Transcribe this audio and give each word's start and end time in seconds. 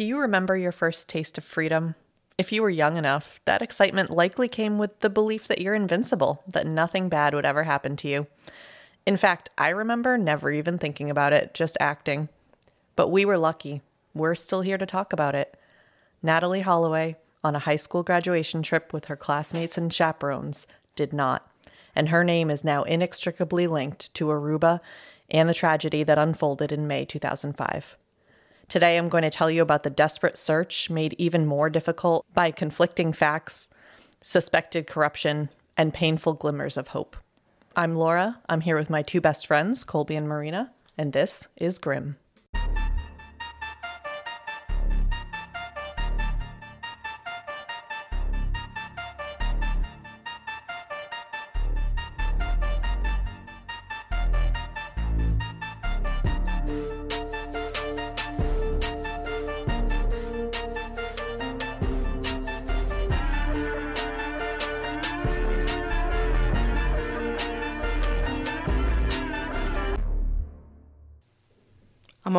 Do 0.00 0.06
you 0.06 0.18
remember 0.18 0.56
your 0.56 0.72
first 0.72 1.10
taste 1.10 1.36
of 1.36 1.44
freedom? 1.44 1.94
If 2.38 2.52
you 2.52 2.62
were 2.62 2.70
young 2.70 2.96
enough, 2.96 3.38
that 3.44 3.60
excitement 3.60 4.08
likely 4.08 4.48
came 4.48 4.78
with 4.78 5.00
the 5.00 5.10
belief 5.10 5.46
that 5.46 5.60
you're 5.60 5.74
invincible, 5.74 6.42
that 6.48 6.66
nothing 6.66 7.10
bad 7.10 7.34
would 7.34 7.44
ever 7.44 7.64
happen 7.64 7.96
to 7.96 8.08
you. 8.08 8.26
In 9.04 9.18
fact, 9.18 9.50
I 9.58 9.68
remember 9.68 10.16
never 10.16 10.50
even 10.50 10.78
thinking 10.78 11.10
about 11.10 11.34
it, 11.34 11.52
just 11.52 11.76
acting. 11.80 12.30
But 12.96 13.08
we 13.08 13.26
were 13.26 13.36
lucky. 13.36 13.82
We're 14.14 14.34
still 14.36 14.62
here 14.62 14.78
to 14.78 14.86
talk 14.86 15.12
about 15.12 15.34
it. 15.34 15.54
Natalee 16.24 16.62
Holloway, 16.62 17.16
on 17.44 17.54
a 17.54 17.58
high 17.58 17.76
school 17.76 18.02
graduation 18.02 18.62
trip 18.62 18.94
with 18.94 19.04
her 19.04 19.16
classmates 19.16 19.76
and 19.76 19.92
chaperones, 19.92 20.66
did 20.96 21.12
not. 21.12 21.46
And 21.94 22.08
her 22.08 22.24
name 22.24 22.48
is 22.48 22.64
now 22.64 22.84
inextricably 22.84 23.66
linked 23.66 24.14
to 24.14 24.28
Aruba 24.28 24.80
and 25.28 25.46
the 25.46 25.52
tragedy 25.52 26.04
that 26.04 26.16
unfolded 26.16 26.72
in 26.72 26.86
May 26.86 27.04
2005. 27.04 27.98
Today, 28.70 28.96
I'm 28.96 29.08
going 29.08 29.24
to 29.24 29.30
tell 29.30 29.50
you 29.50 29.62
about 29.62 29.82
the 29.82 29.90
desperate 29.90 30.38
search 30.38 30.90
made 30.90 31.16
even 31.18 31.44
more 31.44 31.68
difficult 31.68 32.24
by 32.32 32.52
conflicting 32.52 33.12
facts, 33.12 33.68
suspected 34.22 34.86
corruption, 34.86 35.50
and 35.76 35.92
painful 35.92 36.34
glimmers 36.34 36.76
of 36.76 36.86
hope. 36.86 37.16
I'm 37.74 37.96
Laura. 37.96 38.38
I'm 38.48 38.60
here 38.60 38.78
with 38.78 38.88
my 38.88 39.02
two 39.02 39.20
best 39.20 39.44
friends, 39.44 39.82
Colby 39.82 40.14
and 40.14 40.28
Marina, 40.28 40.70
and 40.96 41.12
this 41.12 41.48
is 41.56 41.78
Grim. 41.80 42.16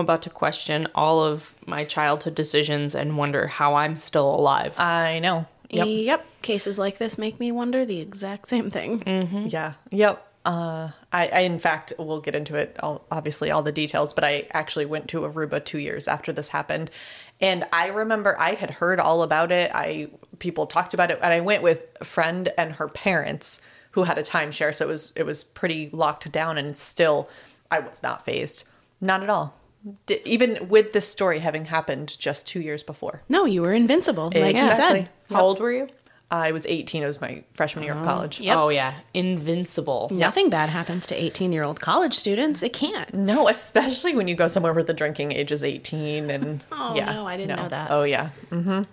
About 0.02 0.21
to 0.23 0.30
question 0.30 0.88
all 0.94 1.21
of 1.23 1.55
my 1.66 1.85
childhood 1.85 2.35
decisions 2.35 2.94
and 2.94 3.17
wonder 3.17 3.47
how 3.47 3.75
I'm 3.75 3.95
still 3.95 4.35
alive. 4.35 4.77
I 4.77 5.19
know. 5.19 5.47
Yep. 5.69 5.88
Yep. 5.88 6.25
Cases 6.41 6.77
like 6.77 6.97
this 6.97 7.17
make 7.17 7.39
me 7.39 7.52
wonder 7.52 7.85
the 7.85 7.99
exact 7.99 8.49
same 8.49 8.69
thing. 8.69 8.99
Yeah. 9.49 9.73
Yep. 9.91 10.27
Uh, 10.44 10.89
I, 11.13 11.27
I, 11.27 11.39
in 11.41 11.59
fact, 11.59 11.94
we'll 11.99 12.19
get 12.19 12.33
into 12.33 12.55
it, 12.55 12.75
all, 12.81 13.05
obviously, 13.11 13.52
all 13.52 13.61
the 13.61 13.72
details, 13.72 14.11
but 14.11 14.23
I 14.23 14.47
actually 14.52 14.88
went 14.88 15.07
to 15.09 15.22
Aruba 15.22 15.63
two 15.63 15.77
years 15.77 16.07
after 16.07 16.33
this 16.33 16.49
happened. 16.49 16.89
And 17.39 17.66
I 17.72 17.88
remember 17.88 18.35
I 18.39 18.55
had 18.55 18.72
heard 18.72 18.99
all 18.99 19.22
about 19.22 19.52
it. 19.52 19.72
I 19.73 20.09
people 20.39 20.66
talked 20.66 20.95
about 20.95 21.11
it, 21.11 21.19
and 21.22 21.31
I 21.31 21.41
went 21.41 21.61
with 21.61 21.85
a 22.02 22.05
friend 22.05 22.52
and 22.57 22.73
her 22.73 22.88
parents 22.88 23.61
who 23.91 24.03
had 24.03 24.17
a 24.17 24.23
timeshare, 24.23 24.73
so 24.73 24.85
it 24.85 24.88
was 24.88 25.11
it 25.16 25.23
was 25.23 25.44
pretty 25.44 25.89
locked 25.89 26.31
down. 26.31 26.57
And 26.57 26.75
still, 26.77 27.29
I 27.69 27.79
was 27.79 28.02
not 28.02 28.25
phased, 28.25 28.63
not 28.99 29.22
at 29.22 29.29
all. 29.29 29.55
D- 30.06 30.22
even 30.26 30.70
with 30.70 30.94
this 30.94 31.08
story 31.08 31.40
having 31.40 31.66
happened 31.66 32.18
just 32.20 32.48
two 32.48 32.62
years 32.62 32.84
before, 32.84 33.24
No, 33.30 33.46
you 33.46 33.62
were 33.64 33.74
invincible, 33.74 34.32
like 34.36 34.56
you 34.56 34.72
said. 34.72 35.10
how 35.30 35.42
old 35.42 35.60
were 35.60 35.72
you? 35.72 35.88
I 36.30 36.54
was 36.54 36.66
18. 36.66 37.04
It 37.04 37.06
was 37.08 37.20
my 37.20 37.44
freshman 37.56 37.84
year 37.84 37.94
of 37.94 38.04
college. 38.06 38.40
Yep. 38.40 38.58
Oh, 38.58 38.70
yeah. 38.70 38.94
Invincible. 39.14 40.08
Nothing 40.14 40.50
bad 40.50 40.70
happens 40.70 41.06
to 41.08 41.16
18 41.22 41.52
year 41.52 41.64
old 41.64 41.82
college 41.82 42.14
students. 42.14 42.64
It 42.64 42.72
can't. 42.72 43.14
No, 43.14 43.50
especially 43.50 44.16
when 44.16 44.30
you 44.30 44.36
go 44.36 44.48
somewhere 44.48 44.72
where 44.72 44.84
the 44.84 44.94
drinking 44.94 45.34
age 45.34 45.52
is 45.52 45.62
18 45.64 46.30
and 46.30 46.64
Oh, 46.72 46.96
yeah. 46.96 47.12
no, 47.12 47.28
I 47.28 47.36
didn't 47.36 47.58
know 47.58 47.68
that. 47.68 47.92
Oh 47.92 48.04
yeah. 48.04 48.30
hmm 48.50 48.84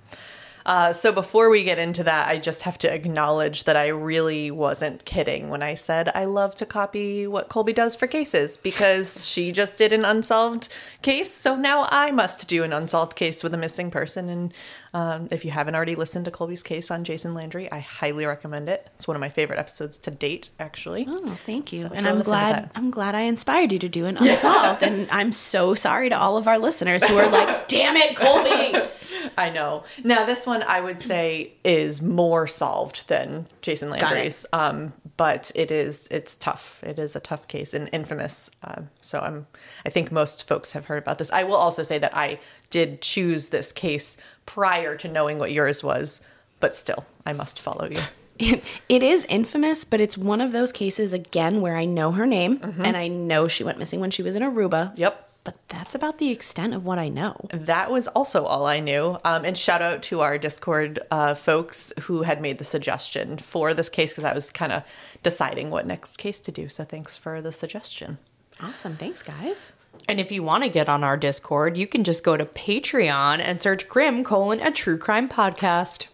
Uh, 0.68 0.92
so 0.92 1.10
before 1.10 1.48
we 1.48 1.64
get 1.64 1.78
into 1.78 2.04
that, 2.04 2.28
I 2.28 2.36
just 2.36 2.60
have 2.60 2.76
to 2.80 2.92
acknowledge 2.92 3.64
that 3.64 3.74
I 3.74 3.86
really 3.86 4.50
wasn't 4.50 5.02
kidding 5.06 5.48
when 5.48 5.62
I 5.62 5.74
said 5.74 6.10
I 6.14 6.26
love 6.26 6.54
to 6.56 6.66
copy 6.66 7.26
what 7.26 7.48
Colby 7.48 7.72
does 7.72 7.96
for 7.96 8.06
cases 8.06 8.58
because 8.58 9.26
she 9.26 9.50
just 9.50 9.78
did 9.78 9.94
an 9.94 10.04
unsolved 10.04 10.68
case, 11.00 11.32
so 11.32 11.56
now 11.56 11.88
I 11.90 12.10
must 12.10 12.48
do 12.48 12.64
an 12.64 12.74
unsolved 12.74 13.16
case 13.16 13.42
with 13.42 13.54
a 13.54 13.56
missing 13.56 13.90
person. 13.90 14.28
And 14.28 14.54
um, 14.92 15.28
if 15.30 15.42
you 15.42 15.52
haven't 15.52 15.74
already 15.74 15.94
listened 15.94 16.26
to 16.26 16.30
Colby's 16.30 16.62
case 16.62 16.90
on 16.90 17.02
Jason 17.02 17.32
Landry, 17.32 17.72
I 17.72 17.78
highly 17.78 18.26
recommend 18.26 18.68
it. 18.68 18.86
It's 18.94 19.08
one 19.08 19.16
of 19.16 19.20
my 19.22 19.30
favorite 19.30 19.58
episodes 19.58 19.96
to 20.00 20.10
date, 20.10 20.50
actually. 20.60 21.06
Oh, 21.08 21.38
thank 21.46 21.72
you. 21.72 21.82
So 21.82 21.90
and 21.94 22.06
I'm 22.06 22.20
glad. 22.20 22.70
I'm 22.74 22.90
glad 22.90 23.14
I 23.14 23.22
inspired 23.22 23.72
you 23.72 23.78
to 23.78 23.88
do 23.88 24.04
an 24.04 24.16
unsolved. 24.20 24.82
and 24.82 25.08
I'm 25.10 25.32
so 25.32 25.72
sorry 25.72 26.10
to 26.10 26.18
all 26.18 26.36
of 26.36 26.46
our 26.46 26.58
listeners 26.58 27.02
who 27.02 27.16
are 27.16 27.30
like, 27.30 27.68
"Damn 27.68 27.96
it, 27.96 28.16
Colby." 28.16 28.86
I 29.38 29.50
know. 29.50 29.84
Now 30.04 30.24
this 30.24 30.46
one 30.46 30.62
I 30.62 30.80
would 30.80 31.00
say 31.00 31.52
is 31.64 32.00
more 32.00 32.46
solved 32.46 33.08
than 33.08 33.46
Jason. 33.62 33.90
Landry's. 33.90 34.46
Um, 34.52 34.92
but 35.16 35.50
it 35.54 35.70
is 35.70 36.08
it's 36.10 36.36
tough. 36.36 36.82
It 36.82 36.98
is 36.98 37.16
a 37.16 37.20
tough 37.20 37.48
case 37.48 37.74
and 37.74 37.90
infamous. 37.92 38.50
Um, 38.62 38.88
so 39.00 39.20
I'm 39.20 39.46
I 39.84 39.90
think 39.90 40.10
most 40.10 40.46
folks 40.48 40.72
have 40.72 40.86
heard 40.86 41.02
about 41.02 41.18
this. 41.18 41.30
I 41.30 41.44
will 41.44 41.56
also 41.56 41.82
say 41.82 41.98
that 41.98 42.16
I 42.16 42.38
did 42.70 43.02
choose 43.02 43.50
this 43.50 43.72
case 43.72 44.16
prior 44.46 44.96
to 44.96 45.08
knowing 45.08 45.38
what 45.38 45.52
yours 45.52 45.82
was, 45.82 46.20
but 46.60 46.74
still 46.74 47.04
I 47.26 47.32
must 47.32 47.60
follow 47.60 47.88
you. 47.90 48.00
It, 48.40 48.62
it 48.88 49.02
is 49.02 49.26
infamous, 49.28 49.84
but 49.84 50.00
it's 50.00 50.16
one 50.16 50.40
of 50.40 50.52
those 50.52 50.70
cases 50.70 51.12
again 51.12 51.60
where 51.60 51.76
I 51.76 51.86
know 51.86 52.12
her 52.12 52.24
name 52.24 52.60
and 52.84 52.96
I 52.96 53.08
know 53.08 53.48
she 53.48 53.64
went 53.64 53.80
missing 53.80 53.98
when 53.98 54.12
she 54.12 54.22
was 54.22 54.36
in 54.36 54.44
Aruba. 54.44 54.96
Yep. 54.96 55.27
But 55.48 55.56
that's 55.68 55.94
about 55.94 56.18
the 56.18 56.28
extent 56.28 56.74
of 56.74 56.84
what 56.84 56.98
I 56.98 57.08
know. 57.08 57.34
That 57.54 57.90
was 57.90 58.06
also 58.08 58.44
all 58.44 58.66
I 58.66 58.80
knew. 58.80 59.16
Um, 59.24 59.46
and 59.46 59.56
shout 59.56 59.80
out 59.80 60.02
to 60.02 60.20
our 60.20 60.36
Discord 60.36 60.98
uh, 61.10 61.34
folks 61.34 61.90
who 62.00 62.20
had 62.20 62.42
made 62.42 62.58
the 62.58 62.64
suggestion 62.64 63.38
for 63.38 63.72
this 63.72 63.88
case 63.88 64.12
because 64.12 64.24
I 64.24 64.34
was 64.34 64.50
kind 64.50 64.72
of 64.72 64.82
deciding 65.22 65.70
what 65.70 65.86
next 65.86 66.18
case 66.18 66.42
to 66.42 66.52
do. 66.52 66.68
So 66.68 66.84
thanks 66.84 67.16
for 67.16 67.40
the 67.40 67.50
suggestion. 67.50 68.18
Awesome. 68.60 68.94
Thanks, 68.96 69.22
guys. 69.22 69.72
And 70.06 70.20
if 70.20 70.30
you 70.30 70.42
want 70.42 70.64
to 70.64 70.68
get 70.68 70.86
on 70.86 71.02
our 71.02 71.16
Discord, 71.16 71.78
you 71.78 71.86
can 71.86 72.04
just 72.04 72.24
go 72.24 72.36
to 72.36 72.44
Patreon 72.44 73.40
and 73.40 73.62
search 73.62 73.88
Grim 73.88 74.24
colon 74.24 74.60
a 74.60 74.70
true 74.70 74.98
crime 74.98 75.30
podcast. 75.30 76.08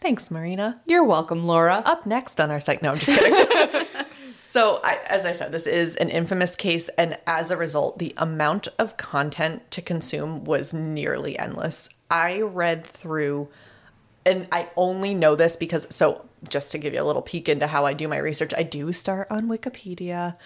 Thanks, 0.00 0.30
Marina. 0.30 0.80
You're 0.86 1.02
welcome, 1.02 1.44
Laura. 1.44 1.82
Up 1.84 2.06
next 2.06 2.40
on 2.40 2.52
our 2.52 2.60
site. 2.60 2.82
No, 2.82 2.92
I'm 2.92 2.98
just 2.98 3.18
kidding. 3.18 3.86
so, 4.50 4.80
I, 4.82 4.98
as 5.06 5.24
I 5.24 5.30
said, 5.30 5.52
this 5.52 5.68
is 5.68 5.94
an 5.96 6.10
infamous 6.10 6.56
case. 6.56 6.88
And 6.98 7.16
as 7.24 7.52
a 7.52 7.56
result, 7.56 8.00
the 8.00 8.12
amount 8.16 8.66
of 8.80 8.96
content 8.96 9.70
to 9.70 9.80
consume 9.80 10.42
was 10.44 10.74
nearly 10.74 11.38
endless. 11.38 11.88
I 12.10 12.40
read 12.40 12.84
through, 12.84 13.48
and 14.26 14.48
I 14.50 14.68
only 14.76 15.14
know 15.14 15.36
this 15.36 15.54
because, 15.54 15.86
so 15.90 16.24
just 16.48 16.72
to 16.72 16.78
give 16.78 16.94
you 16.94 17.00
a 17.00 17.04
little 17.04 17.22
peek 17.22 17.48
into 17.48 17.68
how 17.68 17.86
I 17.86 17.92
do 17.92 18.08
my 18.08 18.18
research, 18.18 18.52
I 18.56 18.64
do 18.64 18.92
start 18.92 19.28
on 19.30 19.46
Wikipedia, 19.46 20.36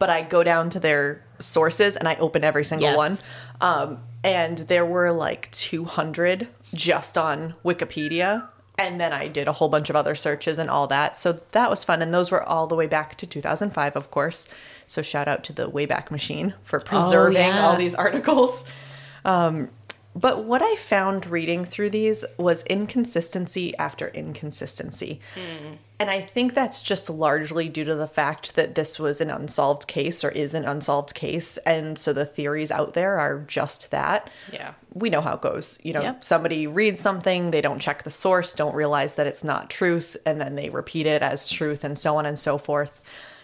but 0.00 0.10
I 0.10 0.22
go 0.22 0.42
down 0.42 0.68
to 0.70 0.80
their 0.80 1.24
sources 1.38 1.96
and 1.96 2.08
I 2.08 2.16
open 2.16 2.42
every 2.42 2.64
single 2.64 2.88
Yes. 2.88 2.96
one. 2.96 3.18
Um, 3.60 3.98
and 4.24 4.58
there 4.58 4.84
were 4.84 5.12
like 5.12 5.50
200 5.52 6.48
just 6.72 7.16
on 7.16 7.54
Wikipedia. 7.64 8.48
And 8.76 9.00
then 9.00 9.12
I 9.12 9.28
did 9.28 9.46
a 9.46 9.52
whole 9.52 9.68
bunch 9.68 9.88
of 9.88 9.96
other 9.96 10.14
searches 10.14 10.58
and 10.58 10.68
all 10.68 10.88
that. 10.88 11.16
So 11.16 11.40
that 11.52 11.70
was 11.70 11.84
fun. 11.84 12.02
And 12.02 12.12
those 12.12 12.32
were 12.32 12.42
all 12.42 12.66
the 12.66 12.74
way 12.74 12.88
back 12.88 13.16
to 13.18 13.26
2005, 13.26 13.94
of 13.94 14.10
course. 14.10 14.48
So 14.86 15.00
shout 15.00 15.28
out 15.28 15.44
to 15.44 15.52
the 15.52 15.70
Wayback 15.70 16.10
Machine 16.10 16.54
for 16.62 16.80
preserving 16.80 17.48
yeah. 17.48 17.66
all 17.66 17.76
these 17.76 17.94
articles. 17.94 18.64
Um, 19.24 19.70
but 20.16 20.44
what 20.44 20.62
I 20.62 20.76
found 20.76 21.26
reading 21.26 21.64
through 21.64 21.90
these 21.90 22.24
was 22.36 22.62
inconsistency 22.64 23.76
after 23.78 24.08
inconsistency. 24.08 25.20
And 26.00 26.10
I 26.10 26.20
think 26.20 26.54
that's 26.54 26.82
just 26.82 27.08
largely 27.08 27.68
due 27.68 27.84
to 27.84 27.94
the 27.94 28.08
fact 28.08 28.56
that 28.56 28.74
this 28.74 28.98
was 28.98 29.20
an 29.20 29.30
unsolved 29.30 29.86
case 29.86 30.24
or 30.24 30.30
is 30.30 30.52
an 30.52 30.64
unsolved 30.64 31.14
case. 31.14 31.56
And 31.58 31.96
so 31.96 32.12
the 32.12 32.26
theories 32.26 32.72
out 32.72 32.94
there 32.94 33.20
are 33.20 33.38
just 33.46 33.92
that. 33.92 34.28
Yeah. 34.52 34.74
We 34.92 35.08
know 35.08 35.20
how 35.20 35.34
it 35.34 35.40
goes. 35.40 35.78
You 35.84 35.92
know, 35.92 36.16
somebody 36.18 36.66
reads 36.66 36.98
something, 36.98 37.52
they 37.52 37.60
don't 37.60 37.78
check 37.78 38.02
the 38.02 38.10
source, 38.10 38.52
don't 38.52 38.74
realize 38.74 39.14
that 39.14 39.28
it's 39.28 39.44
not 39.44 39.70
truth, 39.70 40.16
and 40.26 40.40
then 40.40 40.56
they 40.56 40.68
repeat 40.68 41.06
it 41.06 41.22
as 41.22 41.48
truth 41.48 41.84
and 41.84 41.96
so 41.96 42.16
on 42.16 42.26
and 42.26 42.38
so 42.38 42.58
forth. 42.58 43.00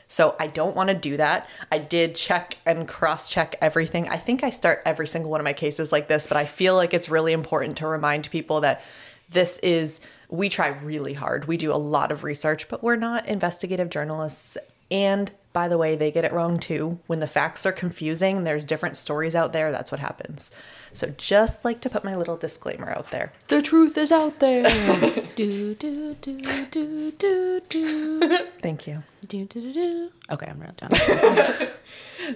So 0.09 0.35
I 0.41 0.49
don't 0.49 0.75
want 0.75 0.89
to 0.89 0.95
do 0.95 1.17
that. 1.19 1.49
I 1.71 1.79
did 1.79 2.17
check 2.17 2.57
and 2.67 2.89
cross 2.89 3.31
check 3.31 3.55
everything. 3.61 4.09
I 4.09 4.17
think 4.17 4.43
I 4.43 4.51
start 4.51 4.83
every 4.85 5.07
single 5.07 5.31
one 5.31 5.41
of 5.41 5.45
my 5.45 5.53
cases 5.53 5.93
like 5.93 6.09
this, 6.09 6.27
but 6.27 6.37
I 6.37 6.47
feel 6.47 6.75
like 6.75 6.93
it's 6.93 7.09
really 7.09 7.33
important 7.33 7.77
to 7.77 7.87
remind 7.87 8.29
people 8.29 8.63
that 8.63 8.83
this 9.29 9.59
is, 9.59 10.01
we 10.31 10.49
try 10.49 10.69
really 10.69 11.15
hard. 11.15 11.47
We 11.47 11.57
do 11.57 11.73
a 11.73 11.77
lot 11.77 12.13
of 12.13 12.25
research, 12.25 12.69
but 12.69 12.83
we're 12.83 12.97
not 12.97 13.27
investigative 13.29 13.91
journalists. 13.91 14.57
And 14.91 15.31
by 15.53 15.67
the 15.69 15.79
way, 15.79 15.97
they 15.97 16.11
get 16.13 16.25
it 16.25 16.33
wrong 16.33 16.59
too. 16.59 16.99
When 17.09 17.19
the 17.19 17.27
facts 17.27 17.67
are 17.67 17.73
confusing, 17.73 18.45
there's 18.45 18.65
different 18.65 18.97
stories 18.97 19.35
out 19.35 19.53
there. 19.53 19.73
That's 19.73 19.91
what 19.91 20.01
happens. 20.01 20.51
So 20.93 21.13
just 21.17 21.65
like 21.65 21.81
to 21.83 21.91
put 21.91 22.05
my 22.05 22.15
little 22.17 22.37
disclaimer 22.37 22.91
out 22.91 23.11
there. 23.11 23.33
The 23.49 23.61
truth 23.63 23.99
is 23.99 24.13
out 24.13 24.39
there. 24.39 24.63
Do 25.37 25.75
do 25.75 26.15
do 26.21 26.41
do 26.71 27.11
do 27.13 27.61
do 27.69 28.39
Thank 28.61 28.87
you. 28.87 29.03
do 29.27 29.45
do 29.47 29.61
do 29.63 29.73
do. 29.73 30.11
Okay, 30.31 30.47
I'm 30.47 30.61
real 30.61 30.73
done. 30.77 31.69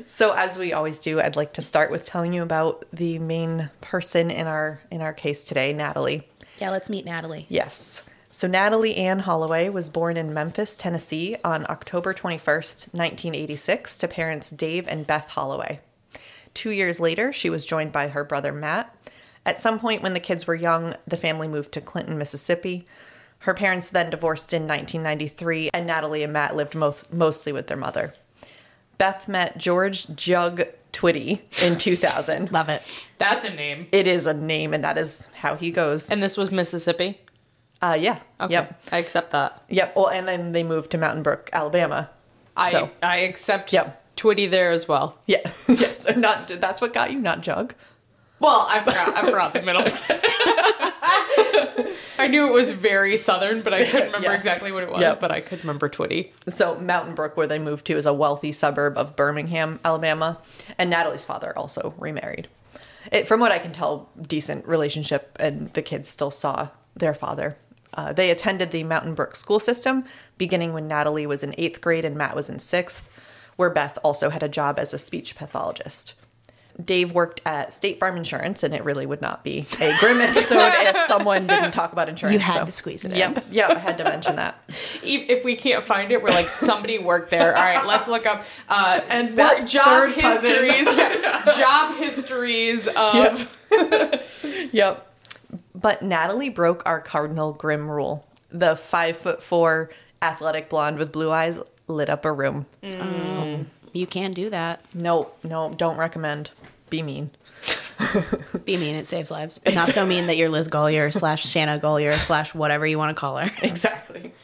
So 0.06 0.32
as 0.32 0.58
we 0.58 0.72
always 0.72 0.98
do, 0.98 1.20
I'd 1.20 1.36
like 1.36 1.52
to 1.52 1.62
start 1.62 1.90
with 1.90 2.04
telling 2.04 2.32
you 2.32 2.42
about 2.42 2.84
the 2.92 3.18
main 3.18 3.70
person 3.80 4.30
in 4.30 4.46
our 4.46 4.80
in 4.90 5.02
our 5.02 5.12
case 5.12 5.44
today, 5.44 5.72
Natalee. 5.74 6.24
Yeah, 6.60 6.70
let's 6.70 6.90
meet 6.90 7.06
Natalee. 7.06 7.46
Yes. 7.48 8.02
So 8.30 8.48
Natalee 8.48 8.98
Ann 8.98 9.20
Holloway 9.20 9.68
was 9.68 9.88
born 9.88 10.16
in 10.16 10.34
Memphis, 10.34 10.76
Tennessee 10.76 11.36
on 11.44 11.66
October 11.68 12.12
21st, 12.12 12.92
1986 12.92 13.96
to 13.98 14.08
parents 14.08 14.50
Dave 14.50 14.88
and 14.88 15.06
Beth 15.06 15.30
Holloway. 15.30 15.80
2 16.54 16.70
years 16.70 17.00
later, 17.00 17.32
she 17.32 17.50
was 17.50 17.64
joined 17.64 17.92
by 17.92 18.08
her 18.08 18.24
brother 18.24 18.52
Matt. 18.52 18.94
At 19.46 19.58
some 19.58 19.78
point 19.78 20.02
when 20.02 20.14
the 20.14 20.20
kids 20.20 20.46
were 20.46 20.54
young, 20.54 20.96
the 21.06 21.16
family 21.16 21.46
moved 21.46 21.72
to 21.72 21.80
Clinton, 21.80 22.18
Mississippi. 22.18 22.86
Her 23.40 23.54
parents 23.54 23.90
then 23.90 24.10
divorced 24.10 24.52
in 24.52 24.62
1993 24.62 25.70
and 25.74 25.88
Natalee 25.88 26.24
and 26.24 26.32
Matt 26.32 26.56
lived 26.56 26.74
mo- 26.74 26.96
mostly 27.12 27.52
with 27.52 27.66
their 27.66 27.76
mother. 27.76 28.14
Beth 28.96 29.28
met 29.28 29.58
George 29.58 30.14
Jug 30.14 30.62
Twitty 30.94 31.40
in 31.62 31.76
2000. 31.76 32.50
Love 32.52 32.70
it. 32.70 32.82
That's 33.18 33.44
a 33.44 33.50
name. 33.50 33.86
it 33.92 34.06
is 34.06 34.24
a 34.26 34.32
name 34.32 34.72
and 34.72 34.82
that 34.84 34.96
is 34.96 35.28
how 35.34 35.56
he 35.56 35.70
goes. 35.70 36.08
And 36.08 36.22
this 36.22 36.38
was 36.38 36.50
Mississippi. 36.50 37.20
Uh 37.82 37.98
yeah. 38.00 38.20
Okay. 38.40 38.54
Yep. 38.54 38.80
I 38.92 38.98
accept 38.98 39.32
that. 39.32 39.62
Yep. 39.68 39.94
Well, 39.96 40.08
and 40.08 40.26
then 40.26 40.52
they 40.52 40.62
moved 40.62 40.90
to 40.92 40.98
Mountain 40.98 41.22
Brook, 41.22 41.50
Alabama. 41.52 42.08
I 42.56 42.70
So- 42.70 42.90
I 43.02 43.18
accept 43.18 43.72
Yep. 43.72 44.00
Twitty 44.16 44.50
there 44.50 44.70
as 44.70 44.88
well. 44.88 45.18
Yeah. 45.26 45.50
yes. 45.68 46.06
Not 46.16 46.48
that's 46.48 46.80
what 46.80 46.94
got 46.94 47.12
you, 47.12 47.18
not 47.18 47.42
Jug. 47.42 47.74
Well, 48.40 48.66
I 48.68 48.80
forgot. 48.80 49.14
I 49.16 49.30
forgot 49.30 49.52
the 49.52 49.62
middle. 49.62 49.82
I 52.18 52.26
knew 52.28 52.46
it 52.48 52.52
was 52.52 52.70
very 52.72 53.16
southern, 53.16 53.62
but 53.62 53.72
I 53.74 53.84
couldn't 53.84 54.06
remember 54.12 54.28
Yes. 54.28 54.40
exactly 54.42 54.72
what 54.72 54.82
it 54.82 54.90
was. 54.90 55.00
Yep. 55.00 55.20
But 55.20 55.32
I 55.32 55.40
could 55.40 55.60
remember 55.60 55.88
Twitty. 55.88 56.30
So 56.48 56.76
Mountain 56.78 57.14
Brook, 57.14 57.36
where 57.36 57.46
they 57.46 57.58
moved 57.58 57.86
to, 57.86 57.96
is 57.96 58.06
a 58.06 58.12
wealthy 58.12 58.52
suburb 58.52 58.96
of 58.98 59.16
Birmingham, 59.16 59.80
Alabama, 59.84 60.40
and 60.78 60.92
Natalee's 60.92 61.24
father 61.24 61.56
also 61.58 61.94
remarried. 61.98 62.48
It, 63.12 63.28
from 63.28 63.40
what 63.40 63.52
I 63.52 63.58
can 63.58 63.72
tell, 63.72 64.08
decent 64.22 64.66
relationship, 64.66 65.36
and 65.38 65.72
the 65.74 65.82
kids 65.82 66.08
still 66.08 66.30
saw 66.30 66.68
their 66.96 67.14
father. 67.14 67.56
Uh, 67.92 68.12
they 68.12 68.30
attended 68.30 68.70
the 68.70 68.82
Mountain 68.82 69.14
Brook 69.14 69.36
school 69.36 69.60
system, 69.60 70.04
beginning 70.38 70.72
when 70.72 70.88
Natalee 70.88 71.26
was 71.26 71.44
in 71.44 71.54
eighth 71.58 71.80
grade 71.80 72.04
and 72.04 72.16
Matt 72.16 72.34
was 72.34 72.48
in 72.48 72.58
sixth, 72.58 73.08
where 73.56 73.70
Beth 73.70 73.98
also 74.02 74.30
had 74.30 74.42
a 74.42 74.48
job 74.48 74.78
as 74.78 74.92
a 74.92 74.98
speech 74.98 75.36
pathologist. 75.36 76.14
Dave 76.82 77.12
worked 77.12 77.40
at 77.46 77.72
State 77.72 78.00
Farm 78.00 78.16
Insurance, 78.16 78.62
and 78.62 78.74
it 78.74 78.82
really 78.84 79.06
would 79.06 79.20
not 79.20 79.44
be 79.44 79.66
a 79.80 79.96
grim 80.00 80.20
episode 80.20 80.72
if 80.74 80.96
someone 81.06 81.46
didn't 81.46 81.70
talk 81.70 81.92
about 81.92 82.08
insurance. 82.08 82.32
You 82.34 82.38
had 82.40 82.54
so- 82.60 82.64
to 82.64 82.70
squeeze 82.72 83.04
it 83.04 83.12
in. 83.12 83.18
Yep, 83.18 83.44
yep, 83.50 83.70
I 83.70 83.78
had 83.78 83.98
to 83.98 84.04
mention 84.04 84.36
that. 84.36 84.58
E- 85.04 85.26
If 85.28 85.44
we 85.44 85.54
can't 85.54 85.84
find 85.84 86.10
it, 86.10 86.22
we're 86.22 86.30
like 86.30 86.48
somebody 86.48 86.98
worked 86.98 87.30
there. 87.30 87.56
All 87.56 87.62
right, 87.62 87.86
let's 87.86 88.08
look 88.08 88.26
up 88.26 88.42
uh, 88.68 89.00
And 89.08 89.36
work- 89.36 89.66
job 89.68 90.10
histories. 90.10 90.86
job 91.56 91.94
histories 91.96 92.86
of. 92.88 93.56
Yep. 94.72 95.10
But 95.74 96.00
Natalee 96.00 96.52
broke 96.54 96.82
our 96.86 97.00
cardinal 97.00 97.52
grim 97.52 97.90
rule. 97.90 98.26
The 98.50 98.76
five 98.76 99.16
foot 99.18 99.42
four 99.42 99.90
athletic 100.22 100.68
blonde 100.68 100.98
with 100.98 101.12
blue 101.12 101.30
eyes 101.30 101.60
lit 101.88 102.08
up 102.08 102.24
a 102.24 102.32
room. 102.32 102.66
You 103.94 104.06
can 104.06 104.32
do 104.32 104.50
that. 104.50 104.84
No, 104.92 105.30
no, 105.44 105.70
don't 105.70 105.96
recommend. 105.96 106.50
Be 106.90 107.00
mean. 107.00 107.30
Be 108.64 108.76
mean, 108.76 108.96
it 108.96 109.06
saves 109.06 109.30
lives. 109.30 109.58
But 109.58 109.74
not 109.74 109.94
so 109.94 110.04
mean 110.04 110.26
that 110.26 110.36
you're 110.36 110.48
Liz 110.48 110.68
Golyar 110.68 111.12
slash 111.12 111.46
Shanna 111.46 111.78
Golyar 111.78 112.18
slash 112.18 112.54
whatever 112.54 112.86
you 112.86 112.98
want 112.98 113.16
to 113.16 113.18
call 113.18 113.38
her. 113.38 113.50
Exactly. 113.62 114.34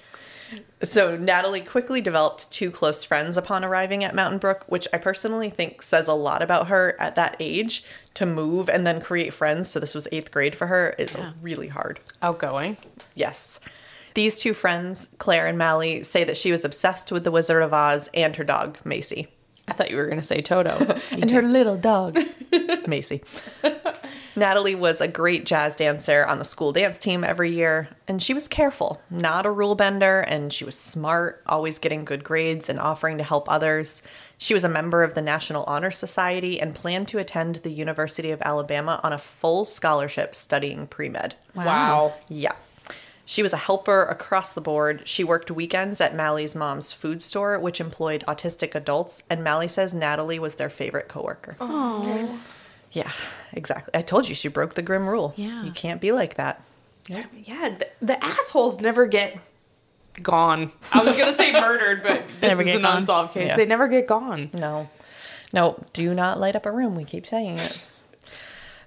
So 0.82 1.18
Natalee 1.18 1.66
quickly 1.66 2.00
developed 2.00 2.50
two 2.50 2.70
close 2.70 3.04
friends 3.04 3.36
upon 3.36 3.64
arriving 3.64 4.02
at 4.02 4.14
Mountain 4.14 4.38
Brook, 4.38 4.64
which 4.68 4.88
I 4.92 4.98
personally 4.98 5.50
think 5.50 5.82
says 5.82 6.08
a 6.08 6.14
lot 6.14 6.42
about 6.42 6.68
her 6.68 6.96
at 6.98 7.16
that 7.16 7.36
age 7.38 7.84
to 8.14 8.24
move 8.24 8.68
and 8.70 8.86
then 8.86 9.00
create 9.00 9.34
friends. 9.34 9.68
So 9.68 9.78
this 9.78 9.94
was 9.94 10.08
eighth 10.10 10.30
grade 10.30 10.54
for 10.54 10.68
her 10.68 10.94
is 10.98 11.14
really 11.42 11.68
hard. 11.68 12.00
Outgoing. 12.22 12.78
Yes. 13.14 13.60
These 14.14 14.40
two 14.40 14.54
friends, 14.54 15.10
Claire 15.18 15.46
and 15.46 15.58
Mally, 15.58 16.02
say 16.02 16.24
that 16.24 16.36
she 16.36 16.50
was 16.50 16.64
obsessed 16.64 17.12
with 17.12 17.24
the 17.24 17.30
Wizard 17.30 17.62
of 17.62 17.74
Oz 17.74 18.08
and 18.14 18.34
her 18.36 18.44
dog, 18.44 18.78
Macy. 18.84 19.28
I 19.70 19.72
thought 19.74 19.90
you 19.90 19.96
were 19.96 20.06
going 20.06 20.18
to 20.18 20.26
say 20.26 20.42
Toto. 20.42 20.98
and 21.12 21.30
her 21.30 21.42
little 21.42 21.76
dog, 21.76 22.18
Macy. 22.86 23.22
Natalee 24.36 24.78
was 24.78 25.00
a 25.00 25.08
great 25.08 25.46
jazz 25.46 25.76
dancer 25.76 26.24
on 26.24 26.38
the 26.38 26.44
school 26.44 26.72
dance 26.72 26.98
team 26.98 27.24
every 27.24 27.50
year, 27.50 27.88
and 28.08 28.22
she 28.22 28.34
was 28.34 28.48
careful, 28.48 29.00
not 29.10 29.46
a 29.46 29.50
rule 29.50 29.74
bender, 29.74 30.20
and 30.20 30.52
she 30.52 30.64
was 30.64 30.74
smart, 30.76 31.42
always 31.46 31.78
getting 31.78 32.04
good 32.04 32.24
grades 32.24 32.68
and 32.68 32.80
offering 32.80 33.18
to 33.18 33.24
help 33.24 33.50
others. 33.50 34.02
She 34.38 34.54
was 34.54 34.64
a 34.64 34.68
member 34.68 35.02
of 35.02 35.14
the 35.14 35.22
National 35.22 35.64
Honor 35.64 35.90
Society 35.90 36.60
and 36.60 36.74
planned 36.74 37.08
to 37.08 37.18
attend 37.18 37.56
the 37.56 37.70
University 37.70 38.30
of 38.30 38.40
Alabama 38.42 39.00
on 39.02 39.12
a 39.12 39.18
full 39.18 39.64
scholarship 39.64 40.34
studying 40.34 40.86
pre 40.86 41.08
med. 41.08 41.34
wow. 41.54 42.14
Yeah. 42.28 42.54
She 43.30 43.44
was 43.44 43.52
a 43.52 43.56
helper 43.58 44.02
across 44.02 44.54
the 44.54 44.60
board. 44.60 45.02
She 45.04 45.22
worked 45.22 45.52
weekends 45.52 46.00
at 46.00 46.16
Mally's 46.16 46.56
mom's 46.56 46.92
food 46.92 47.22
store, 47.22 47.60
which 47.60 47.80
employed 47.80 48.24
autistic 48.26 48.74
adults, 48.74 49.22
and 49.30 49.44
Mally 49.44 49.68
says 49.68 49.94
Natalee 49.94 50.40
was 50.40 50.56
their 50.56 50.68
favorite 50.68 51.06
coworker. 51.06 51.54
Oh. 51.60 52.40
Yeah, 52.90 53.12
exactly. 53.52 53.94
I 53.94 54.02
told 54.02 54.28
you 54.28 54.34
she 54.34 54.48
broke 54.48 54.74
the 54.74 54.82
grim 54.82 55.08
rule. 55.08 55.32
Yeah. 55.36 55.62
You 55.62 55.70
can't 55.70 56.00
be 56.00 56.10
like 56.10 56.34
that. 56.34 56.60
Yeah, 57.06 57.22
the, 57.78 57.88
the 58.02 58.24
assholes 58.24 58.80
never 58.80 59.06
get 59.06 59.38
gone. 60.20 60.72
I 60.92 61.04
was 61.04 61.14
going 61.14 61.28
to 61.28 61.32
say 61.32 61.52
murdered, 61.52 62.02
but 62.02 62.24
this 62.40 62.50
never 62.50 62.62
is 62.62 62.66
get 62.66 62.76
an 62.78 62.82
gone. 62.82 62.96
unsolved 62.96 63.32
case. 63.32 63.46
Yeah. 63.46 63.56
They 63.56 63.64
never 63.64 63.86
get 63.86 64.08
gone. 64.08 64.50
No. 64.52 64.90
No, 65.52 65.80
do 65.92 66.14
not 66.14 66.40
light 66.40 66.56
up 66.56 66.66
a 66.66 66.72
room. 66.72 66.96
We 66.96 67.04
keep 67.04 67.28
saying 67.28 67.58
it. 67.58 67.84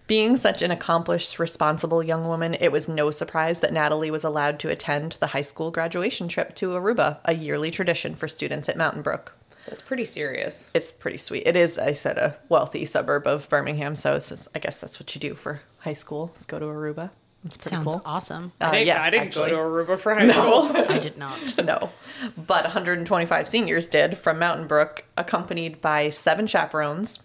Being 0.05 0.35
such 0.35 0.61
an 0.61 0.69
accomplished, 0.71 1.39
responsible 1.39 2.03
young 2.03 2.27
woman, 2.27 2.55
it 2.59 2.71
was 2.73 2.89
no 2.89 3.09
surprise 3.09 3.61
that 3.61 3.71
Natalee 3.71 4.09
was 4.09 4.25
allowed 4.25 4.59
to 4.59 4.69
attend 4.69 5.13
the 5.13 5.27
high 5.27 5.41
school 5.41 5.71
graduation 5.71 6.27
trip 6.27 6.55
to 6.55 6.69
Aruba, 6.71 7.19
a 7.23 7.33
yearly 7.33 7.71
tradition 7.71 8.13
for 8.15 8.27
students 8.27 8.67
at 8.67 8.77
Mountain 8.77 9.01
Brook. 9.01 9.33
That's 9.65 9.81
pretty 9.81 10.03
serious. 10.03 10.69
it's 10.73 10.91
pretty 10.91 11.17
sweet. 11.17 11.43
It 11.45 11.55
is, 11.55 11.77
I 11.79 11.93
said, 11.93 12.17
a 12.17 12.35
wealthy 12.49 12.83
suburb 12.83 13.25
of 13.27 13.47
Birmingham, 13.47 13.95
so 13.95 14.15
it's 14.17 14.27
just, 14.27 14.49
I 14.53 14.59
guess 14.59 14.81
that's 14.81 14.99
what 14.99 15.15
you 15.15 15.21
do 15.21 15.35
for 15.35 15.61
high 15.79 15.93
school. 15.93 16.33
Is 16.37 16.45
go 16.45 16.59
to 16.59 16.65
Aruba. 16.65 17.09
It's 17.45 17.55
pretty 17.57 17.75
Sounds 17.75 17.93
cool. 17.93 18.01
awesome. 18.05 18.51
Uh, 18.59 18.65
I 18.65 18.71
didn't, 18.71 18.87
yeah, 18.87 19.03
I 19.03 19.09
didn't 19.09 19.27
actually. 19.27 19.49
go 19.51 19.55
to 19.57 19.61
Aruba 19.93 19.97
for 19.97 20.13
high 20.19 20.29
school. 20.31 20.69
I 20.93 20.99
did 20.99 21.17
not. 21.17 21.39
No, 21.63 21.91
but 22.35 22.63
125 22.65 23.47
seniors 23.47 23.87
did 23.87 24.17
from 24.17 24.37
Mountain 24.37 24.67
Brook, 24.67 25.05
accompanied 25.17 25.79
by 25.79 26.09
seven 26.09 26.45
chaperones. 26.45 27.19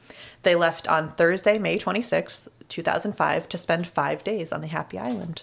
They 0.48 0.54
left 0.54 0.88
on 0.88 1.10
Thursday, 1.10 1.58
May 1.58 1.76
26, 1.76 2.48
2005, 2.70 3.48
to 3.50 3.58
spend 3.58 3.86
five 3.86 4.24
days 4.24 4.50
on 4.50 4.62
the 4.62 4.66
Happy 4.66 4.98
Island. 4.98 5.42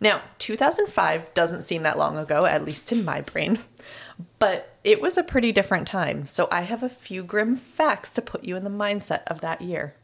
Now, 0.00 0.20
2005 0.38 1.34
doesn't 1.34 1.62
seem 1.62 1.82
that 1.82 1.98
long 1.98 2.16
ago, 2.16 2.46
at 2.46 2.64
least 2.64 2.92
in 2.92 3.04
my 3.04 3.20
brain, 3.22 3.58
but 4.38 4.76
it 4.84 5.00
was 5.00 5.18
a 5.18 5.24
pretty 5.24 5.50
different 5.50 5.88
time. 5.88 6.24
So 6.24 6.46
I 6.52 6.60
have 6.60 6.84
a 6.84 6.88
few 6.88 7.24
grim 7.24 7.56
facts 7.56 8.12
to 8.12 8.22
put 8.22 8.44
you 8.44 8.54
in 8.54 8.62
the 8.62 8.70
mindset 8.70 9.22
of 9.26 9.40
that 9.40 9.60
year. 9.60 9.96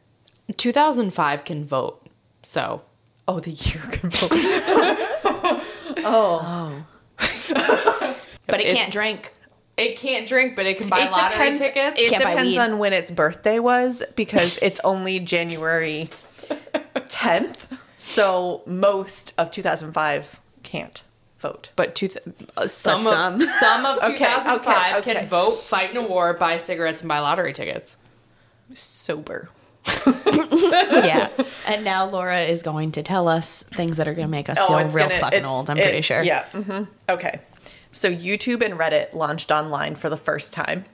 2005 0.57 1.45
can 1.45 1.63
vote. 1.63 2.05
So 2.43 2.81
Oh, 3.25 3.39
the 3.39 3.51
year 3.51 3.81
can 3.89 4.09
vote. 4.09 4.31
Oh, 6.03 6.85
oh. 7.21 8.15
But 8.47 8.59
it 8.59 8.65
It's- 8.67 8.75
can't 8.75 8.91
drink. 8.91 9.33
It 9.79 9.97
can't 9.97 10.27
drink, 10.27 10.55
but 10.55 10.65
it 10.65 10.77
can 10.77 10.89
buy 10.89 11.07
lottery 11.09 11.55
tickets. 11.57 11.99
It 11.99 12.09
Can't 12.11 12.23
buy 12.23 12.31
depends 12.31 12.51
weed. 12.57 12.59
on 12.61 12.77
when 12.77 12.93
its 12.93 13.09
birthday 13.11 13.59
was 13.59 14.03
because 14.15 14.59
it's 14.61 14.79
only 14.81 15.19
January 15.19 16.09
10th. 16.95 17.77
So 17.97 18.61
most 18.65 19.33
of 19.37 19.51
2005 19.51 20.39
can't 20.63 21.03
vote. 21.39 21.69
but 21.75 21.95
two 21.95 22.07
th- 22.09 22.23
uh, 22.57 22.67
some, 22.67 23.03
But 23.03 23.09
of 23.13 23.15
some. 23.15 23.39
some 23.59 23.85
of 23.85 23.97
Okay, 23.99 24.17
2005 24.17 24.59
okay, 24.67 24.97
okay. 24.99 25.13
can 25.21 25.27
vote, 25.29 25.61
fight 25.61 25.91
in 25.91 25.97
a 25.97 26.01
war, 26.03 26.33
buy 26.33 26.57
cigarettes, 26.57 27.01
and 27.01 27.09
buy 27.09 27.19
lottery 27.19 27.53
tickets. 27.53 27.97
Sober. 28.73 29.49
yeah. 30.05 31.29
And 31.67 31.83
now 31.83 32.05
Laura 32.05 32.41
is 32.41 32.61
going 32.63 32.91
to 32.93 33.03
tell 33.03 33.27
us 33.27 33.63
things 33.63 33.97
that 33.97 34.07
are 34.07 34.13
going 34.13 34.27
to 34.27 34.31
make 34.31 34.49
us 34.49 34.57
feel 34.59 34.77
real 34.77 35.07
gonna- 35.07 35.19
fucking 35.19 35.23
Oh, 35.33 35.37
it's- 35.37 35.49
old. 35.49 35.69
I'm 35.69 35.77
it- 35.77 35.83
pretty 35.83 36.01
sure. 36.01 36.21
Yeah. 36.23 36.45
hmm 36.49 36.83
Okay. 37.09 37.39
So 37.91 38.11
YouTube 38.11 38.63
and 38.63 38.75
Reddit 38.75 39.13
launched 39.13 39.51
online 39.51 39.95
for 39.95 40.09
the 40.09 40.17
first 40.17 40.53
time. 40.53 40.85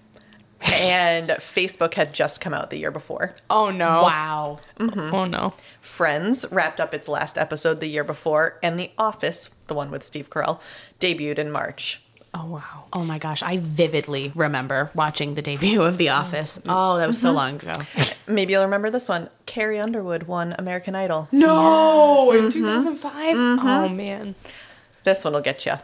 And 0.61 1.29
Facebook 1.39 1.95
had 1.95 2.13
just 2.13 2.41
come 2.41 2.53
out 2.53 2.69
the 2.69 2.79
year 2.79 2.91
before. 2.91 3.35
Oh 3.49 3.69
no! 3.69 4.03
Wow. 4.03 4.59
Mm-hmm. 4.79 5.13
Oh 5.13 5.25
no! 5.25 5.53
Friends 5.81 6.45
wrapped 6.51 6.79
up 6.79 6.93
its 6.93 7.07
last 7.07 7.37
episode 7.37 7.79
the 7.79 7.87
year 7.87 8.03
before, 8.03 8.57
and 8.63 8.79
The 8.79 8.91
Office, 8.97 9.49
the 9.67 9.73
one 9.73 9.91
with 9.91 10.03
Steve 10.03 10.29
Carell, 10.29 10.59
debuted 10.99 11.37
in 11.37 11.51
March. 11.51 12.01
Oh 12.33 12.45
wow. 12.45 12.85
Oh 12.91 13.03
my 13.03 13.17
gosh, 13.17 13.43
I 13.43 13.57
vividly 13.57 14.31
remember 14.35 14.91
watching 14.93 15.35
the 15.35 15.41
debut 15.41 15.81
of 15.81 15.97
The 15.97 16.09
Office. 16.09 16.59
Mm-hmm. 16.59 16.69
Oh, 16.69 16.97
that 16.97 17.07
was 17.07 17.19
so 17.19 17.29
mm-hmm. 17.29 17.35
long 17.37 17.55
ago. 17.55 17.81
Maybe 18.27 18.53
you'll 18.53 18.63
remember 18.63 18.89
this 18.89 19.07
one. 19.07 19.29
Carrie 19.45 19.79
Underwood 19.79 20.23
won 20.23 20.55
American 20.57 20.95
Idol. 20.95 21.29
No, 21.31 22.31
in 22.31 22.51
2005. 22.51 23.35
Oh 23.37 23.89
man. 23.89 24.35
This 25.03 25.23
one 25.23 25.33
will 25.33 25.41
get 25.41 25.65
you. 25.65 25.75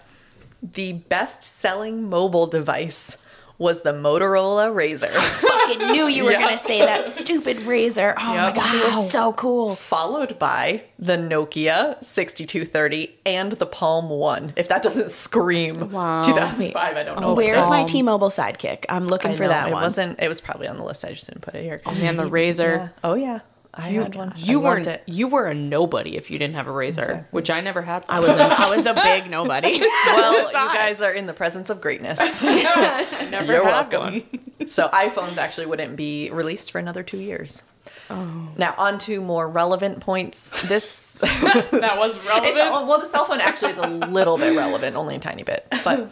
The 0.63 0.93
best 0.93 1.43
selling 1.43 2.09
mobile 2.09 2.47
device 2.47 3.17
was 3.57 3.83
the 3.83 3.91
Motorola 3.93 4.73
RAZR, 4.73 5.13
Fucking 5.15 5.91
knew 5.91 6.07
you 6.07 6.23
were 6.23 6.31
Yeah. 6.31 6.41
gonna 6.41 6.57
say 6.57 6.79
that 6.83 7.05
stupid 7.05 7.61
razor. 7.61 8.15
Oh 8.17 8.33
my 8.35 8.51
god, 8.51 8.73
they 8.73 8.83
were 8.83 8.91
so 8.91 9.33
cool. 9.33 9.75
followed 9.75 10.39
by 10.39 10.81
the 10.97 11.15
Nokia 11.15 12.03
6230 12.03 13.19
and 13.23 13.51
the 13.53 13.67
Palm 13.67 14.09
1. 14.09 14.53
If 14.55 14.67
that 14.69 14.81
doesn't 14.81 15.11
scream 15.11 15.91
Wow. 15.91 16.23
2005, 16.23 16.97
I 16.97 17.03
don't 17.03 17.19
know. 17.21 17.35
Where's 17.35 17.67
my 17.69 17.83
T-Mobile 17.83 18.29
sidekick? 18.29 18.85
I'm 18.89 19.05
looking 19.07 19.31
I 19.31 19.35
for 19.35 19.43
know, 19.43 19.49
that 19.49 19.67
it 19.69 19.73
one. 19.73 19.83
wasn't 19.83 20.19
it 20.19 20.27
was 20.27 20.41
probably 20.41 20.67
on 20.67 20.77
the 20.77 20.83
list. 20.83 21.05
I 21.05 21.09
just 21.13 21.27
didn't 21.27 21.41
put 21.41 21.53
it 21.53 21.61
here. 21.61 21.81
Oh 21.85 21.93
man, 21.93 22.17
the 22.17 22.25
razor. 22.25 22.71
Yeah. 22.71 22.89
Oh 23.03 23.13
yeah. 23.13 23.39
I 23.81 23.89
had 23.89 24.15
one. 24.15 24.33
You 24.37 24.61
I 24.61 24.63
weren't. 24.63 24.87
it. 24.87 25.03
You 25.05 25.27
were 25.27 25.45
a 25.47 25.53
nobody 25.53 26.15
if 26.17 26.29
you 26.29 26.37
didn't 26.39 26.55
have 26.55 26.67
a 26.67 26.71
razor, 26.71 27.27
which 27.31 27.49
I 27.49 27.61
never 27.61 27.81
had. 27.81 28.05
I 28.07 28.19
was 28.19 28.29
a, 28.39 28.43
I 28.43 28.75
was 28.75 28.85
a 28.85 28.93
big 28.93 29.29
nobody. 29.37 29.79
Well, 30.05 30.47
you 30.47 30.53
guys 30.53 31.01
are 31.01 31.11
in 31.11 31.25
the 31.25 31.33
presence 31.33 31.69
of 31.69 31.81
greatness. 31.81 32.41
never 32.41 33.51
You're 33.53 33.63
had 33.69 33.91
welcome. 33.91 34.23
so 34.67 34.87
iPhones 34.89 35.37
actually 35.37 35.65
wouldn't 35.67 35.95
be 35.95 36.29
released 36.31 36.71
for 36.71 36.79
another 36.79 37.03
two 37.03 37.17
years. 37.19 37.63
Oh. 38.09 38.49
Now 38.57 38.75
on 38.77 38.99
to 38.99 39.21
more 39.21 39.47
relevant 39.49 40.01
points. 40.01 40.49
This 40.67 41.13
That 41.21 41.95
was 41.97 42.15
It's, 42.15 42.27
relevant. 42.27 42.87
well, 42.87 42.99
the 42.99 43.05
cell 43.05 43.25
phone 43.25 43.39
actually 43.41 43.71
is 43.71 43.77
a 43.79 43.87
little 43.87 44.37
bit 44.37 44.55
relevant, 44.55 44.95
only 44.95 45.15
a 45.15 45.19
tiny 45.19 45.43
bit. 45.43 45.65
But 45.83 46.11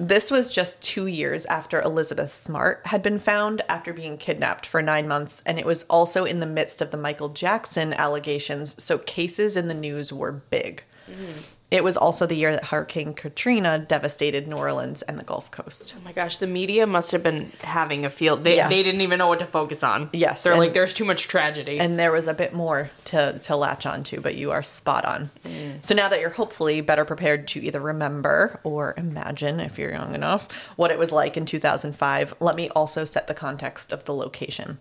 this 0.00 0.30
was 0.30 0.52
just 0.52 0.82
two 0.82 1.06
years 1.06 1.44
after 1.46 1.80
Elizabeth 1.80 2.32
Smart 2.32 2.86
had 2.86 3.02
been 3.02 3.18
found 3.18 3.62
after 3.68 3.92
being 3.92 4.16
kidnapped 4.16 4.66
for 4.66 4.82
nine 4.82 5.08
months. 5.08 5.42
And 5.44 5.58
it 5.58 5.66
was 5.66 5.84
also 5.84 6.24
in 6.24 6.40
the 6.40 6.46
midst 6.46 6.80
of 6.80 6.90
the 6.90 6.96
Michael 6.96 7.28
Jackson 7.28 7.92
allegations. 7.92 8.82
So 8.82 8.98
cases 8.98 9.56
in 9.56 9.68
the 9.68 9.74
news 9.74 10.12
were 10.12 10.32
big. 10.32 10.84
Mm. 11.10 11.44
It 11.70 11.84
was 11.84 11.98
also 11.98 12.24
the 12.24 12.34
year 12.34 12.52
that 12.52 12.64
Hurricane 12.66 13.12
Katrina 13.12 13.78
devastated 13.78 14.48
New 14.48 14.56
Orleans 14.56 15.02
and 15.02 15.18
the 15.18 15.24
Gulf 15.24 15.50
Coast. 15.50 15.94
Oh 15.98 16.00
my 16.02 16.12
gosh, 16.12 16.38
the 16.38 16.46
media 16.46 16.86
must 16.86 17.12
have 17.12 17.22
been 17.22 17.52
having 17.60 18.06
a 18.06 18.10
field. 18.10 18.42
They, 18.42 18.56
Yes. 18.56 18.70
they 18.70 18.82
didn't 18.82 19.02
even 19.02 19.18
know 19.18 19.26
what 19.28 19.38
to 19.40 19.44
focus 19.44 19.82
on. 19.82 20.08
Yes, 20.14 20.42
They're 20.42 20.54
and- 20.54 20.60
like, 20.60 20.72
there's 20.72 20.94
too 20.94 21.04
much 21.04 21.28
tragedy. 21.28 21.78
And 21.78 21.98
there 21.98 22.10
was 22.10 22.26
a 22.26 22.32
bit 22.32 22.54
more 22.54 22.90
to, 23.06 23.38
to 23.40 23.54
latch 23.56 23.84
onto, 23.84 24.18
but 24.22 24.34
you 24.34 24.50
are 24.50 24.62
spot 24.62 25.04
on. 25.04 25.30
Mm. 25.44 25.84
So 25.84 25.94
now 25.94 26.08
that 26.08 26.20
you're 26.20 26.30
hopefully 26.30 26.80
better 26.80 27.04
prepared 27.04 27.46
to 27.48 27.60
either 27.62 27.80
remember 27.80 28.60
or 28.64 28.94
imagine, 28.96 29.60
if 29.60 29.78
you're 29.78 29.92
young 29.92 30.14
enough, 30.14 30.48
what 30.76 30.90
it 30.90 30.98
was 30.98 31.12
like 31.12 31.36
in 31.36 31.44
2005, 31.44 32.34
let 32.40 32.56
me 32.56 32.70
also 32.70 33.04
set 33.04 33.26
the 33.26 33.34
context 33.34 33.92
of 33.92 34.06
the 34.06 34.14
location. 34.14 34.78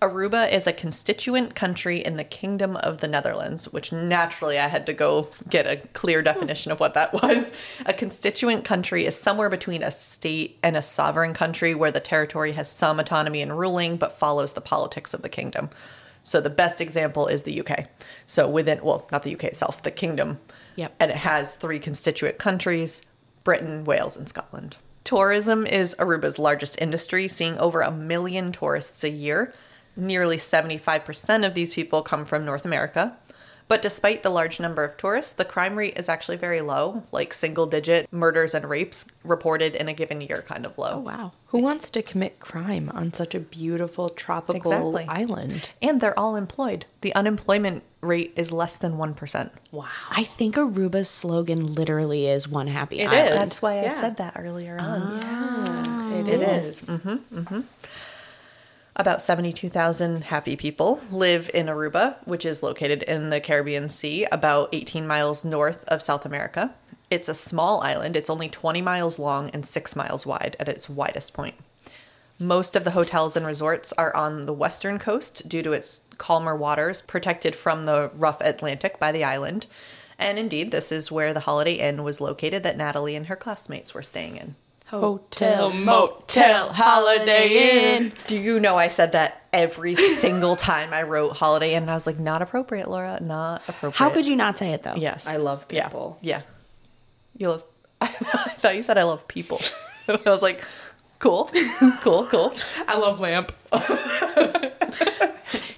Aruba 0.00 0.50
is 0.50 0.66
a 0.66 0.72
constituent 0.72 1.54
country 1.54 1.98
in 1.98 2.16
the 2.16 2.24
Kingdom 2.24 2.76
of 2.76 2.98
the 2.98 3.08
Netherlands, 3.08 3.70
which 3.70 3.92
naturally 3.92 4.58
I 4.58 4.68
had 4.68 4.86
to 4.86 4.94
go 4.94 5.28
get 5.48 5.66
a 5.66 5.76
clear 5.92 6.22
definition 6.22 6.72
of 6.72 6.80
what 6.80 6.94
that 6.94 7.12
was. 7.22 7.52
A 7.84 7.92
constituent 7.92 8.64
country 8.64 9.04
is 9.04 9.14
somewhere 9.14 9.50
between 9.50 9.82
a 9.82 9.90
state 9.90 10.58
and 10.62 10.74
a 10.74 10.82
sovereign 10.82 11.34
country 11.34 11.74
where 11.74 11.90
the 11.90 12.00
territory 12.00 12.52
has 12.52 12.70
some 12.70 12.98
autonomy 12.98 13.42
in 13.42 13.52
ruling 13.52 13.98
but 13.98 14.18
follows 14.18 14.54
the 14.54 14.62
politics 14.62 15.12
of 15.12 15.20
the 15.20 15.28
kingdom. 15.28 15.68
So 16.22 16.40
the 16.40 16.50
best 16.50 16.80
example 16.80 17.26
is 17.26 17.42
the 17.42 17.60
UK. 17.60 17.86
So 18.26 18.48
within, 18.48 18.82
well, 18.82 19.06
not 19.12 19.22
the 19.22 19.34
UK 19.34 19.44
itself, 19.44 19.82
the 19.82 19.90
kingdom. 19.90 20.38
Yep. 20.76 20.94
And 20.98 21.10
it 21.10 21.18
has 21.18 21.56
three 21.56 21.78
constituent 21.78 22.38
countries 22.38 23.02
Britain, 23.44 23.84
Wales, 23.84 24.16
and 24.16 24.28
Scotland. 24.28 24.76
Tourism 25.04 25.66
is 25.66 25.94
Aruba's 25.98 26.38
largest 26.38 26.80
industry, 26.80 27.26
seeing 27.26 27.58
over 27.58 27.80
a 27.80 27.90
million 27.90 28.52
tourists 28.52 29.02
a 29.02 29.08
year. 29.10 29.52
Nearly 30.00 30.36
75% 30.38 31.46
of 31.46 31.54
these 31.54 31.74
people 31.74 32.02
come 32.02 32.24
from 32.24 32.44
North 32.44 32.64
America. 32.64 33.16
But 33.68 33.82
despite 33.82 34.24
the 34.24 34.30
large 34.30 34.58
number 34.58 34.82
of 34.82 34.96
tourists, 34.96 35.32
the 35.32 35.44
crime 35.44 35.76
rate 35.76 35.96
is 35.96 36.08
actually 36.08 36.38
very 36.38 36.60
low, 36.60 37.04
like 37.12 37.32
single 37.32 37.66
digit 37.66 38.12
murders 38.12 38.52
and 38.52 38.68
rapes 38.68 39.06
reported 39.22 39.76
in 39.76 39.86
a 39.86 39.92
given 39.92 40.20
year, 40.20 40.42
kind 40.44 40.66
of 40.66 40.76
low. 40.76 40.94
Oh 40.94 40.98
wow. 40.98 41.32
Who 41.48 41.60
wants 41.60 41.88
to 41.90 42.02
commit 42.02 42.40
crime 42.40 42.90
on 42.92 43.12
such 43.12 43.32
a 43.32 43.38
beautiful 43.38 44.08
tropical 44.10 44.72
Exactly. 44.72 45.04
island? 45.06 45.70
And 45.80 46.00
they're 46.00 46.18
all 46.18 46.34
employed. 46.34 46.86
The 47.02 47.14
unemployment 47.14 47.84
rate 48.00 48.32
is 48.34 48.50
less 48.50 48.76
than 48.76 48.94
1%. 48.96 49.50
Wow. 49.70 49.86
I 50.10 50.24
think 50.24 50.56
Aruba's 50.56 51.08
slogan 51.08 51.74
literally 51.74 52.26
is 52.26 52.48
one 52.48 52.66
happy 52.66 52.98
It 52.98 53.08
island. 53.08 53.28
is. 53.28 53.34
That's 53.36 53.62
why 53.62 53.84
I 53.84 53.90
said 53.90 54.16
that 54.16 54.32
earlier 54.36 54.78
on. 54.80 55.20
Ah. 55.22 56.14
It 56.14 56.26
It 56.28 56.42
is. 56.42 56.82
is. 56.82 56.88
Mm-hmm, 56.88 57.38
mm-hmm. 57.38 57.60
About 58.96 59.22
72,000 59.22 60.24
happy 60.24 60.56
people 60.56 61.00
live 61.12 61.48
in 61.54 61.66
Aruba, 61.66 62.16
which 62.26 62.44
is 62.44 62.62
located 62.62 63.04
in 63.04 63.30
the 63.30 63.40
Caribbean 63.40 63.88
Sea, 63.88 64.26
about 64.32 64.68
18 64.72 65.06
miles 65.06 65.44
north 65.44 65.84
of 65.84 66.02
South 66.02 66.26
America. 66.26 66.74
It's 67.08 67.28
a 67.28 67.34
small 67.34 67.80
island. 67.82 68.16
It's 68.16 68.28
only 68.28 68.48
20 68.48 68.82
miles 68.82 69.18
long 69.18 69.48
and 69.50 69.64
6 69.64 69.96
miles 69.96 70.26
wide 70.26 70.56
at 70.58 70.68
its 70.68 70.88
widest 70.88 71.32
point. 71.32 71.54
Most 72.38 72.74
of 72.74 72.84
the 72.84 72.92
hotels 72.92 73.36
and 73.36 73.46
resorts 73.46 73.92
are 73.92 74.14
on 74.16 74.46
the 74.46 74.52
western 74.52 74.98
coast 74.98 75.48
due 75.48 75.62
to 75.62 75.72
its 75.72 76.00
calmer 76.18 76.56
waters, 76.56 77.00
protected 77.00 77.54
from 77.54 77.84
the 77.84 78.10
rough 78.14 78.40
Atlantic 78.40 78.98
by 78.98 79.12
the 79.12 79.22
island. 79.22 79.66
And 80.18 80.38
indeed, 80.38 80.72
this 80.72 80.90
is 80.90 81.12
where 81.12 81.32
the 81.32 81.40
Holiday 81.40 81.74
Inn 81.74 82.02
was 82.02 82.20
located 82.20 82.62
that 82.64 82.76
Natalee 82.76 83.16
and 83.16 83.26
her 83.26 83.36
classmates 83.36 83.94
were 83.94 84.02
staying 84.02 84.36
in. 84.36 84.56
Hotel, 84.90 85.70
motel, 85.72 86.72
holiday 86.72 87.96
inn. 87.96 88.12
Do 88.26 88.36
you 88.36 88.58
know 88.58 88.76
I 88.76 88.88
said 88.88 89.12
that 89.12 89.42
every 89.52 89.94
single 89.94 90.56
time 90.56 90.92
I 90.92 91.02
wrote 91.04 91.36
Holiday 91.36 91.74
Inn? 91.74 91.84
And 91.84 91.90
I 91.90 91.94
was 91.94 92.06
like, 92.06 92.18
not 92.18 92.42
appropriate, 92.42 92.90
Laura. 92.90 93.18
Not 93.22 93.62
appropriate. 93.68 93.96
How 93.96 94.10
could 94.10 94.26
you 94.26 94.34
not 94.36 94.58
say 94.58 94.72
it 94.72 94.82
though? 94.82 94.96
Yes. 94.96 95.28
I 95.28 95.36
love 95.36 95.64
Yeah. 95.70 95.84
people. 95.88 96.18
Yeah. 96.22 96.42
You 97.36 97.50
love. 97.50 97.62
I 98.00 98.06
thought 98.08 98.74
you 98.74 98.82
said 98.82 98.98
I 98.98 99.04
love 99.04 99.28
people. 99.28 99.60
I 100.08 100.18
was 100.26 100.42
like, 100.42 100.64
cool, 101.20 101.50
cool, 102.00 102.26
cool. 102.26 102.52
I 102.88 102.96
love 102.98 103.20
lamp. 103.20 103.52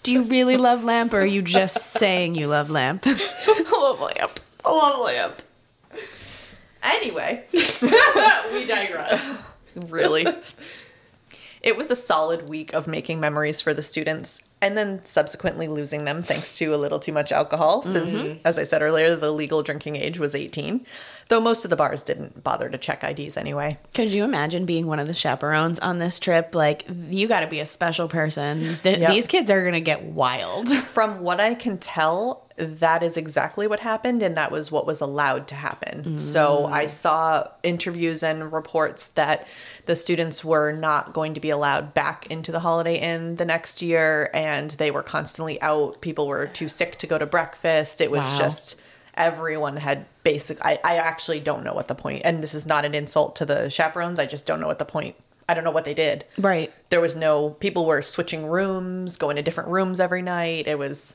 Do 0.03 0.11
you 0.13 0.23
really 0.23 0.57
love 0.57 0.85
lamp 0.85 1.13
or 1.15 1.21
are 1.21 1.27
you 1.27 1.43
just 1.43 1.93
saying 1.93 2.35
you 2.35 2.47
love 2.49 2.71
lamp? 2.71 3.05
I 3.07 3.73
love 3.79 4.01
lamp. 4.01 4.41
I 4.65 4.71
love 4.71 5.05
lamp. 5.05 5.43
Anyway, 6.83 7.45
we 7.53 8.67
digress. 8.67 9.35
really. 9.75 10.27
It 11.63 11.77
was 11.77 11.93
a 11.93 11.97
solid 11.97 12.49
week 12.49 12.73
of 12.73 12.89
making 12.89 13.21
memories 13.21 13.61
for 13.61 13.73
the 13.73 13.83
students 13.83 14.43
and 14.61 14.77
then 14.77 15.05
subsequently 15.05 15.69
losing 15.69 16.05
them 16.05 16.21
thanks 16.21 16.57
to 16.59 16.75
a 16.75 16.77
little 16.77 16.99
too 16.99 17.13
much 17.13 17.31
alcohol, 17.33 17.83
since, 17.83 18.13
mm-hmm. 18.13 18.39
as 18.45 18.59
I 18.59 18.65
said 18.65 18.83
earlier, 18.83 19.15
the 19.15 19.31
legal 19.31 19.63
drinking 19.63 19.97
age 19.97 20.19
was 20.19 20.35
18. 20.35 20.85
Though 21.29 21.41
most 21.41 21.65
of 21.65 21.71
the 21.71 21.77
bars 21.77 22.03
didn't 22.03 22.43
bother 22.45 22.69
to 22.69 22.79
check 22.79 23.03
IDs 23.05 23.37
anyway. 23.37 23.79
Could 23.95 24.11
you 24.11 24.25
imagine 24.25 24.67
being 24.67 24.87
one 24.87 24.99
of 24.99 25.07
the 25.07 25.15
chaperones 25.15 25.79
on 25.81 25.99
this 25.99 26.19
trip? 26.19 26.55
Like, 26.55 26.85
you 27.11 27.27
got 27.29 27.41
to 27.41 27.47
be 27.47 27.61
a 27.61 27.67
special 27.67 28.09
person. 28.09 28.79
Th- 28.83 28.99
Yep. 29.03 29.11
These 29.11 29.27
kids 29.27 29.51
are 29.51 29.63
going 29.63 29.73
to 29.73 29.81
get 29.81 30.03
wild. 30.05 30.69
From 30.85 31.21
what 31.21 31.41
I 31.41 31.55
can 31.55 31.79
tell, 31.79 32.47
that 32.57 33.03
is 33.03 33.17
exactly 33.17 33.67
what 33.67 33.81
happened, 33.81 34.23
and 34.23 34.37
that 34.37 34.53
was 34.53 34.71
what 34.71 34.87
was 34.87 35.01
allowed 35.01 35.49
to 35.49 35.55
happen. 35.55 36.19
So 36.19 36.67
mm. 36.67 36.71
I 36.73 36.87
saw 36.87 37.49
interviews 37.63 38.23
and 38.23 38.53
reports 38.53 39.09
that 39.09 39.47
the 39.87 39.97
students 39.97 40.45
were 40.45 40.71
not 40.73 41.13
going 41.15 41.35
to 41.35 41.41
be 41.41 41.51
allowed 41.51 41.95
back 41.95 42.27
into 42.31 42.53
the 42.53 42.61
Holiday 42.61 42.99
Inn 43.01 43.37
the 43.37 43.45
next 43.47 43.81
year, 43.83 44.31
and 44.35 44.71
they 44.73 44.91
were 44.91 45.03
constantly 45.03 45.61
out. 45.63 46.01
People 46.03 46.29
were 46.29 46.47
too 46.47 46.69
sick 46.69 46.97
to 46.99 47.07
go 47.07 47.19
to 47.19 47.27
breakfast. 47.27 48.01
It 48.01 48.11
was 48.11 48.25
Wow. 48.33 48.39
just 48.39 48.77
everyone 49.15 49.77
had 49.77 50.07
basic. 50.23 50.65
I, 50.65 50.79
I 50.85 50.97
actually 50.97 51.41
don't 51.41 51.65
know 51.65 51.75
what 51.75 51.89
the 51.89 51.95
point, 51.95 52.23
and 52.25 52.43
this 52.43 52.55
is 52.55 52.67
not 52.67 52.85
an 52.85 52.95
insult 52.95 53.37
to 53.37 53.45
the 53.45 53.69
chaperones. 53.69 54.19
I 54.19 54.27
just 54.27 54.47
don't 54.47 54.61
know 54.61 54.67
what 54.67 54.79
the 54.79 54.85
point. 54.85 55.17
I 55.49 55.55
don't 55.55 55.65
know 55.65 55.71
what 55.71 55.85
they 55.85 55.95
did. 55.95 56.25
Right. 56.39 56.73
There 56.91 57.01
was 57.01 57.17
no 57.17 57.51
people 57.51 57.85
were 57.85 58.01
switching 58.01 58.47
rooms, 58.47 59.17
going 59.17 59.37
to 59.37 59.43
different 59.43 59.69
rooms 59.69 60.01
every 60.01 60.23
night. 60.23 60.67
It 60.67 60.79
was 60.79 61.15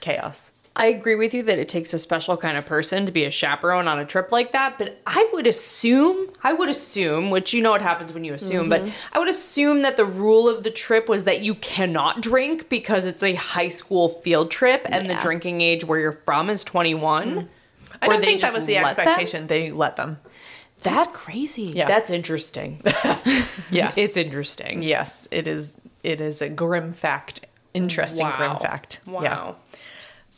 chaos. 0.00 0.52
I 0.78 0.86
agree 0.86 1.16
with 1.16 1.34
you 1.34 1.42
that 1.42 1.58
it 1.58 1.68
takes 1.68 1.92
a 1.92 1.98
special 1.98 2.36
kind 2.36 2.56
of 2.56 2.64
person 2.64 3.04
to 3.04 3.12
be 3.12 3.24
a 3.24 3.30
chaperone 3.30 3.88
on 3.88 3.98
a 3.98 4.04
trip 4.04 4.30
like 4.30 4.52
that, 4.52 4.78
but 4.78 5.00
I 5.06 5.28
would 5.32 5.46
assume, 5.46 6.28
I 6.44 6.52
would 6.52 6.68
assume, 6.68 7.30
which 7.30 7.52
you 7.52 7.60
know 7.60 7.70
what 7.72 7.82
happens 7.82 8.12
when 8.12 8.24
you 8.24 8.32
assume, 8.32 8.68
but 8.68 8.82
mm-hmm. 8.82 8.90
I 9.12 9.18
would 9.18 9.28
assume 9.28 9.82
that 9.82 9.96
the 9.96 10.04
rule 10.04 10.48
of 10.48 10.62
the 10.62 10.70
trip 10.70 11.08
was 11.08 11.24
that 11.24 11.40
you 11.40 11.56
cannot 11.56 12.22
drink 12.22 12.68
because 12.68 13.04
it's 13.04 13.24
a 13.24 13.34
high 13.34 13.68
school 13.68 14.08
field 14.08 14.52
trip 14.52 14.86
and 14.88 15.10
the 15.10 15.14
drinking 15.16 15.60
age 15.60 15.84
where 15.84 15.98
you're 15.98 16.12
from 16.12 16.48
is 16.48 16.62
21. 16.62 17.28
Mm-hmm. 17.28 17.46
I 18.00 18.06
don't 18.06 18.20
think 18.22 18.40
that 18.42 18.52
was 18.52 18.64
the 18.64 18.74
let 18.74 18.96
them? 18.96 19.08
expectation. 19.08 19.46
They 19.48 19.72
let 19.72 19.96
them. 19.96 20.18
That's, 20.82 21.06
That's 21.06 21.24
crazy. 21.24 21.62
Yeah. 21.62 21.86
That's 21.86 22.10
interesting. 22.10 22.82
Yes. 23.70 23.94
it's 23.98 24.16
interesting. 24.16 24.82
yes, 24.82 25.28
it 25.30 25.46
is 25.46 25.76
it 26.02 26.22
is 26.22 26.40
a 26.40 26.48
grim 26.48 26.94
fact. 26.94 27.44
Interesting 27.74 28.30
grim 28.30 28.56
fact. 28.56 29.00
Wow. 29.06 29.20
Yeah. 29.22 29.52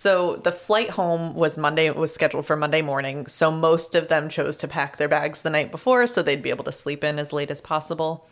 So 0.01 0.37
the 0.37 0.51
flight 0.51 0.89
home 0.89 1.35
was 1.35 1.59
Monday, 1.59 1.85
it 1.85 1.95
was 1.95 2.11
scheduled 2.11 2.47
for 2.47 2.57
Monday 2.57 2.81
morning. 2.81 3.27
So 3.27 3.51
most 3.51 3.95
of 3.95 4.09
them 4.09 4.31
chose 4.31 4.57
to 4.57 4.67
pack 4.67 4.97
their 4.97 5.09
bags 5.11 5.43
the 5.43 5.51
night 5.51 5.71
before 5.71 6.07
so 6.07 6.23
they'd 6.23 6.41
be 6.41 6.49
able 6.49 6.65
to 6.65 6.73
sleep 6.73 7.05
in 7.05 7.19
as 7.19 7.35
late 7.35 7.51
as 7.51 7.61
possible. 7.61 8.27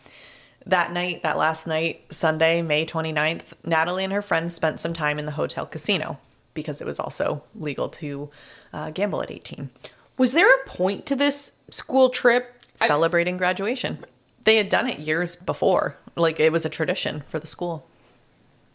That 0.65 0.93
night, 0.93 1.23
that 1.25 1.37
last 1.37 1.67
night, 1.67 2.07
Sunday, 2.09 2.63
May 2.63 2.87
29th, 2.87 3.53
Natalee 3.67 4.05
and 4.05 4.15
her 4.15 4.23
friends 4.23 4.55
spent 4.55 4.81
some 4.81 4.95
time 4.95 5.19
in 5.19 5.27
the 5.27 5.33
hotel 5.33 5.67
casino 5.67 6.19
because 6.55 6.81
it 6.81 6.87
was 6.87 6.99
also 6.99 7.45
legal 7.55 7.91
to 7.91 8.31
uh, 8.73 8.89
gamble 8.89 9.21
at 9.21 9.31
18, 9.31 9.69
Was 10.17 10.33
there 10.33 10.49
a 10.49 10.67
point 10.67 11.05
to 11.05 11.15
this 11.15 11.53
school 11.69 12.09
trip? 12.09 12.63
I- 12.81 12.87
celebrating 12.87 13.37
graduation. 13.37 14.07
They 14.45 14.57
had 14.57 14.71
done 14.71 14.89
it 14.89 15.01
years 15.01 15.37
before. 15.37 15.99
Like 16.17 16.41
it 16.41 16.51
was 16.51 16.65
a 16.65 16.71
tradition 16.71 17.25
for 17.29 17.39
the 17.39 17.47
school. 17.47 17.87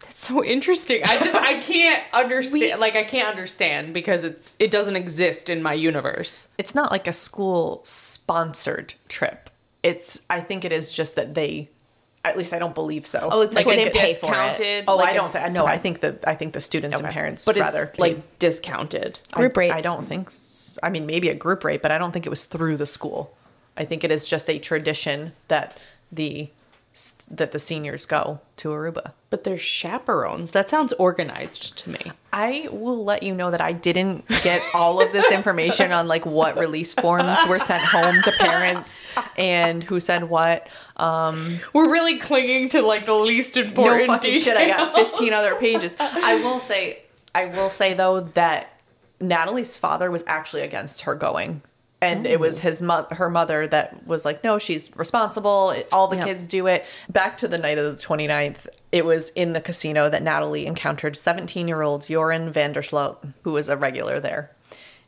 It's 0.09 0.27
so 0.27 0.43
interesting. 0.43 1.03
I 1.03 1.17
just 1.19 1.35
I 1.35 1.59
can't 1.59 2.03
understand. 2.13 2.79
like 2.81 2.95
I 2.95 3.03
can't 3.03 3.27
understand 3.27 3.93
because 3.93 4.23
it's 4.23 4.53
it 4.59 4.71
doesn't 4.71 4.95
exist 4.95 5.49
in 5.49 5.61
my 5.61 5.73
universe. 5.73 6.47
It's 6.57 6.73
not 6.75 6.91
like 6.91 7.07
a 7.07 7.13
school 7.13 7.81
sponsored 7.83 8.93
trip. 9.09 9.49
It's 9.83 10.21
I 10.29 10.39
think 10.39 10.63
it 10.65 10.71
is 10.71 10.93
just 10.93 11.15
that 11.15 11.33
they 11.35 11.69
at 12.25 12.37
least 12.37 12.53
I 12.53 12.59
don't 12.59 12.73
believe 12.73 13.05
so. 13.05 13.27
Oh, 13.31 13.41
it's 13.41 13.53
Like, 13.55 13.65
like 13.65 13.75
they 13.75 13.83
they 13.85 13.89
pay 13.89 13.99
pay 13.99 14.13
for 14.13 14.27
it. 14.27 14.29
discounted, 14.29 14.85
Oh, 14.87 14.95
like 14.95 15.09
I 15.09 15.11
a- 15.11 15.15
don't 15.15 15.33
think 15.33 15.51
no, 15.51 15.65
I 15.65 15.77
think 15.77 15.99
the 15.99 16.17
I 16.25 16.35
think 16.35 16.53
the 16.53 16.61
students 16.61 16.97
and 16.99 17.07
parents 17.09 17.43
But 17.45 17.57
rather 17.57 17.83
it's 17.83 17.97
paid. 17.97 18.01
like 18.01 18.39
discounted. 18.39 19.19
Group 19.33 19.57
I, 19.57 19.59
rates. 19.59 19.75
I 19.75 19.81
don't 19.81 20.05
think. 20.05 20.31
I 20.81 20.89
mean, 20.89 21.05
maybe 21.05 21.27
a 21.29 21.35
group 21.35 21.63
rate, 21.63 21.81
but 21.81 21.91
I 21.91 21.97
don't 21.97 22.11
think 22.11 22.25
it 22.25 22.29
was 22.29 22.45
through 22.45 22.77
the 22.77 22.85
school. 22.85 23.35
I 23.75 23.83
think 23.85 24.03
it 24.03 24.11
is 24.11 24.27
just 24.27 24.49
a 24.49 24.57
tradition 24.57 25.33
that 25.49 25.77
the 26.11 26.43
s- 26.43 26.49
that 27.29 27.51
the 27.51 27.59
seniors 27.59 28.05
go 28.05 28.39
to 28.57 28.69
Aruba. 28.69 29.13
But 29.31 29.43
they're 29.43 29.57
chaperones. 29.57 30.51
That 30.51 30.69
sounds 30.69 30.93
organized 30.93 31.75
to 31.79 31.89
me. 31.89 32.11
I 32.31 32.67
will 32.71 33.03
let 33.03 33.23
you 33.23 33.33
know 33.33 33.49
that 33.49 33.61
I 33.61 33.73
didn't 33.73 34.27
get 34.43 34.61
all 34.75 35.01
of 35.01 35.11
this 35.11 35.31
information 35.31 35.91
on 35.91 36.07
like 36.07 36.25
what 36.25 36.57
release 36.57 36.93
forms 36.93 37.39
were 37.47 37.57
sent 37.57 37.83
home 37.83 38.21
to 38.21 38.31
parents 38.33 39.05
and 39.37 39.83
who 39.83 39.99
said 39.99 40.25
what. 40.25 40.67
Um, 40.97 41.59
we're 41.73 41.91
really 41.91 42.19
clinging 42.19 42.69
to 42.69 42.83
like 42.83 43.05
the 43.05 43.15
least 43.15 43.57
important 43.57 44.07
No 44.07 44.13
fucking 44.13 44.39
shit. 44.39 44.55
I 44.55 44.67
got 44.67 44.95
15 44.95 45.33
other 45.33 45.55
pages. 45.59 45.95
I 45.99 46.35
will 46.35 46.59
say, 46.59 46.99
I 47.33 47.45
will 47.45 47.71
say 47.71 47.95
though 47.95 48.21
that 48.21 48.79
Natalee's 49.19 49.77
father 49.77 50.11
was 50.11 50.23
actually 50.27 50.61
against 50.61 51.01
her 51.01 51.15
going. 51.15 51.63
And 52.03 52.27
it 52.27 52.39
was 52.39 52.59
oh. 52.59 52.61
his 52.61 52.81
mo- 52.81 53.07
her 53.11 53.29
mother 53.29 53.67
that 53.67 54.05
was 54.05 54.25
like, 54.25 54.43
no, 54.43 54.57
she's 54.57 54.95
responsible. 54.95 55.75
All 55.91 56.07
the 56.07 56.17
Yep. 56.17 56.25
kids 56.25 56.47
do 56.47 56.67
it. 56.67 56.85
Back 57.09 57.37
to 57.37 57.47
the 57.47 57.57
night 57.57 57.77
of 57.77 57.95
the 57.97 58.03
29th, 58.03 58.67
it 58.91 59.05
was 59.05 59.29
in 59.29 59.53
the 59.53 59.61
casino 59.61 60.09
that 60.09 60.23
Natalee 60.23 60.65
encountered 60.65 61.15
17 61.15 61.67
year 61.67 61.81
old 61.81 62.07
Joran 62.07 62.51
van 62.51 62.73
der 62.73 62.81
Sloot, 62.81 63.23
who 63.43 63.51
was 63.51 63.69
a 63.69 63.77
regular 63.77 64.19
there. 64.19 64.51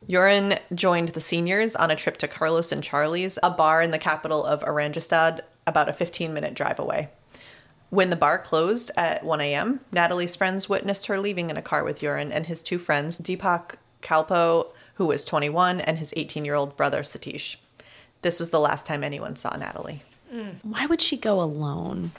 Joran 0.08 0.60
joined 0.74 1.10
the 1.10 1.20
seniors 1.20 1.76
on 1.76 1.90
a 1.90 1.96
trip 1.96 2.18
to 2.18 2.28
Carlos 2.28 2.72
and 2.72 2.84
Charlie's, 2.84 3.40
a 3.42 3.50
bar 3.50 3.82
in 3.82 3.92
the 3.92 3.98
capital 3.98 4.46
of 4.46 4.64
Oranjestad, 4.64 5.42
about 5.66 5.90
a 5.90 5.94
15 5.94 6.34
minute 6.34 6.54
drive 6.54 6.80
away. 6.80 7.10
When 7.90 8.10
the 8.10 8.16
bar 8.16 8.38
closed 8.40 8.92
at 8.98 9.24
1 9.24 9.42
a.m., 9.42 9.80
Natalee's 9.94 10.36
friends 10.36 10.68
witnessed 10.68 11.08
her 11.08 11.18
leaving 11.20 11.50
in 11.50 11.58
a 11.58 11.62
car 11.62 11.84
with 11.84 12.02
Joran 12.02 12.32
and 12.32 12.46
his 12.46 12.62
two 12.62 12.78
friends, 12.78 13.20
Deepak 13.20 13.76
Kalpoe, 14.02 14.68
who 14.96 15.06
was 15.06 15.24
21, 15.26 15.80
and 15.82 15.98
his 15.98 16.14
18 16.18 16.44
year 16.46 16.56
old 16.56 16.76
brother, 16.78 17.02
Satish. 17.04 17.58
This 18.22 18.40
was 18.40 18.50
the 18.50 18.60
last 18.60 18.86
time 18.86 19.04
anyone 19.04 19.36
saw 19.36 19.52
Natalee. 19.52 20.02
Mm. 20.34 20.56
Why 20.64 20.86
would 20.88 21.02
she 21.02 21.16
go 21.18 21.40
alone? 21.42 22.12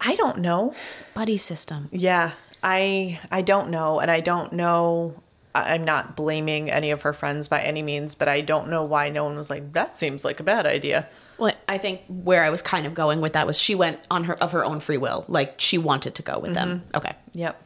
I 0.00 0.14
don't 0.16 0.38
know. 0.38 0.74
Buddy 1.14 1.36
system. 1.36 1.88
Yeah, 1.92 2.32
I 2.62 3.20
I 3.30 3.42
don't 3.42 3.70
know, 3.70 4.00
and 4.00 4.10
I 4.10 4.20
don't 4.20 4.52
know. 4.52 5.14
I- 5.54 5.74
I'm 5.74 5.84
not 5.84 6.16
blaming 6.16 6.70
any 6.70 6.90
of 6.90 7.02
her 7.02 7.12
friends 7.12 7.48
by 7.48 7.62
any 7.62 7.82
means, 7.82 8.14
but 8.14 8.28
I 8.28 8.40
don't 8.40 8.68
know 8.68 8.84
why 8.84 9.08
no 9.08 9.24
one 9.24 9.36
was 9.36 9.48
like, 9.48 9.72
"That 9.72 9.96
seems 9.96 10.24
like 10.24 10.40
a 10.40 10.42
bad 10.42 10.66
idea." 10.66 11.08
Well, 11.38 11.54
I 11.68 11.78
think 11.78 12.02
where 12.08 12.44
I 12.44 12.50
was 12.50 12.60
kind 12.62 12.86
of 12.86 12.94
going 12.94 13.20
with 13.20 13.32
that 13.32 13.46
was 13.46 13.58
she 13.58 13.74
went 13.74 13.98
on 14.10 14.24
her 14.24 14.34
of 14.42 14.52
her 14.52 14.64
own 14.64 14.80
free 14.80 14.98
will. 14.98 15.24
Like 15.28 15.54
she 15.58 15.78
wanted 15.78 16.14
to 16.16 16.22
go 16.22 16.38
with 16.38 16.54
them. 16.54 16.80
Mm-hmm. 16.88 16.96
Okay. 16.98 17.12
Yep. 17.32 17.60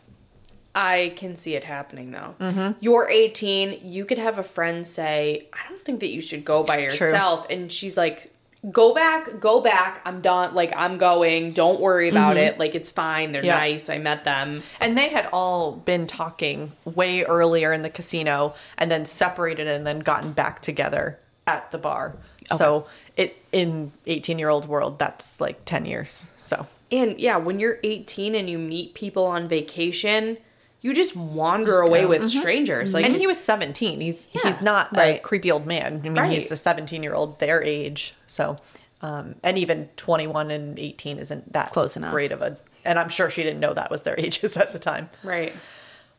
I 0.74 1.12
can 1.16 1.36
see 1.36 1.54
it 1.54 1.64
happening 1.64 2.12
though. 2.12 2.34
Mm-hmm. 2.40 2.72
You're 2.80 3.08
18. 3.08 3.80
You 3.82 4.04
could 4.04 4.18
have 4.18 4.38
a 4.38 4.42
friend 4.42 4.86
say, 4.86 5.48
"I 5.52 5.68
don't 5.68 5.84
think 5.84 6.00
that 6.00 6.10
you 6.10 6.20
should 6.20 6.44
go 6.44 6.62
by 6.62 6.78
yourself," 6.78 7.46
and 7.50 7.72
she's 7.72 7.96
like, 7.96 8.30
"Go 8.70 8.94
back, 8.94 9.40
go 9.40 9.60
back. 9.60 10.00
I'm 10.04 10.20
done. 10.20 10.54
Like 10.54 10.72
I'm 10.76 10.98
going. 10.98 11.50
Don't 11.50 11.80
worry 11.80 12.08
about 12.08 12.36
mm-hmm. 12.36 12.46
it. 12.46 12.58
Like 12.58 12.74
it's 12.74 12.90
fine. 12.90 13.32
They're 13.32 13.44
Yeah. 13.44 13.56
nice. 13.58 13.88
I 13.88 13.98
met 13.98 14.24
them." 14.24 14.62
And 14.78 14.96
they 14.96 15.08
had 15.08 15.28
all 15.32 15.72
been 15.72 16.06
talking 16.06 16.72
way 16.84 17.24
earlier 17.24 17.72
in 17.72 17.82
the 17.82 17.90
casino 17.90 18.54
and 18.76 18.90
then 18.90 19.04
separated 19.06 19.66
and 19.66 19.86
then 19.86 20.00
gotten 20.00 20.32
back 20.32 20.60
together 20.60 21.18
at 21.46 21.70
the 21.70 21.78
bar. 21.78 22.14
So 22.44 22.86
it 23.16 23.36
in 23.52 23.92
18 24.06 24.38
year 24.38 24.48
old 24.48 24.66
world, 24.66 24.98
that's 24.98 25.40
like 25.40 25.64
10 25.64 25.86
years. 25.86 26.26
So 26.36 26.66
And 26.90 27.18
yeah, 27.20 27.36
when 27.36 27.58
you're 27.58 27.78
18 27.82 28.34
and 28.34 28.48
you 28.48 28.58
meet 28.58 28.94
people 28.94 29.24
on 29.26 29.48
vacation, 29.48 30.38
you 30.80 30.94
just 30.94 31.16
wander 31.16 31.80
away 31.80 32.06
with 32.06 32.28
strangers. 32.28 32.94
Like 32.94 33.04
and 33.04 33.16
he 33.16 33.26
was 33.26 33.38
17. 33.38 34.00
He's 34.00 34.26
he's 34.42 34.60
not 34.60 34.96
a 34.96 35.18
creepy 35.18 35.50
old 35.50 35.66
man. 35.66 35.96
I 35.96 35.98
mean, 35.98 36.14
Right. 36.18 36.30
he's 36.32 36.50
a 36.52 36.56
17 36.56 37.02
year 37.02 37.14
old 37.14 37.38
their 37.40 37.62
age. 37.62 38.14
So 38.26 38.56
um, 39.00 39.36
and 39.44 39.58
even 39.58 39.88
21 39.96 40.50
and 40.50 40.78
18 40.78 41.18
isn't 41.18 41.52
that 41.52 41.70
Close 41.70 41.96
enough. 41.96 42.12
great 42.12 42.32
of 42.32 42.42
a. 42.42 42.56
And 42.84 42.98
I'm 42.98 43.08
sure 43.08 43.28
she 43.30 43.42
didn't 43.42 43.60
know 43.60 43.74
that 43.74 43.90
was 43.90 44.02
their 44.02 44.14
ages 44.18 44.56
at 44.56 44.72
the 44.72 44.78
time. 44.78 45.10
right. 45.22 45.52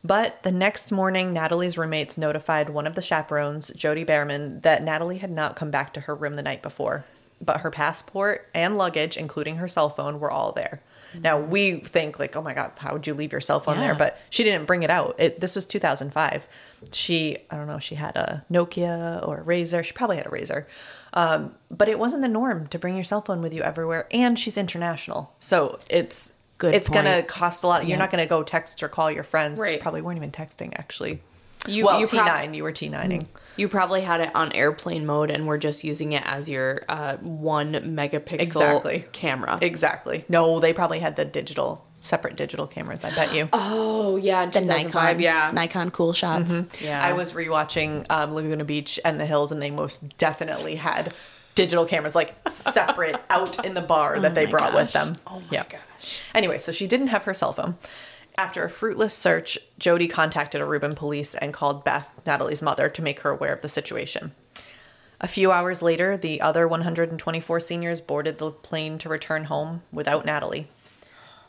But 0.02 0.42
the 0.44 0.50
next 0.52 0.90
morning, 0.92 1.34
Natalee's 1.34 1.76
roommates 1.76 2.16
notified 2.16 2.70
one 2.70 2.86
of 2.86 2.94
the 2.94 3.02
chaperones, 3.02 3.70
Jodi 3.76 4.02
Bearman, 4.04 4.62
that 4.62 4.82
Natalee 4.82 5.18
had 5.20 5.30
not 5.30 5.56
come 5.56 5.70
back 5.70 5.92
to 5.92 6.00
her 6.00 6.14
room 6.14 6.36
the 6.36 6.42
night 6.42 6.62
before. 6.62 7.04
But 7.38 7.60
her 7.60 7.70
passport 7.70 8.48
and 8.54 8.78
luggage, 8.78 9.18
including 9.18 9.56
her 9.56 9.68
cell 9.68 9.90
phone, 9.90 10.18
were 10.18 10.30
all 10.30 10.52
there. 10.52 10.80
Now 11.22 11.40
we 11.40 11.80
think 11.80 12.18
like, 12.18 12.36
oh 12.36 12.42
my 12.42 12.54
god, 12.54 12.72
how 12.76 12.92
would 12.92 13.06
you 13.06 13.14
leave 13.14 13.32
your 13.32 13.40
cell 13.40 13.60
phone 13.60 13.78
there? 13.80 13.94
But 13.94 14.18
she 14.30 14.44
didn't 14.44 14.66
bring 14.66 14.82
it 14.82 14.90
out. 14.90 15.16
It, 15.18 15.40
this 15.40 15.54
was 15.54 15.66
2005. 15.66 16.48
She, 16.92 17.36
I 17.50 17.56
don't 17.56 17.66
know, 17.66 17.78
she 17.78 17.94
had 17.94 18.16
a 18.16 18.44
Nokia 18.50 19.26
or 19.26 19.38
a 19.38 19.42
Razor. 19.42 19.82
She 19.82 19.92
probably 19.92 20.16
had 20.16 20.26
a 20.26 20.30
Razor, 20.30 20.66
um, 21.14 21.54
but 21.70 21.88
it 21.88 21.98
wasn't 21.98 22.22
the 22.22 22.28
norm 22.28 22.66
to 22.68 22.78
bring 22.78 22.94
your 22.94 23.04
cell 23.04 23.20
phone 23.20 23.42
with 23.42 23.52
you 23.52 23.62
everywhere. 23.62 24.06
And 24.10 24.38
she's 24.38 24.56
international, 24.56 25.34
so 25.38 25.78
it's 25.88 26.32
Good 26.58 26.74
It's 26.74 26.90
gonna 26.90 27.22
cost 27.22 27.64
a 27.64 27.66
lot. 27.66 27.84
You're 27.84 27.92
Yeah. 27.96 28.00
not 28.00 28.10
gonna 28.10 28.26
go 28.26 28.42
text 28.42 28.82
or 28.82 28.88
call 28.88 29.10
your 29.10 29.24
friends. 29.24 29.58
Right. 29.58 29.80
Probably 29.80 30.02
weren't 30.02 30.18
even 30.18 30.30
texting 30.30 30.74
actually. 30.78 31.22
You- 31.66 31.84
well, 31.84 32.00
you 32.00 32.06
T 32.06 32.16
prob- 32.16 32.28
nine. 32.28 32.54
you 32.54 32.62
were 32.62 32.72
T 32.72 32.88
nining. 32.88 33.28
You 33.56 33.68
probably 33.68 34.00
had 34.00 34.20
it 34.20 34.30
on 34.34 34.52
airplane 34.52 35.04
mode 35.04 35.30
and 35.30 35.46
we're 35.46 35.58
just 35.58 35.84
using 35.84 36.12
it 36.12 36.22
as 36.24 36.48
your 36.48 36.82
uh, 36.88 37.16
one 37.18 37.72
megapixel 37.74 38.40
Exactly. 38.40 39.04
camera. 39.12 39.58
Exactly. 39.60 40.24
No, 40.28 40.60
they 40.60 40.72
probably 40.72 41.00
had 41.00 41.16
the 41.16 41.26
digital, 41.26 41.84
separate 42.02 42.36
digital 42.36 42.66
cameras. 42.66 43.04
I 43.04 43.14
bet 43.14 43.34
you. 43.34 43.48
oh, 43.52 44.16
yeah. 44.16 44.46
The 44.46 44.62
Nikon. 44.62 45.20
yeah. 45.20 45.50
Nikon 45.52 45.90
cool 45.90 46.14
shots. 46.14 46.62
yeah. 46.82 47.04
I 47.04 47.12
was 47.12 47.34
rewatching 47.34 48.06
um, 48.10 48.32
Laguna 48.32 48.64
Beach 48.64 48.98
and 49.04 49.20
the 49.20 49.26
Hills, 49.26 49.52
and 49.52 49.60
they 49.60 49.70
most 49.70 50.16
definitely 50.16 50.76
had 50.76 51.12
digital 51.54 51.84
cameras 51.84 52.14
like 52.14 52.34
separate 52.48 53.20
out 53.30 53.62
in 53.66 53.74
the 53.74 53.82
bar 53.82 54.18
that 54.20 54.34
they 54.34 54.46
my 54.46 54.50
brought 54.50 54.72
with 54.74 54.92
them. 54.92 55.16
Oh 55.26 55.40
my 55.40 55.46
Yeah. 55.50 55.64
gosh. 55.68 55.80
Anyway, 56.34 56.58
so 56.58 56.72
she 56.72 56.86
didn't 56.86 57.08
have 57.08 57.24
her 57.24 57.34
cell 57.34 57.52
phone. 57.52 57.76
After 58.40 58.64
a 58.64 58.70
fruitless 58.70 59.12
search, 59.12 59.58
Jodi 59.78 60.08
contacted 60.08 60.62
Aruban 60.62 60.96
police 60.96 61.34
and 61.34 61.52
called 61.52 61.84
Beth, 61.84 62.10
Natalee's 62.24 62.62
mother, 62.62 62.88
to 62.88 63.02
make 63.02 63.20
her 63.20 63.28
aware 63.28 63.52
of 63.52 63.60
the 63.60 63.68
situation. 63.68 64.32
A 65.20 65.28
few 65.28 65.52
hours 65.52 65.82
later, 65.82 66.16
the 66.16 66.40
other 66.40 66.66
124 66.66 67.60
seniors 67.60 68.00
boarded 68.00 68.38
the 68.38 68.50
plane 68.50 68.96
to 68.96 69.10
return 69.10 69.44
home 69.44 69.82
without 69.92 70.24
Natalee. 70.24 70.64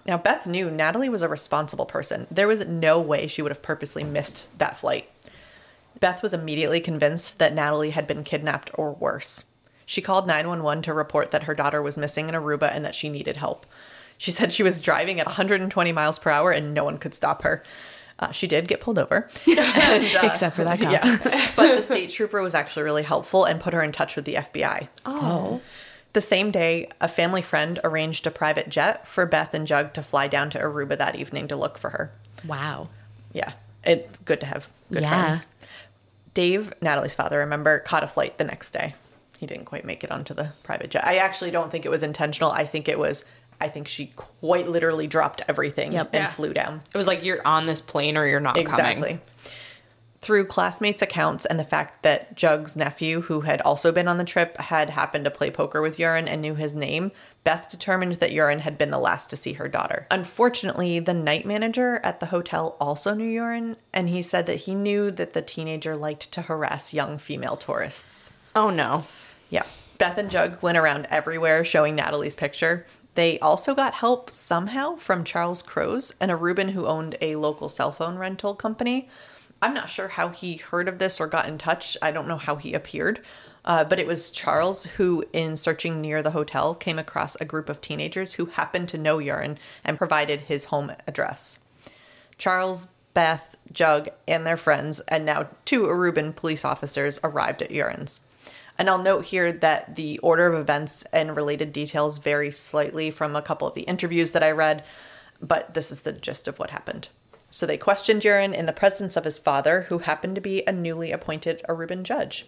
Now, 0.06 0.18
Beth 0.18 0.46
knew 0.46 0.70
Natalee 0.70 1.08
was 1.08 1.22
a 1.22 1.30
responsible 1.30 1.86
person. 1.86 2.28
There 2.30 2.50
was 2.50 2.68
no 2.68 3.00
way 3.00 3.26
she 3.26 3.42
would 3.42 3.54
have 3.54 3.62
purposely 3.62 4.04
missed 4.04 4.50
that 4.58 4.76
flight. 4.76 5.10
Beth 6.02 6.22
was 6.22 6.34
immediately 6.34 6.82
convinced 6.82 7.40
that 7.40 7.56
Natalee 7.56 7.92
had 7.92 8.06
been 8.06 8.26
kidnapped 8.26 8.70
or 8.74 8.92
worse. 8.92 9.46
She 9.86 10.02
called 10.02 10.28
911 10.28 10.84
to 10.84 10.94
report 10.94 11.32
that 11.32 11.44
her 11.44 11.56
daughter 11.56 11.82
was 11.82 11.98
missing 11.98 12.28
in 12.28 12.36
Aruba 12.36 12.70
and 12.70 12.84
that 12.84 12.96
she 12.96 13.08
needed 13.08 13.38
help. 13.38 13.66
She 14.22 14.30
said 14.30 14.54
she 14.54 14.62
was 14.62 14.82
driving 14.82 15.20
at 15.20 15.26
120 15.26 15.92
miles 15.94 16.20
per 16.20 16.30
hour 16.30 16.52
and 16.52 16.76
no 16.76 16.84
one 16.84 17.00
could 17.00 17.16
stop 17.16 17.42
her. 17.42 17.64
Uh, 18.20 18.30
she 18.30 18.46
did 18.46 18.68
get 18.68 18.80
pulled 18.80 19.00
over. 19.00 19.28
And, 19.48 20.04
uh, 20.16 20.20
Except 20.24 20.56
for 20.56 20.64
that 20.64 20.80
cop. 20.80 20.92
Yeah. 20.92 21.50
But 21.56 21.76
the 21.78 21.82
state 21.82 22.12
trooper 22.12 22.40
was 22.44 22.54
actually 22.54 22.84
really 22.84 23.02
helpful 23.02 23.46
and 23.46 23.60
put 23.60 23.74
her 23.74 23.82
in 23.82 23.92
touch 23.92 24.16
with 24.16 24.26
the 24.26 24.36
FBI. 24.36 24.90
Oh. 25.08 25.60
The 26.14 26.22
same 26.22 26.52
day, 26.52 26.88
a 27.02 27.08
family 27.08 27.42
friend 27.42 27.80
arranged 27.84 28.28
a 28.28 28.32
private 28.32 28.70
jet 28.70 29.08
for 29.08 29.26
Beth 29.26 29.56
and 29.56 29.66
Jug 29.66 29.92
to 29.94 30.04
fly 30.04 30.28
down 30.28 30.52
to 30.52 30.60
Aruba 30.60 31.00
that 31.00 31.16
evening 31.16 31.48
to 31.48 31.56
look 31.56 31.80
for 31.80 31.90
her. 31.90 32.12
Wow. 32.46 32.90
Yeah, 33.34 33.54
it's 33.84 34.20
good 34.20 34.40
to 34.42 34.46
have 34.46 34.70
good 34.92 35.02
Yeah. 35.02 35.10
friends. 35.10 35.48
Dave, 36.36 36.74
Natalee's 36.80 37.16
father, 37.16 37.40
remember, 37.40 37.80
caught 37.80 38.04
a 38.04 38.08
flight 38.08 38.38
the 38.38 38.44
next 38.44 38.70
day. 38.70 38.94
He 39.40 39.48
didn't 39.48 39.66
quite 39.66 39.84
make 39.84 40.04
it 40.04 40.12
onto 40.12 40.36
the 40.36 40.54
private 40.62 40.92
jet. 40.92 41.04
I 41.06 41.16
actually 41.18 41.50
don't 41.50 41.72
think 41.72 41.86
it 41.88 41.90
was 41.90 42.04
intentional. 42.04 42.52
I 42.52 42.66
think 42.68 42.88
it 42.88 43.00
was 43.00 43.26
I 43.62 43.70
think 43.70 43.88
she 43.88 44.08
quite 44.16 44.68
literally 44.68 45.08
dropped 45.08 45.42
everything 45.48 45.92
Yep. 45.94 46.10
and 46.14 46.24
Yeah. 46.24 46.30
flew 46.30 46.54
down. 46.54 46.82
It 46.94 46.98
was 46.98 47.08
like 47.08 47.24
you're 47.24 47.46
on 47.46 47.68
this 47.68 47.80
plane 47.82 48.18
or 48.18 48.26
you're 48.28 48.40
not 48.40 48.56
coming. 48.56 48.68
Exactly. 48.68 49.08
coming. 49.10 49.22
Through 50.22 50.46
classmates' 50.46 51.02
accounts 51.02 51.46
and 51.46 51.60
the 51.60 51.64
fact 51.64 52.04
that 52.04 52.36
Jug's 52.36 52.76
nephew, 52.76 53.22
who 53.22 53.42
had 53.42 53.60
also 53.62 53.92
been 53.92 54.08
on 54.08 54.20
the 54.20 54.24
trip, 54.24 54.56
had 54.58 54.92
happened 54.92 55.26
to 55.26 55.32
play 55.32 55.50
poker 55.50 55.82
with 55.82 55.98
Joran 55.98 56.28
and 56.28 56.44
knew 56.44 56.54
his 56.54 56.76
name, 56.76 57.12
Beth 57.44 57.68
determined 57.72 58.14
that 58.16 58.30
Joran 58.32 58.60
had 58.60 58.78
been 58.78 58.92
the 58.92 59.00
last 59.00 59.32
to 59.32 59.36
see 59.36 59.54
her 59.54 59.68
daughter. 59.68 60.06
Unfortunately, 60.12 61.00
the 61.00 61.16
night 61.16 61.44
manager 61.48 62.00
at 62.04 62.20
the 62.20 62.28
hotel 62.28 62.76
also 62.80 63.16
knew 63.16 63.36
Joran, 63.36 63.78
and 63.94 64.10
he 64.10 64.22
said 64.22 64.46
that 64.46 64.58
he 64.58 64.76
knew 64.76 65.10
that 65.10 65.34
the 65.34 65.42
teenager 65.42 65.96
liked 65.96 66.32
to 66.34 66.44
harass 66.44 66.94
young 66.94 67.18
female 67.18 67.58
tourists. 67.58 68.30
Oh 68.56 68.70
no. 68.70 69.06
Yeah. 69.50 69.64
Beth 69.98 70.20
and 70.20 70.30
Jug 70.30 70.62
went 70.62 70.78
around 70.78 71.08
everywhere 71.10 71.66
showing 71.66 71.98
Natalee's 71.98 72.36
picture. 72.36 72.86
They 73.16 73.40
also 73.40 73.76
got 73.76 73.96
help 73.96 74.34
somehow 74.34 74.96
from 74.96 75.24
Charles 75.24 75.62
Croes, 75.62 76.14
an 76.22 76.30
Aruban 76.30 76.72
who 76.72 76.88
owned 76.88 77.18
a 77.20 77.36
local 77.36 77.68
cell 77.68 77.92
phone 77.92 78.18
rental 78.18 78.56
company. 78.56 79.10
I'm 79.62 79.74
not 79.74 79.90
sure 79.90 80.08
how 80.08 80.30
he 80.30 80.58
heard 80.58 80.88
of 80.88 80.98
this 80.98 81.20
or 81.20 81.28
got 81.28 81.48
in 81.48 81.58
touch. 81.58 81.98
I 82.02 82.12
don't 82.12 82.28
know 82.28 82.38
how 82.38 82.56
he 82.56 82.74
appeared. 82.74 83.22
Uh, 83.64 83.84
but 83.84 84.00
it 84.00 84.08
was 84.08 84.32
Charles 84.32 84.86
who, 84.86 85.24
in 85.34 85.56
searching 85.56 86.02
near 86.02 86.24
the 86.24 86.32
hotel, 86.32 86.74
came 86.74 86.98
across 86.98 87.36
a 87.36 87.46
group 87.46 87.70
of 87.70 87.80
teenagers 87.80 88.34
who 88.34 88.46
happened 88.48 88.90
to 88.90 88.98
know 88.98 89.22
Joran 89.22 89.60
and 89.84 90.00
provided 90.00 90.42
his 90.42 90.66
home 90.66 90.92
address. 91.06 91.60
Charles, 92.40 92.88
Beth, 93.14 93.56
Jug, 93.72 94.10
and 94.28 94.48
their 94.48 94.58
friends, 94.58 95.00
and 95.02 95.26
now 95.26 95.50
two 95.66 95.84
Aruban 95.84 96.36
police 96.36 96.66
officers 96.66 97.20
arrived 97.24 97.62
at 97.62 97.72
Joran's. 97.72 98.22
And 98.82 98.90
I'll 98.90 98.98
note 98.98 99.26
here 99.26 99.52
that 99.52 99.96
the 99.96 100.18
order 100.24 100.48
of 100.48 100.60
events 100.60 101.04
and 101.14 101.36
related 101.36 101.72
details 101.72 102.18
vary 102.18 102.50
slightly 102.50 103.12
from 103.12 103.36
a 103.36 103.42
couple 103.44 103.68
of 103.68 103.76
the 103.76 103.84
interviews 103.84 104.32
that 104.32 104.42
I 104.42 104.50
read, 104.50 104.84
but 105.40 105.76
this 105.76 105.92
is 105.92 106.02
the 106.02 106.12
gist 106.12 106.48
of 106.48 106.58
what 106.58 106.72
happened. 106.72 107.10
So 107.48 107.68
they 107.68 107.78
questioned 107.78 108.24
Joran 108.24 108.56
in 108.56 108.66
the 108.66 108.74
presence 108.74 109.16
of 109.16 109.24
his 109.24 109.38
father, 109.38 109.82
who 109.82 110.00
happened 110.00 110.34
to 110.34 110.42
be 110.42 110.64
a 110.66 110.72
newly 110.72 111.12
appointed 111.12 111.62
Aruban 111.70 112.02
judge. 112.02 112.48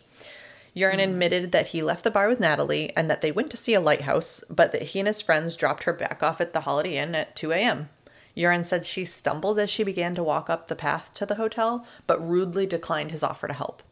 Joran 0.75 0.97
hmm. 0.97 1.03
admitted 1.03 1.51
that 1.51 1.67
he 1.67 1.83
left 1.83 2.03
the 2.03 2.09
bar 2.09 2.27
with 2.27 2.39
Natalee 2.39 2.91
and 2.97 3.11
that 3.11 3.21
they 3.21 3.31
went 3.31 3.51
to 3.51 3.57
see 3.57 3.75
a 3.75 3.79
lighthouse, 3.79 4.43
but 4.49 4.71
that 4.71 4.81
he 4.81 4.97
and 4.99 5.05
his 5.05 5.21
friends 5.21 5.55
dropped 5.55 5.83
her 5.83 5.93
back 5.93 6.23
off 6.23 6.41
at 6.41 6.51
the 6.51 6.61
Holiday 6.61 6.97
Inn 6.97 7.13
at 7.13 7.35
2 7.35 7.51
a.m. 7.51 7.89
Joran 8.35 8.63
said 8.63 8.85
she 8.85 9.05
stumbled 9.05 9.59
as 9.59 9.69
she 9.69 9.83
began 9.83 10.15
to 10.15 10.23
walk 10.23 10.49
up 10.49 10.67
the 10.67 10.75
path 10.75 11.13
to 11.13 11.27
the 11.27 11.35
hotel, 11.35 11.85
but 12.07 12.27
rudely 12.27 12.65
declined 12.65 13.11
his 13.11 13.21
offer 13.21 13.47
to 13.47 13.53
help. 13.53 13.83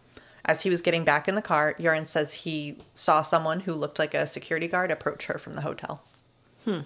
As 0.52 0.64
he 0.64 0.70
was 0.70 0.82
getting 0.82 1.06
back 1.06 1.30
in 1.30 1.36
the 1.36 1.42
car, 1.42 1.78
Joran 1.80 2.06
says 2.06 2.34
he 2.34 2.76
saw 2.94 3.22
someone 3.22 3.62
who 3.62 3.74
looked 3.74 3.98
like 3.98 4.14
a 4.14 4.28
security 4.28 4.68
guard 4.68 4.92
approach 4.92 5.28
her 5.28 5.40
from 5.40 5.56
the 5.56 5.62
hotel. 5.62 6.02
Hmm. 6.66 6.80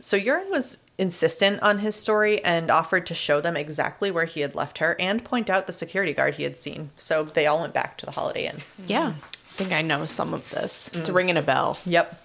So 0.00 0.18
Joran 0.18 0.50
was 0.50 0.78
insistent 0.98 1.62
on 1.62 1.78
his 1.78 1.94
story 1.94 2.44
and 2.44 2.72
offered 2.72 3.06
to 3.06 3.14
show 3.14 3.40
them 3.40 3.56
exactly 3.56 4.10
where 4.10 4.24
he 4.24 4.40
had 4.40 4.56
left 4.56 4.78
her 4.78 4.96
and 4.98 5.24
point 5.24 5.48
out 5.48 5.68
the 5.68 5.72
security 5.72 6.12
guard 6.12 6.34
he 6.34 6.42
had 6.42 6.56
seen. 6.56 6.90
So 6.96 7.22
they 7.22 7.46
all 7.46 7.60
went 7.60 7.74
back 7.74 7.96
to 7.98 8.06
the 8.06 8.12
Holiday 8.12 8.48
Inn. 8.48 8.58
Yeah. 8.86 9.12
I 9.20 9.22
think 9.44 9.72
I 9.72 9.82
know 9.82 10.04
some 10.04 10.34
of 10.34 10.50
this. 10.50 10.90
It's 10.94 11.08
ringing 11.08 11.36
a 11.36 11.42
bell. 11.42 11.78
Yep. 11.86 12.23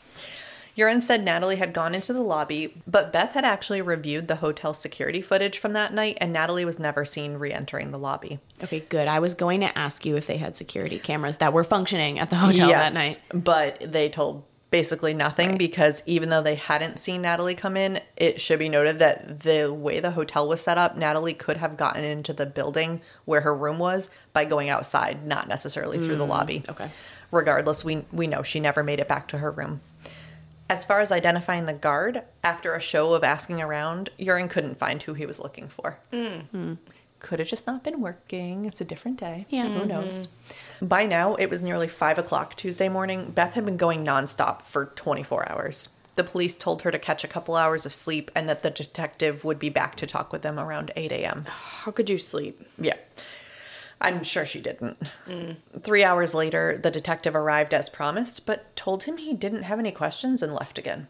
Joran 0.80 1.02
said 1.02 1.26
Natalee 1.26 1.58
had 1.58 1.74
gone 1.74 1.94
into 1.94 2.14
the 2.14 2.22
lobby, 2.22 2.82
but 2.88 3.12
Beth 3.12 3.34
had 3.34 3.44
actually 3.44 3.82
reviewed 3.82 4.30
the 4.30 4.38
hotel 4.38 4.74
security 4.74 5.22
footage 5.22 5.60
from 5.60 5.74
that 5.74 5.94
night, 5.94 6.18
and 6.22 6.34
Natalee 6.34 6.64
was 6.64 6.80
never 6.80 7.04
seen 7.04 7.34
re 7.34 7.52
entering 7.52 7.92
the 7.92 8.00
lobby. 8.00 8.40
Okay, 8.64 8.80
good. 8.80 9.10
I 9.10 9.20
was 9.20 9.34
going 9.34 9.60
to 9.60 9.78
ask 9.78 10.06
you 10.06 10.16
if 10.16 10.26
they 10.26 10.38
had 10.38 10.56
security 10.56 10.98
cameras 10.98 11.38
that 11.38 11.52
were 11.52 11.66
functioning 11.66 12.18
at 12.18 12.30
the 12.30 12.38
hotel 12.38 12.70
that 12.70 12.94
night. 12.94 13.20
But 13.34 13.92
they 13.92 14.08
told 14.08 14.46
basically 14.72 15.14
nothing 15.14 15.58
because 15.58 16.02
even 16.06 16.30
though 16.30 16.42
they 16.42 16.56
hadn't 16.56 16.98
seen 16.98 17.24
Natalee 17.24 17.58
come 17.58 17.76
in, 17.76 18.00
it 18.16 18.40
should 18.40 18.60
be 18.60 18.70
noted 18.70 19.00
that 19.00 19.42
the 19.42 19.74
way 19.74 20.00
the 20.00 20.12
hotel 20.12 20.48
was 20.48 20.62
set 20.62 20.78
up, 20.78 20.96
Natalee 20.96 21.38
could 21.38 21.58
have 21.58 21.76
gotten 21.76 22.06
into 22.06 22.32
the 22.32 22.46
building 22.46 23.02
where 23.26 23.42
her 23.42 23.56
room 23.56 23.80
was 23.80 24.10
by 24.32 24.46
going 24.46 24.70
outside, 24.70 25.28
not 25.28 25.50
necessarily 25.50 25.98
through 25.98 26.16
the 26.16 26.26
mm, 26.26 26.30
lobby. 26.30 26.64
okay. 26.70 26.90
Regardless, 27.32 27.84
we 27.84 28.06
we 28.12 28.28
know 28.28 28.44
she 28.44 28.60
never 28.62 28.82
made 28.82 29.00
it 29.00 29.08
back 29.08 29.28
to 29.28 29.40
her 29.40 29.52
room. 29.52 29.82
As 30.70 30.86
far 30.86 31.00
as 31.00 31.12
identifying 31.12 31.66
the 31.66 31.74
guard, 31.74 32.22
after 32.44 32.76
a 32.76 32.80
show 32.80 33.14
of 33.14 33.24
asking 33.24 33.60
around, 33.60 34.12
Joran 34.20 34.50
couldn't 34.50 34.78
find 34.78 35.02
who 35.02 35.16
he 35.16 35.26
was 35.26 35.40
looking 35.40 35.68
for. 35.68 35.98
Mm. 36.14 36.78
Could 37.20 37.40
have 37.40 37.48
just 37.48 37.66
not 37.66 37.84
been 37.84 38.00
working. 38.02 38.66
It's 38.66 38.80
a 38.80 38.86
different 38.86 39.20
day. 39.20 39.48
Yeah. 39.50 39.68
Who 39.68 39.80
mm-hmm. 39.80 39.88
knows? 39.88 40.28
By 40.80 41.06
now, 41.06 41.34
it 41.36 41.50
was 41.50 41.64
nearly 41.64 41.88
five 41.88 42.20
o'clock 42.20 42.56
Tuesday 42.56 42.88
morning. 42.88 43.32
Beth 43.32 43.56
had 43.56 43.66
been 43.66 43.78
going 43.78 44.06
nonstop 44.06 44.62
for 44.62 44.86
24 44.96 45.52
hours. 45.52 45.90
The 46.16 46.24
police 46.24 46.56
told 46.56 46.84
her 46.84 46.92
to 46.92 47.00
catch 47.00 47.24
a 47.24 47.28
couple 47.28 47.56
hours 47.56 47.86
of 47.86 47.94
sleep 47.94 48.30
and 48.36 48.48
that 48.48 48.62
the 48.62 48.70
detective 48.70 49.44
would 49.44 49.58
be 49.58 49.70
back 49.70 49.96
to 49.96 50.06
talk 50.06 50.32
with 50.32 50.44
them 50.44 50.60
around 50.60 50.92
8 50.96 51.12
a.m. 51.12 51.46
How 51.48 51.92
could 51.92 52.10
you 52.10 52.18
sleep? 52.18 52.62
Yeah. 52.78 52.98
I'm 54.02 54.24
sure 54.24 54.46
she 54.46 54.62
didn't. 54.62 54.98
Three 55.82 56.04
hours 56.04 56.34
later, 56.34 56.78
the 56.82 56.92
detective 56.92 57.36
arrived 57.36 57.74
as 57.74 57.90
promised, 57.90 58.46
but 58.46 58.76
told 58.76 59.04
him 59.04 59.18
he 59.18 59.34
didn't 59.34 59.64
have 59.64 59.80
any 59.80 59.92
questions 59.92 60.42
and 60.42 60.54
left 60.54 60.78
again. 60.78 61.08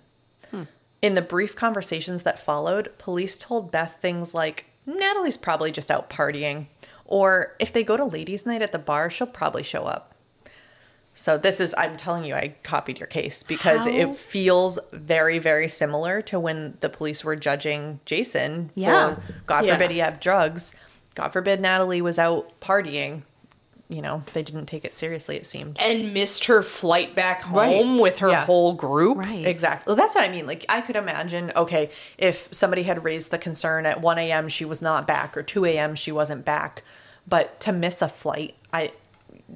Hmm. 0.49 0.63
In 1.01 1.13
the 1.15 1.21
brief 1.21 1.55
conversations 1.55 2.23
that 2.23 2.43
followed, 2.43 2.91
police 2.97 3.37
told 3.37 3.71
Beth 3.71 3.97
things 4.01 4.33
like, 4.33 4.65
Natalie's 4.85 5.37
probably 5.37 5.71
just 5.71 5.91
out 5.91 6.09
partying, 6.09 6.65
or 7.05 7.55
if 7.59 7.71
they 7.71 7.83
go 7.83 7.95
to 7.95 8.03
ladies' 8.05 8.45
night 8.45 8.61
at 8.63 8.71
the 8.71 8.79
bar, 8.79 9.09
she'll 9.09 9.27
probably 9.27 9.63
show 9.63 9.83
up. 9.83 10.15
So, 11.13 11.37
this 11.37 11.59
is, 11.59 11.75
I'm 11.77 11.97
telling 11.97 12.23
you, 12.23 12.33
I 12.33 12.55
copied 12.63 12.97
your 12.99 13.07
case 13.07 13.43
because 13.43 13.83
How- 13.83 13.89
it 13.91 14.15
feels 14.15 14.79
very, 14.93 15.37
very 15.37 15.67
similar 15.67 16.21
to 16.23 16.39
when 16.39 16.77
the 16.79 16.89
police 16.89 17.23
were 17.23 17.35
judging 17.35 17.99
Jason 18.05 18.71
Yeah. 18.73 19.15
for, 19.15 19.21
God 19.45 19.65
Yeah. 19.65 19.73
forbid, 19.75 19.91
he 19.91 19.97
have 19.99 20.19
drugs. 20.19 20.73
God 21.15 21.29
forbid 21.33 21.61
Natalee 21.61 22.01
was 22.01 22.17
out 22.19 22.51
partying. 22.59 23.23
You 23.91 24.03
know, 24.03 24.23
they 24.33 24.43
didn't 24.43 24.67
take 24.67 24.85
it 24.85 24.93
seriously, 24.93 25.35
it 25.35 25.47
seemed. 25.47 25.77
And 25.79 26.13
missed 26.13 26.45
her 26.45 26.61
flight 26.61 27.15
back 27.15 27.41
home 27.41 27.57
Right. 27.93 28.01
with 28.01 28.19
her 28.19 28.29
Yeah. 28.29 28.45
whole 28.45 28.73
group. 28.73 29.17
Right. 29.17 29.45
Exactly. 29.47 29.89
Well, 29.89 29.95
that's 29.95 30.13
what 30.13 30.23
I 30.23 30.29
mean. 30.31 30.45
Like, 30.45 30.63
I 30.69 30.81
could 30.81 30.95
imagine, 30.95 31.51
okay, 31.55 31.89
if 32.17 32.49
somebody 32.51 32.83
had 32.83 33.03
raised 33.03 33.31
the 33.31 33.39
concern 33.39 33.87
at 33.87 33.99
1 33.99 34.19
a.m. 34.19 34.47
she 34.47 34.63
was 34.63 34.79
not 34.81 35.07
back 35.07 35.35
or 35.35 35.41
2 35.41 35.65
a.m. 35.65 35.95
she 35.95 36.11
wasn't 36.11 36.45
back, 36.45 36.83
but 37.27 37.59
to 37.61 37.71
miss 37.71 38.01
a 38.03 38.09
flight, 38.09 38.55
I 38.71 38.91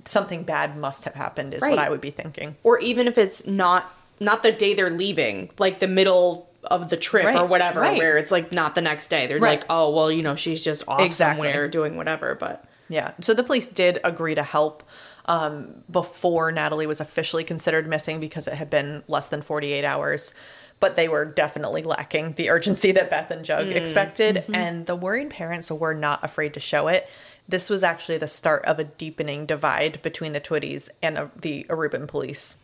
something 0.05 0.41
bad 0.41 0.75
must 0.75 1.03
have 1.05 1.13
happened 1.13 1.53
is 1.53 1.61
what 1.61 1.77
I 1.77 1.87
would 1.87 2.01
be 2.01 2.09
thinking. 2.09 2.55
Or 2.63 2.79
even 2.79 3.07
if 3.07 3.19
it's 3.19 3.45
not 3.45 3.93
not 4.19 4.41
the 4.41 4.51
day 4.51 4.73
they're 4.73 4.89
leaving, 4.89 5.51
like 5.59 5.77
the 5.79 5.87
middle 5.87 6.49
of 6.65 6.89
the 6.89 6.97
trip 6.97 7.35
or 7.35 7.45
whatever, 7.45 7.81
right. 7.81 7.97
where 7.97 8.17
it's 8.17 8.31
like 8.31 8.51
not 8.51 8.75
the 8.75 8.81
next 8.81 9.07
day. 9.09 9.27
They're 9.27 9.39
Right. 9.39 9.59
like, 9.59 9.65
oh 9.69 9.89
well, 9.91 10.11
you 10.11 10.23
know, 10.23 10.35
she's 10.35 10.63
just 10.63 10.83
off 10.87 11.01
Exactly. 11.01 11.47
somewhere 11.47 11.67
doing 11.67 11.95
whatever. 11.97 12.35
But 12.35 12.65
Yeah. 12.89 13.11
So 13.21 13.33
the 13.33 13.43
police 13.43 13.67
did 13.67 13.99
agree 14.03 14.35
to 14.35 14.43
help 14.43 14.83
um, 15.25 15.83
before 15.89 16.51
Natalee 16.51 16.85
was 16.85 16.99
officially 16.99 17.43
considered 17.43 17.87
missing 17.87 18.19
because 18.19 18.47
it 18.47 18.55
had 18.55 18.69
been 18.69 19.03
less 19.07 19.27
than 19.27 19.41
48 19.41 19.85
hours. 19.85 20.33
But 20.79 20.97
they 20.97 21.07
were 21.07 21.23
definitely 21.23 21.81
lacking 21.83 22.33
the 22.33 22.49
urgency 22.49 22.91
that 22.91 23.09
Beth 23.09 23.31
and 23.31 23.45
Jug 23.45 23.67
expected. 23.69 24.43
And 24.53 24.85
the 24.85 24.97
worried 24.97 25.29
parents 25.29 25.71
were 25.71 25.93
not 25.93 26.21
afraid 26.25 26.53
to 26.55 26.59
show 26.59 26.89
it. 26.89 27.09
This 27.47 27.69
was 27.69 27.83
actually 27.83 28.17
the 28.17 28.27
start 28.27 28.65
of 28.65 28.79
a 28.79 28.83
deepening 28.83 29.45
divide 29.45 30.01
between 30.01 30.33
the 30.33 30.41
Twitties 30.41 30.89
and 31.01 31.17
uh, 31.17 31.27
the 31.39 31.65
Aruban 31.69 32.05
police. 32.07 32.57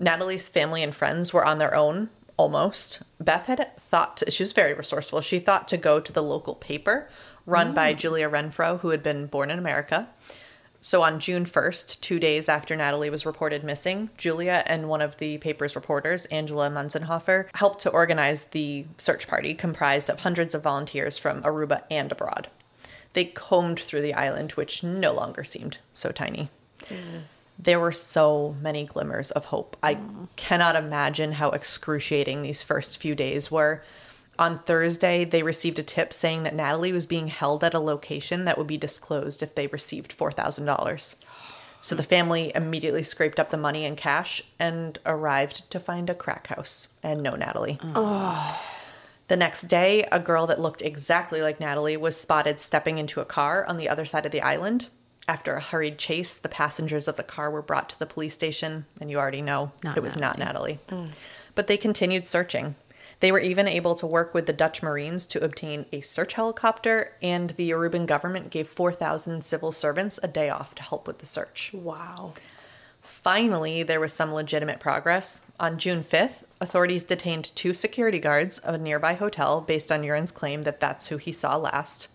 Natalee's 0.00 0.48
family 0.48 0.82
and 0.82 0.94
friends 0.94 1.32
were 1.34 1.44
on 1.44 1.58
their 1.58 1.74
own 1.74 2.08
almost. 2.36 3.02
Beth 3.20 3.46
had 3.46 3.76
thought 3.78 4.18
to, 4.18 4.30
she 4.30 4.42
was 4.42 4.52
very 4.52 4.74
resourceful. 4.74 5.20
She 5.20 5.38
thought 5.38 5.68
to 5.68 5.76
go 5.76 6.00
to 6.00 6.12
the 6.12 6.22
local 6.22 6.54
paper 6.54 7.08
run 7.46 7.74
by 7.74 7.92
mm. 7.92 7.96
Julia 7.96 8.28
Renfro, 8.28 8.80
who 8.80 8.88
had 8.88 9.02
been 9.02 9.26
born 9.26 9.50
in 9.50 9.58
America. 9.58 10.08
So 10.80 11.02
on 11.02 11.18
June 11.18 11.46
1st, 11.46 12.00
two 12.02 12.18
days 12.18 12.46
after 12.46 12.76
Natalee 12.76 13.10
was 13.10 13.24
reported 13.24 13.64
missing, 13.64 14.10
Julia 14.18 14.62
and 14.66 14.88
one 14.88 15.00
of 15.00 15.16
the 15.16 15.38
paper's 15.38 15.74
reporters, 15.74 16.26
Angela 16.26 16.68
Munzenhofer, 16.68 17.46
helped 17.54 17.80
to 17.80 17.90
organize 17.90 18.46
the 18.46 18.84
search 18.98 19.26
party 19.26 19.54
comprised 19.54 20.10
of 20.10 20.20
hundreds 20.20 20.54
of 20.54 20.62
volunteers 20.62 21.16
from 21.16 21.42
Aruba 21.42 21.84
and 21.90 22.12
abroad. 22.12 22.48
They 23.14 23.24
combed 23.24 23.80
through 23.80 24.02
the 24.02 24.12
island, 24.12 24.52
which 24.52 24.82
no 24.82 25.14
longer 25.14 25.42
seemed 25.42 25.78
so 25.94 26.12
tiny 26.12 26.50
mm. 26.80 27.22
There 27.58 27.80
were 27.80 27.92
so 27.92 28.56
many 28.60 28.84
glimmers 28.84 29.30
of 29.30 29.46
hope. 29.46 29.76
I 29.82 29.94
mm. 29.94 30.28
cannot 30.36 30.76
imagine 30.76 31.32
how 31.32 31.50
excruciating 31.50 32.42
these 32.42 32.62
first 32.62 32.98
few 32.98 33.14
days 33.14 33.50
were. 33.50 33.82
On 34.38 34.58
Thursday, 34.58 35.24
they 35.24 35.42
received 35.42 35.78
a 35.78 35.82
tip 35.84 36.12
saying 36.12 36.42
that 36.42 36.56
Natalee 36.56 36.92
was 36.92 37.06
being 37.06 37.28
held 37.28 37.62
at 37.62 37.74
a 37.74 37.78
location 37.78 38.44
that 38.44 38.58
would 38.58 38.66
be 38.66 38.76
disclosed 38.76 39.42
if 39.42 39.54
they 39.54 39.68
received 39.68 40.16
$4,000. 40.18 41.14
So 41.80 41.94
the 41.94 42.02
family 42.02 42.50
immediately 42.54 43.02
scraped 43.02 43.38
up 43.38 43.50
the 43.50 43.56
money 43.56 43.84
in 43.84 43.94
cash 43.94 44.42
and 44.58 44.98
arrived 45.04 45.70
to 45.70 45.78
find 45.78 46.10
a 46.10 46.14
crack 46.14 46.48
house 46.48 46.88
and 47.02 47.22
no 47.22 47.32
Natalee. 47.34 47.78
Mm. 47.78 48.54
The 49.28 49.36
next 49.36 49.68
day, 49.68 50.06
a 50.10 50.18
girl 50.18 50.46
that 50.46 50.60
looked 50.60 50.82
exactly 50.82 51.40
like 51.40 51.58
Natalee 51.58 51.98
was 51.98 52.16
spotted 52.16 52.58
stepping 52.58 52.98
into 52.98 53.20
a 53.20 53.24
car 53.24 53.64
on 53.66 53.76
the 53.76 53.88
other 53.88 54.04
side 54.04 54.26
of 54.26 54.32
the 54.32 54.42
island. 54.42 54.88
After 55.26 55.54
a 55.54 55.60
hurried 55.60 55.98
chase, 55.98 56.38
the 56.38 56.48
passengers 56.48 57.08
of 57.08 57.16
the 57.16 57.22
car 57.22 57.50
were 57.50 57.62
brought 57.62 57.88
to 57.90 57.98
the 57.98 58.06
police 58.06 58.34
station, 58.34 58.84
and 59.00 59.10
you 59.10 59.18
already 59.18 59.40
know 59.40 59.72
Not 59.82 59.96
it 59.96 60.02
was 60.02 60.16
not 60.16 60.38
Natalee. 60.38 60.78
Mm. 60.88 61.10
But 61.54 61.66
they 61.66 61.76
continued 61.76 62.26
searching. 62.26 62.74
They 63.20 63.32
were 63.32 63.40
even 63.40 63.66
able 63.66 63.94
to 63.94 64.06
work 64.06 64.34
with 64.34 64.44
the 64.44 64.52
Dutch 64.52 64.82
Marines 64.82 65.26
to 65.28 65.42
obtain 65.42 65.86
a 65.92 66.02
search 66.02 66.34
helicopter, 66.34 67.12
and 67.22 67.50
the 67.50 67.70
Aruban 67.70 68.06
government 68.06 68.50
gave 68.50 68.68
4,000 68.68 69.44
civil 69.44 69.72
servants 69.72 70.20
a 70.22 70.28
day 70.28 70.50
off 70.50 70.74
to 70.74 70.82
help 70.82 71.06
with 71.06 71.18
the 71.20 71.26
search. 71.26 71.70
Wow. 71.72 72.34
Finally, 73.00 73.82
there 73.82 74.00
was 74.00 74.12
some 74.12 74.34
legitimate 74.34 74.80
progress. 74.80 75.40
On 75.58 75.78
June 75.78 76.04
5th, 76.04 76.42
authorities 76.60 77.04
detained 77.04 77.54
two 77.54 77.72
security 77.72 78.18
guards 78.18 78.58
of 78.58 78.74
a 78.74 78.78
nearby 78.78 79.14
hotel 79.14 79.60
based 79.60 79.90
on 79.90 80.02
Joran's 80.02 80.32
claim 80.32 80.64
that 80.64 80.80
that's 80.80 81.06
who 81.06 81.16
he 81.16 81.32
saw 81.32 81.56
last. 81.56 82.08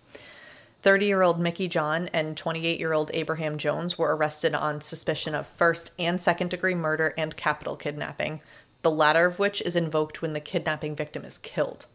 30 0.82 1.06
year 1.06 1.22
old 1.22 1.40
Mickey 1.40 1.68
John 1.68 2.10
and 2.14 2.38
28 2.38 2.80
year 2.80 2.94
old 2.94 3.12
Abraham 3.14 3.58
Jones 3.58 3.98
were 3.98 4.16
arrested 4.16 4.54
on 4.54 4.82
suspicion 4.82 5.36
of 5.36 5.48
first 5.48 5.92
and 6.00 6.20
second 6.20 6.50
degree 6.50 6.76
murder 6.76 7.14
and 7.18 7.36
capital 7.36 7.76
kidnapping, 7.76 8.42
the 8.82 8.92
latter 8.92 9.26
of 9.26 9.40
which 9.40 9.62
is 9.62 9.76
invoked 9.76 10.22
when 10.22 10.34
the 10.34 10.40
kidnapping 10.40 10.96
victim 10.96 11.26
is 11.26 11.38
killed. 11.38 11.86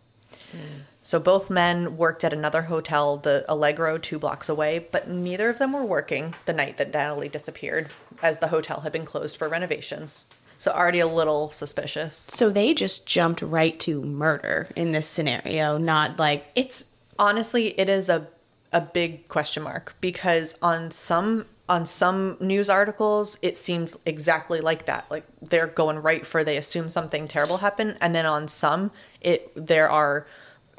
So 1.02 1.20
both 1.20 1.50
men 1.50 1.96
worked 1.96 2.24
at 2.24 2.32
another 2.32 2.62
hotel, 2.62 3.16
the 3.16 3.44
Allegro, 3.48 3.98
two 3.98 4.18
blocks 4.18 4.48
away, 4.48 4.86
but 4.90 5.08
neither 5.08 5.50
of 5.50 5.58
them 5.58 5.72
were 5.72 5.84
working 5.84 6.34
the 6.46 6.52
night 6.52 6.76
that 6.78 6.92
Natalee 6.92 7.30
disappeared, 7.30 7.88
as 8.22 8.38
the 8.38 8.48
hotel 8.48 8.80
had 8.80 8.92
been 8.92 9.04
closed 9.04 9.36
for 9.36 9.48
renovations. 9.48 10.26
So 10.56 10.70
already 10.70 11.00
a 11.00 11.06
little 11.06 11.50
suspicious. 11.50 12.16
So 12.16 12.48
they 12.48 12.72
just 12.72 13.06
jumped 13.06 13.42
right 13.42 13.78
to 13.80 14.02
murder 14.02 14.70
in 14.76 14.92
this 14.92 15.06
scenario, 15.06 15.76
not 15.76 16.18
like 16.18 16.46
It's 16.54 16.86
honestly 17.18 17.78
it 17.78 17.88
is 17.88 18.08
a 18.08 18.28
a 18.74 18.80
big 18.82 19.26
question 19.28 19.62
mark 19.62 19.94
because 20.02 20.56
on 20.60 20.90
some 20.90 21.46
on 21.68 21.86
some 21.86 22.36
news 22.40 22.68
articles 22.68 23.38
it 23.40 23.56
seems 23.56 23.96
exactly 24.04 24.60
like 24.60 24.84
that 24.84 25.06
like 25.10 25.24
they're 25.40 25.68
going 25.68 25.98
right 25.98 26.26
for 26.26 26.44
they 26.44 26.58
assume 26.58 26.90
something 26.90 27.26
terrible 27.26 27.58
happened 27.58 27.96
and 28.02 28.14
then 28.14 28.26
on 28.26 28.46
some 28.48 28.90
it 29.22 29.50
there 29.54 29.88
are 29.88 30.26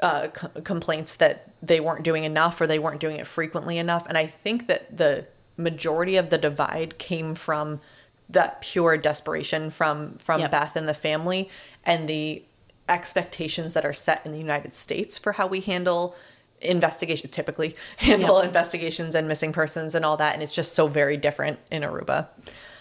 uh, 0.00 0.28
c- 0.38 0.60
complaints 0.62 1.16
that 1.16 1.50
they 1.62 1.80
weren't 1.80 2.04
doing 2.04 2.22
enough 2.24 2.60
or 2.60 2.66
they 2.68 2.78
weren't 2.78 3.00
doing 3.00 3.16
it 3.16 3.26
frequently 3.26 3.78
enough 3.78 4.06
and 4.08 4.16
i 4.18 4.26
think 4.26 4.66
that 4.68 4.94
the 4.96 5.26
majority 5.56 6.16
of 6.18 6.28
the 6.30 6.38
divide 6.38 6.98
came 6.98 7.34
from 7.34 7.80
that 8.28 8.60
pure 8.60 8.96
desperation 8.98 9.70
from 9.70 10.18
from 10.18 10.40
Yep. 10.40 10.50
beth 10.50 10.76
and 10.76 10.86
the 10.86 10.94
family 10.94 11.48
and 11.82 12.08
the 12.08 12.44
expectations 12.90 13.74
that 13.74 13.84
are 13.86 13.92
set 13.94 14.24
in 14.26 14.32
the 14.32 14.38
united 14.38 14.72
states 14.74 15.16
for 15.18 15.32
how 15.32 15.46
we 15.46 15.60
handle 15.60 16.14
investigation 16.60 17.30
typically 17.30 17.76
handle 17.98 18.36
Yep. 18.38 18.46
investigations 18.46 19.14
and 19.14 19.28
missing 19.28 19.52
persons 19.52 19.94
and 19.94 20.04
all 20.04 20.16
that 20.16 20.34
and 20.34 20.42
it's 20.42 20.54
just 20.54 20.74
so 20.74 20.88
very 20.88 21.16
different 21.16 21.58
in 21.70 21.82
aruba. 21.82 22.28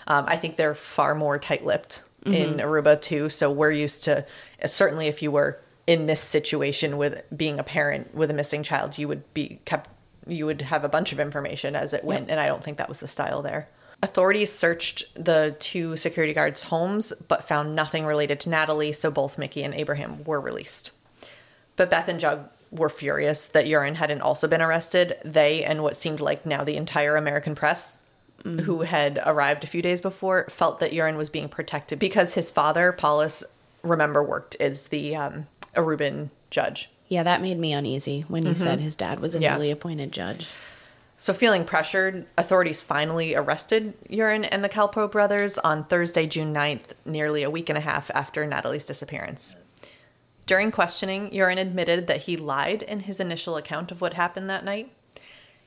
Um, 0.07 0.25
i 0.27 0.37
think 0.37 0.55
they're 0.55 0.75
far 0.75 1.15
more 1.15 1.37
tight-lipped 1.39 2.03
in 2.25 2.55
aruba 2.57 2.99
too 2.99 3.29
so 3.29 3.51
we're 3.51 3.71
used 3.71 4.03
to 4.05 4.25
certainly 4.65 5.05
if 5.07 5.21
you 5.21 5.29
were 5.29 5.59
in 5.85 6.07
this 6.07 6.21
situation 6.21 6.97
with 6.97 7.21
being 7.35 7.59
a 7.59 7.63
parent 7.63 8.15
with 8.15 8.31
a 8.31 8.33
missing 8.33 8.63
child 8.63 8.97
you 8.97 9.07
would 9.07 9.31
be 9.35 9.59
kept 9.65 9.89
you 10.25 10.45
would 10.47 10.61
have 10.63 10.83
a 10.83 10.89
bunch 10.89 11.11
of 11.13 11.19
information 11.19 11.75
as 11.75 11.93
it 11.93 12.03
went 12.03 12.29
and 12.31 12.39
i 12.39 12.47
don't 12.47 12.63
think 12.63 12.77
that 12.77 12.89
was 12.89 12.99
the 12.99 13.07
style 13.07 13.41
there. 13.43 13.69
Authorities 14.01 14.51
searched 14.51 15.05
the 15.15 15.55
two 15.59 15.95
security 15.95 16.33
guards 16.33 16.63
homes 16.63 17.13
but 17.27 17.47
found 17.47 17.75
nothing 17.75 18.05
related 18.05 18.39
to 18.39 18.49
natalee 18.49 18.93
so 18.95 19.11
both 19.11 19.37
mickey 19.37 19.61
and 19.63 19.73
abraham 19.75 20.23
were 20.23 20.41
released. 20.41 20.89
But 21.75 21.89
Beth 21.89 22.07
and 22.07 22.19
Jug 22.19 22.49
were 22.75 22.89
furious 22.89 23.47
that 23.47 23.65
Joran 23.65 23.95
hadn't 23.95 24.21
also 24.21 24.47
been 24.47 24.61
arrested. 24.61 25.17
They 25.25 25.63
and 25.63 25.81
what 25.83 25.95
seemed 25.97 26.19
like 26.19 26.45
now 26.45 26.63
the 26.63 26.77
entire 26.77 27.15
American 27.15 27.55
press, 27.55 28.01
who 28.43 28.81
had 28.81 29.19
arrived 29.25 29.63
a 29.63 29.67
few 29.67 29.81
days 29.81 30.01
before, 30.01 30.45
felt 30.49 30.77
that 30.79 30.91
Joran 30.93 31.17
was 31.17 31.29
being 31.31 31.49
protected 31.49 31.97
because 31.97 32.35
his 32.35 32.51
father, 32.51 32.91
Paulus, 32.91 33.43
remember, 33.81 34.21
worked 34.23 34.55
as 34.59 34.89
the 34.89 35.15
um, 35.15 35.47
Aruban 35.75 36.29
judge. 36.51 36.89
Yeah, 37.07 37.23
that 37.23 37.41
made 37.41 37.57
me 37.57 37.73
uneasy 37.73 38.21
when 38.27 38.45
you 38.45 38.55
said 38.55 38.79
his 38.79 38.95
dad 38.95 39.19
was 39.19 39.33
a 39.33 39.37
Mm-hmm. 39.37 39.43
Yeah. 39.43 39.55
newly 39.55 39.71
appointed 39.71 40.11
judge. 40.11 40.47
So, 41.17 41.33
feeling 41.33 41.63
pressured, 41.65 42.25
authorities 42.37 42.81
finally 42.81 43.35
arrested 43.35 43.93
Joran 44.11 44.43
and 44.45 44.63
the 44.63 44.69
Kalpoe 44.69 45.09
brothers 45.09 45.57
on 45.59 45.85
Thursday, 45.85 46.27
June 46.27 46.53
9th, 46.53 46.89
nearly 47.05 47.41
a 47.43 47.49
week 47.49 47.69
and 47.69 47.77
a 47.77 47.81
half 47.81 48.11
after 48.13 48.45
Natalee's 48.45 48.85
disappearance. 48.85 49.55
During 50.45 50.71
questioning, 50.71 51.31
Joran 51.31 51.57
admitted 51.57 52.07
that 52.07 52.23
he 52.23 52.37
lied 52.37 52.83
in 52.83 53.01
his 53.01 53.19
initial 53.19 53.57
account 53.57 53.91
of 53.91 54.01
what 54.01 54.13
happened 54.13 54.49
that 54.49 54.63
night. 54.63 54.91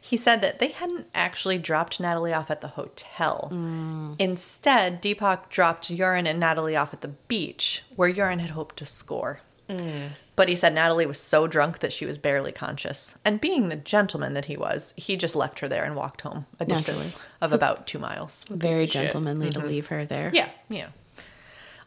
He 0.01 0.17
said 0.17 0.41
that 0.43 0.61
they 0.61 0.69
hadn't 0.69 1.09
actually 1.13 1.59
dropped 1.59 2.01
Natalee 2.01 2.37
off 2.37 2.51
at 2.51 2.61
the 2.61 2.69
hotel. 2.69 3.49
Mm. 3.53 4.15
Instead, 4.19 5.03
Deepak 5.03 5.49
dropped 5.49 5.89
Joran 5.89 6.27
and 6.27 6.41
Natalee 6.41 6.81
off 6.81 6.95
at 6.95 7.01
the 7.01 7.09
beach, 7.09 7.83
where 7.97 8.13
Joran 8.13 8.39
had 8.39 8.51
hoped 8.51 8.77
to 8.77 8.87
score. 8.87 9.41
Mm. 9.69 10.11
But 10.37 10.49
he 10.49 10.55
said 10.55 10.75
Natalee 10.75 11.07
was 11.07 11.21
so 11.21 11.49
drunk 11.49 11.81
that 11.81 11.93
she 11.93 12.07
was 12.07 12.17
barely 12.17 12.53
conscious. 12.53 13.17
And 13.25 13.41
being 13.41 13.69
the 13.69 13.77
gentleman 13.77 14.35
that 14.35 14.45
he 14.45 14.57
was, 14.57 14.95
he 14.97 15.17
just 15.17 15.35
left 15.35 15.59
her 15.59 15.69
there 15.69 15.85
and 15.85 15.97
walked 15.97 16.21
home 16.21 16.47
a 16.61 16.65
distance 16.65 16.87
Naturally. 17.11 17.25
of 17.41 17.53
about 17.53 17.87
two 17.89 17.99
miles. 17.99 18.45
Very 18.49 18.85
of 18.85 18.91
shit. 18.91 19.03
gentlemanly 19.03 19.49
to 19.49 19.59
mm-hmm. 19.59 19.69
leave 19.69 19.89
her 19.89 20.05
there. 20.05 20.31
Yeah, 20.33 20.49
yeah. 20.69 20.89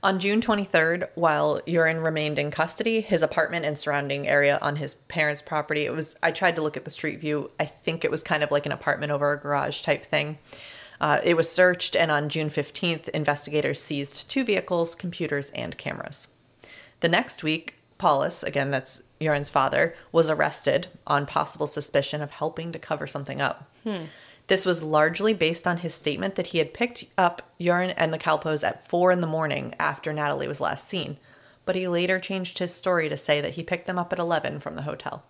On 0.04 0.20
June 0.20 0.42
23rd, 0.42 1.10
while 1.14 1.62
Joran 1.68 2.00
remained 2.00 2.40
in 2.40 2.50
custody, 2.50 3.02
his 3.02 3.22
apartment 3.22 3.66
and 3.66 3.78
surrounding 3.78 4.28
area 4.28 4.58
on 4.60 4.78
his 4.78 4.96
parents' 4.96 5.44
property, 5.44 5.86
it 5.86 5.94
was, 5.94 6.16
I 6.24 6.32
tried 6.32 6.56
to 6.56 6.64
look 6.64 6.76
at 6.76 6.86
the 6.86 6.92
street 6.92 7.20
view. 7.20 7.52
I 7.60 7.66
think 7.66 8.04
it 8.04 8.10
was 8.10 8.24
kind 8.24 8.42
of 8.42 8.50
like 8.50 8.66
an 8.66 8.72
apartment 8.72 9.12
over 9.12 9.32
a 9.32 9.40
garage 9.40 9.84
type 9.84 10.04
thing. 10.04 10.40
Uh, 11.00 11.20
it 11.24 11.36
was 11.36 11.52
searched, 11.52 11.96
and 11.96 12.10
on 12.10 12.30
June 12.30 12.50
15th, 12.50 13.10
investigators 13.10 13.80
seized 13.82 14.28
two 14.28 14.44
vehicles, 14.44 14.96
computers, 14.96 15.52
and 15.52 15.78
cameras. 15.78 16.28
The 17.02 17.10
next 17.10 17.44
week, 17.44 17.76
Paulus, 18.00 18.42
again, 18.42 18.72
that's 18.72 19.04
Joran's 19.22 19.50
father, 19.50 19.96
was 20.12 20.30
arrested 20.30 20.88
on 21.06 21.26
possible 21.26 21.68
suspicion 21.68 22.22
of 22.22 22.32
helping 22.32 22.72
to 22.72 22.80
cover 22.80 23.08
something 23.08 23.40
up. 23.42 23.70
This 24.48 24.66
was 24.66 24.84
largely 24.84 25.34
based 25.34 25.66
on 25.66 25.78
his 25.78 25.94
statement 25.94 26.36
that 26.36 26.48
he 26.48 26.58
had 26.58 26.74
picked 26.74 27.06
up 27.18 27.42
Joran 27.60 27.92
and 27.92 28.14
the 28.14 28.18
Kalpoes 28.18 28.68
at 28.68 28.88
four 28.88 29.12
in 29.12 29.22
the 29.22 29.28
morning 29.28 29.74
after 29.80 30.12
Natalee 30.12 30.48
was 30.48 30.60
last 30.60 30.88
seen, 30.88 31.18
but 31.66 31.76
he 31.76 31.88
later 31.88 32.20
changed 32.20 32.60
his 32.60 32.74
story 32.74 33.08
to 33.08 33.18
say 33.18 33.40
that 33.40 33.54
he 33.54 33.64
picked 33.64 33.88
them 33.88 33.98
up 33.98 34.12
at 34.12 34.20
11 34.20 34.60
from 34.60 34.76
the 34.76 34.82
hotel. 34.82 35.24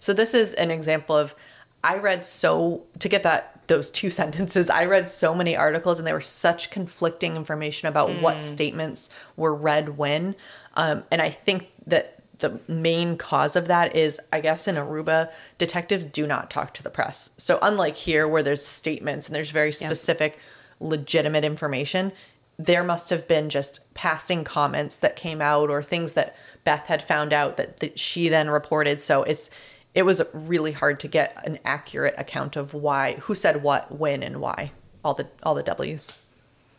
So 0.00 0.12
this 0.12 0.32
is 0.34 0.54
an 0.54 0.70
example 0.70 1.16
of 1.16 1.34
I 1.82 1.98
read 1.98 2.24
so 2.24 2.84
to 2.98 3.08
get 3.08 3.22
that 3.24 3.60
those 3.66 3.90
two 3.90 4.10
sentences, 4.22 4.70
I 4.70 4.86
read 4.86 5.08
so 5.08 5.34
many 5.34 5.56
articles 5.56 5.98
and 5.98 6.06
they 6.06 6.12
were 6.12 6.20
such 6.20 6.70
conflicting 6.70 7.36
information 7.36 7.88
about 7.88 8.20
what 8.20 8.40
statements 8.40 9.10
were 9.36 9.54
read 9.54 9.98
when. 9.98 10.36
Um, 10.74 11.04
and 11.10 11.20
I 11.20 11.30
think 11.30 11.70
that 11.86 12.13
the 12.44 12.60
main 12.68 13.16
cause 13.16 13.56
of 13.56 13.68
that 13.68 13.96
is 13.96 14.20
I 14.30 14.40
guess 14.40 14.68
in 14.68 14.74
Aruba, 14.74 15.32
detectives 15.56 16.04
do 16.04 16.26
not 16.26 16.50
talk 16.50 16.74
to 16.74 16.82
the 16.82 16.90
press. 16.90 17.30
So 17.38 17.58
unlike 17.62 17.96
here 17.96 18.28
where 18.28 18.42
there's 18.42 18.66
statements 18.66 19.26
and 19.26 19.34
there's 19.34 19.50
very 19.50 19.72
specific 19.72 20.38
legitimate 20.78 21.42
information, 21.42 22.12
there 22.58 22.84
must 22.84 23.08
have 23.08 23.26
been 23.26 23.48
just 23.48 23.80
passing 23.94 24.44
comments 24.44 24.98
that 24.98 25.16
came 25.16 25.40
out 25.40 25.70
or 25.70 25.82
things 25.82 26.12
that 26.12 26.36
Beth 26.64 26.86
had 26.86 27.02
found 27.02 27.32
out 27.32 27.56
that, 27.56 27.78
that 27.80 27.98
she 27.98 28.28
then 28.28 28.50
reported. 28.50 29.00
So 29.00 29.22
it's 29.22 29.48
it 29.94 30.02
was 30.02 30.20
really 30.34 30.72
hard 30.72 31.00
to 31.00 31.08
get 31.08 31.40
an 31.46 31.58
accurate 31.64 32.14
account 32.18 32.56
of 32.56 32.74
why 32.74 33.14
who 33.22 33.34
said 33.34 33.62
what, 33.62 33.90
when, 33.96 34.22
and 34.22 34.40
why. 34.40 34.72
All 35.02 35.14
the 35.14 35.28
all 35.42 35.54
the 35.54 35.62
W's. 35.62 36.12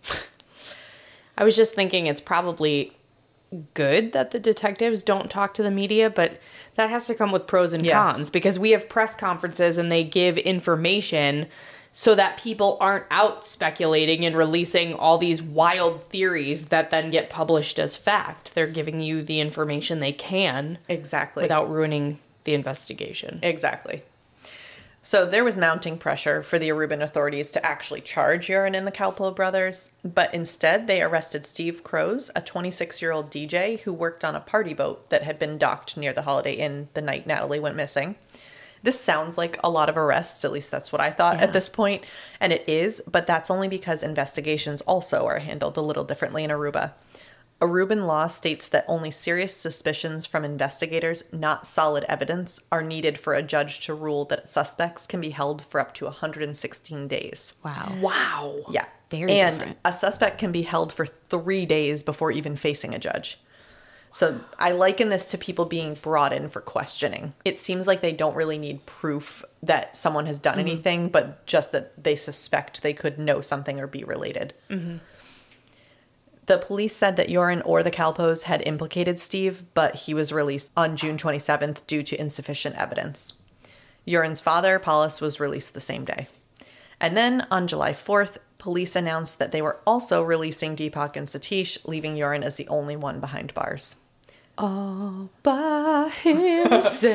I 1.38 1.44
was 1.44 1.56
just 1.56 1.74
thinking 1.74 2.06
it's 2.06 2.22
probably 2.22 2.95
good 3.74 4.12
that 4.14 4.32
the 4.32 4.40
detectives 4.40 5.04
don't 5.04 5.30
talk 5.30 5.54
to 5.56 5.64
the 5.64 5.72
media, 5.72 6.10
but 6.10 6.40
that 6.76 6.90
has 6.90 7.08
to 7.08 7.16
come 7.16 7.32
with 7.32 7.48
pros 7.48 7.74
and 7.74 7.86
Yes. 7.86 7.94
cons 8.16 8.30
because 8.30 8.60
we 8.60 8.72
have 8.72 8.90
press 8.90 9.16
conferences 9.16 9.78
and 9.78 9.92
they 9.92 10.04
give 10.04 10.38
information 10.38 11.48
so 11.92 12.14
that 12.14 12.38
people 12.38 12.78
aren't 12.82 13.06
out 13.10 13.48
speculating 13.48 14.26
and 14.26 14.36
releasing 14.36 14.94
all 14.94 15.18
these 15.18 15.42
wild 15.42 16.04
theories 16.10 16.66
that 16.66 16.90
then 16.90 17.10
get 17.10 17.30
published 17.30 17.80
as 17.80 17.96
fact. 17.96 18.54
They're 18.54 18.68
giving 18.68 19.00
you 19.02 19.24
the 19.24 19.40
information 19.40 20.02
they 20.02 20.12
can 20.12 20.78
Exactly. 20.90 21.44
without 21.44 21.70
ruining 21.72 22.20
the 22.44 22.54
investigation. 22.54 23.40
Exactly. 23.42 24.04
So 25.08 25.24
there 25.24 25.44
was 25.44 25.56
mounting 25.56 26.00
pressure 26.00 26.42
for 26.42 26.58
the 26.58 26.70
Aruban 26.70 27.04
authorities 27.04 27.52
to 27.52 27.64
actually 27.64 28.02
charge 28.02 28.48
Joran 28.48 28.74
and 28.74 28.88
the 28.88 28.92
Kalpoe 28.92 29.36
brothers, 29.36 29.92
but 30.04 30.34
instead 30.34 30.88
they 30.88 31.00
arrested 31.00 31.46
Steve 31.46 31.84
Croes, 31.84 32.32
a 32.36 32.42
26 32.42 33.04
year 33.04 33.12
old 33.12 33.30
DJ 33.30 33.82
who 33.82 33.94
worked 33.94 34.26
on 34.26 34.34
a 34.34 34.40
party 34.40 34.74
boat 34.74 35.12
that 35.12 35.22
had 35.22 35.38
been 35.38 35.60
docked 35.60 35.96
near 35.96 36.12
the 36.12 36.24
Holiday 36.24 36.56
Inn 36.56 36.90
the 36.96 37.04
night 37.04 37.28
Natalee 37.28 37.62
went 37.62 37.76
missing. 37.76 38.16
This 38.82 39.00
sounds 39.00 39.38
like 39.38 39.60
a 39.64 39.70
lot 39.70 39.90
of 39.90 39.98
arrests, 39.98 40.44
at 40.44 40.52
least 40.52 40.72
that's 40.72 40.92
what 40.92 41.02
I 41.02 41.12
thought 41.12 41.36
Yeah. 41.38 41.44
at 41.44 41.54
this 41.54 41.70
point, 41.70 42.04
and 42.40 42.52
it 42.52 42.68
is, 42.68 43.00
but 43.06 43.28
that's 43.28 43.52
only 43.52 43.68
because 43.68 44.02
investigations 44.02 44.82
also 44.82 45.28
are 45.28 45.38
handled 45.38 45.78
a 45.78 45.82
little 45.82 46.04
differently 46.04 46.44
in 46.44 46.50
Aruba. 46.50 46.94
Aruban 47.62 48.06
law 48.06 48.28
states 48.28 48.68
that 48.68 48.86
only 48.88 49.10
serious 49.10 49.56
suspicions 49.56 50.26
from 50.26 50.44
investigators, 50.44 51.24
not 51.32 51.66
solid 51.66 52.04
evidence, 52.10 52.62
are 52.72 52.84
needed 52.84 53.18
for 53.18 53.34
a 53.34 53.42
judge 53.42 53.80
to 53.86 53.94
rule 53.94 54.26
that 54.26 54.50
suspects 54.50 55.08
can 55.08 55.22
be 55.22 55.30
held 55.30 55.66
for 55.66 55.80
up 55.80 55.94
to 55.94 56.06
116 56.06 57.08
days. 57.08 57.54
Wow. 57.64 57.98
Wow. 58.02 58.56
Yeah. 58.70 58.86
Very 59.10 59.32
and 59.32 59.58
different. 59.58 59.78
a 59.86 59.94
suspect 59.94 60.38
can 60.38 60.52
be 60.52 60.64
held 60.64 60.92
for 60.92 61.06
three 61.06 61.66
days 61.66 62.04
before 62.04 62.32
even 62.32 62.56
facing 62.56 62.94
a 62.94 63.00
judge. 63.00 63.40
So 64.12 64.40
I 64.58 64.72
liken 64.72 65.10
this 65.10 65.30
to 65.32 65.38
people 65.38 65.66
being 65.66 65.94
brought 65.96 66.32
in 66.32 66.48
for 66.48 66.62
questioning. 66.62 67.34
It 67.44 67.58
seems 67.58 67.86
like 67.86 68.00
they 68.00 68.14
don't 68.14 68.36
really 68.36 68.58
need 68.58 68.86
proof 68.86 69.44
that 69.62 69.98
someone 69.98 70.26
has 70.26 70.40
done 70.40 70.54
mm-hmm. 70.54 70.68
anything, 70.68 71.10
but 71.10 71.46
just 71.46 71.74
that 71.74 72.02
they 72.02 72.16
suspect 72.16 72.82
they 72.82 72.94
could 72.94 73.20
know 73.20 73.42
something 73.42 73.80
or 73.80 73.88
be 73.88 74.06
related. 74.06 74.54
Mm-hmm. 74.70 74.98
The 76.46 76.58
police 76.60 76.96
said 76.96 77.16
that 77.16 77.30
Joran 77.30 77.62
or 77.64 77.82
the 77.82 77.92
Kalpoes 77.92 78.44
had 78.44 78.68
implicated 78.68 79.20
Steve, 79.20 79.66
but 79.74 79.96
he 79.96 80.14
was 80.14 80.32
released 80.32 80.72
on 80.78 80.96
June 80.96 81.18
27th 81.18 81.86
due 81.88 82.04
to 82.04 82.20
insufficient 82.20 82.76
evidence. 82.76 83.34
Joran's 84.08 84.42
father, 84.42 84.78
Paulus, 84.78 85.20
was 85.20 85.40
released 85.40 85.74
the 85.74 85.80
same 85.80 86.06
day. 86.06 86.28
And 87.00 87.18
then 87.18 87.48
on 87.50 87.68
July 87.68 87.94
4th, 87.94 88.38
police 88.60 88.96
announced 88.96 89.40
that 89.40 89.52
they 89.52 89.62
were 89.62 89.80
also 89.88 90.22
releasing 90.22 90.76
Deepak 90.76 91.16
and 91.16 91.28
Satish, 91.28 91.78
leaving 91.86 92.18
Joran 92.18 92.44
as 92.44 92.56
the 92.56 92.68
only 92.68 92.96
one 92.96 93.20
behind 93.20 93.54
bars. 93.54 93.96
All 94.58 95.30
by 95.44 96.12
himself. 96.22 97.04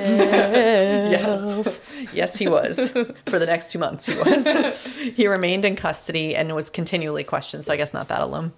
Yes. 1.10 1.80
yes, 2.12 2.36
he 2.36 2.48
was. 2.48 2.90
For 2.90 3.38
the 3.38 3.46
next 3.46 3.72
two 3.72 3.78
months, 3.78 4.06
he 4.06 4.16
was. 4.16 4.96
he 5.16 5.26
remained 5.26 5.64
in 5.64 5.74
custody 5.76 6.36
and 6.36 6.54
was 6.54 6.68
continually 6.70 7.24
questioned, 7.24 7.64
so 7.64 7.72
I 7.72 7.76
guess 7.76 7.94
not 7.94 8.08
that 8.08 8.20
alone. 8.20 8.52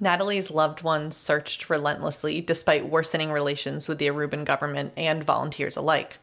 Natalee's 0.00 0.50
loved 0.50 0.82
ones 0.82 1.16
searched 1.16 1.68
relentlessly 1.68 2.40
despite 2.40 2.88
worsening 2.88 3.32
relations 3.32 3.88
with 3.88 3.98
the 3.98 4.06
Aruban 4.06 4.44
government 4.44 4.92
and 4.96 5.24
volunteers 5.24 5.76
alike. 5.76 6.18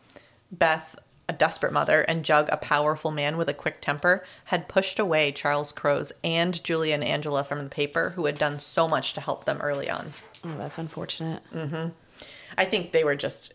Beth, 0.51 0.95
a 1.27 1.33
desperate 1.33 1.73
mother, 1.73 2.01
and 2.01 2.23
Jug, 2.23 2.47
a 2.49 2.57
powerful 2.57 3.11
man 3.11 3.35
with 3.35 3.49
a 3.49 3.53
quick 3.53 3.81
temper, 3.81 4.23
had 4.45 4.69
pushed 4.69 4.99
away 4.99 5.31
Charles 5.31 5.71
Croes 5.71 6.13
and 6.23 6.63
Julia 6.63 6.93
and 6.93 7.03
Angela 7.03 7.43
from 7.43 7.63
the 7.63 7.69
paper, 7.69 8.11
who 8.11 8.27
had 8.27 8.37
done 8.37 8.59
so 8.59 8.87
much 8.87 9.13
to 9.13 9.21
help 9.21 9.45
them 9.45 9.59
early 9.61 9.89
on. 9.89 10.13
Oh, 10.43 10.57
that's 10.57 10.77
unfortunate. 10.77 11.41
Mm-hmm. 11.53 11.89
I 12.57 12.65
think 12.65 12.91
they 12.91 13.03
were 13.03 13.15
just 13.15 13.54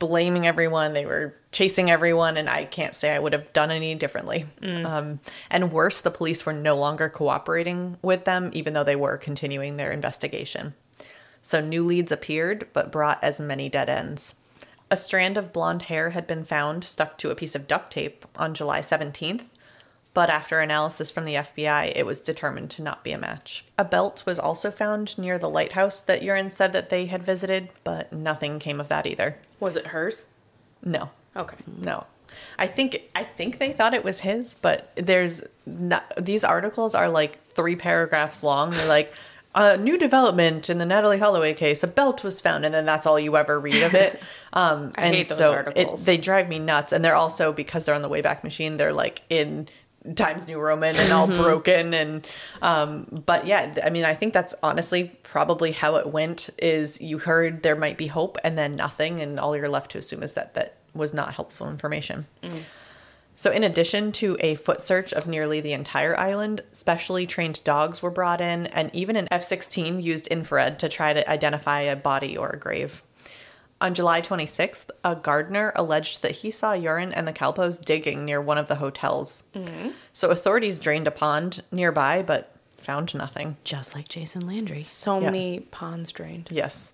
blaming 0.00 0.46
everyone. 0.48 0.94
They 0.94 1.06
were 1.06 1.36
chasing 1.52 1.88
everyone, 1.90 2.36
and 2.36 2.50
I 2.50 2.64
can't 2.64 2.96
say 2.96 3.14
I 3.14 3.20
would 3.20 3.32
have 3.32 3.52
done 3.52 3.70
any 3.70 3.94
differently. 3.94 4.46
Um, 4.84 5.20
and 5.48 5.70
worse, 5.70 6.00
the 6.00 6.10
police 6.10 6.44
were 6.44 6.52
no 6.52 6.74
longer 6.74 7.08
cooperating 7.08 7.98
with 8.02 8.24
them, 8.24 8.50
even 8.52 8.72
though 8.72 8.82
they 8.82 8.96
were 8.96 9.16
continuing 9.16 9.76
their 9.76 9.92
investigation. 9.92 10.74
So 11.42 11.60
new 11.60 11.84
leads 11.84 12.10
appeared, 12.10 12.66
but 12.72 12.90
brought 12.90 13.22
as 13.22 13.38
many 13.38 13.68
dead 13.68 13.88
ends. 13.88 14.34
A 14.90 14.96
strand 14.96 15.36
of 15.36 15.52
blonde 15.52 15.82
hair 15.82 16.10
had 16.10 16.26
been 16.26 16.44
found 16.44 16.82
stuck 16.82 17.16
to 17.18 17.30
a 17.30 17.36
piece 17.36 17.54
of 17.54 17.68
duct 17.68 17.92
tape 17.92 18.26
on 18.36 18.54
July 18.54 18.80
17th, 18.80 19.44
but 20.12 20.28
after 20.28 20.58
analysis 20.58 21.10
from 21.10 21.24
the 21.24 21.34
FBI, 21.34 21.92
it 21.94 22.04
was 22.04 22.20
determined 22.20 22.70
to 22.70 22.82
not 22.82 23.04
be 23.04 23.12
a 23.12 23.18
match. 23.18 23.64
A 23.78 23.84
belt 23.84 24.24
was 24.26 24.38
also 24.38 24.70
found 24.70 25.16
near 25.16 25.38
the 25.38 25.48
lighthouse 25.48 26.00
that 26.00 26.22
Joran 26.22 26.50
said 26.50 26.72
that 26.72 26.90
they 26.90 27.06
had 27.06 27.22
visited, 27.22 27.68
but 27.84 28.12
nothing 28.12 28.58
came 28.58 28.80
of 28.80 28.88
that 28.88 29.06
either. 29.06 29.36
Was 29.60 29.76
it 29.76 29.88
hers? 29.88 30.26
No, 30.84 31.10
Okay. 31.36 31.56
no. 31.80 32.04
I 32.58 32.66
think 32.68 33.02
I 33.14 33.24
think 33.24 33.58
they 33.58 33.72
thought 33.72 33.92
it 33.92 34.04
was 34.04 34.20
his, 34.20 34.54
but 34.54 34.92
there's 34.96 35.42
not, 35.66 36.04
these 36.16 36.44
articles 36.44 36.94
are 36.94 37.08
like 37.08 37.42
three 37.46 37.74
paragraphs 37.76 38.42
long. 38.44 38.70
They're 38.70 38.86
like 38.86 39.12
a 39.52 39.76
new 39.76 39.98
development 39.98 40.70
in 40.70 40.78
the 40.78 40.84
Natalee 40.84 41.18
Holloway 41.18 41.54
case. 41.54 41.82
A 41.82 41.88
belt 41.88 42.22
was 42.22 42.40
found, 42.40 42.64
and 42.64 42.72
then 42.72 42.86
that's 42.86 43.04
all 43.04 43.18
you 43.18 43.36
ever 43.36 43.58
read 43.58 43.82
of 43.82 43.94
it. 43.94 44.20
Um, 44.52 44.92
I 44.96 45.06
and 45.06 45.14
hate 45.14 45.28
those 45.28 45.38
so 45.38 45.52
articles. 45.52 46.02
It, 46.02 46.06
they 46.06 46.16
drive 46.16 46.48
me 46.48 46.58
nuts, 46.58 46.92
and 46.92 47.04
they're 47.04 47.14
also 47.14 47.52
because 47.52 47.84
they're 47.84 47.94
on 47.94 48.02
the 48.02 48.08
Wayback 48.08 48.42
Machine. 48.42 48.78
They're 48.78 48.92
like 48.92 49.22
in 49.30 49.68
Times 50.14 50.48
New 50.48 50.58
Roman 50.58 50.96
and 50.96 51.12
all 51.12 51.26
broken 51.26 51.92
and 51.92 52.26
um 52.62 53.22
but 53.26 53.46
yeah 53.46 53.74
i 53.84 53.90
mean 53.90 54.04
i 54.04 54.14
think 54.14 54.32
that's 54.32 54.54
honestly 54.62 55.18
probably 55.22 55.72
how 55.72 55.96
it 55.96 56.06
went 56.06 56.48
is 56.58 57.00
you 57.00 57.18
heard 57.18 57.62
there 57.62 57.76
might 57.76 57.98
be 57.98 58.06
hope 58.06 58.38
and 58.42 58.56
then 58.56 58.76
nothing 58.76 59.20
and 59.20 59.38
all 59.38 59.54
you're 59.56 59.68
left 59.68 59.90
to 59.90 59.98
assume 59.98 60.22
is 60.22 60.32
that 60.32 60.54
that 60.54 60.76
was 60.94 61.14
not 61.14 61.34
helpful 61.34 61.68
information. 61.68 62.26
So 63.36 63.50
in 63.50 63.64
addition 63.64 64.12
to 64.12 64.36
a 64.40 64.56
foot 64.56 64.82
search 64.82 65.14
of 65.14 65.26
nearly 65.26 65.60
the 65.60 65.72
entire 65.72 66.18
island 66.18 66.60
specially 66.72 67.26
trained 67.26 67.64
dogs 67.64 68.02
were 68.02 68.10
brought 68.10 68.40
in 68.40 68.66
and 68.66 68.94
even 68.94 69.16
an 69.16 69.28
f-16 69.30 70.02
used 70.02 70.26
infrared 70.26 70.78
to 70.80 70.90
try 70.90 71.12
to 71.14 71.28
identify 71.30 71.80
a 71.80 71.96
body 71.96 72.36
or 72.36 72.50
a 72.50 72.58
grave 72.58 73.02
on 73.80 73.94
July 73.94 74.20
26th, 74.20 74.90
a 75.04 75.14
gardener 75.16 75.72
alleged 75.74 76.22
that 76.22 76.32
he 76.32 76.50
saw 76.50 76.76
Joran 76.76 77.12
and 77.12 77.26
the 77.26 77.32
Kalpoes 77.32 77.82
digging 77.82 78.24
near 78.24 78.40
one 78.40 78.58
of 78.58 78.68
the 78.68 78.76
hotels. 78.76 79.44
Mm-hmm. 79.54 79.90
So 80.12 80.30
authorities 80.30 80.78
drained 80.78 81.06
a 81.06 81.10
pond 81.10 81.62
nearby, 81.72 82.22
but 82.22 82.52
found 82.78 83.14
nothing. 83.14 83.56
Just 83.64 83.94
like 83.94 84.08
Jason 84.08 84.46
Landry. 84.46 84.80
So 84.80 85.18
Yeah. 85.20 85.26
many 85.30 85.60
ponds 85.60 86.12
drained. 86.12 86.48
Yes. 86.50 86.92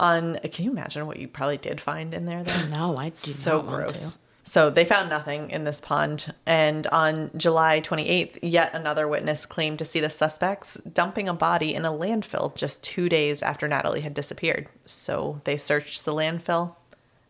On 0.00 0.38
can 0.38 0.64
you 0.64 0.70
imagine 0.70 1.06
what 1.06 1.16
you 1.18 1.26
probably 1.26 1.56
did 1.56 1.80
find 1.80 2.14
in 2.14 2.24
there 2.26 2.44
though? 2.44 2.66
No, 2.68 2.96
I 2.96 3.08
do 3.08 3.16
so 3.16 3.56
not 3.58 3.66
want 3.66 3.76
gross. 3.88 4.18
To. 4.48 4.50
So 4.52 4.70
they 4.70 4.84
found 4.84 5.10
nothing 5.10 5.50
in 5.50 5.64
this 5.64 5.80
pond. 5.80 6.32
And 6.46 6.86
on 6.88 7.30
July 7.36 7.80
28th, 7.80 8.38
yet 8.42 8.74
another 8.74 9.06
witness 9.06 9.46
claimed 9.46 9.78
to 9.78 9.84
see 9.84 10.00
the 10.00 10.10
suspects 10.10 10.76
dumping 10.92 11.28
a 11.28 11.34
body 11.34 11.74
in 11.74 11.84
a 11.84 11.92
landfill 11.92 12.54
just 12.56 12.82
two 12.82 13.08
days 13.08 13.42
after 13.42 13.68
Natalee 13.68 14.02
had 14.02 14.14
disappeared. 14.14 14.70
So 14.86 15.40
they 15.44 15.56
searched 15.56 16.04
the 16.04 16.14
landfill. 16.14 16.74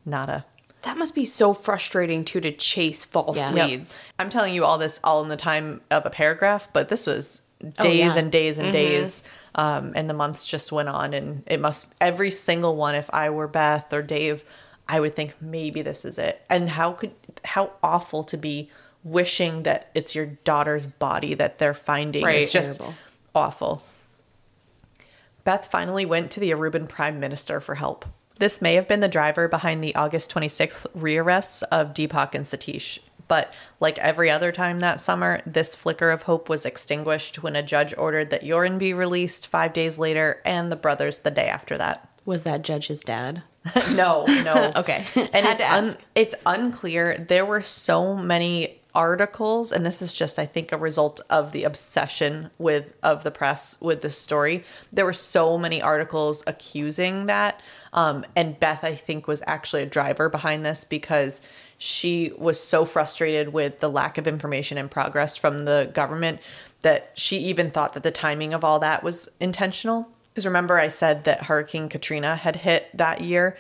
Nada. 0.07 0.45
That 0.83 0.97
must 0.97 1.15
be 1.15 1.25
so 1.25 1.53
frustrating 1.53 2.25
too 2.25 2.41
to 2.41 2.53
chase 2.53 3.05
false 3.05 3.37
Yeah. 3.37 3.53
Yep. 3.53 3.69
leads. 3.69 3.99
I'm 4.19 4.31
telling 4.31 4.55
you 4.55 4.65
all 4.65 4.79
this 4.79 5.01
all 5.03 5.21
in 5.23 5.29
the 5.29 5.37
time 5.37 5.81
of 5.91 6.07
a 6.07 6.11
paragraph, 6.11 6.69
but 6.73 6.89
this 6.89 7.07
was 7.07 7.43
Oh, 7.81 7.83
days 7.83 7.99
yeah. 8.15 8.19
and 8.19 8.31
days 8.31 8.59
and 8.61 8.73
days. 8.73 9.25
Um, 9.57 9.93
and 9.97 10.09
the 10.09 10.15
months 10.15 10.45
just 10.47 10.71
went 10.71 10.89
on, 10.89 11.13
and 11.13 11.43
it 11.49 11.59
must, 11.59 11.87
every 12.01 12.31
single 12.31 12.77
one, 12.77 12.95
if 12.95 13.11
I 13.13 13.31
were 13.31 13.49
Beth 13.49 13.93
or 13.93 14.01
Dave, 14.03 14.45
I 14.89 15.01
would 15.01 15.15
think 15.15 15.35
maybe 15.41 15.83
this 15.83 16.05
is 16.05 16.19
it. 16.19 16.43
And 16.49 16.71
how 16.71 16.93
could, 16.93 17.13
how 17.45 17.73
awful 17.83 18.25
to 18.25 18.37
be 18.37 18.71
wishing 19.05 19.63
that 19.63 19.91
it's 19.95 20.15
your 20.15 20.27
daughter's 20.27 20.87
body 20.87 21.35
that 21.35 21.59
they're 21.59 21.75
finding. 21.75 22.25
Right. 22.25 22.43
It's 22.43 22.53
just 22.53 22.79
Terrible. 22.79 22.95
awful. 23.35 23.83
Beth 25.45 25.71
finally 25.71 26.05
went 26.05 26.31
to 26.33 26.41
the 26.41 26.51
Aruban 26.51 26.89
Prime 26.89 27.21
Minister 27.21 27.61
for 27.61 27.77
help. 27.77 28.05
This 28.39 28.63
may 28.63 28.75
have 28.75 28.87
been 28.87 29.01
the 29.01 29.09
driver 29.09 29.49
behind 29.49 29.83
the 29.83 29.95
August 29.95 30.33
26th 30.33 30.87
rearrests 30.97 31.63
of 31.73 31.95
Deepak 31.95 32.35
and 32.35 32.45
Satish. 32.45 32.99
But 33.27 33.53
like 33.81 33.99
every 33.99 34.31
other 34.31 34.53
time 34.53 34.79
that 34.79 35.01
summer, 35.01 35.41
this 35.45 35.75
flicker 35.75 36.11
of 36.11 36.23
hope 36.23 36.49
was 36.49 36.65
extinguished 36.65 37.43
when 37.43 37.57
a 37.57 37.63
judge 37.63 37.95
ordered 37.99 38.31
that 38.31 38.45
Joran 38.45 38.79
be 38.79 38.95
released 38.95 39.49
five 39.49 39.73
days 39.73 39.99
later 39.99 40.41
and 40.45 40.73
the 40.73 40.77
brothers 40.77 41.21
the 41.21 41.31
day 41.31 41.49
after 41.49 41.77
that. 41.79 42.08
Was 42.29 42.43
that 42.43 42.61
judge's 42.61 43.03
dad? 43.03 43.43
no, 43.95 44.27
no. 44.27 44.71
Okay. 44.77 45.07
And 45.17 45.47
it's 45.47 45.63
un- 45.63 45.97
it's 46.15 46.35
unclear. 46.45 47.25
There 47.27 47.47
were 47.47 47.63
so 47.63 48.15
many 48.15 48.81
articles, 48.95 49.73
and 49.73 49.87
this 49.87 50.03
is 50.03 50.13
just, 50.13 50.39
I 50.39 50.45
think, 50.45 50.71
a 50.71 50.77
result 50.77 51.23
of 51.31 51.53
the 51.53 51.65
obsession 51.65 52.51
with 52.59 52.93
of 53.03 53.25
the 53.25 53.31
press 53.31 53.81
with 53.81 54.03
this 54.03 54.19
story. 54.19 54.63
There 54.93 55.07
were 55.07 55.15
so 55.15 55.57
many 55.57 55.81
articles 55.81 56.45
accusing 56.47 57.25
that. 57.27 57.63
Um, 57.95 58.27
and 58.37 58.61
Beth, 58.61 58.85
I 58.85 58.95
think, 58.95 59.27
was 59.27 59.41
actually 59.47 59.85
a 59.85 59.87
driver 59.87 60.29
behind 60.29 60.67
this 60.67 60.85
because 60.85 61.41
she 61.79 62.33
was 62.37 62.61
so 62.63 62.85
frustrated 62.85 63.55
with 63.55 63.81
the 63.81 63.89
lack 63.89 64.19
of 64.19 64.27
information 64.27 64.77
and 64.77 64.91
progress 64.91 65.35
from 65.35 65.61
the 65.61 65.91
government 65.95 66.41
that 66.83 67.11
she 67.15 67.39
even 67.39 67.71
thought 67.71 67.95
that 67.95 68.03
the 68.03 68.11
timing 68.11 68.53
of 68.53 68.65
all 68.65 68.81
that 68.81 69.03
was 69.03 69.31
intentional. 69.41 70.11
Because 70.39 70.47
remember, 70.47 70.79
I 70.79 70.87
said 70.87 71.25
that 71.25 71.47
Hurricane 71.47 71.89
Katrina 71.89 72.37
had 72.37 72.55
hit 72.55 72.89
that 72.95 73.23
year. 73.23 73.57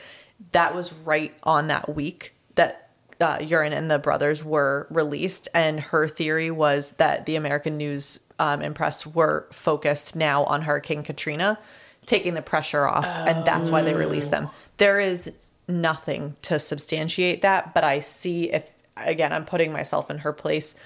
That 0.52 0.76
was 0.76 0.92
right 0.92 1.34
on 1.42 1.66
that 1.66 1.92
week 1.92 2.36
that 2.54 2.90
uh, 3.20 3.42
Joran 3.42 3.72
and 3.72 3.90
the 3.90 3.98
brothers 3.98 4.44
were 4.44 4.86
released. 4.88 5.48
And 5.52 5.80
her 5.80 6.06
theory 6.06 6.52
was 6.52 6.92
that 6.92 7.26
the 7.26 7.34
American 7.34 7.78
news 7.78 8.20
um, 8.38 8.62
and 8.62 8.76
press 8.76 9.04
were 9.04 9.48
focused 9.50 10.14
now 10.14 10.44
on 10.44 10.62
Hurricane 10.62 11.02
Katrina, 11.02 11.58
taking 12.06 12.34
the 12.34 12.42
pressure 12.42 12.86
off. 12.86 13.06
And 13.06 13.44
that's 13.44 13.70
why 13.70 13.82
they 13.82 13.94
released 13.94 14.30
them. 14.30 14.48
There 14.76 15.00
is 15.00 15.32
nothing 15.66 16.36
to 16.42 16.60
substantiate 16.60 17.42
that, 17.42 17.74
but 17.74 17.82
I 17.82 17.98
see 17.98 18.52
if, 18.52 18.70
again, 18.96 19.32
I'm 19.32 19.44
putting 19.44 19.72
myself 19.72 20.12
in 20.12 20.18
her 20.18 20.32
place. 20.32 20.76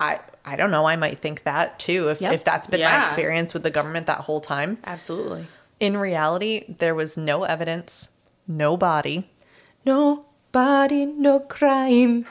I, 0.00 0.20
I 0.44 0.56
don't 0.56 0.70
know. 0.70 0.84
I 0.86 0.96
might 0.96 1.20
think 1.20 1.44
that 1.44 1.78
too, 1.78 2.08
if, 2.08 2.20
Yep. 2.20 2.32
if 2.32 2.44
that's 2.44 2.66
been 2.66 2.80
my 2.80 3.00
experience 3.00 3.54
with 3.54 3.62
the 3.62 3.70
government 3.70 4.06
that 4.06 4.18
whole 4.20 4.40
time. 4.40 4.78
Absolutely. 4.84 5.46
In 5.80 5.96
reality, 5.96 6.64
there 6.78 6.94
was 6.94 7.16
no 7.16 7.44
evidence, 7.44 8.08
no 8.48 8.76
body. 8.76 9.30
Nobody, 9.86 11.06
no 11.06 11.40
crime. 11.40 12.26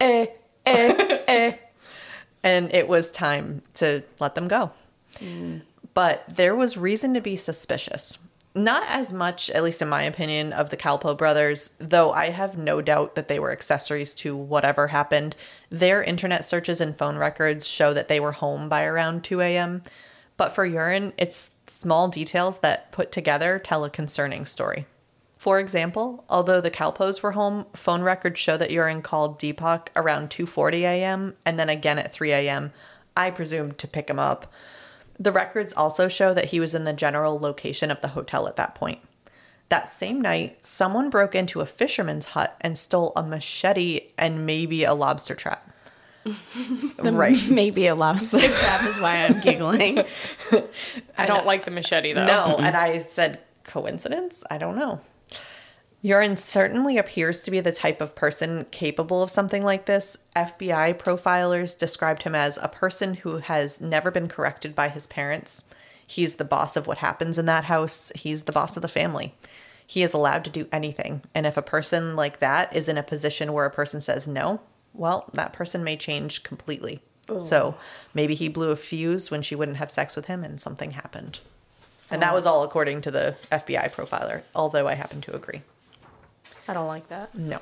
Eh, 0.00 0.26
eh, 0.64 1.18
eh. 1.28 1.56
and 2.42 2.74
it 2.74 2.86
was 2.88 3.10
time 3.10 3.62
to 3.74 4.02
let 4.20 4.34
them 4.34 4.48
go. 4.48 4.70
But 5.94 6.24
there 6.28 6.54
was 6.54 6.76
reason 6.76 7.14
to 7.14 7.20
be 7.20 7.36
suspicious. 7.36 8.18
Not 8.56 8.84
as 8.88 9.12
much, 9.12 9.50
at 9.50 9.62
least 9.62 9.82
in 9.82 9.88
my 9.88 10.04
opinion, 10.04 10.54
of 10.54 10.70
the 10.70 10.78
Kalpoe 10.78 11.14
brothers, 11.14 11.74
though 11.78 12.12
I 12.12 12.30
have 12.30 12.56
no 12.56 12.80
doubt 12.80 13.14
that 13.14 13.28
they 13.28 13.38
were 13.38 13.52
accessories 13.52 14.14
to 14.14 14.34
whatever 14.34 14.86
happened. 14.86 15.36
Their 15.68 16.02
internet 16.02 16.42
searches 16.42 16.80
and 16.80 16.96
phone 16.96 17.18
records 17.18 17.66
show 17.66 17.92
that 17.92 18.08
they 18.08 18.18
were 18.18 18.32
home 18.32 18.70
by 18.70 18.84
around 18.84 19.24
2 19.24 19.42
a.m. 19.42 19.82
But 20.38 20.54
for 20.54 20.66
Joran, 20.66 21.12
it's 21.18 21.50
small 21.66 22.08
details 22.08 22.58
that 22.60 22.92
put 22.92 23.12
together 23.12 23.58
tell 23.58 23.84
a 23.84 23.90
concerning 23.90 24.46
story. 24.46 24.86
For 25.36 25.60
example, 25.60 26.24
although 26.30 26.62
the 26.62 26.70
Kalpoes 26.70 27.22
were 27.22 27.32
home, 27.32 27.66
phone 27.74 28.00
records 28.00 28.40
show 28.40 28.56
that 28.56 28.70
Joran 28.70 29.02
called 29.02 29.38
Deepak 29.38 29.88
around 29.94 30.30
2:40 30.30 30.80
a.m. 30.80 31.36
and 31.44 31.58
then 31.58 31.68
again 31.68 31.98
at 31.98 32.10
3 32.10 32.32
a.m. 32.32 32.72
I 33.14 33.30
presume 33.32 33.72
to 33.72 33.86
pick 33.86 34.08
him 34.08 34.18
up. 34.18 34.50
The 35.18 35.32
records 35.32 35.72
also 35.72 36.08
show 36.08 36.34
that 36.34 36.46
he 36.46 36.60
was 36.60 36.74
in 36.74 36.84
the 36.84 36.92
general 36.92 37.38
location 37.38 37.90
of 37.90 38.00
the 38.00 38.08
hotel 38.08 38.46
at 38.46 38.56
that 38.56 38.74
point. 38.74 39.00
That 39.68 39.90
same 39.90 40.20
night, 40.20 40.64
someone 40.64 41.10
broke 41.10 41.34
into 41.34 41.60
a 41.60 41.66
fisherman's 41.66 42.26
hut 42.26 42.56
and 42.60 42.78
stole 42.78 43.12
a 43.16 43.22
machete 43.22 44.08
and 44.16 44.46
maybe 44.46 44.84
a 44.84 44.94
lobster 44.94 45.34
trap. 45.34 45.68
right. 46.98 47.48
Maybe 47.48 47.86
a 47.86 47.94
lobster 47.94 48.48
trap 48.48 48.84
is 48.84 49.00
why 49.00 49.24
I'm 49.24 49.40
giggling. 49.40 50.04
I 51.18 51.26
don't 51.26 51.46
like 51.46 51.64
the 51.64 51.70
machete 51.70 52.12
though. 52.12 52.26
No, 52.26 52.56
and 52.58 52.76
I 52.76 52.98
said 52.98 53.40
coincidence? 53.64 54.44
I 54.50 54.58
don't 54.58 54.76
know. 54.76 55.00
Joran 56.06 56.36
certainly 56.36 56.98
appears 56.98 57.42
to 57.42 57.50
be 57.50 57.58
the 57.58 57.72
type 57.72 58.00
of 58.00 58.14
person 58.14 58.66
capable 58.70 59.24
of 59.24 59.30
something 59.30 59.64
like 59.64 59.86
this. 59.86 60.16
FBI 60.36 60.94
profilers 60.94 61.76
described 61.76 62.22
him 62.22 62.32
as 62.32 62.58
a 62.58 62.68
person 62.68 63.14
who 63.14 63.38
has 63.38 63.80
never 63.80 64.12
been 64.12 64.28
corrected 64.28 64.72
by 64.72 64.88
his 64.88 65.08
parents. 65.08 65.64
He's 66.06 66.36
the 66.36 66.44
boss 66.44 66.76
of 66.76 66.86
what 66.86 66.98
happens 66.98 67.38
in 67.38 67.46
that 67.46 67.64
house, 67.64 68.12
he's 68.14 68.44
the 68.44 68.52
boss 68.52 68.76
of 68.76 68.82
the 68.82 68.88
family. 68.88 69.34
He 69.84 70.04
is 70.04 70.14
allowed 70.14 70.44
to 70.44 70.50
do 70.50 70.68
anything. 70.70 71.22
And 71.34 71.44
if 71.44 71.56
a 71.56 71.62
person 71.62 72.14
like 72.14 72.38
that 72.38 72.74
is 72.74 72.88
in 72.88 72.98
a 72.98 73.02
position 73.02 73.52
where 73.52 73.66
a 73.66 73.70
person 73.70 74.00
says 74.00 74.28
no, 74.28 74.60
well, 74.94 75.28
that 75.32 75.52
person 75.52 75.82
may 75.82 75.96
change 75.96 76.44
completely. 76.44 77.02
So 77.40 77.74
maybe 78.14 78.36
he 78.36 78.48
blew 78.48 78.70
a 78.70 78.76
fuse 78.76 79.32
when 79.32 79.42
she 79.42 79.56
wouldn't 79.56 79.78
have 79.78 79.90
sex 79.90 80.14
with 80.14 80.26
him 80.26 80.44
and 80.44 80.60
something 80.60 80.92
happened. 80.92 81.40
And 82.12 82.22
that 82.22 82.34
was 82.34 82.46
all 82.46 82.62
according 82.62 83.00
to 83.00 83.10
the 83.10 83.34
FBI 83.50 83.92
profiler, 83.92 84.42
although 84.54 84.86
I 84.86 84.94
happen 84.94 85.20
to 85.22 85.34
agree. 85.34 85.62
I 86.68 86.74
don't 86.74 86.86
like 86.86 87.08
that. 87.08 87.34
No. 87.34 87.60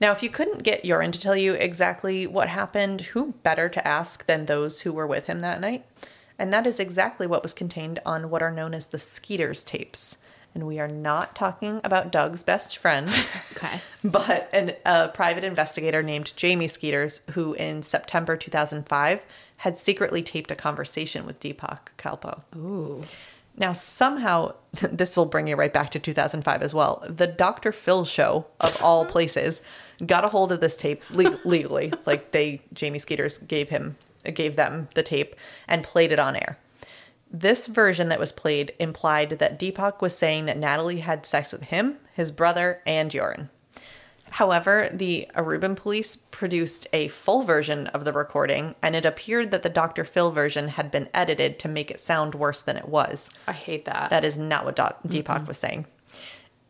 Now, 0.00 0.12
if 0.12 0.22
you 0.22 0.30
couldn't 0.30 0.62
get 0.62 0.84
Joran 0.84 1.12
to 1.12 1.20
tell 1.20 1.36
you 1.36 1.52
exactly 1.54 2.26
what 2.26 2.48
happened, 2.48 3.02
who 3.02 3.34
better 3.42 3.68
to 3.68 3.86
ask 3.86 4.26
than 4.26 4.46
those 4.46 4.80
who 4.80 4.92
were 4.92 5.06
with 5.06 5.26
him 5.26 5.40
that 5.40 5.60
night? 5.60 5.84
And 6.38 6.52
that 6.52 6.66
is 6.66 6.78
exactly 6.78 7.26
what 7.26 7.42
was 7.42 7.52
contained 7.52 8.00
on 8.06 8.30
what 8.30 8.42
are 8.42 8.52
known 8.52 8.72
as 8.72 8.88
the 8.88 8.98
Skeeters 8.98 9.64
tapes. 9.64 10.16
And 10.54 10.66
we 10.66 10.78
are 10.78 10.88
not 10.88 11.34
talking 11.34 11.80
about 11.84 12.10
Doug's 12.10 12.42
best 12.42 12.78
friend, 12.78 13.10
Okay. 13.56 13.80
but 14.04 14.48
an, 14.52 14.74
a 14.86 15.08
private 15.08 15.44
investigator 15.44 16.02
named 16.02 16.32
Jamie 16.36 16.68
Skeeters, 16.68 17.20
who 17.32 17.54
in 17.54 17.82
September 17.82 18.36
2005 18.36 19.20
had 19.58 19.76
secretly 19.76 20.22
taped 20.22 20.50
a 20.50 20.56
conversation 20.56 21.26
with 21.26 21.40
Deepak 21.40 21.90
Kalpoe. 21.98 22.42
Ooh. 22.56 23.02
Now, 23.58 23.72
somehow, 23.72 24.54
this 24.72 25.16
will 25.16 25.26
bring 25.26 25.48
you 25.48 25.56
right 25.56 25.72
back 25.72 25.90
to 25.90 25.98
2005 25.98 26.62
as 26.62 26.74
well. 26.74 27.04
The 27.08 27.26
Dr. 27.26 27.72
Phil 27.72 28.04
show, 28.04 28.46
of 28.60 28.80
all 28.82 29.04
places, 29.14 29.60
got 30.06 30.24
a 30.24 30.28
hold 30.28 30.52
of 30.52 30.60
this 30.60 30.76
tape 30.76 31.02
le- 31.10 31.38
legally. 31.44 31.92
like 32.06 32.30
they, 32.30 32.62
Jamie 32.72 33.00
Skeeters 33.00 33.38
gave 33.38 33.68
him, 33.68 33.96
gave 34.32 34.56
them 34.56 34.88
the 34.94 35.02
tape 35.02 35.34
and 35.66 35.82
played 35.82 36.12
it 36.12 36.18
on 36.18 36.36
air. 36.36 36.58
This 37.30 37.66
version 37.66 38.08
that 38.08 38.20
was 38.20 38.32
played 38.32 38.72
implied 38.78 39.38
that 39.38 39.58
Deepak 39.60 40.00
was 40.00 40.16
saying 40.16 40.46
that 40.46 40.58
Natalee 40.58 41.00
had 41.00 41.26
sex 41.26 41.52
with 41.52 41.64
him, 41.64 41.98
his 42.14 42.30
brother, 42.30 42.80
and 42.86 43.10
Joran. 43.10 43.50
However, 44.30 44.90
the 44.92 45.28
Aruban 45.34 45.76
police 45.76 46.16
produced 46.16 46.86
a 46.92 47.08
full 47.08 47.42
version 47.42 47.86
of 47.88 48.04
the 48.04 48.12
recording, 48.12 48.74
and 48.82 48.94
it 48.94 49.06
appeared 49.06 49.50
that 49.50 49.62
the 49.62 49.68
Dr. 49.68 50.04
Phil 50.04 50.30
version 50.30 50.68
had 50.68 50.90
been 50.90 51.08
edited 51.14 51.58
to 51.60 51.68
make 51.68 51.90
it 51.90 52.00
sound 52.00 52.34
worse 52.34 52.62
than 52.62 52.76
it 52.76 52.88
was. 52.88 53.30
I 53.46 53.52
hate 53.52 53.84
that. 53.86 54.10
That 54.10 54.24
is 54.24 54.38
not 54.38 54.64
what 54.64 54.76
Doc- 54.76 55.02
Deepak 55.06 55.46
was 55.46 55.58
saying. 55.58 55.86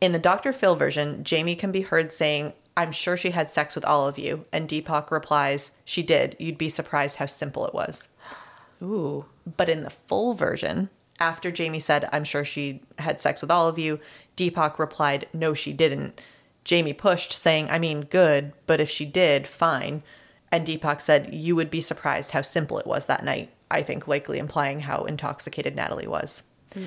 In 0.01 0.13
the 0.13 0.19
Dr. 0.19 0.53
Phil 0.53 0.77
version, 0.77 1.25
Jamie 1.25 1.57
can 1.57 1.73
be 1.73 1.81
heard 1.81 2.13
saying, 2.13 2.53
I'm 2.77 2.93
sure 2.93 3.17
she 3.17 3.31
had 3.31 3.51
sex 3.51 3.75
with 3.75 3.85
all 3.85 4.07
of 4.07 4.19
you. 4.19 4.45
And 4.53 4.69
Deepak 4.69 5.11
replies, 5.11 5.73
She 5.85 6.05
did. 6.05 6.37
You'd 6.39 6.59
be 6.59 6.69
surprised 6.69 7.17
how 7.17 7.27
simple 7.27 7.67
it 7.67 7.75
was. 7.75 8.07
Ooh. 8.81 9.25
But 9.57 9.69
in 9.69 9.83
the 9.83 9.91
full 9.91 10.35
version, 10.35 10.89
after 11.19 11.51
Jamie 11.51 11.81
said, 11.81 12.09
I'm 12.13 12.23
sure 12.23 12.45
she 12.45 12.83
had 12.99 13.21
sex 13.21 13.41
with 13.41 13.51
all 13.51 13.67
of 13.67 13.81
you, 13.81 13.99
Deepak 14.37 14.79
replied, 14.79 15.27
No, 15.33 15.55
she 15.55 15.73
didn't. 15.73 16.21
Jamie 16.69 16.93
pushed, 16.93 17.33
saying, 17.33 17.71
I 17.71 17.79
mean, 17.79 18.03
good, 18.03 18.53
but 18.67 18.79
if 18.79 18.91
she 18.91 19.07
did, 19.07 19.47
fine. 19.47 20.03
And 20.53 20.67
Deepak 20.67 21.01
said, 21.01 21.33
You 21.33 21.57
would 21.57 21.71
be 21.71 21.81
surprised 21.81 22.33
how 22.33 22.43
simple 22.43 22.79
it 22.79 22.87
was 22.87 23.07
that 23.07 23.25
night, 23.25 23.51
I 23.71 23.83
think 23.83 24.07
likely 24.07 24.39
implying 24.39 24.81
how 24.81 25.05
intoxicated 25.05 25.75
Natalee 25.75 26.07
was. 26.07 26.43
Hmm. 26.75 26.83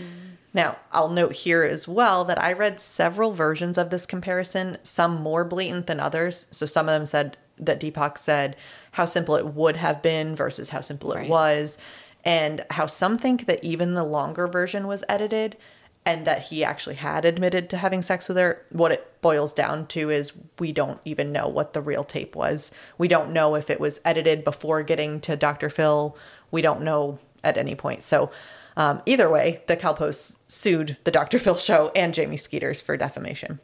Now, 0.53 0.77
I'll 0.91 1.09
note 1.09 1.33
here 1.33 1.63
as 1.63 1.87
well 1.87 2.23
that 2.25 2.39
I 2.39 2.53
read 2.53 2.79
several 2.79 3.31
versions 3.31 3.79
of 3.79 3.89
this 3.89 4.05
comparison, 4.05 4.77
some 4.83 5.19
more 5.19 5.43
blatant 5.43 5.87
than 5.87 5.99
others. 5.99 6.47
So 6.51 6.67
some 6.67 6.87
of 6.87 6.93
them 6.93 7.07
said 7.07 7.35
that 7.57 7.79
Deepak 7.79 8.19
said 8.19 8.55
how 8.91 9.05
simple 9.05 9.35
it 9.35 9.47
would 9.47 9.77
have 9.77 10.03
been 10.03 10.35
versus 10.35 10.69
how 10.69 10.81
simple 10.81 11.11
it 11.13 11.27
was, 11.27 11.79
and 12.23 12.63
how 12.69 12.85
some 12.85 13.17
think 13.17 13.47
that 13.47 13.63
even 13.63 13.95
the 13.95 14.03
longer 14.03 14.47
version 14.47 14.85
was 14.85 15.03
edited 15.09 15.57
and 16.05 16.25
that 16.25 16.43
he 16.43 16.63
actually 16.63 16.95
had 16.95 17.25
admitted 17.25 17.69
to 17.69 17.77
having 17.77 18.01
sex 18.01 18.27
with 18.27 18.37
her. 18.37 18.65
What 18.69 18.91
it 18.91 19.21
boils 19.21 19.53
down 19.53 19.85
to 19.87 20.09
is 20.09 20.33
we 20.57 20.71
don't 20.71 20.99
even 21.05 21.31
know 21.31 21.47
what 21.47 21.73
the 21.73 21.81
real 21.81 22.03
tape 22.03 22.35
was. 22.35 22.71
We 22.97 23.07
don't 23.07 23.31
know 23.31 23.55
if 23.55 23.69
it 23.69 23.79
was 23.79 23.99
edited 24.03 24.43
before 24.43 24.81
getting 24.83 25.19
to 25.21 25.35
Dr. 25.35 25.69
Phil. 25.69 26.17
We 26.49 26.61
don't 26.61 26.81
know 26.81 27.19
at 27.43 27.57
any 27.57 27.75
point. 27.75 28.03
So, 28.03 28.31
um, 28.77 29.01
either 29.05 29.29
way, 29.29 29.61
the 29.67 29.77
Kalpoes 29.77 30.37
sued 30.47 30.97
the 31.03 31.11
Dr. 31.11 31.37
Phil 31.37 31.55
show 31.55 31.91
and 31.95 32.13
Jamie 32.13 32.37
Skeeters 32.37 32.81
for 32.81 32.97
defamation. 32.97 33.59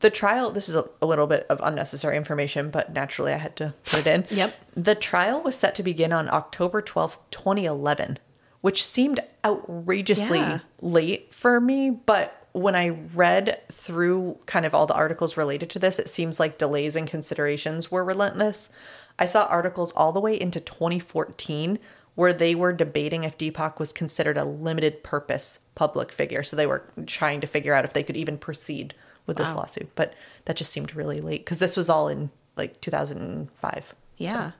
The 0.00 0.10
trial, 0.10 0.50
this 0.50 0.68
is 0.68 0.74
a, 0.74 0.84
a 1.00 1.06
little 1.06 1.26
bit 1.26 1.46
of 1.48 1.58
unnecessary 1.62 2.18
information, 2.18 2.70
but 2.70 2.92
naturally 2.92 3.32
I 3.32 3.38
had 3.38 3.56
to 3.56 3.72
put 3.86 4.00
it 4.00 4.06
in. 4.06 4.26
Yep. 4.30 4.54
The 4.74 4.94
trial 4.94 5.40
was 5.40 5.56
set 5.56 5.74
to 5.76 5.82
begin 5.82 6.12
on 6.12 6.28
October 6.28 6.82
12th, 6.82 7.18
2011, 7.30 8.18
which 8.60 8.84
seemed 8.84 9.20
outrageously 9.44 10.38
Yeah. 10.38 10.58
late 10.80 11.32
for 11.34 11.60
me, 11.60 11.90
but 11.90 12.46
when 12.52 12.74
I 12.74 12.88
read 12.88 13.60
through 13.70 14.38
kind 14.46 14.64
of 14.64 14.74
all 14.74 14.86
the 14.86 14.94
articles 14.94 15.36
related 15.36 15.68
to 15.70 15.78
this, 15.78 15.98
it 15.98 16.08
seems 16.08 16.40
like 16.40 16.56
delays 16.58 16.96
and 16.96 17.06
considerations 17.06 17.90
were 17.90 18.02
relentless. 18.02 18.70
I 19.18 19.26
saw 19.26 19.44
articles 19.44 19.92
all 19.92 20.12
the 20.12 20.20
way 20.20 20.40
into 20.40 20.60
2014 20.60 21.78
where 22.14 22.32
they 22.32 22.54
were 22.54 22.72
debating 22.72 23.24
if 23.24 23.36
Deepak 23.36 23.78
was 23.78 23.92
considered 23.92 24.38
a 24.38 24.44
limited 24.44 25.04
purpose 25.04 25.58
public 25.74 26.10
figure. 26.10 26.42
So 26.42 26.56
they 26.56 26.66
were 26.66 26.82
trying 27.06 27.42
to 27.42 27.46
figure 27.46 27.74
out 27.74 27.84
if 27.84 27.92
they 27.92 28.02
could 28.02 28.16
even 28.16 28.38
proceed 28.38 28.94
with 29.26 29.36
this 29.36 29.52
lawsuit. 29.52 29.90
But 29.94 30.14
that 30.46 30.56
just 30.56 30.72
seemed 30.72 30.94
really 30.94 31.20
late 31.20 31.44
because 31.44 31.58
this 31.58 31.76
was 31.76 31.90
all 31.90 32.08
in 32.08 32.30
like 32.56 32.80
2005. 32.80 33.94
Yeah. 34.16 34.52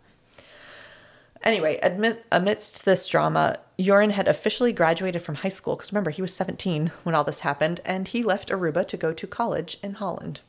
Anyway, 1.46 1.78
admit, 1.80 2.26
amidst 2.32 2.84
this 2.84 3.06
drama, 3.06 3.56
Joran 3.78 4.10
had 4.10 4.26
officially 4.26 4.72
graduated 4.72 5.22
from 5.22 5.36
high 5.36 5.48
school 5.48 5.76
because 5.76 5.92
remember, 5.92 6.10
he 6.10 6.20
was 6.20 6.34
17 6.34 6.90
when 7.04 7.14
all 7.14 7.22
this 7.22 7.40
happened, 7.40 7.80
and 7.84 8.08
he 8.08 8.24
left 8.24 8.48
Aruba 8.48 8.86
to 8.88 8.96
go 8.96 9.12
to 9.12 9.26
college 9.28 9.78
in 9.80 9.94
Holland. 9.94 10.40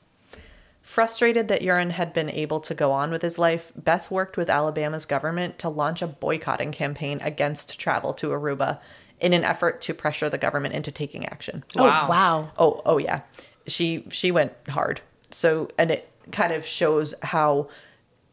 Frustrated 0.82 1.50
that 1.50 1.62
Joran 1.62 1.92
had 1.92 2.14
been 2.14 2.32
able 2.32 2.60
to 2.62 2.74
go 2.74 2.92
on 2.92 3.12
with 3.12 3.22
his 3.22 3.38
life, 3.38 3.72
Beth 3.76 4.10
worked 4.10 4.38
with 4.38 4.50
Alabama's 4.50 5.06
government 5.06 5.60
to 5.60 5.70
launch 5.70 6.02
a 6.02 6.08
boycotting 6.08 6.72
campaign 6.72 7.20
against 7.22 7.80
travel 7.80 8.12
to 8.16 8.30
Aruba 8.30 8.80
in 9.20 9.34
an 9.34 9.44
effort 9.44 9.82
to 9.82 9.94
pressure 9.94 10.30
the 10.32 10.40
government 10.40 10.74
into 10.74 10.92
taking 10.92 11.28
action. 11.28 11.64
Oh, 11.76 11.84
wow. 11.84 12.06
Oh, 12.06 12.10
wow. 12.10 12.52
Oh, 12.58 12.82
oh 12.86 12.98
yeah. 12.98 13.22
She 13.68 14.04
she 14.10 14.32
went 14.32 14.54
hard. 14.68 15.02
So 15.30 15.70
and 15.78 15.92
it 15.92 16.10
kind 16.32 16.54
of 16.54 16.66
shows 16.66 17.14
how 17.22 17.70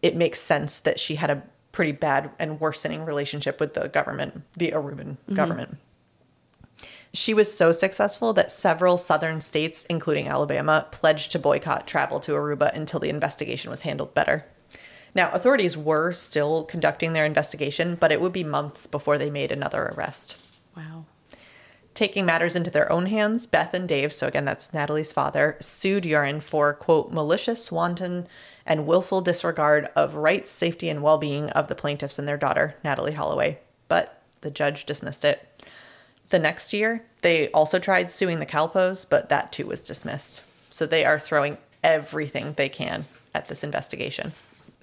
it 0.01 0.17
makes 0.17 0.41
sense 0.41 0.79
that 0.81 0.99
she 0.99 1.17
had 1.17 1.29
a 1.29 1.43
pretty 1.75 1.93
bad 1.93 2.31
and 2.39 2.61
worsening 2.61 3.05
relationship 3.05 3.59
with 3.59 3.75
the 3.75 3.89
government, 3.89 4.43
the 4.57 4.71
Aruban 4.71 5.17
mm-hmm. 5.17 5.35
government. 5.35 5.77
She 7.13 7.35
was 7.35 7.53
so 7.53 7.73
successful 7.73 8.33
that 8.33 8.53
several 8.53 8.97
southern 8.97 9.41
states, 9.41 9.85
including 9.91 10.29
Alabama, 10.29 10.87
pledged 10.93 11.33
to 11.33 11.39
boycott 11.39 11.87
travel 11.87 12.21
to 12.21 12.33
Aruba 12.33 12.73
until 12.75 13.01
the 13.01 13.09
investigation 13.09 13.73
was 13.73 13.81
handled 13.81 14.15
better. 14.15 14.47
Now, 15.17 15.33
authorities 15.33 15.77
were 15.77 16.13
still 16.13 16.65
conducting 16.65 17.13
their 17.13 17.27
investigation, 17.27 17.97
but 17.97 18.13
it 18.13 18.21
would 18.21 18.33
be 18.33 18.45
months 18.45 18.87
before 18.87 19.19
they 19.19 19.31
made 19.31 19.51
another 19.51 19.93
arrest. 19.97 20.41
Wow. 20.77 21.07
Taking 21.95 22.27
matters 22.27 22.57
into 22.57 22.71
their 22.71 22.91
own 22.91 23.07
hands, 23.07 23.47
Beth 23.47 23.73
and 23.73 23.89
Dave, 23.89 24.13
so 24.13 24.27
again, 24.27 24.45
that's 24.45 24.69
Natalee's 24.69 25.13
father, 25.13 25.57
sued 25.61 26.03
Joran 26.03 26.41
for, 26.41 26.75
quote, 26.75 27.13
malicious, 27.13 27.71
wanton, 27.71 28.27
and 28.67 28.87
willful 28.87 29.21
disregard 29.21 29.89
of 29.95 30.17
rights, 30.17 30.51
safety, 30.51 30.89
and 30.89 31.03
well 31.03 31.19
being 31.19 31.51
of 31.51 31.69
the 31.69 31.77
plaintiffs 31.77 32.19
and 32.19 32.27
their 32.27 32.37
daughter, 32.37 32.75
Natalee 32.85 33.15
Holloway. 33.15 33.61
But 33.87 34.21
the 34.41 34.51
judge 34.51 34.87
dismissed 34.87 35.25
it. 35.25 35.65
The 36.31 36.39
next 36.41 36.73
year, 36.73 37.05
they 37.23 37.49
also 37.51 37.79
tried 37.79 38.11
suing 38.11 38.41
the 38.41 38.47
Kalpoes, 38.47 39.07
but 39.09 39.29
that 39.29 39.53
too 39.53 39.67
was 39.67 39.81
dismissed. 39.81 40.43
So 40.71 40.87
they 40.87 41.05
are 41.05 41.21
throwing 41.21 41.59
everything 41.85 42.55
they 42.55 42.69
can 42.69 43.07
at 43.35 43.47
this 43.47 43.63
investigation. 43.63 44.33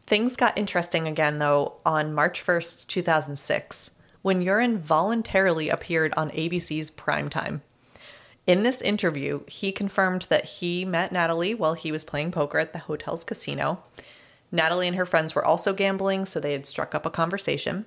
Things 0.05 0.37
got 0.37 0.57
interesting 0.57 1.07
again, 1.07 1.39
though, 1.39 1.73
on 1.85 2.13
March 2.13 2.45
1st, 2.45 2.87
2006, 2.87 3.91
when 4.21 4.43
Joran 4.43 4.77
voluntarily 4.77 5.69
appeared 5.69 6.13
on 6.15 6.31
ABC's 6.31 6.91
Primetime. 6.91 7.61
In 8.47 8.63
this 8.63 8.81
interview, 8.81 9.41
he 9.47 9.71
confirmed 9.71 10.27
that 10.29 10.45
he 10.45 10.83
met 10.83 11.11
Natalee 11.11 11.57
while 11.57 11.75
he 11.75 11.91
was 11.91 12.03
playing 12.03 12.31
poker 12.31 12.57
at 12.57 12.73
the 12.73 12.79
hotel's 12.79 13.23
casino. 13.23 13.83
Natalee 14.51 14.87
and 14.87 14.95
her 14.95 15.05
friends 15.05 15.33
were 15.33 15.45
also 15.45 15.73
gambling, 15.73 16.25
so 16.25 16.39
they 16.39 16.53
had 16.53 16.65
struck 16.65 16.93
up 16.93 17.05
a 17.05 17.11
conversation. 17.11 17.85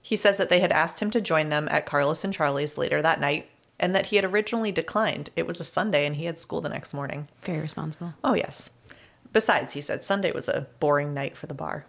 He 0.00 0.16
says 0.16 0.38
that 0.38 0.48
they 0.48 0.60
had 0.60 0.72
asked 0.72 1.00
him 1.00 1.10
to 1.10 1.20
join 1.20 1.50
them 1.50 1.68
at 1.70 1.86
Carlos 1.86 2.24
and 2.24 2.32
Charlie's 2.32 2.78
later 2.78 3.02
that 3.02 3.20
night, 3.20 3.48
and 3.78 3.94
that 3.94 4.06
he 4.06 4.16
had 4.16 4.24
originally 4.24 4.72
declined. 4.72 5.30
It 5.36 5.46
was 5.46 5.60
a 5.60 5.64
Sunday 5.64 6.06
and 6.06 6.16
he 6.16 6.24
had 6.26 6.38
school 6.38 6.60
the 6.60 6.68
next 6.68 6.94
morning. 6.94 7.28
Very 7.42 7.60
responsible. 7.60 8.14
Oh, 8.22 8.34
yes. 8.34 8.70
Besides, 9.32 9.74
he 9.74 9.80
said 9.80 10.04
Sunday 10.04 10.32
was 10.32 10.48
a 10.48 10.66
boring 10.80 11.14
night 11.14 11.36
for 11.36 11.46
the 11.46 11.54
bar. 11.54 11.86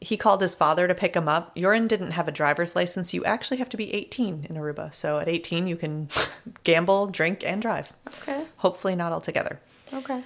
He 0.00 0.16
called 0.16 0.42
his 0.42 0.54
father 0.54 0.86
to 0.86 0.94
pick 0.94 1.16
him 1.16 1.28
up. 1.28 1.56
Joran 1.56 1.88
didn't 1.88 2.10
have 2.10 2.28
a 2.28 2.32
driver's 2.32 2.76
license. 2.76 3.14
You 3.14 3.24
actually 3.24 3.56
have 3.56 3.68
to 3.70 3.76
be 3.76 3.92
18 3.94 4.46
in 4.48 4.56
Aruba. 4.56 4.94
So 4.94 5.18
at 5.18 5.28
18, 5.28 5.66
you 5.66 5.76
can 5.76 6.08
gamble, 6.62 7.06
drink, 7.06 7.42
and 7.44 7.62
drive. 7.62 7.92
Okay. 8.22 8.44
Hopefully, 8.58 8.94
not 8.94 9.12
all 9.12 9.20
together. 9.20 9.60
Okay. 9.92 10.22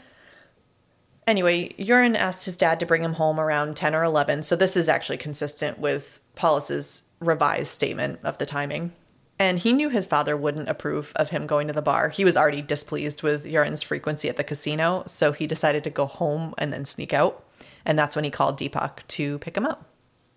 Anyway, 1.27 1.69
Joran 1.79 2.17
asked 2.17 2.45
his 2.45 2.57
dad 2.57 2.81
to 2.81 2.87
bring 2.87 3.05
him 3.05 3.13
home 3.13 3.39
around 3.39 3.77
10 3.77 3.95
or 3.95 4.03
11. 4.03 4.43
So 4.43 4.57
this 4.57 4.77
is 4.77 4.89
actually 4.89 5.19
consistent 5.19 5.79
with 5.79 6.21
Paulus's 6.35 7.05
revised 7.21 7.69
statement 7.69 8.19
of 8.25 8.39
the 8.39 8.47
timing. 8.47 8.93
And 9.39 9.59
he 9.59 9.73
knew 9.73 9.89
his 9.89 10.07
father 10.07 10.37
wouldn't 10.37 10.69
approve 10.69 11.13
of 11.17 11.31
him 11.31 11.47
going 11.47 11.67
to 11.69 11.73
the 11.73 11.81
bar. 11.81 12.11
He 12.11 12.25
was 12.25 12.37
already 12.37 12.61
displeased 12.61 13.23
with 13.23 13.51
Joran's 13.51 13.83
frequency 13.83 14.29
at 14.29 14.37
the 14.37 14.45
casino, 14.45 15.03
so 15.07 15.33
he 15.33 15.47
decided 15.47 15.83
to 15.85 15.91
go 15.91 16.05
home 16.05 16.55
and 16.59 16.73
then 16.73 16.85
sneak 16.85 17.15
out. 17.15 17.43
And 17.85 17.99
that's 17.99 18.15
when 18.15 18.25
he 18.25 18.31
called 18.31 18.59
Deepak 18.59 19.07
to 19.09 19.39
pick 19.39 19.57
him 19.57 19.67
up. 19.67 19.87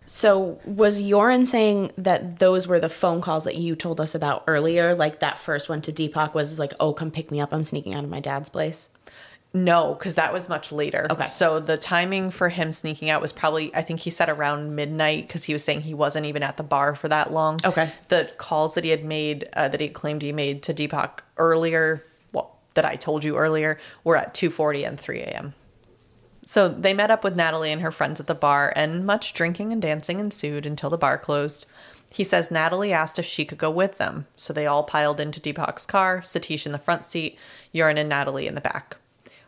So 0.05 0.59
was 0.65 1.01
Joran 1.01 1.45
saying 1.45 1.91
that 1.97 2.39
those 2.39 2.67
were 2.67 2.79
the 2.79 2.89
phone 2.89 3.21
calls 3.21 3.45
that 3.45 3.55
you 3.55 3.75
told 3.75 4.01
us 4.01 4.13
about 4.13 4.43
earlier? 4.47 4.95
Like 4.95 5.19
that 5.19 5.37
first 5.37 5.69
one 5.69 5.81
to 5.81 5.93
Deepak 5.93 6.33
was 6.33 6.59
like, 6.59 6.73
"Oh, 6.79 6.93
come 6.93 7.09
pick 7.09 7.31
me 7.31 7.39
up. 7.39 7.53
I'm 7.53 7.63
sneaking 7.63 7.95
out 7.95 8.03
of 8.03 8.09
my 8.09 8.19
dad's 8.19 8.49
place." 8.49 8.89
No, 9.55 9.93
because 9.93 10.15
that 10.15 10.33
was 10.33 10.49
much 10.49 10.71
later. 10.71 11.05
Okay. 11.11 11.23
So 11.23 11.59
the 11.59 11.77
timing 11.77 12.31
for 12.31 12.49
him 12.49 12.73
sneaking 12.73 13.11
out 13.11 13.21
was 13.21 13.31
probably, 13.31 13.73
I 13.75 13.83
think 13.83 13.99
he 13.99 14.09
said 14.09 14.27
around 14.27 14.75
midnight 14.75 15.27
because 15.27 15.43
he 15.43 15.53
was 15.53 15.63
saying 15.63 15.81
he 15.81 15.93
wasn't 15.93 16.25
even 16.25 16.41
at 16.41 16.57
the 16.57 16.63
bar 16.63 16.95
for 16.95 17.07
that 17.09 17.31
long. 17.31 17.59
Okay. 17.63 17.91
The 18.07 18.31
calls 18.37 18.73
that 18.73 18.83
he 18.83 18.89
had 18.89 19.05
made, 19.05 19.47
uh, 19.53 19.67
that 19.67 19.79
he 19.79 19.89
claimed 19.89 20.23
he 20.23 20.31
made 20.31 20.63
to 20.63 20.73
Deepak 20.73 21.19
earlier, 21.37 22.03
well, 22.31 22.57
that 22.73 22.83
I 22.83 22.95
told 22.95 23.23
you 23.23 23.37
earlier, 23.37 23.77
were 24.03 24.17
at 24.17 24.33
2.40 24.33 24.87
and 24.87 24.99
3 24.99 25.19
a.m. 25.19 25.53
So 26.53 26.69
they 26.69 26.93
met 26.93 27.09
up 27.09 27.23
with 27.23 27.35
Natalee 27.35 27.73
and 27.73 27.81
her 27.81 27.91
friends 27.91 28.19
at 28.19 28.27
the 28.27 28.35
bar, 28.35 28.71
and 28.75 29.07
much 29.07 29.33
drinking 29.33 29.73
and 29.73 29.81
dancing 29.81 30.19
ensued 30.19 30.67
until 30.67 30.91
the 30.91 30.99
bar 30.99 31.17
closed. 31.17 31.65
He 32.11 32.23
says 32.23 32.49
Natalee 32.49 32.91
asked 32.91 33.17
if 33.17 33.25
she 33.25 33.43
could 33.43 33.57
go 33.57 33.71
with 33.71 33.97
them, 33.97 34.27
so 34.37 34.53
they 34.53 34.67
all 34.67 34.83
piled 34.83 35.19
into 35.19 35.39
Deepak's 35.39 35.87
car, 35.87 36.21
Satish 36.21 36.67
in 36.67 36.71
the 36.71 36.77
front 36.77 37.05
seat, 37.05 37.39
Joran 37.73 37.97
and 37.97 38.11
Natalee 38.11 38.45
in 38.45 38.53
the 38.53 38.61
back. 38.61 38.97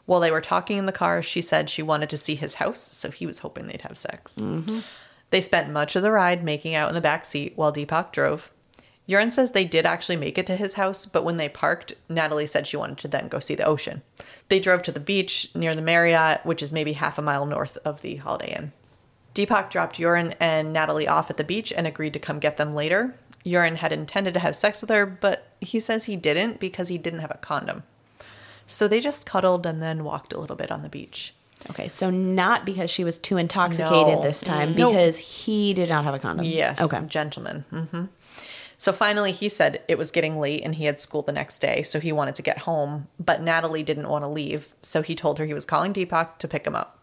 While 0.07 0.19
they 0.19 0.31
were 0.31 0.41
talking 0.41 0.79
in 0.79 0.87
the 0.87 0.91
car, 0.91 1.21
she 1.21 1.43
said 1.43 1.69
she 1.69 1.83
wanted 1.83 2.09
to 2.09 2.17
see 2.17 2.33
his 2.33 2.55
house, 2.55 2.81
so 2.81 3.11
he 3.11 3.27
was 3.27 3.37
hoping 3.37 3.67
they'd 3.67 3.83
have 3.83 3.99
sex. 3.99 4.33
Mm-hmm. 4.39 4.79
They 5.29 5.41
spent 5.41 5.69
much 5.69 5.95
of 5.95 6.01
the 6.01 6.09
ride 6.09 6.43
making 6.43 6.73
out 6.73 6.89
in 6.89 6.95
the 6.95 7.01
back 7.01 7.25
seat 7.25 7.53
while 7.55 7.71
Deepak 7.71 8.13
drove. 8.13 8.51
Joran 9.07 9.29
says 9.29 9.51
they 9.51 9.65
did 9.65 9.85
actually 9.85 10.15
make 10.15 10.37
it 10.37 10.47
to 10.47 10.55
his 10.55 10.73
house, 10.73 11.05
but 11.05 11.23
when 11.23 11.37
they 11.37 11.47
parked, 11.49 11.93
Natalee 12.09 12.49
said 12.49 12.65
she 12.65 12.77
wanted 12.77 12.97
to 12.99 13.07
then 13.07 13.27
go 13.27 13.39
see 13.39 13.53
the 13.55 13.65
ocean. 13.65 14.01
They 14.49 14.59
drove 14.59 14.81
to 14.83 14.91
the 14.91 14.99
beach 14.99 15.49
near 15.53 15.75
the 15.75 15.81
Marriott, 15.81 16.43
which 16.45 16.63
is 16.63 16.73
maybe 16.73 16.93
half 16.93 17.17
a 17.17 17.21
mile 17.21 17.45
north 17.45 17.77
of 17.85 18.01
the 18.01 18.15
Holiday 18.15 18.55
Inn. 18.57 18.71
Deepak 19.35 19.69
dropped 19.69 19.97
Joran 19.97 20.33
and 20.39 20.75
Natalee 20.75 21.07
off 21.09 21.29
at 21.29 21.37
the 21.37 21.43
beach 21.43 21.71
and 21.75 21.85
agreed 21.85 22.13
to 22.13 22.19
come 22.19 22.39
get 22.39 22.57
them 22.57 22.73
later. 22.73 23.15
Joran 23.45 23.75
had 23.75 23.91
intended 23.91 24.33
to 24.33 24.39
have 24.39 24.55
sex 24.55 24.81
with 24.81 24.89
her, 24.89 25.05
but 25.05 25.49
he 25.61 25.79
says 25.79 26.05
he 26.05 26.15
didn't 26.15 26.59
because 26.59 26.87
he 26.87 26.97
didn't 26.97 27.19
have 27.19 27.31
a 27.31 27.37
condom. 27.37 27.83
So 28.65 28.87
they 28.87 28.99
just 28.99 29.27
cuddled 29.27 29.65
and 29.67 29.81
then 29.81 30.03
walked 30.03 30.33
a 30.33 30.39
little 30.39 30.55
bit 30.55 30.71
on 30.71 30.81
the 30.81 30.89
beach. 30.89 31.33
Okay, 31.69 31.87
so 31.87 32.09
not 32.09 32.65
because 32.65 32.89
she 32.89 33.03
was 33.03 33.17
too 33.17 33.37
intoxicated 33.37 34.15
No. 34.15 34.21
this 34.21 34.41
time, 34.41 34.73
No. 34.73 34.89
because 34.91 35.17
he 35.17 35.73
did 35.73 35.89
not 35.89 36.03
have 36.03 36.13
a 36.15 36.19
condom. 36.19 36.45
Yes. 36.45 36.81
Okay. 36.81 37.01
Gentleman. 37.07 37.65
hmm 37.69 38.05
So 38.77 38.91
finally, 38.91 39.31
he 39.31 39.49
said 39.49 39.83
it 39.87 39.97
was 39.97 40.11
getting 40.11 40.39
late 40.39 40.63
and 40.63 40.75
he 40.75 40.85
had 40.85 40.99
school 40.99 41.21
the 41.21 41.31
next 41.31 41.59
day, 41.59 41.81
so 41.81 41.99
he 41.99 42.11
wanted 42.11 42.35
to 42.35 42.41
get 42.41 42.59
home. 42.59 43.07
But 43.19 43.43
Natalee 43.43 43.85
didn't 43.85 44.09
want 44.09 44.23
to 44.23 44.29
leave, 44.29 44.73
so 44.81 45.01
he 45.01 45.15
told 45.15 45.39
her 45.39 45.45
he 45.45 45.53
was 45.53 45.65
calling 45.65 45.93
Deepak 45.93 46.37
to 46.39 46.47
pick 46.47 46.67
him 46.67 46.75
up. 46.75 46.99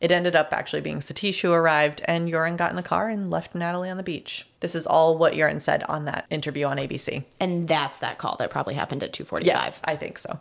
It 0.00 0.10
ended 0.10 0.34
up 0.34 0.52
actually 0.52 0.80
being 0.80 0.98
Satish 0.98 1.42
who 1.42 1.52
arrived, 1.52 2.02
and 2.06 2.28
Joran 2.28 2.56
got 2.56 2.70
in 2.70 2.76
the 2.76 2.82
car 2.82 3.08
and 3.08 3.30
left 3.30 3.54
Natalee 3.54 3.88
on 3.88 3.96
the 3.98 4.02
beach. 4.02 4.48
This 4.58 4.74
is 4.74 4.84
all 4.84 5.16
what 5.16 5.34
Joran 5.34 5.60
said 5.60 5.84
on 5.84 6.06
that 6.06 6.26
interview 6.28 6.66
on 6.66 6.76
ABC. 6.76 7.22
And 7.38 7.68
that's 7.68 8.00
that 8.00 8.18
call 8.18 8.34
that 8.40 8.50
probably 8.50 8.74
happened 8.74 9.04
at 9.04 9.12
2:45. 9.12 9.44
Yes, 9.44 9.80
I 9.84 9.94
think 9.94 10.18
so. 10.18 10.40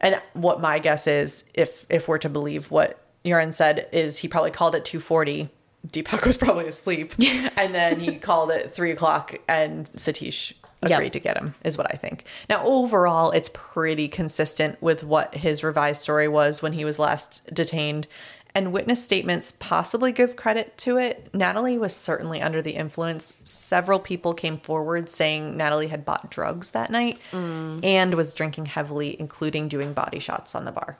And 0.00 0.20
what 0.32 0.60
my 0.60 0.80
guess 0.80 1.06
is, 1.06 1.44
if 1.54 1.86
if 1.88 2.08
we're 2.08 2.18
to 2.18 2.28
believe 2.28 2.72
what 2.72 3.00
Joran 3.24 3.52
said, 3.52 3.86
is 3.92 4.18
he 4.18 4.28
probably 4.28 4.50
called 4.50 4.74
at 4.74 4.84
two 4.84 4.98
forty. 4.98 5.50
Deepak 5.86 6.26
was 6.26 6.36
probably 6.36 6.68
asleep, 6.68 7.14
and 7.56 7.74
then 7.74 8.00
he 8.00 8.16
called 8.16 8.50
at 8.50 8.74
three 8.74 8.90
o'clock, 8.90 9.36
and 9.48 9.90
Satish 9.94 10.54
Yep. 10.82 10.92
agreed 10.92 11.12
to 11.12 11.20
get 11.20 11.36
him. 11.36 11.54
Is 11.62 11.76
what 11.76 11.92
I 11.92 11.96
think. 11.96 12.24
Now, 12.48 12.64
overall, 12.64 13.32
it's 13.32 13.50
pretty 13.52 14.08
consistent 14.08 14.80
with 14.80 15.04
what 15.04 15.34
his 15.34 15.62
revised 15.62 16.00
story 16.00 16.26
was 16.26 16.62
when 16.62 16.72
he 16.72 16.84
was 16.84 16.98
last 16.98 17.52
detained. 17.52 18.06
And 18.54 18.72
witness 18.72 19.02
statements 19.02 19.52
possibly 19.52 20.10
give 20.10 20.34
credit 20.34 20.76
to 20.78 20.96
it. 20.96 21.30
Natalee 21.32 21.78
was 21.78 21.94
certainly 21.94 22.42
under 22.42 22.60
the 22.60 22.72
influence. 22.72 23.34
Several 23.44 24.00
people 24.00 24.34
came 24.34 24.58
forward 24.58 25.08
saying 25.08 25.56
Natalee 25.56 25.88
had 25.88 26.04
bought 26.04 26.30
drugs 26.30 26.72
that 26.72 26.90
night 26.90 27.18
mm. 27.30 27.84
and 27.84 28.14
was 28.14 28.34
drinking 28.34 28.66
heavily, 28.66 29.16
including 29.20 29.68
doing 29.68 29.92
body 29.92 30.18
shots 30.18 30.54
on 30.54 30.64
the 30.64 30.72
bar. 30.72 30.98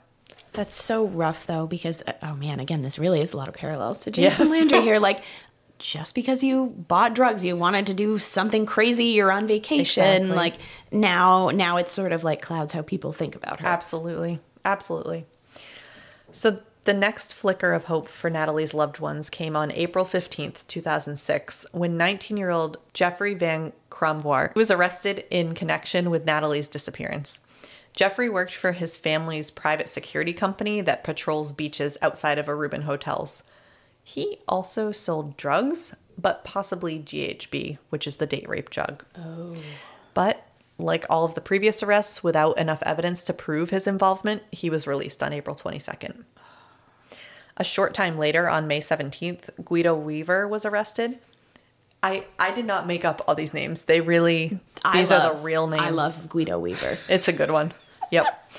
That's 0.53 0.75
so 0.81 1.07
rough 1.07 1.47
though, 1.47 1.65
because 1.67 2.03
uh, 2.05 2.13
oh 2.23 2.35
man, 2.35 2.59
again, 2.59 2.81
this 2.81 2.99
really 2.99 3.21
is 3.21 3.33
a 3.33 3.37
lot 3.37 3.47
of 3.47 3.53
parallels 3.53 4.03
to 4.03 4.11
Jason 4.11 4.47
Yes. 4.47 4.49
Landry 4.49 4.81
here. 4.87 4.99
Like, 4.99 5.21
just 5.79 6.13
because 6.13 6.43
you 6.43 6.67
bought 6.87 7.15
drugs, 7.15 7.43
you 7.43 7.55
wanted 7.55 7.87
to 7.87 7.93
do 7.93 8.17
something 8.19 8.65
crazy, 8.65 9.05
you're 9.05 9.31
on 9.31 9.47
vacation. 9.47 10.03
Exactly. 10.03 10.35
Like 10.35 10.55
now, 10.91 11.49
now 11.49 11.77
it's 11.77 11.91
sort 11.91 12.11
of 12.11 12.23
like 12.23 12.41
clouds 12.41 12.73
how 12.73 12.81
people 12.81 13.13
think 13.13 13.35
about 13.35 13.61
her. 13.61 13.67
Absolutely. 13.67 14.39
Absolutely. 14.63 15.25
So 16.31 16.59
the 16.83 16.93
next 16.93 17.33
flicker 17.33 17.73
of 17.73 17.85
hope 17.85 18.07
for 18.07 18.29
Natalee's 18.29 18.73
loved 18.73 18.99
ones 18.99 19.29
came 19.29 19.55
on 19.55 19.71
April 19.71 20.05
15th, 20.05 20.65
2006, 20.67 21.65
when 21.71 21.97
19 21.97 22.37
year 22.37 22.49
old 22.49 22.77
Jeffrey 22.93 23.33
Van 23.33 23.71
Cromvoirt 23.89 24.55
was 24.55 24.71
arrested 24.71 25.25
in 25.29 25.53
connection 25.53 26.09
with 26.09 26.25
Natalee's 26.25 26.67
disappearance. 26.67 27.41
Jeffrey 27.95 28.29
worked 28.29 28.55
for 28.55 28.71
his 28.71 28.97
family's 28.97 29.51
private 29.51 29.89
security 29.89 30.33
company 30.33 30.81
that 30.81 31.03
patrols 31.03 31.51
beaches 31.51 31.97
outside 32.01 32.37
of 32.37 32.47
Aruban 32.47 32.83
hotels. 32.83 33.43
He 34.03 34.39
also 34.47 34.91
sold 34.91 35.37
drugs, 35.37 35.95
but 36.17 36.43
possibly 36.43 36.99
GHB, 36.99 37.77
which 37.89 38.07
is 38.07 38.17
the 38.17 38.25
date 38.25 38.47
rape 38.47 38.69
drug. 38.69 39.03
Oh. 39.17 39.55
But 40.13 40.47
like 40.77 41.05
all 41.09 41.25
of 41.25 41.35
the 41.35 41.41
previous 41.41 41.83
arrests, 41.83 42.23
without 42.23 42.57
enough 42.57 42.81
evidence 42.83 43.23
to 43.25 43.33
prove 43.33 43.69
his 43.69 43.87
involvement, 43.87 44.43
he 44.51 44.69
was 44.69 44.87
released 44.87 45.21
on 45.21 45.33
April 45.33 45.55
22nd. 45.55 46.23
A 47.57 47.63
short 47.63 47.93
time 47.93 48.17
later, 48.17 48.49
on 48.49 48.67
May 48.67 48.79
17th, 48.79 49.63
Guido 49.63 49.93
Wever 49.93 50.47
was 50.47 50.65
arrested. 50.65 51.19
I, 52.03 52.25
I 52.39 52.51
did 52.51 52.65
not 52.65 52.87
make 52.87 53.05
up 53.05 53.21
all 53.27 53.35
these 53.35 53.53
names. 53.53 53.83
They 53.83 54.01
really, 54.01 54.59
I 54.83 54.97
these 54.97 55.11
are 55.11 55.33
the 55.33 55.39
real 55.41 55.67
names. 55.67 55.83
I 55.83 55.89
love 55.89 56.29
Guido 56.29 56.57
Wever. 56.57 56.97
It's 57.09 57.27
a 57.27 57.33
good 57.33 57.51
one. 57.51 57.73
Yep. 58.11 58.51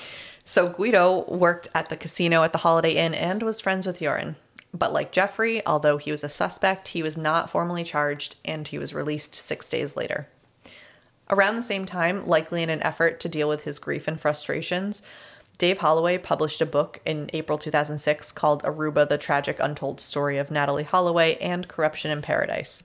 so 0.45 0.69
Guido 0.69 1.25
worked 1.27 1.67
at 1.75 1.89
the 1.89 1.97
casino 1.97 2.43
at 2.43 2.53
the 2.53 2.59
Holiday 2.59 2.95
Inn 2.95 3.13
and 3.13 3.43
was 3.43 3.59
friends 3.59 3.85
with 3.85 3.99
Joran. 3.99 4.35
But 4.73 4.93
like 4.93 5.11
Jeffrey, 5.11 5.65
although 5.67 5.97
he 5.97 6.09
was 6.09 6.23
a 6.23 6.29
suspect, 6.29 6.89
he 6.89 7.03
was 7.03 7.15
not 7.15 7.49
formally 7.49 7.83
charged 7.83 8.35
and 8.43 8.67
he 8.67 8.79
was 8.79 8.93
released 8.93 9.35
six 9.35 9.69
days 9.69 9.95
later. 9.95 10.27
Around 11.29 11.55
the 11.55 11.61
same 11.61 11.85
time, 11.85 12.25
likely 12.27 12.63
in 12.63 12.69
an 12.69 12.81
effort 12.81 13.19
to 13.21 13.29
deal 13.29 13.47
with 13.47 13.63
his 13.63 13.79
grief 13.79 14.07
and 14.07 14.19
frustrations, 14.19 15.01
Dave 15.57 15.77
Holloway 15.79 16.17
published 16.17 16.61
a 16.61 16.65
book 16.65 16.99
in 17.05 17.29
April 17.33 17.57
2006 17.57 18.31
called 18.31 18.63
Aruba 18.63 19.07
The 19.07 19.17
Tragic 19.17 19.57
Untold 19.59 20.01
Story 20.01 20.37
of 20.37 20.49
Natalee 20.49 20.83
Holloway 20.85 21.35
and 21.35 21.67
Corruption 21.67 22.09
in 22.09 22.21
Paradise. 22.21 22.83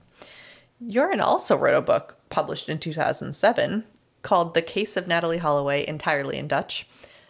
Joran 0.87 1.19
also 1.19 1.57
wrote 1.57 1.75
a 1.75 1.81
book 1.81 2.17
published 2.29 2.69
in 2.69 2.79
2007 2.79 3.83
called 4.21 4.53
The 4.53 4.61
Case 4.61 4.95
of 4.97 5.05
Natalee 5.05 5.39
Holloway, 5.39 5.85
entirely 5.87 6.37
in 6.37 6.47
Dutch. 6.47 6.87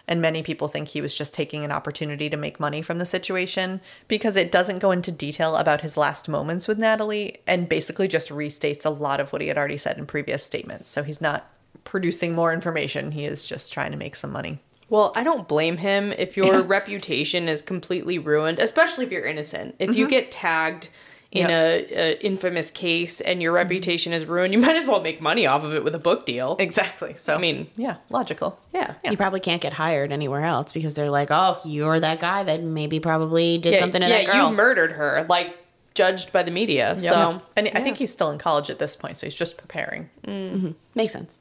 And 0.07 0.21
many 0.21 0.41
people 0.41 0.67
think 0.67 0.87
he 0.87 1.01
was 1.01 1.13
just 1.13 1.35
taking 1.35 1.63
an 1.63 1.71
opportunity 1.71 2.31
to 2.31 2.37
make 2.37 2.59
money 2.59 2.81
from 2.81 2.97
the 2.97 3.05
situation 3.05 3.79
because 4.07 4.35
it 4.35 4.51
doesn't 4.51 4.79
go 4.79 4.89
into 4.89 5.11
detail 5.11 5.55
about 5.55 5.81
his 5.81 5.97
last 5.97 6.27
moments 6.27 6.67
with 6.67 6.79
Natalee 6.79 7.35
and 7.45 7.69
basically 7.69 8.07
just 8.07 8.29
restates 8.29 8.85
a 8.85 8.89
lot 8.89 9.19
of 9.19 9.31
what 9.31 9.41
he 9.41 9.47
had 9.49 9.57
already 9.57 9.77
said 9.77 9.99
in 9.99 10.07
previous 10.07 10.43
statements. 10.43 10.89
So 10.89 11.03
he's 11.03 11.21
not 11.21 11.47
producing 11.83 12.33
more 12.33 12.51
information, 12.51 13.11
he 13.11 13.25
is 13.25 13.45
just 13.45 13.71
trying 13.71 13.91
to 13.91 13.97
make 13.97 14.15
some 14.15 14.31
money. 14.31 14.59
Well, 14.89 15.11
I 15.15 15.23
don't 15.23 15.47
blame 15.47 15.77
him 15.77 16.11
if 16.13 16.35
your 16.35 16.63
reputation 16.63 17.47
is 17.47 17.61
completely 17.61 18.17
ruined, 18.17 18.57
especially 18.57 19.05
if 19.05 19.11
you're 19.11 19.25
innocent. 19.25 19.75
If 19.77 19.91
Mm-hmm. 19.91 19.99
you 19.99 20.07
get 20.07 20.31
tagged 20.31 20.89
in 21.31 21.49
a, 21.49 21.85
a 21.91 22.25
infamous 22.25 22.71
case 22.71 23.21
and 23.21 23.41
your 23.41 23.51
reputation 23.51 24.13
is 24.13 24.25
ruined, 24.25 24.53
you 24.53 24.59
might 24.59 24.75
as 24.75 24.87
well 24.87 25.01
make 25.01 25.21
money 25.21 25.45
off 25.45 25.63
of 25.63 25.73
it 25.73 25.83
with 25.83 25.93
a 25.93 25.99
book 25.99 26.25
deal. 26.25 26.55
Exactly. 26.59 27.15
So 27.17 27.35
I 27.35 27.37
mean- 27.37 27.67
yeah, 27.75 27.97
logical. 28.09 28.59
Yeah. 28.73 28.95
You 29.03 29.15
probably 29.15 29.39
can't 29.39 29.61
get 29.61 29.73
hired 29.73 30.11
anywhere 30.11 30.43
else 30.43 30.73
because 30.73 30.95
they're 30.95 31.09
like, 31.09 31.27
oh, 31.29 31.59
you're 31.65 31.99
that 31.99 32.19
guy 32.19 32.43
that 32.43 32.63
maybe 32.63 32.99
probably 32.99 33.57
did 33.57 33.79
something 33.79 34.01
to 34.01 34.07
yeah, 34.07 34.23
that 34.23 34.31
girl. 34.31 34.49
you 34.49 34.55
murdered 34.55 34.93
her, 34.93 35.25
like 35.29 35.55
judged 35.93 36.31
by 36.31 36.43
the 36.43 36.51
media. 36.51 36.97
So 36.97 37.41
and 37.55 37.69
I 37.75 37.81
think 37.81 37.97
he's 37.97 38.11
still 38.11 38.31
in 38.31 38.37
college 38.37 38.69
at 38.69 38.79
this 38.79 38.95
point, 38.95 39.17
so 39.17 39.27
he's 39.27 39.35
just 39.35 39.57
preparing. 39.57 40.09
Mm-hmm. 40.25 40.71
Makes 40.95 41.13
sense. 41.13 41.39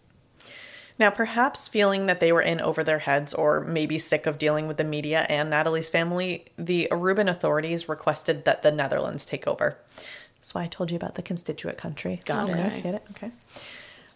Now, 0.98 1.10
perhaps 1.10 1.68
feeling 1.68 2.06
that 2.06 2.18
they 2.18 2.32
were 2.32 2.42
in 2.42 2.60
over 2.60 2.82
their 2.82 2.98
heads 2.98 3.32
or 3.32 3.60
maybe 3.60 3.98
sick 3.98 4.26
of 4.26 4.36
dealing 4.36 4.66
with 4.66 4.78
the 4.78 4.84
media 4.84 5.26
and 5.28 5.52
Natalee's 5.52 5.88
family, 5.88 6.46
the 6.58 6.88
Aruban 6.90 7.30
authorities 7.30 7.88
requested 7.88 8.44
that 8.44 8.62
the 8.62 8.72
Netherlands 8.72 9.24
take 9.24 9.46
over. 9.46 9.78
That's 10.36 10.54
why 10.54 10.64
I 10.64 10.66
told 10.66 10.90
you 10.90 10.96
about 10.96 11.14
the 11.14 11.22
constituent 11.22 11.78
country. 11.78 12.20
Got 12.24 12.50
it. 12.50 12.82
Get 12.82 12.94
it? 12.94 13.04
Okay. 13.10 13.30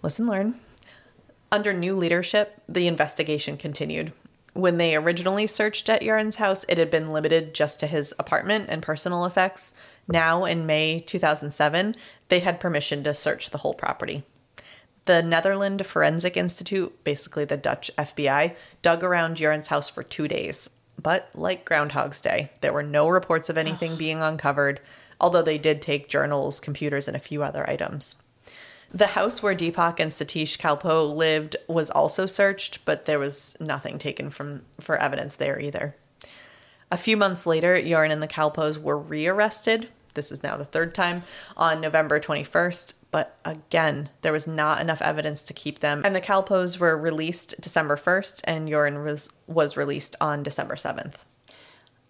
Listen, 0.03 0.26
learn. 0.26 0.59
Under 1.53 1.72
new 1.72 1.95
leadership, 1.95 2.61
the 2.68 2.87
investigation 2.87 3.57
continued. 3.57 4.12
When 4.55 4.76
they 4.76 4.97
originally 4.97 5.47
searched 5.47 5.89
at 5.89 6.03
Joran's 6.03 6.37
house, 6.37 6.64
it 6.68 6.78
had 6.78 6.91
been 6.91 7.12
limited 7.12 7.55
just 7.55 7.80
to 7.80 7.87
his 7.87 8.12
apartment 8.18 8.66
and 8.68 8.83
personal 8.83 9.24
effects. 9.24 9.72
Now, 10.09 10.45
in 10.45 10.66
May 10.66 11.01
2007, 11.01 11.97
they 12.28 12.41
had 12.41 12.61
permission 12.61 13.03
to 13.05 13.14
search 13.14 13.51
the 13.51 13.59
whole 13.59 13.74
property. 13.74 14.24
The 15.05 15.22
Netherlands 15.22 15.86
Forensic 15.86 16.36
Institute, 16.36 17.03
basically 17.03 17.44
the 17.44 17.57
Dutch 17.57 17.90
FBI, 17.98 18.55
dug 18.82 19.03
around 19.03 19.36
Joran's 19.36 19.66
house 19.66 19.88
for 19.88 20.03
two 20.03 20.28
days. 20.28 20.70
But 21.00 21.28
like 21.34 21.64
Groundhog's 21.64 22.20
Day, 22.20 22.53
there 22.61 22.72
were 22.72 22.84
no 22.84 23.09
reports 23.09 23.48
of 23.48 23.59
anything 23.59 23.96
being 23.98 24.22
uncovered, 24.22 24.80
although 25.20 25.42
they 25.42 25.59
did 25.59 25.82
take 25.82 26.09
journals, 26.09 26.61
computers, 26.61 27.09
and 27.09 27.16
a 27.16 27.20
few 27.20 27.42
other 27.42 27.68
items. 27.68 28.16
The 28.94 29.09
house 29.09 29.42
where 29.42 29.57
Deepak 29.57 29.98
and 29.98 30.11
Satish 30.11 30.59
Kalpoe 30.59 31.14
lived 31.16 31.57
was 31.66 31.90
also 31.90 32.26
searched, 32.26 32.84
but 32.84 33.07
there 33.07 33.18
was 33.18 33.57
nothing 33.59 33.98
taken 33.98 34.28
from 34.28 34.62
for 34.80 34.98
evidence 34.98 35.34
there 35.34 35.59
either. 35.59 35.96
A 36.90 36.98
few 36.98 37.16
months 37.16 37.46
later, 37.46 37.80
Joran 37.80 38.11
and 38.11 38.22
the 38.22 38.28
Kalpoes 38.28 38.80
were 38.80 38.98
rearrested. 38.98 39.88
This 40.12 40.30
is 40.30 40.42
now 40.42 40.59
the 40.59 40.66
third 40.66 40.94
time 40.94 41.22
on 41.57 41.80
November 41.80 42.20
21st, 42.20 42.92
but 43.12 43.38
again, 43.44 44.08
there 44.22 44.32
was 44.32 44.46
not 44.48 44.80
enough 44.80 45.00
evidence 45.02 45.44
to 45.44 45.52
keep 45.52 45.78
them. 45.78 46.02
And 46.04 46.16
the 46.16 46.20
Kalpoes 46.20 46.78
were 46.80 46.98
released 46.98 47.60
December 47.60 47.96
1st, 47.96 48.40
and 48.44 48.68
Joran 48.68 49.04
was, 49.04 49.28
was 49.46 49.76
released 49.76 50.16
on 50.20 50.42
December 50.42 50.74
7th. 50.74 51.14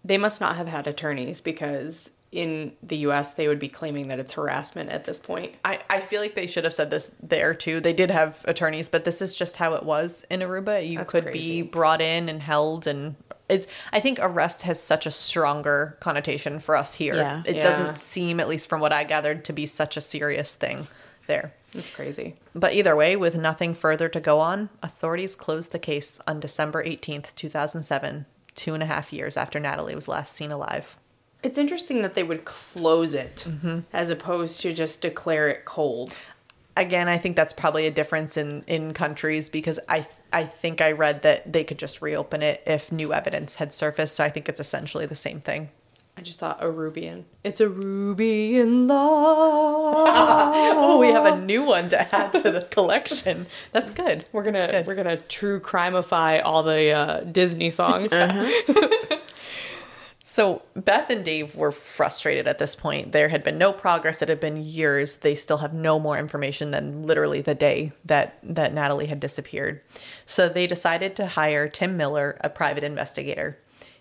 they 0.03 0.17
must 0.17 0.41
not 0.41 0.55
have 0.55 0.67
had 0.67 0.87
attorneys 0.87 1.39
because 1.41 2.11
in 2.31 2.73
the 2.81 2.97
US 2.97 3.35
they 3.35 3.47
would 3.47 3.59
be 3.59 3.69
claiming 3.69 4.07
that 4.07 4.19
it's 4.19 4.33
harassment 4.33 4.89
at 4.89 5.03
this 5.03 5.19
point. 5.19 5.53
I, 5.63 5.79
I 5.87 5.99
feel 6.01 6.19
like 6.19 6.33
they 6.33 6.47
should 6.47 6.63
have 6.63 6.73
said 6.73 6.89
this 6.89 7.11
there 7.21 7.53
too. 7.53 7.79
They 7.79 7.93
did 7.93 8.09
have 8.09 8.41
attorneys, 8.45 8.89
but 8.89 9.03
this 9.03 9.21
is 9.21 9.35
just 9.35 9.57
how 9.57 9.75
it 9.75 9.83
was 9.83 10.25
in 10.31 10.39
Aruba. 10.39 10.87
You 10.87 10.97
That's 10.97 11.11
could 11.11 11.23
crazy. 11.25 11.61
be 11.61 11.67
brought 11.67 12.01
in 12.01 12.29
and 12.29 12.41
held 12.41 12.87
and 12.87 13.15
it's 13.49 13.67
I 13.91 13.99
think 13.99 14.19
arrest 14.21 14.63
has 14.63 14.81
such 14.81 15.05
a 15.05 15.11
stronger 15.11 15.97
connotation 15.99 16.59
for 16.59 16.75
us 16.75 16.93
here. 16.95 17.15
Yeah. 17.15 17.43
It 17.45 17.57
Yeah. 17.57 17.61
doesn't 17.63 17.97
seem, 17.97 18.39
at 18.39 18.47
least 18.47 18.69
from 18.69 18.81
what 18.81 18.93
I 18.93 19.03
gathered, 19.03 19.45
to 19.45 19.53
be 19.53 19.65
such 19.65 19.97
a 19.97 20.01
serious 20.01 20.55
thing 20.55 20.87
there. 21.27 21.53
It's 21.73 21.89
crazy. 21.89 22.35
But 22.53 22.73
either 22.73 22.95
way, 22.95 23.15
with 23.15 23.35
nothing 23.35 23.73
further 23.73 24.07
to 24.09 24.19
go 24.19 24.39
on, 24.39 24.69
authorities 24.83 25.35
closed 25.35 25.71
the 25.71 25.79
case 25.79 26.19
on 26.27 26.39
December 26.39 26.83
18th, 26.83 27.33
2007, 27.35 28.25
two 28.55 28.73
and 28.73 28.83
a 28.83 28.85
half 28.85 29.11
years 29.11 29.37
after 29.37 29.59
Natalee 29.59 29.95
was 29.95 30.07
last 30.07 30.33
seen 30.35 30.51
alive. 30.51 30.97
It's 31.41 31.57
interesting 31.57 32.01
that 32.03 32.13
they 32.13 32.23
would 32.23 32.45
close 32.45 33.13
it 33.13 33.43
mm-hmm. 33.47 33.79
as 33.91 34.09
opposed 34.09 34.61
to 34.61 34.71
just 34.71 35.01
declare 35.01 35.49
it 35.49 35.65
cold. 35.65 36.13
again 36.75 37.07
i 37.07 37.17
think 37.19 37.35
that's 37.35 37.53
probably 37.53 37.85
a 37.85 37.91
difference 37.91 38.35
in 38.35 38.63
in 38.65 38.93
countries 38.93 39.47
because 39.49 39.79
i 39.89 40.07
i 40.33 40.43
think 40.43 40.81
i 40.81 40.91
read 40.91 41.21
that 41.21 41.51
they 41.51 41.63
could 41.63 41.77
just 41.77 42.01
reopen 42.01 42.41
it 42.41 42.61
if 42.65 42.91
new 42.91 43.13
evidence 43.13 43.55
had 43.55 43.71
surfaced 43.73 44.15
so 44.15 44.23
i 44.23 44.29
think 44.29 44.49
it's 44.49 44.59
essentially 44.59 45.05
the 45.05 45.15
same 45.15 45.39
thing 45.39 45.69
I 46.15 46.21
just 46.21 46.37
thought 46.37 46.61
Arubian. 46.61 47.23
It's 47.43 47.59
a 47.59 47.67
ruby 47.67 48.57
in 48.57 48.87
love. 48.87 50.07
oh 50.77 50.99
we 50.99 51.07
have 51.07 51.25
a 51.25 51.41
new 51.41 51.63
one 51.63 51.89
to 51.89 52.15
add 52.15 52.35
to 52.35 52.51
the 52.51 52.61
collection 52.61 53.47
that's 53.71 53.89
good 53.89 54.25
We're 54.31 54.43
gonna 54.43 54.83
we're 54.85 54.93
gonna 54.93 55.17
true 55.17 55.59
crimeify 55.59 56.39
all 56.45 56.61
the 56.61 56.91
uh, 56.91 57.19
Disney 57.21 57.71
songs. 57.71 58.11
so 60.33 60.61
beth 60.75 61.09
and 61.09 61.23
dave 61.23 61.55
were 61.55 61.71
frustrated 61.71 62.47
at 62.47 62.57
this 62.59 62.75
point 62.75 63.11
there 63.11 63.29
had 63.29 63.43
been 63.43 63.57
no 63.57 63.71
progress 63.71 64.21
it 64.21 64.29
had 64.29 64.39
been 64.39 64.57
years 64.57 65.17
they 65.17 65.35
still 65.35 65.57
have 65.57 65.73
no 65.73 65.99
more 65.99 66.17
information 66.17 66.71
than 66.71 67.05
literally 67.05 67.41
the 67.41 67.55
day 67.55 67.91
that 68.03 68.27
that 68.41 68.73
natalee 68.73 69.07
had 69.07 69.19
disappeared 69.19 69.81
so 70.25 70.49
they 70.49 70.65
decided 70.67 71.15
to 71.15 71.27
hire 71.27 71.69
tim 71.69 71.95
miller 71.97 72.37
a 72.41 72.49
private 72.49 72.83
investigator 72.83 73.57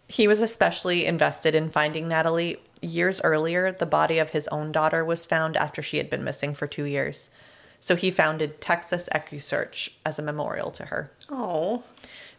He 0.09 0.28
was 0.28 0.41
especially 0.43 1.07
invested 1.07 1.55
in 1.55 1.70
finding 1.70 2.07
Natalee. 2.09 2.59
Years 2.83 3.20
earlier, 3.22 3.72
the 3.72 3.87
body 3.87 4.18
of 4.18 4.30
his 4.30 4.49
own 4.49 4.72
daughter 4.72 5.05
was 5.05 5.24
found 5.24 5.57
after 5.57 5.80
she 5.83 5.97
had 5.99 6.11
been 6.11 6.24
missing 6.24 6.53
for 6.55 6.66
two 6.66 6.85
years. 6.85 7.30
So 7.80 7.97
he 7.97 8.11
founded 8.11 8.61
Texas 8.61 9.09
EquuSearch 9.14 9.91
as 10.05 10.18
a 10.18 10.22
memorial 10.22 10.70
to 10.72 10.85
her. 10.87 11.12
Oh, 11.30 11.83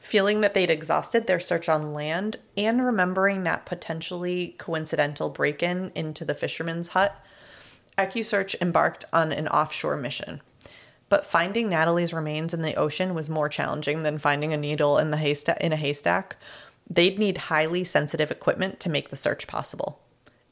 Feeling 0.03 0.41
that 0.41 0.53
they'd 0.53 0.69
exhausted 0.69 1.27
their 1.27 1.39
search 1.39 1.69
on 1.69 1.93
land 1.93 2.37
and 2.57 2.85
remembering 2.85 3.43
that 3.43 3.65
potentially 3.65 4.53
coincidental 4.57 5.29
break 5.29 5.63
in 5.63 5.93
into 5.95 6.25
the 6.25 6.35
fisherman's 6.35 6.89
hut, 6.89 7.15
EquuSearch 7.97 8.55
embarked 8.61 9.05
on 9.13 9.31
an 9.31 9.47
offshore 9.47 9.95
mission. 9.95 10.41
But 11.07 11.25
finding 11.25 11.69
Natalee's 11.69 12.13
remains 12.13 12.53
in 12.53 12.63
the 12.63 12.75
ocean 12.75 13.15
was 13.15 13.29
more 13.29 13.47
challenging 13.47 14.03
than 14.03 14.17
finding 14.17 14.51
a 14.51 14.57
needle 14.57 14.97
in, 14.97 15.09
the 15.09 15.17
haysta- 15.17 15.57
in 15.59 15.71
a 15.71 15.77
haystack. 15.77 16.35
They'd 16.89 17.17
need 17.17 17.37
highly 17.37 17.85
sensitive 17.85 18.29
equipment 18.29 18.81
to 18.81 18.89
make 18.89 19.07
the 19.07 19.15
search 19.15 19.47
possible. 19.47 20.01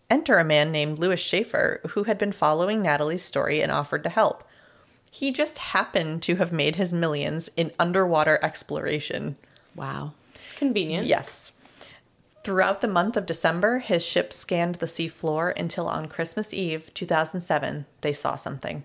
Enter 0.10 0.38
a 0.38 0.46
man 0.46 0.72
named 0.72 0.98
Louis 0.98 1.20
Schaefer, 1.20 1.82
who 1.90 2.04
had 2.04 2.18
been 2.18 2.32
following 2.32 2.82
Natalee's 2.82 3.22
story 3.22 3.62
and 3.62 3.72
offered 3.72 4.04
to 4.04 4.10
help. 4.10 4.48
He 5.14 5.32
just 5.32 5.58
happened 5.58 6.24
to 6.24 6.36
have 6.38 6.52
made 6.54 6.78
his 6.78 6.94
millions 6.94 7.50
in 7.58 7.72
underwater 7.78 8.40
exploration. 8.42 9.36
Wow. 9.76 10.14
convenient. 10.56 11.06
Yes. 11.08 11.52
Throughout 12.44 12.82
the 12.82 12.88
month 12.88 13.16
of 13.18 13.26
December, 13.28 13.80
his 13.80 14.04
ship 14.04 14.34
scanned 14.34 14.76
the 14.76 14.86
seafloor 14.88 15.58
until 15.60 15.88
on 15.88 16.08
Christmas 16.08 16.54
Eve, 16.54 16.90
2007, 16.96 17.86
they 18.02 18.14
saw 18.14 18.36
something. 18.36 18.84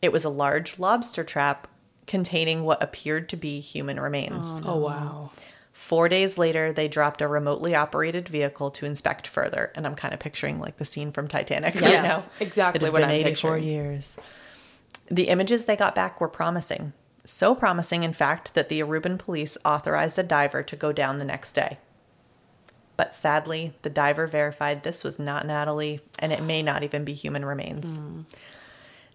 It 0.00 0.12
was 0.12 0.24
a 0.24 0.28
large 0.30 0.78
lobster 0.78 1.24
trap 1.24 1.66
containing 2.06 2.62
what 2.62 2.80
appeared 2.82 3.28
to 3.30 3.36
be 3.36 3.58
human 3.60 3.98
remains. 3.98 4.60
Oh, 4.64 4.74
oh 4.74 4.76
wow. 4.76 5.30
Four 5.72 6.08
days 6.08 6.38
later, 6.38 6.72
they 6.72 6.88
dropped 6.88 7.20
a 7.22 7.26
remotely 7.28 7.74
operated 7.74 8.28
vehicle 8.28 8.70
to 8.72 8.86
inspect 8.86 9.26
further. 9.26 9.72
And 9.74 9.86
I'm 9.86 9.94
kind 9.94 10.12
of 10.14 10.20
picturing 10.20 10.58
like 10.60 10.76
the 10.76 10.84
scene 10.84 11.10
from 11.12 11.26
Titanic 11.28 11.74
right 11.76 11.82
Yes, 11.90 12.04
now. 12.26 12.30
exactly 12.40 12.78
It 12.78 12.84
had 12.84 12.92
what 12.92 13.00
been 13.00 13.10
I'm 13.10 13.14
84 13.14 13.30
picturing. 13.56 13.64
years. 13.64 14.16
The 15.10 15.28
images 15.28 15.64
they 15.64 15.76
got 15.76 15.94
back 15.94 16.20
were 16.20 16.28
promising. 16.28 16.92
So 17.24 17.54
promising, 17.54 18.04
in 18.04 18.12
fact, 18.12 18.54
that 18.54 18.68
the 18.68 18.80
Aruban 18.80 19.18
police 19.18 19.58
authorized 19.64 20.18
a 20.18 20.22
diver 20.22 20.62
to 20.62 20.76
go 20.76 20.92
down 20.92 21.18
the 21.18 21.24
next 21.24 21.52
day. 21.52 21.78
But 22.96 23.14
sadly, 23.14 23.74
the 23.82 23.90
diver 23.90 24.26
verified 24.26 24.82
this 24.82 25.04
was 25.04 25.18
not 25.18 25.44
Natalee, 25.44 26.00
and 26.18 26.32
it 26.32 26.42
may 26.42 26.62
not 26.62 26.82
even 26.82 27.04
be 27.04 27.12
human 27.12 27.44
remains. 27.44 27.96
Hmm. 27.96 28.22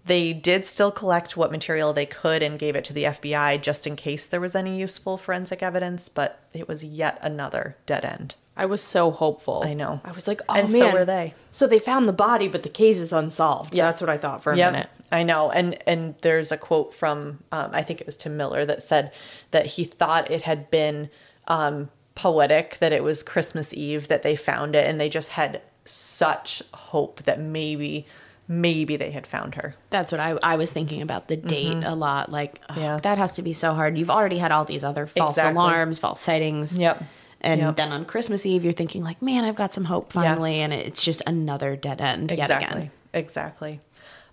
They 0.06 0.34
did 0.34 0.66
still 0.66 0.91
collect 0.91 1.38
what 1.38 1.52
material 1.52 1.94
they 1.94 2.06
could 2.06 2.44
and 2.44 2.60
gave 2.60 2.76
it 2.76 2.84
to 2.86 2.94
the 2.94 3.06
FBI 3.06 3.62
just 3.62 3.88
in 3.88 3.96
case 3.96 4.28
there 4.28 4.41
was 4.41 4.56
any 4.56 4.78
useful 4.78 5.18
forensic 5.18 5.64
evidence, 5.64 6.10
but 6.10 6.46
it 6.54 6.68
was 6.68 6.84
yet 6.84 7.18
another 7.22 7.78
dead 7.86 8.04
end. 8.04 8.36
I 8.56 8.66
was 8.66 8.82
so 8.84 9.10
hopeful. 9.12 9.64
I 9.66 9.74
know. 9.74 9.99
I 10.06 10.12
was 10.12 10.28
like, 10.28 10.41
oh 10.47 10.54
And 10.54 10.72
man. 10.72 10.80
so 10.82 10.93
were 10.93 11.06
they. 11.06 11.34
So 11.51 11.66
they 11.68 11.80
found 11.80 12.08
the 12.08 12.14
body, 12.14 12.47
but 12.47 12.62
the 12.64 12.70
case 12.70 12.99
is 12.99 13.12
unsolved. 13.12 13.74
Yeah. 13.74 13.86
That's 13.88 13.99
what 14.01 14.10
I 14.10 14.18
thought 14.18 14.43
for 14.43 14.54
a 14.54 14.58
Yep, 14.58 14.72
minute. 14.74 14.89
I 15.12 15.24
know. 15.24 15.49
And 15.51 15.78
and 15.88 16.16
there's 16.22 16.51
a 16.51 16.58
quote 16.58 16.93
from 16.93 17.39
um, 17.51 17.72
I 17.74 17.82
think 17.84 17.99
it 18.01 18.06
was 18.08 18.16
Tim 18.18 18.38
Miller 18.38 18.64
that 18.66 18.84
said 18.84 19.12
that 19.51 19.66
he 19.66 19.86
thought 19.86 20.30
it 20.30 20.43
had 20.43 20.70
been 20.72 21.10
um, 21.47 21.89
poetic 22.16 22.78
that 22.80 22.91
it 22.91 23.04
was 23.04 23.24
Christmas 23.24 23.74
Eve 23.74 24.08
that 24.08 24.22
they 24.24 24.36
found 24.36 24.76
it, 24.76 24.86
and 24.88 24.99
they 25.01 25.10
just 25.10 25.30
had 25.30 25.62
such 25.86 26.62
hope 26.74 27.24
that 27.24 27.39
maybe 27.39 28.06
maybe 28.47 28.95
they 28.97 29.12
had 29.12 29.26
found 29.26 29.56
her. 29.56 29.74
That's 29.89 30.12
what 30.12 30.20
I, 30.20 30.38
I 30.43 30.58
was 30.58 30.72
thinking 30.72 31.01
about 31.01 31.28
the 31.30 31.38
date 31.38 31.82
a 31.84 31.95
lot. 31.95 32.30
Like, 32.32 32.62
oh, 32.70 32.80
Yeah. 32.80 32.99
that 33.01 33.18
has 33.18 33.32
to 33.34 33.41
be 33.41 33.54
so 33.54 33.74
hard. 33.74 33.97
You've 33.97 34.10
already 34.12 34.38
had 34.38 34.51
all 34.51 34.66
these 34.66 34.84
other 34.84 35.08
false 35.08 35.38
Exactly. 35.38 35.54
alarms, 35.56 35.97
false 35.99 36.20
sightings. 36.20 36.78
Yep. 36.78 37.04
And 37.44 37.60
Yep. 37.60 37.76
then 37.76 37.91
on 37.91 38.06
Christmas 38.06 38.46
Eve, 38.46 38.64
you're 38.64 38.72
thinking, 38.74 39.04
like, 39.04 39.22
man, 39.22 39.44
I've 39.44 39.56
got 39.56 39.74
some 39.74 39.86
hope 39.86 40.14
finally. 40.14 40.58
Yes. 40.58 40.64
And 40.64 40.74
it's 40.74 41.04
just 41.04 41.22
another 41.28 41.76
dead 41.76 42.00
end 42.00 42.32
yet 42.32 42.39
Exactly. 42.39 42.78
again. 42.80 42.91
Exactly. 43.14 43.80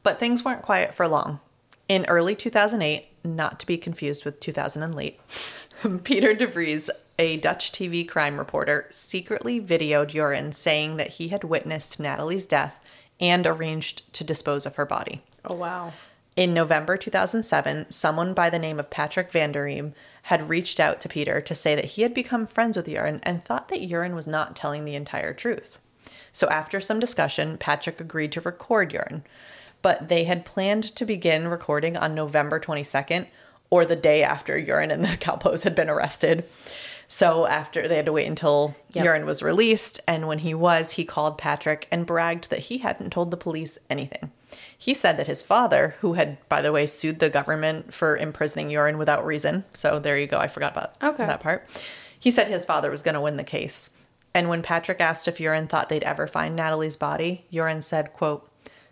But 0.02 0.18
things 0.18 0.44
weren't 0.44 0.62
quiet 0.62 0.94
for 0.94 1.08
long. 1.08 1.40
In 1.88 2.06
early 2.06 2.34
2008, 2.36 3.06
not 3.24 3.58
to 3.60 3.66
be 3.66 3.76
confused 3.76 4.24
with 4.24 4.38
2008, 4.40 5.20
Peter 6.04 6.34
De 6.34 6.46
Vries, 6.46 6.88
a 7.18 7.36
Dutch 7.36 7.72
TV 7.72 8.06
crime 8.08 8.38
reporter, 8.38 8.86
secretly 8.90 9.60
videoed 9.60 10.08
Joran 10.08 10.52
saying 10.52 10.96
that 10.96 11.08
he 11.14 11.28
had 11.28 11.42
witnessed 11.44 11.98
Natalee's 12.00 12.46
death 12.46 12.76
and 13.18 13.46
arranged 13.46 14.10
to 14.14 14.24
dispose 14.24 14.64
of 14.64 14.76
her 14.76 14.86
body. 14.86 15.20
Oh 15.44 15.54
wow. 15.54 15.92
In 16.36 16.54
November 16.54 16.96
2007, 16.96 17.90
someone 17.90 18.32
by 18.34 18.48
the 18.48 18.58
name 18.58 18.78
of 18.78 18.88
Patrick 18.88 19.32
van 19.32 19.52
der 19.52 19.66
Eem 19.66 19.92
had 20.22 20.48
reached 20.48 20.78
out 20.78 21.00
to 21.00 21.08
Peter 21.08 21.40
to 21.40 21.54
say 21.54 21.74
that 21.74 21.84
he 21.86 22.02
had 22.02 22.14
become 22.14 22.46
friends 22.46 22.76
with 22.76 22.86
Joran 22.86 23.20
and 23.22 23.44
thought 23.44 23.68
that 23.68 23.86
Joran 23.86 24.14
was 24.14 24.26
not 24.26 24.56
telling 24.56 24.84
the 24.84 24.94
entire 24.94 25.32
truth. 25.32 25.78
So, 26.32 26.48
after 26.48 26.80
some 26.80 27.00
discussion, 27.00 27.58
Patrick 27.58 28.00
agreed 28.00 28.32
to 28.32 28.40
record 28.40 28.90
Joran, 28.90 29.24
but 29.82 30.08
they 30.08 30.24
had 30.24 30.44
planned 30.44 30.94
to 30.96 31.04
begin 31.04 31.48
recording 31.48 31.96
on 31.96 32.14
November 32.14 32.60
22nd 32.60 33.26
or 33.70 33.84
the 33.84 33.96
day 33.96 34.22
after 34.22 34.60
Joran 34.60 34.90
and 34.90 35.04
the 35.04 35.08
Kalpoes 35.16 35.64
had 35.64 35.74
been 35.74 35.90
arrested. 35.90 36.44
So, 37.08 37.46
after 37.46 37.88
they 37.88 37.96
had 37.96 38.06
to 38.06 38.12
wait 38.12 38.28
until 38.28 38.76
Yep. 38.92 39.04
Joran 39.04 39.26
was 39.26 39.42
released, 39.42 40.00
and 40.06 40.28
when 40.28 40.40
he 40.40 40.54
was, 40.54 40.92
he 40.92 41.04
called 41.04 41.38
Patrick 41.38 41.88
and 41.90 42.06
bragged 42.06 42.50
that 42.50 42.60
he 42.60 42.78
hadn't 42.78 43.10
told 43.10 43.30
the 43.30 43.36
police 43.36 43.78
anything. 43.88 44.30
He 44.80 44.94
said 44.94 45.18
that 45.18 45.26
his 45.26 45.42
father, 45.42 45.94
who 46.00 46.14
had, 46.14 46.38
by 46.48 46.62
the 46.62 46.72
way, 46.72 46.86
sued 46.86 47.18
the 47.18 47.28
government 47.28 47.92
for 47.92 48.16
imprisoning 48.16 48.70
Joran 48.70 48.96
without 48.96 49.26
reason, 49.26 49.64
so 49.74 49.98
there 49.98 50.18
you 50.18 50.26
go, 50.26 50.38
I 50.38 50.48
forgot 50.48 50.72
about 50.72 50.94
Okay. 51.02 51.26
that 51.26 51.40
part. 51.40 51.68
He 52.18 52.30
said 52.30 52.48
his 52.48 52.64
father 52.64 52.90
was 52.90 53.02
going 53.02 53.14
to 53.14 53.20
win 53.20 53.36
the 53.36 53.44
case. 53.44 53.90
And 54.32 54.48
when 54.48 54.62
Patrick 54.62 54.98
asked 54.98 55.28
if 55.28 55.36
Joran 55.36 55.66
thought 55.68 55.90
they'd 55.90 56.02
ever 56.02 56.26
find 56.26 56.58
Natalee's 56.58 56.96
body, 56.96 57.44
Joran 57.52 57.82
said, 57.82 58.14
quote, 58.14 58.48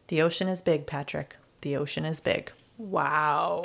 The 0.08 0.20
ocean 0.20 0.46
is 0.46 0.60
big, 0.60 0.86
Patrick. 0.86 1.36
The 1.62 1.74
ocean 1.74 2.04
is 2.04 2.20
big. 2.20 2.52
Wow. 2.76 3.62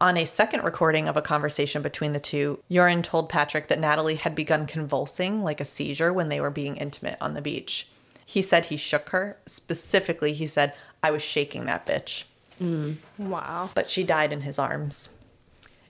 On 0.00 0.16
a 0.16 0.26
second 0.26 0.62
recording 0.62 1.08
of 1.08 1.16
a 1.16 1.22
conversation 1.22 1.82
between 1.82 2.12
the 2.12 2.20
two, 2.20 2.60
Joran 2.70 3.02
told 3.02 3.28
Patrick 3.28 3.66
that 3.68 3.80
Natalee 3.80 4.18
had 4.18 4.36
begun 4.36 4.66
convulsing 4.66 5.42
like 5.42 5.60
a 5.60 5.64
seizure 5.64 6.12
when 6.12 6.28
they 6.28 6.40
were 6.40 6.50
being 6.50 6.76
intimate 6.76 7.18
on 7.20 7.34
the 7.34 7.42
beach. 7.42 7.88
He 8.24 8.42
said 8.42 8.66
he 8.66 8.76
shook 8.76 9.10
her. 9.10 9.38
Specifically, 9.46 10.32
he 10.32 10.46
said, 10.46 10.74
I 11.02 11.10
was 11.10 11.22
shaking 11.22 11.66
that 11.66 11.86
bitch. 11.86 12.24
Mm. 12.60 12.96
Wow. 13.18 13.70
But 13.74 13.90
she 13.90 14.04
died 14.04 14.32
in 14.32 14.42
his 14.42 14.58
arms. 14.58 15.10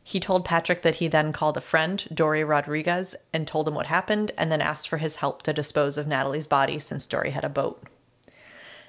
He 0.06 0.20
told 0.20 0.44
Patrick 0.44 0.82
that 0.82 0.96
he 0.96 1.08
then 1.08 1.32
called 1.32 1.56
a 1.56 1.62
friend, 1.62 2.06
Daury 2.12 2.46
Rodriguez, 2.46 3.16
and 3.32 3.46
told 3.46 3.66
him 3.66 3.74
what 3.74 3.86
happened, 3.86 4.32
and 4.36 4.52
then 4.52 4.60
asked 4.60 4.86
for 4.86 4.98
his 4.98 5.16
help 5.16 5.42
to 5.42 5.52
dispose 5.52 5.96
of 5.96 6.06
Natalee's 6.06 6.46
body 6.46 6.78
since 6.78 7.06
Dory 7.06 7.30
had 7.30 7.44
a 7.44 7.48
boat. 7.48 7.82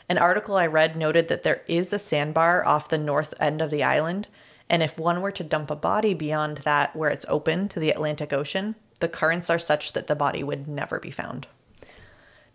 An 0.09 0.17
article 0.17 0.57
I 0.57 0.67
read 0.67 0.97
noted 0.97 1.29
that 1.29 1.43
there 1.43 1.61
is 1.67 1.93
a 1.93 1.99
sandbar 1.99 2.65
off 2.65 2.89
the 2.89 2.97
north 2.97 3.33
end 3.39 3.61
of 3.61 3.71
the 3.71 3.81
island, 3.81 4.27
and 4.69 4.83
if 4.83 4.99
one 4.99 5.21
were 5.21 5.31
to 5.31 5.43
dump 5.43 5.71
a 5.71 5.75
body 5.75 6.13
beyond 6.13 6.59
that 6.59 6.95
where 6.95 7.09
it's 7.09 7.25
open 7.29 7.69
to 7.69 7.79
the 7.79 7.91
Atlantic 7.91 8.33
Ocean, 8.33 8.75
the 8.99 9.07
currents 9.07 9.49
are 9.49 9.59
such 9.59 9.93
that 9.93 10.07
the 10.07 10.15
body 10.15 10.43
would 10.43 10.67
never 10.67 10.99
be 10.99 11.11
found. 11.11 11.47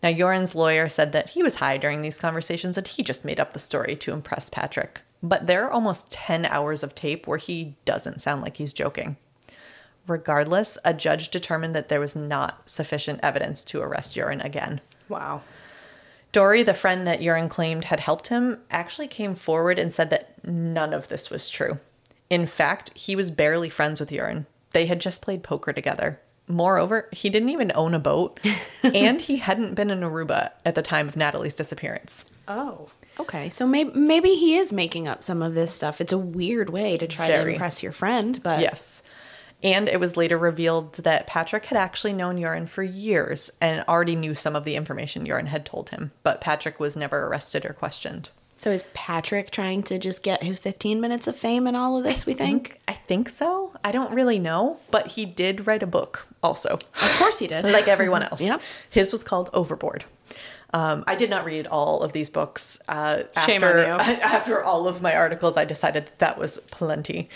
Now, 0.02 0.12
Joran's 0.12 0.54
lawyer 0.54 0.88
said 0.88 1.12
that 1.12 1.30
he 1.30 1.42
was 1.42 1.56
high 1.56 1.76
during 1.76 2.00
these 2.00 2.18
conversations 2.18 2.78
and 2.78 2.86
he 2.86 3.02
just 3.02 3.24
made 3.24 3.38
up 3.38 3.52
the 3.52 3.58
story 3.58 3.96
to 3.96 4.12
impress 4.12 4.48
Patrick. 4.48 5.02
But 5.22 5.46
there 5.46 5.64
are 5.64 5.70
almost 5.70 6.10
10 6.10 6.46
hours 6.46 6.82
of 6.82 6.94
tape 6.94 7.26
where 7.26 7.38
he 7.38 7.76
doesn't 7.84 8.22
sound 8.22 8.40
like 8.40 8.56
he's 8.56 8.72
joking. 8.72 9.16
Regardless, 10.06 10.78
a 10.84 10.94
judge 10.94 11.28
determined 11.28 11.74
that 11.74 11.88
there 11.88 12.00
was 12.00 12.16
not 12.16 12.68
sufficient 12.68 13.20
evidence 13.22 13.62
to 13.66 13.82
arrest 13.82 14.14
Joran 14.14 14.40
again. 14.40 14.80
Wow. 15.08 15.42
Daury, 16.32 16.64
the 16.64 16.74
friend 16.74 17.06
that 17.06 17.20
Joran 17.20 17.48
claimed 17.48 17.84
had 17.84 18.00
helped 18.00 18.28
him, 18.28 18.60
actually 18.70 19.08
came 19.08 19.34
forward 19.34 19.78
and 19.78 19.92
said 19.92 20.10
that 20.10 20.44
none 20.46 20.94
of 20.94 21.08
this 21.08 21.28
was 21.28 21.48
true. 21.48 21.78
In 22.30 22.46
fact, 22.46 22.96
he 22.96 23.14
was 23.14 23.30
barely 23.30 23.68
friends 23.68 24.00
with 24.00 24.10
Joran. 24.10 24.46
They 24.70 24.86
had 24.86 25.00
just 25.00 25.22
played 25.22 25.42
poker 25.42 25.72
together. 25.72 26.20
Moreover, 26.50 27.08
he 27.12 27.30
didn't 27.30 27.50
even 27.50 27.72
own 27.74 27.94
a 27.94 27.98
boat, 27.98 28.40
and 28.82 29.20
he 29.20 29.36
hadn't 29.36 29.74
been 29.74 29.90
in 29.90 30.00
Aruba 30.00 30.50
at 30.64 30.74
the 30.74 30.82
time 30.82 31.08
of 31.08 31.14
Natalee's 31.14 31.54
disappearance. 31.54 32.24
Oh. 32.48 32.90
Okay, 33.18 33.50
so 33.50 33.66
maybe 33.66 33.90
maybe 33.98 34.34
he 34.34 34.56
is 34.56 34.72
making 34.72 35.06
up 35.06 35.22
some 35.22 35.42
of 35.42 35.54
this 35.54 35.74
stuff. 35.74 36.00
It's 36.00 36.12
a 36.12 36.18
weird 36.18 36.70
way 36.70 36.96
to 36.96 37.06
try 37.06 37.28
to 37.28 37.46
impress 37.46 37.82
your 37.82 37.92
friend, 37.92 38.42
but 38.42 38.60
Yes. 38.60 39.02
And 39.62 39.88
it 39.90 40.00
was 40.00 40.16
later 40.16 40.38
revealed 40.38 40.94
that 40.94 41.26
Patrick 41.26 41.66
had 41.66 41.76
actually 41.76 42.14
known 42.14 42.40
Joran 42.40 42.66
for 42.66 42.82
years 42.82 43.50
and 43.60 43.84
already 43.86 44.16
knew 44.16 44.34
some 44.34 44.56
of 44.56 44.64
the 44.64 44.74
information 44.74 45.26
Joran 45.26 45.46
had 45.46 45.66
told 45.66 45.90
him, 45.90 46.12
but 46.22 46.40
Patrick 46.40 46.80
was 46.80 46.96
never 46.96 47.26
arrested 47.26 47.66
or 47.66 47.74
questioned. 47.74 48.30
So 48.56 48.70
is 48.70 48.84
Patrick 48.94 49.50
trying 49.50 49.82
to 49.84 49.98
just 49.98 50.22
get 50.22 50.42
his 50.42 50.58
15 50.58 51.00
minutes 51.00 51.26
of 51.26 51.36
fame 51.36 51.66
in 51.66 51.74
all 51.74 51.96
of 51.96 52.04
this? 52.04 52.26
We 52.26 52.34
think. 52.34 52.78
I 52.86 52.92
think 52.92 53.28
so. 53.30 53.72
I 53.82 53.90
don't 53.90 54.12
really 54.14 54.38
know, 54.38 54.78
but 54.90 55.08
he 55.08 55.24
did 55.24 55.66
write 55.66 55.82
a 55.82 55.86
book 55.86 56.26
also. 56.42 56.74
Of 56.74 57.16
course 57.18 57.38
he 57.38 57.46
did. 57.46 57.64
like 57.66 57.88
everyone 57.88 58.22
else. 58.22 58.40
Yep. 58.42 58.60
His 58.88 59.12
was 59.12 59.24
called 59.24 59.50
Overboard. 59.52 60.04
Um, 60.72 61.02
I 61.06 61.16
did 61.16 61.30
not 61.30 61.44
read 61.44 61.66
all 61.66 62.02
of 62.02 62.12
these 62.12 62.30
books. 62.30 62.78
Uh, 62.88 63.24
Shame 63.44 63.62
after, 63.62 63.78
on 63.78 63.98
you. 64.08 64.14
After 64.22 64.62
all 64.62 64.86
of 64.86 65.02
my 65.02 65.14
articles, 65.16 65.56
I 65.56 65.64
decided 65.64 66.06
that, 66.06 66.18
that 66.20 66.38
was 66.38 66.58
plenty. 66.70 67.28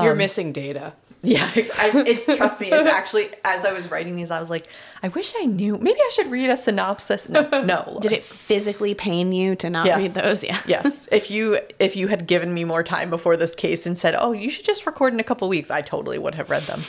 You're 0.00 0.14
missing 0.14 0.52
data. 0.52 0.92
Yeah, 1.22 1.50
ex- 1.56 1.70
I, 1.76 1.90
it's 2.06 2.26
trust 2.36 2.60
me. 2.60 2.70
It's 2.70 2.86
actually 2.86 3.30
as 3.44 3.64
I 3.64 3.72
was 3.72 3.90
writing 3.90 4.14
these, 4.14 4.30
I 4.30 4.38
was 4.38 4.50
like, 4.50 4.68
I 5.02 5.08
wish 5.08 5.32
I 5.36 5.46
knew. 5.46 5.78
Maybe 5.78 5.98
I 5.98 6.10
should 6.12 6.30
read 6.30 6.50
a 6.50 6.56
synopsis. 6.56 7.28
No, 7.28 7.48
no. 7.62 7.98
Did 8.00 8.12
it 8.12 8.22
physically 8.22 8.94
pain 8.94 9.32
you 9.32 9.56
to 9.56 9.70
not 9.70 9.86
Yes. 9.86 9.98
read 10.02 10.10
those? 10.24 10.44
Yeah. 10.44 10.60
yes. 10.66 11.08
If 11.10 11.30
you 11.30 11.58
if 11.80 11.96
you 11.96 12.06
had 12.08 12.26
given 12.26 12.54
me 12.54 12.64
more 12.64 12.82
time 12.84 13.10
before 13.10 13.36
this 13.36 13.54
case 13.54 13.86
and 13.86 13.96
said, 13.98 14.14
"Oh, 14.16 14.30
you 14.32 14.48
should 14.50 14.64
just 14.64 14.86
record 14.86 15.12
in 15.14 15.18
a 15.18 15.24
couple 15.24 15.48
weeks," 15.48 15.70
I 15.70 15.80
totally 15.82 16.18
would 16.18 16.34
have 16.36 16.50
read 16.50 16.62
them. 16.64 16.82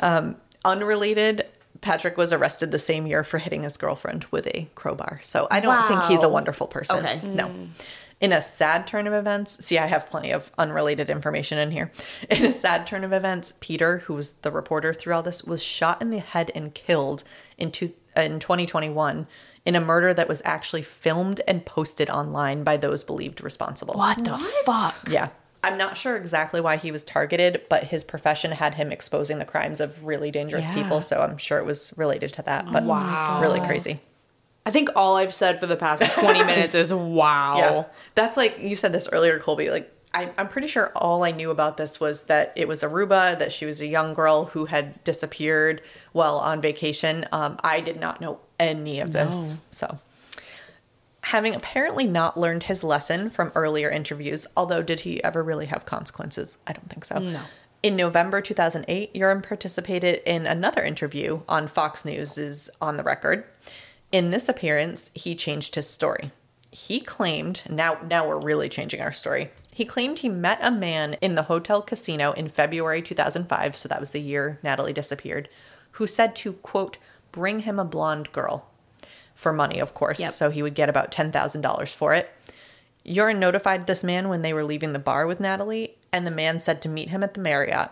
Um, 0.00 0.36
unrelated. 0.64 1.46
Patrick 1.80 2.16
was 2.16 2.32
arrested 2.32 2.70
the 2.70 2.78
same 2.78 3.06
year 3.06 3.24
for 3.24 3.38
hitting 3.38 3.62
his 3.62 3.76
girlfriend 3.76 4.24
with 4.30 4.46
a 4.48 4.68
crowbar. 4.74 5.20
So 5.22 5.46
I 5.50 5.60
don't 5.60 5.88
think 5.88 6.02
he's 6.04 6.22
a 6.22 6.28
wonderful 6.28 6.66
person. 6.66 7.04
Okay. 7.04 7.20
No. 7.26 7.68
In 8.20 8.32
a 8.32 8.40
sad 8.40 8.86
turn 8.86 9.06
of 9.06 9.12
events, 9.12 9.62
see, 9.62 9.76
I 9.76 9.86
have 9.86 10.08
plenty 10.08 10.30
of 10.30 10.50
unrelated 10.56 11.10
information 11.10 11.58
in 11.58 11.70
here. 11.70 11.92
In 12.30 12.46
a 12.46 12.52
sad 12.52 12.86
turn 12.86 13.04
of 13.04 13.12
events, 13.12 13.54
Peter, 13.60 13.98
who 13.98 14.14
was 14.14 14.32
the 14.32 14.50
reporter 14.50 14.94
through 14.94 15.14
all 15.14 15.22
this, 15.22 15.44
was 15.44 15.62
shot 15.62 16.00
in 16.00 16.10
the 16.10 16.20
head 16.20 16.50
and 16.54 16.72
killed 16.74 17.24
in, 17.58 17.70
two, 17.70 17.92
in 18.16 18.38
2021 18.38 19.26
in 19.66 19.74
a 19.74 19.80
murder 19.80 20.14
that 20.14 20.28
was 20.28 20.42
actually 20.44 20.82
filmed 20.82 21.40
and 21.46 21.66
posted 21.66 22.08
online 22.08 22.64
by 22.64 22.76
those 22.76 23.02
believed 23.02 23.42
responsible. 23.42 23.94
What 23.94 24.24
the 24.24 24.38
fuck? 24.64 25.08
Yeah. 25.10 25.30
I'm 25.64 25.76
not 25.78 25.96
sure 25.96 26.16
exactly 26.16 26.60
why 26.60 26.76
he 26.76 26.90
was 26.92 27.02
targeted, 27.04 27.62
but 27.68 27.84
his 27.84 28.04
profession 28.04 28.52
had 28.52 28.74
him 28.74 28.92
exposing 28.92 29.38
the 29.38 29.44
crimes 29.44 29.80
of 29.80 30.04
really 30.04 30.30
dangerous 30.30 30.68
Yeah. 30.68 30.74
people, 30.74 31.00
so 31.00 31.20
I'm 31.20 31.38
sure 31.38 31.58
it 31.58 31.64
was 31.64 31.92
related 31.96 32.32
to 32.34 32.42
that. 32.42 32.70
But 32.72 32.84
Wow. 32.84 33.40
really 33.40 33.60
crazy. 33.60 34.00
I 34.66 34.70
think 34.70 34.88
all 34.96 35.16
I've 35.16 35.34
said 35.34 35.60
for 35.60 35.66
the 35.66 35.76
past 35.76 36.02
20 36.18 36.44
minutes 36.44 36.74
is 36.74 36.92
wow. 36.92 37.58
Yeah. 37.58 37.84
That's 38.14 38.36
like 38.36 38.58
you 38.60 38.76
said 38.76 38.92
this 38.92 39.08
earlier, 39.12 39.38
Colby. 39.38 39.70
Like 39.70 39.90
I, 40.14 40.30
I'm 40.38 40.46
pretty 40.48 40.68
sure 40.68 40.92
all 40.94 41.24
I 41.24 41.32
knew 41.32 41.50
about 41.50 41.76
this 41.76 41.98
was 41.98 42.24
that 42.24 42.52
it 42.54 42.68
was 42.68 42.82
Aruba, 42.82 43.36
that 43.38 43.52
she 43.52 43.66
was 43.66 43.80
a 43.80 43.86
young 43.86 44.14
girl 44.14 44.44
who 44.46 44.66
had 44.66 45.02
disappeared 45.02 45.82
while 46.12 46.36
on 46.38 46.60
vacation. 46.60 47.26
Um, 47.32 47.58
I 47.64 47.80
did 47.80 47.98
not 47.98 48.20
know 48.20 48.38
any 48.60 49.00
of 49.00 49.12
this. 49.12 49.52
No. 49.54 49.58
So 49.72 49.98
having 51.34 51.56
apparently 51.56 52.06
not 52.06 52.38
learned 52.38 52.62
his 52.62 52.84
lesson 52.84 53.28
from 53.28 53.50
earlier 53.56 53.90
interviews, 53.90 54.46
although 54.56 54.80
did 54.82 55.00
he 55.00 55.22
ever 55.24 55.42
really 55.42 55.66
have 55.66 55.84
consequences? 55.84 56.58
I 56.64 56.72
don't 56.72 56.88
think 56.88 57.04
so. 57.04 57.18
No. 57.18 57.40
In 57.82 57.96
November 57.96 58.40
2008, 58.40 59.12
Joran 59.16 59.42
participated 59.42 60.22
in 60.24 60.46
another 60.46 60.84
interview 60.84 61.40
on 61.48 61.66
Fox 61.66 62.04
News' 62.04 62.38
is 62.38 62.70
On 62.80 62.96
the 62.96 63.02
Record. 63.02 63.42
In 64.12 64.30
this 64.30 64.48
appearance, 64.48 65.10
he 65.12 65.34
changed 65.34 65.74
his 65.74 65.90
story. 65.90 66.30
He 66.70 67.00
claimed, 67.00 67.62
now 67.68 67.98
now 68.08 68.28
we're 68.28 68.38
really 68.38 68.68
changing 68.68 69.00
our 69.00 69.10
story. 69.10 69.50
He 69.72 69.84
claimed 69.84 70.20
he 70.20 70.28
met 70.28 70.60
a 70.62 70.70
man 70.70 71.14
in 71.14 71.34
the 71.34 71.42
hotel 71.42 71.82
casino 71.82 72.30
in 72.30 72.48
February 72.48 73.02
2005, 73.02 73.74
so 73.74 73.88
that 73.88 73.98
was 73.98 74.12
the 74.12 74.20
year 74.20 74.60
Natalee 74.62 74.94
disappeared, 74.94 75.48
who 75.90 76.06
said 76.06 76.36
to 76.36 76.52
quote, 76.52 76.98
"bring 77.32 77.58
him 77.58 77.80
a 77.80 77.84
blonde 77.84 78.30
girl." 78.30 78.68
For 79.34 79.52
money, 79.52 79.80
of 79.80 79.94
course. 79.94 80.20
Yep. 80.20 80.30
So 80.30 80.50
he 80.50 80.62
would 80.62 80.74
get 80.74 80.88
about 80.88 81.10
$10,000 81.10 81.94
for 81.94 82.14
it. 82.14 82.30
Joran 83.06 83.38
notified 83.38 83.86
this 83.86 84.02
man 84.02 84.28
when 84.28 84.42
they 84.42 84.52
were 84.52 84.64
leaving 84.64 84.92
the 84.92 84.98
bar 84.98 85.26
with 85.26 85.40
Natalee, 85.40 85.90
and 86.12 86.26
the 86.26 86.30
man 86.30 86.58
said 86.58 86.80
to 86.82 86.88
meet 86.88 87.10
him 87.10 87.22
at 87.22 87.34
the 87.34 87.40
Marriott. 87.40 87.90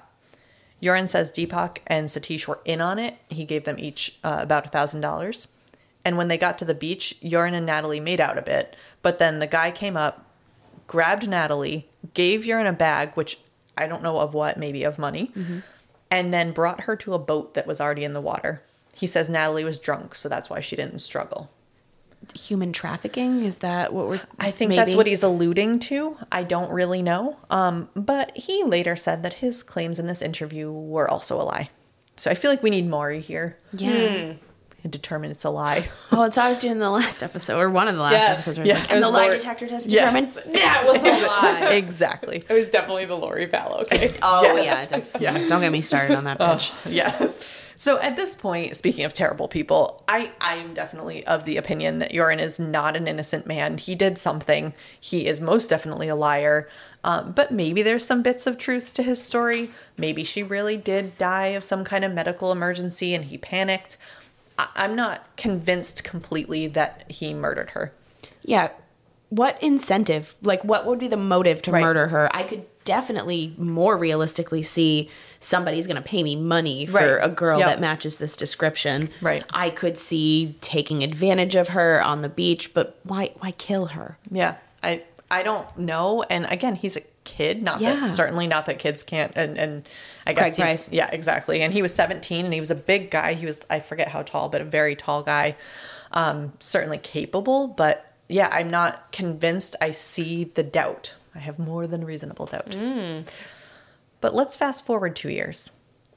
Joran 0.83 1.07
says 1.09 1.31
Deepak 1.31 1.79
and 1.87 2.09
Satish 2.09 2.49
were 2.49 2.61
in 2.65 2.81
on 2.81 2.99
it. 2.99 3.17
He 3.29 3.45
gave 3.45 3.65
them 3.65 3.79
each 3.79 4.19
uh, 4.25 4.39
about 4.41 4.73
$1,000. 4.73 5.47
And 6.05 6.17
when 6.17 6.29
they 6.29 6.39
got 6.39 6.59
to 6.59 6.65
the 6.65 6.75
beach, 6.75 7.21
Joran 7.23 7.55
and 7.55 7.69
Natalee 7.69 8.03
made 8.03 8.21
out 8.21 8.39
a 8.39 8.43
bit, 8.43 8.75
but 9.03 9.19
then 9.19 9.39
the 9.39 9.47
guy 9.47 9.71
came 9.71 9.97
up, 9.97 10.25
grabbed 10.87 11.25
Natalee, 11.25 11.85
gave 12.15 12.45
Joran 12.45 12.67
a 12.67 12.73
bag, 12.73 13.15
which 13.15 13.39
I 13.77 13.87
don't 13.87 14.03
know 14.03 14.19
of 14.19 14.35
what, 14.35 14.57
maybe 14.59 14.83
of 14.83 14.99
money, 14.99 15.31
and 16.11 16.35
then 16.35 16.53
brought 16.53 16.83
her 16.83 16.97
to 16.97 17.15
a 17.15 17.19
boat 17.19 17.55
that 17.55 17.67
was 17.67 17.81
already 17.81 18.03
in 18.05 18.13
the 18.15 18.21
water. 18.21 18.63
He 18.95 19.07
says 19.07 19.29
Natalee 19.29 19.65
was 19.65 19.79
drunk, 19.79 20.15
so 20.15 20.29
that's 20.29 20.49
why 20.51 20.61
she 20.61 20.77
didn't 20.77 20.99
struggle. 21.01 21.51
Human 22.37 22.73
trafficking? 22.73 23.45
Is 23.45 23.59
that 23.59 23.93
what 23.93 24.07
we're 24.07 24.21
I 24.39 24.53
think 24.53 24.71
that's 24.75 24.95
what 24.95 25.07
he's 25.09 25.23
alluding 25.25 25.81
to. 25.81 26.17
I 26.31 26.45
don't 26.45 26.71
really 26.71 27.03
know. 27.03 27.37
Um, 27.51 27.89
but 27.97 28.37
he 28.37 28.63
later 28.63 28.95
said 28.95 29.23
that 29.25 29.35
his 29.35 29.63
claims 29.65 29.99
in 29.99 30.07
this 30.07 30.23
interview 30.23 30.71
were 30.71 31.11
also 31.11 31.37
a 31.41 31.43
lie. 31.43 31.71
So 32.17 32.31
I 32.31 32.35
feel 32.35 32.51
like 32.51 32.63
we 32.63 32.71
need 32.71 32.89
Maury 32.89 33.21
here. 33.21 33.59
Yeah. 33.73 34.35
and 34.85 34.91
determine 34.93 35.31
it's 35.31 35.45
a 35.45 35.51
lie. 35.51 35.89
Oh, 36.11 36.23
that's 36.23 36.37
how 36.37 36.45
I 36.47 36.49
was 36.49 36.59
doing 36.59 36.79
the 36.81 36.91
last 36.91 37.23
episode, 37.23 37.57
or 37.59 37.71
one 37.71 37.87
of 37.89 37.95
the 37.97 38.03
last 38.03 38.13
Yes. 38.15 38.31
episodes. 38.31 38.59
Where 38.59 38.67
Yeah. 38.69 38.75
yeah. 38.75 38.81
like, 38.81 38.93
and 38.93 39.03
the 39.03 39.07
was 39.09 39.15
lie 39.15 39.25
Lori- 39.27 39.39
detector 39.39 39.69
test 39.69 39.89
Yes. 39.89 40.01
determined 40.35 40.55
that 40.57 40.85
was 40.87 41.03
a 41.03 41.27
lie. 41.67 41.75
exactly. 41.75 42.45
It 42.49 42.53
was 42.53 42.69
definitely 42.69 43.05
the 43.07 43.17
Lori 43.17 43.47
Vallow 43.49 43.89
case. 43.89 44.17
Oh 44.23 44.43
Yes. 44.57 44.91
yeah, 44.91 44.99
def- 44.99 45.17
yeah. 45.21 45.47
Don't 45.49 45.61
get 45.61 45.71
me 45.73 45.81
started 45.83 46.17
on 46.17 46.25
that 46.25 46.39
bitch. 46.41 46.73
Yeah. 46.85 47.31
So 47.75 47.99
at 48.01 48.17
this 48.17 48.35
point, 48.35 48.77
speaking 48.77 49.05
of 49.05 49.13
terrible 49.13 49.49
people, 49.49 50.03
I, 50.09 50.33
I 50.41 50.57
am 50.57 50.75
definitely 50.75 51.27
of 51.27 51.45
the 51.45 51.57
opinion 51.57 51.99
that 52.01 52.13
Joran 52.13 52.41
is 52.41 52.59
not 52.59 52.97
an 52.97 53.09
innocent 53.09 53.47
man. 53.47 53.79
He 53.79 53.95
did 53.95 54.19
something. 54.19 54.75
He 55.01 55.27
is 55.27 55.41
most 55.41 55.69
definitely 55.71 56.09
a 56.09 56.17
liar. 56.17 56.69
Um, 57.05 57.33
but 57.33 57.51
maybe 57.51 57.83
there's 57.83 58.05
some 58.05 58.23
bits 58.23 58.47
of 58.47 58.59
truth 58.59 58.93
to 58.95 59.03
his 59.03 59.23
story. 59.23 59.71
Maybe 59.97 60.23
she 60.25 60.43
really 60.43 60.77
did 60.77 61.19
die 61.19 61.49
of 61.49 61.65
some 61.65 61.85
kind 61.85 62.05
of 62.05 62.13
medical 62.13 62.53
emergency 62.53 63.15
and 63.15 63.25
he 63.25 63.39
panicked. 63.39 63.97
I, 64.59 64.69
I'm 64.77 64.95
not 64.95 65.37
convinced 65.37 66.05
completely 66.05 66.67
that 66.69 67.11
he 67.11 67.35
murdered 67.35 67.71
her. 67.71 67.93
Yeah. 68.43 68.71
What 69.31 69.61
incentive? 69.63 70.37
Like, 70.43 70.63
what 70.63 70.85
would 70.87 70.99
be 70.99 71.09
the 71.09 71.17
motive 71.17 71.63
to 71.63 71.73
Right. 71.73 71.81
murder 71.83 72.09
her? 72.09 72.29
I 72.35 72.43
could 72.43 72.67
definitely 72.85 73.55
more 73.57 73.97
realistically 73.97 74.63
see 74.63 75.09
somebody's 75.43 75.87
going 75.87 75.97
to 75.97 76.03
pay 76.03 76.23
me 76.23 76.37
money 76.37 76.87
for 76.87 77.17
Right. 77.19 77.27
a 77.27 77.29
girl 77.29 77.59
Yep. 77.59 77.69
that 77.69 77.81
matches 77.81 78.17
this 78.17 78.37
description. 78.37 79.11
Right. 79.21 79.45
I 79.51 79.71
could 79.71 79.99
see 79.99 80.57
taking 80.61 81.03
advantage 81.03 81.55
of 81.57 81.69
her 81.69 82.01
on 82.03 82.23
the 82.23 82.29
beach, 82.29 82.73
but 82.73 82.97
why? 83.03 83.33
Why 83.41 83.51
kill 83.53 83.87
her? 83.87 84.19
Yeah, 84.31 84.57
I 84.83 85.03
I 85.31 85.43
don't 85.43 85.77
know. 85.79 86.23
And 86.29 86.47
again, 86.47 86.75
he's 86.75 86.97
a 86.97 87.01
kid. 87.25 87.63
Not 87.63 87.81
Yeah. 87.81 87.95
that 87.97 88.11
certainly 88.11 88.47
not 88.47 88.67
that 88.67 88.79
kids 88.79 89.03
can't. 89.03 89.33
And 89.35 89.57
and 89.59 89.89
I 90.27 90.33
guess 90.35 90.43
Craig 90.43 90.53
he's, 90.55 90.57
Price. 90.59 90.93
yeah, 90.93 91.09
exactly. 91.11 91.63
And 91.63 91.73
he 91.73 91.83
was 91.83 91.95
17, 91.95 92.45
and 92.45 92.53
he 92.55 92.61
was 92.61 92.71
a 92.71 92.75
big 92.75 93.11
guy. 93.11 93.33
He 93.35 93.47
was 93.47 93.63
I 93.71 93.81
forget 93.81 94.09
how 94.09 94.23
tall, 94.23 94.49
but 94.49 94.61
a 94.61 94.65
very 94.65 94.95
tall 94.95 95.23
guy. 95.23 95.57
Um, 96.13 96.53
certainly 96.61 96.99
capable, 96.99 97.67
but 97.69 98.13
yeah, 98.29 98.49
I'm 98.53 98.71
not 98.71 99.11
convinced. 99.13 99.75
I 99.81 99.91
see 99.93 100.45
the 100.45 100.63
doubt. 100.63 101.15
I 101.35 101.39
have 101.39 101.59
more 101.59 101.87
than 101.87 102.05
reasonable 102.05 102.45
doubt. 102.47 102.77
But 104.23 104.35
let's 104.35 104.57
fast 104.57 104.87
forward 104.87 105.15
two 105.15 105.29
years. 105.29 105.73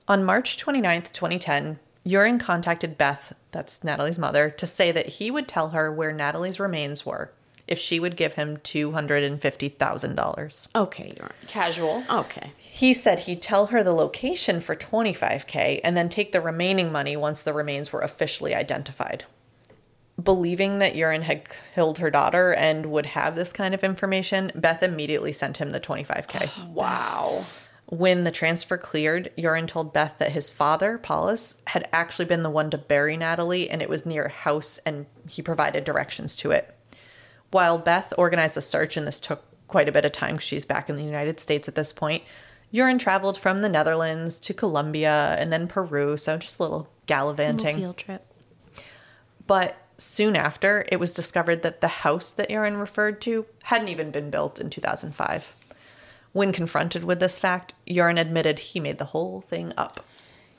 On 0.08 0.24
March 0.24 0.56
29th, 0.64 1.12
2010, 1.12 1.80
Joran 2.08 2.38
contacted 2.38 2.99
Beth, 2.99 3.34
that's 3.51 3.80
Natalee's 3.80 4.20
mother, 4.20 4.49
to 4.51 4.68
say 4.68 4.91
that 4.93 5.08
he 5.08 5.32
would 5.32 5.47
tell 5.47 5.70
her 5.70 5.91
where 5.91 6.14
Natalee's 6.14 6.60
remains 6.60 7.03
were 7.06 7.32
if 7.68 7.80
she 7.80 7.99
would 7.99 8.16
give 8.16 8.36
him 8.36 8.58
$250,000. 8.58 10.68
Okay, 10.76 11.14
you're 11.18 11.32
Casual. 11.47 12.03
okay. 12.08 12.51
He 12.60 12.93
said 12.93 13.22
he'd 13.22 13.41
tell 13.41 13.66
her 13.68 13.82
the 13.84 13.91
location 13.91 14.60
for 14.60 14.76
25K 14.76 15.82
and 15.84 15.97
then 15.97 16.08
take 16.08 16.32
the 16.32 16.41
remaining 16.41 16.91
money 16.91 17.18
once 17.18 17.41
the 17.41 17.53
remains 17.53 17.91
were 17.91 18.01
officially 18.01 18.53
identified. 18.53 19.24
Believing 20.22 20.78
that 20.78 20.93
Joran 20.93 21.24
had 21.24 21.47
killed 21.74 21.97
her 21.97 22.12
daughter 22.12 22.53
and 22.53 22.86
would 22.86 23.08
have 23.08 23.36
this 23.36 23.51
kind 23.51 23.74
of 23.74 23.84
information, 23.84 24.51
Beth 24.53 24.84
immediately 24.84 25.34
sent 25.34 25.58
him 25.58 25.72
the 25.72 25.80
25K. 25.80 26.70
Wow. 26.70 27.45
When 27.88 28.24
the 28.24 28.32
transfer 28.32 28.78
cleared, 28.78 29.32
Joran 29.38 29.68
told 29.68 29.94
Beth 29.94 30.16
that 30.18 30.32
his 30.32 30.50
father, 30.50 30.98
Paulus, 30.98 31.58
had 31.68 31.88
actually 31.94 32.26
been 32.26 32.42
the 32.42 32.50
one 32.50 32.72
to 32.72 32.78
bury 32.78 33.16
Natalee 33.16 33.68
and 33.70 33.82
it 33.82 33.90
was 33.90 34.06
near 34.06 34.26
a 34.26 34.30
house 34.30 34.80
and 34.86 35.06
he 35.30 35.42
provided 35.42 35.84
directions 35.84 36.36
to 36.38 36.52
it. 36.52 36.74
While 37.52 37.78
Beth 37.78 38.12
organized 38.18 38.58
a 38.58 38.62
search 38.62 38.98
and 38.98 39.06
this 39.06 39.20
took 39.20 39.44
quite 39.68 39.88
a 39.88 39.92
bit 39.92 40.06
of 40.06 40.12
time 40.12 40.38
'cause 40.38 40.44
she's 40.44 40.66
back 40.66 40.90
in 40.90 40.96
the 40.96 41.04
United 41.04 41.40
States 41.40 41.68
at 41.68 41.76
this 41.76 41.94
point, 41.94 42.24
Joran 42.74 42.98
traveled 42.98 43.38
from 43.38 43.62
the 43.62 43.70
Netherlands 43.70 44.40
to 44.40 44.54
Colombia 44.54 45.36
and 45.40 45.54
then 45.54 45.68
Peru, 45.68 46.18
so 46.18 46.38
just 46.38 46.60
a 46.60 46.64
little 46.64 46.90
gallivanting. 47.06 47.78
Field 47.78 47.98
trip. 47.98 48.26
But 49.46 49.78
soon 49.98 50.36
after, 50.36 50.86
it 50.92 51.00
was 51.00 51.14
discovered 51.14 51.62
that 51.62 51.82
the 51.82 51.88
house 51.88 52.32
that 52.32 52.50
Joran 52.50 52.78
referred 52.78 53.22
to 53.22 53.46
hadn't 53.64 53.90
even 53.90 54.10
been 54.12 54.32
built 54.32 54.60
in 54.60 54.70
2005. 54.72 55.56
When 56.36 56.52
confronted 56.52 57.06
with 57.06 57.22
this 57.22 57.40
fact, 57.40 57.74
Joran 57.88 58.18
admitted 58.18 58.60
he 58.60 58.82
made 58.82 58.98
the 58.98 59.06
whole 59.06 59.40
thing 59.40 59.72
up. 59.78 60.06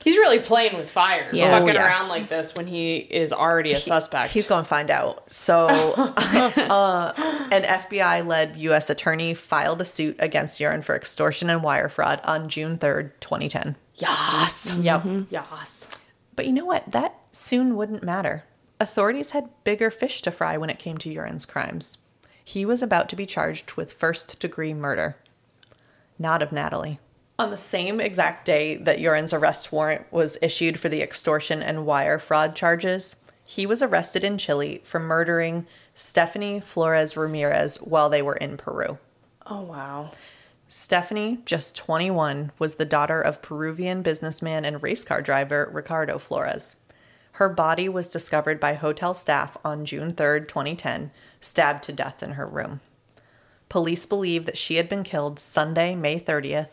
He's 0.03 0.17
really 0.17 0.39
playing 0.39 0.75
with 0.79 0.91
fire. 0.91 1.29
Yeah. 1.35 1.51
Fucking 1.51 1.69
Oh, 1.69 1.73
yeah. 1.75 1.87
around 1.87 2.09
like 2.09 2.31
this 2.31 2.55
when 2.55 2.67
he 2.67 2.97
is 2.97 3.31
already 3.31 3.73
a 3.73 3.77
suspect. 3.79 4.33
He's 4.33 4.47
going 4.47 4.65
to 4.65 4.69
find 4.69 4.91
out. 4.91 5.31
So, 5.31 5.67
uh, 5.97 7.13
an 7.53 7.65
FBI 7.65 8.27
led 8.27 8.57
U.S. 8.57 8.89
attorney 8.89 9.35
filed 9.35 9.83
a 9.83 9.85
suit 9.85 10.17
against 10.19 10.59
Joran 10.61 10.81
for 10.81 10.97
extortion 10.97 11.51
and 11.51 11.63
wire 11.63 11.91
fraud 11.91 12.23
on 12.25 12.49
June 12.49 12.79
3rd, 12.79 13.11
2010. 13.21 13.77
Yas. 13.97 14.75
Yep. 14.77 15.05
Yas. 15.29 15.89
But 16.37 16.47
you 16.47 16.53
know 16.55 16.65
what? 16.65 16.91
That 16.91 17.19
soon 17.33 17.77
wouldn't 17.77 18.03
matter. 18.03 18.45
Authorities 18.81 19.33
had 19.33 19.51
bigger 19.65 19.91
fish 19.91 20.23
to 20.23 20.31
fry 20.31 20.57
when 20.57 20.71
it 20.71 20.79
came 20.79 20.97
to 20.99 21.13
Joran's 21.13 21.45
crimes. 21.45 21.99
He 22.43 22.65
was 22.65 22.83
about 22.83 23.11
to 23.11 23.17
be 23.17 23.27
charged 23.27 23.75
with 23.75 23.93
first 23.93 24.39
degree 24.39 24.73
murder. 24.73 25.17
Not 26.19 26.43
of 26.43 26.51
Natalee. 26.51 26.99
On 27.39 27.51
the 27.51 27.57
same 27.57 28.01
exact 28.01 28.47
day 28.47 28.77
that 28.77 28.99
Joran's 28.99 29.33
arrest 29.33 29.71
warrant 29.71 30.11
was 30.11 30.39
issued 30.41 30.81
for 30.81 30.89
the 30.89 31.03
extortion 31.03 31.63
and 31.63 31.85
wire 31.85 32.19
fraud 32.19 32.57
charges, 32.57 33.17
he 33.47 33.67
was 33.67 33.83
arrested 33.83 34.25
in 34.25 34.39
Chile 34.39 34.81
for 34.85 34.99
murdering 34.99 35.67
Stephanie 35.95 36.61
Flores 36.61 37.17
Ramirez 37.17 37.77
while 37.77 38.09
they 38.09 38.23
were 38.23 38.37
in 38.37 38.57
Peru. 38.57 38.99
Oh 39.47 39.61
wow. 39.61 40.11
Stephanie, 40.69 41.41
just 41.45 41.77
21, 41.77 42.51
was 42.59 42.75
the 42.75 42.85
daughter 42.85 43.21
of 43.21 43.43
Peruvian 43.43 44.03
businessman 44.03 44.65
and 44.65 44.83
race 44.83 45.05
car 45.05 45.23
driver 45.23 45.71
Ricardo 45.73 46.19
Flores. 46.19 46.75
Her 47.33 47.49
body 47.49 47.89
was 47.89 48.09
discovered 48.09 48.59
by 48.59 48.75
hotel 48.75 49.15
staff 49.15 49.57
on 49.65 49.85
June 49.85 50.15
3rd, 50.15 50.49
2010, 50.49 51.13
stabbed 51.41 51.85
to 51.85 51.93
death 51.93 52.23
in 52.23 52.33
her 52.33 52.47
room. 52.47 52.81
Police 53.69 54.07
believe 54.07 54.47
that 54.47 54.59
she 54.59 54.77
had 54.77 54.89
been 54.89 55.03
killed 55.03 55.39
Sunday, 55.39 55.95
May 55.95 56.21
30th, 56.21 56.69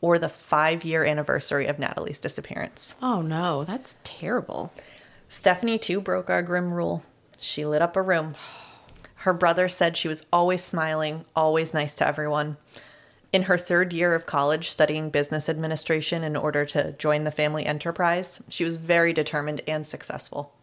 or 0.00 0.18
the 0.18 0.28
five 0.28 0.84
year 0.84 1.04
anniversary 1.04 1.66
of 1.66 1.78
Natalee's 1.78 2.20
disappearance. 2.20 2.94
Oh 3.00 3.22
no, 3.22 3.64
that's 3.64 3.96
terrible. 4.04 4.72
Stephanie, 5.28 5.78
too, 5.78 6.00
broke 6.00 6.30
our 6.30 6.42
grim 6.42 6.72
rule. 6.72 7.02
She 7.38 7.64
lit 7.64 7.82
up 7.82 7.96
a 7.96 8.02
room. 8.02 8.34
Her 9.20 9.32
brother 9.32 9.68
said 9.68 9.96
she 9.96 10.08
was 10.08 10.24
always 10.32 10.62
smiling, 10.62 11.24
always 11.34 11.74
nice 11.74 11.96
to 11.96 12.06
everyone. 12.06 12.56
In 13.32 13.42
her 13.42 13.58
third 13.58 13.92
year 13.92 14.14
of 14.14 14.24
college, 14.24 14.70
studying 14.70 15.10
business 15.10 15.48
administration 15.48 16.22
in 16.22 16.36
order 16.36 16.64
to 16.66 16.92
join 16.92 17.24
the 17.24 17.30
family 17.30 17.66
enterprise, 17.66 18.40
she 18.48 18.64
was 18.64 18.76
very 18.76 19.12
determined 19.12 19.62
and 19.66 19.86
successful. 19.86 20.54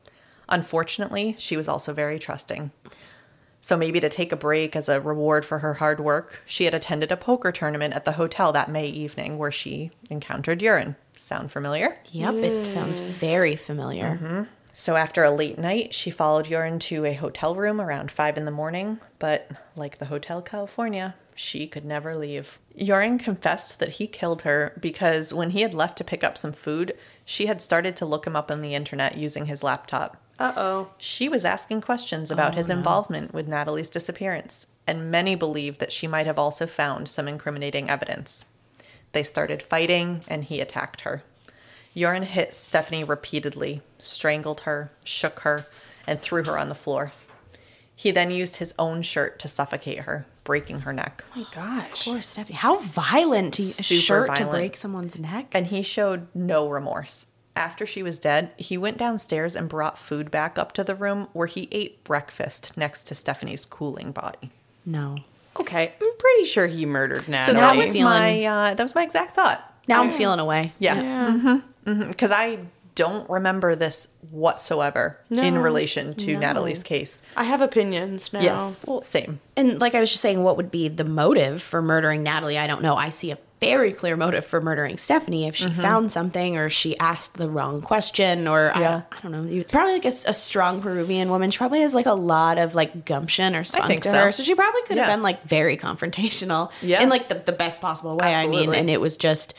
Unfortunately, 0.48 1.36
she 1.38 1.58
was 1.58 1.68
also 1.68 1.94
very 1.94 2.18
trusting. 2.18 2.72
So 3.64 3.78
maybe 3.78 4.02
to 4.02 4.10
take 4.10 4.34
a 4.34 4.36
break 4.36 4.76
as 4.76 4.90
a 4.90 5.00
reward 5.00 5.46
for 5.46 5.60
her 5.60 5.76
hard 5.76 6.02
work, 6.02 6.42
she 6.46 6.66
had 6.66 6.74
attended 6.74 7.14
a 7.14 7.18
poker 7.18 7.50
tournament 7.50 7.94
at 7.94 8.04
the 8.04 8.12
hotel 8.12 8.52
that 8.52 8.70
May 8.70 8.88
evening 8.88 9.38
where 9.38 9.54
she 9.54 9.90
encountered 10.10 10.60
Joran. 10.60 10.98
Sound 11.16 11.50
familiar? 11.50 11.98
Yep, 12.12 12.34
it 12.36 12.68
sounds 12.68 13.00
very 13.00 13.56
familiar. 13.56 14.20
Mm-hmm. 14.20 14.44
So 14.74 14.98
after 14.98 15.24
a 15.24 15.32
late 15.32 15.58
night, 15.58 15.94
she 15.94 16.12
followed 16.12 16.48
Joran 16.48 16.78
to 16.80 17.06
a 17.06 17.14
hotel 17.14 17.56
room 17.56 17.80
around 17.80 18.12
five 18.12 18.38
in 18.38 18.44
the 18.44 18.52
morning, 18.52 19.00
but 19.18 19.50
like 19.78 19.98
the 19.98 20.08
Hotel 20.08 20.42
California, 20.42 21.16
she 21.34 21.66
could 21.66 21.86
never 21.86 22.18
leave. 22.18 22.60
Joran 22.78 23.18
confessed 23.18 23.80
that 23.80 23.92
he 23.92 24.08
killed 24.08 24.42
her 24.42 24.78
because 24.82 25.34
when 25.34 25.52
he 25.52 25.62
had 25.62 25.74
left 25.74 25.98
to 26.00 26.04
pick 26.04 26.22
up 26.22 26.38
some 26.38 26.52
food, 26.52 26.98
she 27.24 27.46
had 27.46 27.62
started 27.62 27.96
to 27.96 28.06
look 28.06 28.28
him 28.28 28.36
up 28.36 28.52
on 28.52 28.62
the 28.62 28.76
internet 28.76 29.16
using 29.16 29.46
his 29.46 29.64
laptop. 29.64 30.18
Uh 30.40 30.54
oh. 30.56 30.90
She 30.98 31.30
was 31.30 31.46
asking 31.46 31.82
questions 31.82 32.32
about 32.32 32.54
Oh, 32.54 32.58
his 32.58 32.70
involvement 32.70 33.34
with 33.34 33.48
Natalee's 33.48 33.90
disappearance, 33.90 34.68
and 34.88 35.12
many 35.12 35.36
believe 35.36 35.78
that 35.80 35.92
she 35.92 36.08
might 36.08 36.26
have 36.26 36.40
also 36.40 36.66
found 36.68 37.08
some 37.08 37.28
incriminating 37.28 37.90
evidence. 37.90 38.46
They 39.12 39.24
started 39.24 39.62
fighting, 39.62 40.22
and 40.28 40.44
he 40.44 40.60
attacked 40.60 41.02
her. 41.02 41.24
Joran 41.96 42.24
hit 42.24 42.56
Stephanie 42.56 43.04
repeatedly, 43.04 43.82
strangled 44.00 44.62
her, 44.62 44.92
shook 45.04 45.42
her, 45.42 45.68
and 46.08 46.20
threw 46.20 46.44
her 46.44 46.58
on 46.58 46.70
the 46.70 46.76
floor. 46.76 47.12
He 47.96 48.10
then 48.10 48.32
used 48.32 48.56
his 48.56 48.74
own 48.80 49.04
shirt 49.04 49.38
to 49.40 49.48
suffocate 49.48 50.00
her, 50.00 50.26
breaking 50.44 50.80
her 50.80 50.92
neck. 50.92 51.24
Oh 51.36 51.40
my 51.40 51.46
gosh. 51.54 52.06
Poor 52.06 52.24
Stephanie. 52.24 52.58
How 52.58 52.78
violent 52.80 53.54
to 53.54 53.62
a 53.62 53.66
Super 53.66 54.00
shirt 54.02 54.36
to 54.38 54.46
break 54.46 54.76
someone's 54.76 55.20
neck? 55.20 55.50
And 55.52 55.68
he 55.68 55.84
showed 55.84 56.28
no 56.34 56.68
remorse. 56.68 57.28
After 57.56 57.86
she 57.86 58.02
was 58.02 58.18
dead, 58.18 58.52
he 58.58 58.78
went 58.78 58.98
downstairs 58.98 59.56
and 59.56 59.70
brought 59.70 60.00
food 60.00 60.32
back 60.32 60.58
up 60.58 60.72
to 60.74 60.84
the 60.84 60.96
room 60.96 61.28
where 61.34 61.46
he 61.48 61.68
ate 61.72 62.04
breakfast 62.04 62.76
next 62.76 63.04
to 63.06 63.16
Stephanie's 63.16 63.66
cooling 63.66 64.12
body. 64.12 64.50
No. 64.86 65.18
Okay, 65.60 65.94
I'm 66.02 66.18
pretty 66.18 66.46
sure 66.46 66.66
he 66.66 66.86
murdered 66.86 67.26
Natalee. 67.26 67.46
So 67.46 67.54
that 67.54 67.76
was 67.76 67.92
feeling- 67.92 68.06
my 68.06 68.44
uh, 68.44 68.74
that 68.74 68.82
was 68.84 68.96
my 68.96 69.04
exact 69.04 69.36
thought. 69.36 69.64
Now 69.88 70.02
I'm 70.02 70.10
feeling 70.12 70.40
away. 70.40 70.74
Yeah, 70.80 71.60
because 71.86 72.32
I 72.32 72.60
don't 72.96 73.30
remember 73.30 73.76
this 73.76 74.08
whatsoever 74.32 75.20
in 75.30 75.58
relation 75.58 76.16
to 76.16 76.34
no. 76.38 76.40
Natalee's 76.40 76.84
case. 76.84 77.22
I 77.36 77.44
have 77.44 77.62
opinions 77.62 78.32
now. 78.34 78.42
Yes, 78.42 78.88
same. 79.04 79.40
And 79.58 79.80
like 79.82 79.94
I 79.94 80.00
was 80.00 80.10
just 80.10 80.22
saying, 80.22 80.42
what 80.44 80.58
would 80.58 80.72
be 80.72 80.88
the 80.88 81.04
motive 81.04 81.62
for 81.62 81.82
murdering 81.82 82.24
Natalee? 82.26 82.58
I 82.58 82.66
don't 82.68 82.82
know. 82.82 82.96
I 82.96 83.10
see 83.10 83.32
a 83.32 83.38
very 83.64 83.92
clear 83.92 84.16
motive 84.16 84.46
for 84.46 84.62
murdering 84.62 84.98
Stephanie 84.98 85.48
if 85.48 85.56
she 85.56 85.70
found 85.70 86.12
something 86.12 86.58
or 86.58 86.70
she 86.70 86.98
asked 87.00 87.36
the 87.36 87.50
wrong 87.50 87.82
question 87.82 88.48
or 88.48 88.72
Yeah. 88.76 89.02
I, 89.12 89.18
I 89.18 89.22
don't 89.22 89.32
know. 89.32 89.64
Probably 89.70 89.94
like 89.94 90.06
a 90.06 90.12
strong 90.12 90.82
Peruvian 90.82 91.30
woman. 91.30 91.52
She 91.52 91.58
probably 91.58 91.82
has 91.82 91.94
like 91.94 92.06
a 92.06 92.14
lot 92.14 92.58
of 92.58 92.76
like 92.76 93.06
gumption 93.06 93.56
or 93.56 93.64
spunk 93.64 94.04
to 94.04 94.10
so. 94.10 94.18
her. 94.18 94.32
So 94.32 94.44
she 94.44 94.56
probably 94.56 94.82
could 94.84 94.98
have 94.98 95.08
been 95.08 95.24
like 95.24 95.44
very 95.44 95.78
confrontational 95.78 96.72
Yeah. 96.82 97.02
in 97.02 97.10
like 97.10 97.30
the, 97.30 97.36
the 97.36 97.52
best 97.52 97.82
possible 97.82 98.18
way. 98.18 98.34
I 98.34 98.48
mean, 98.48 98.74
and 98.74 98.90
it 98.90 99.00
was 99.02 99.18
just 99.18 99.54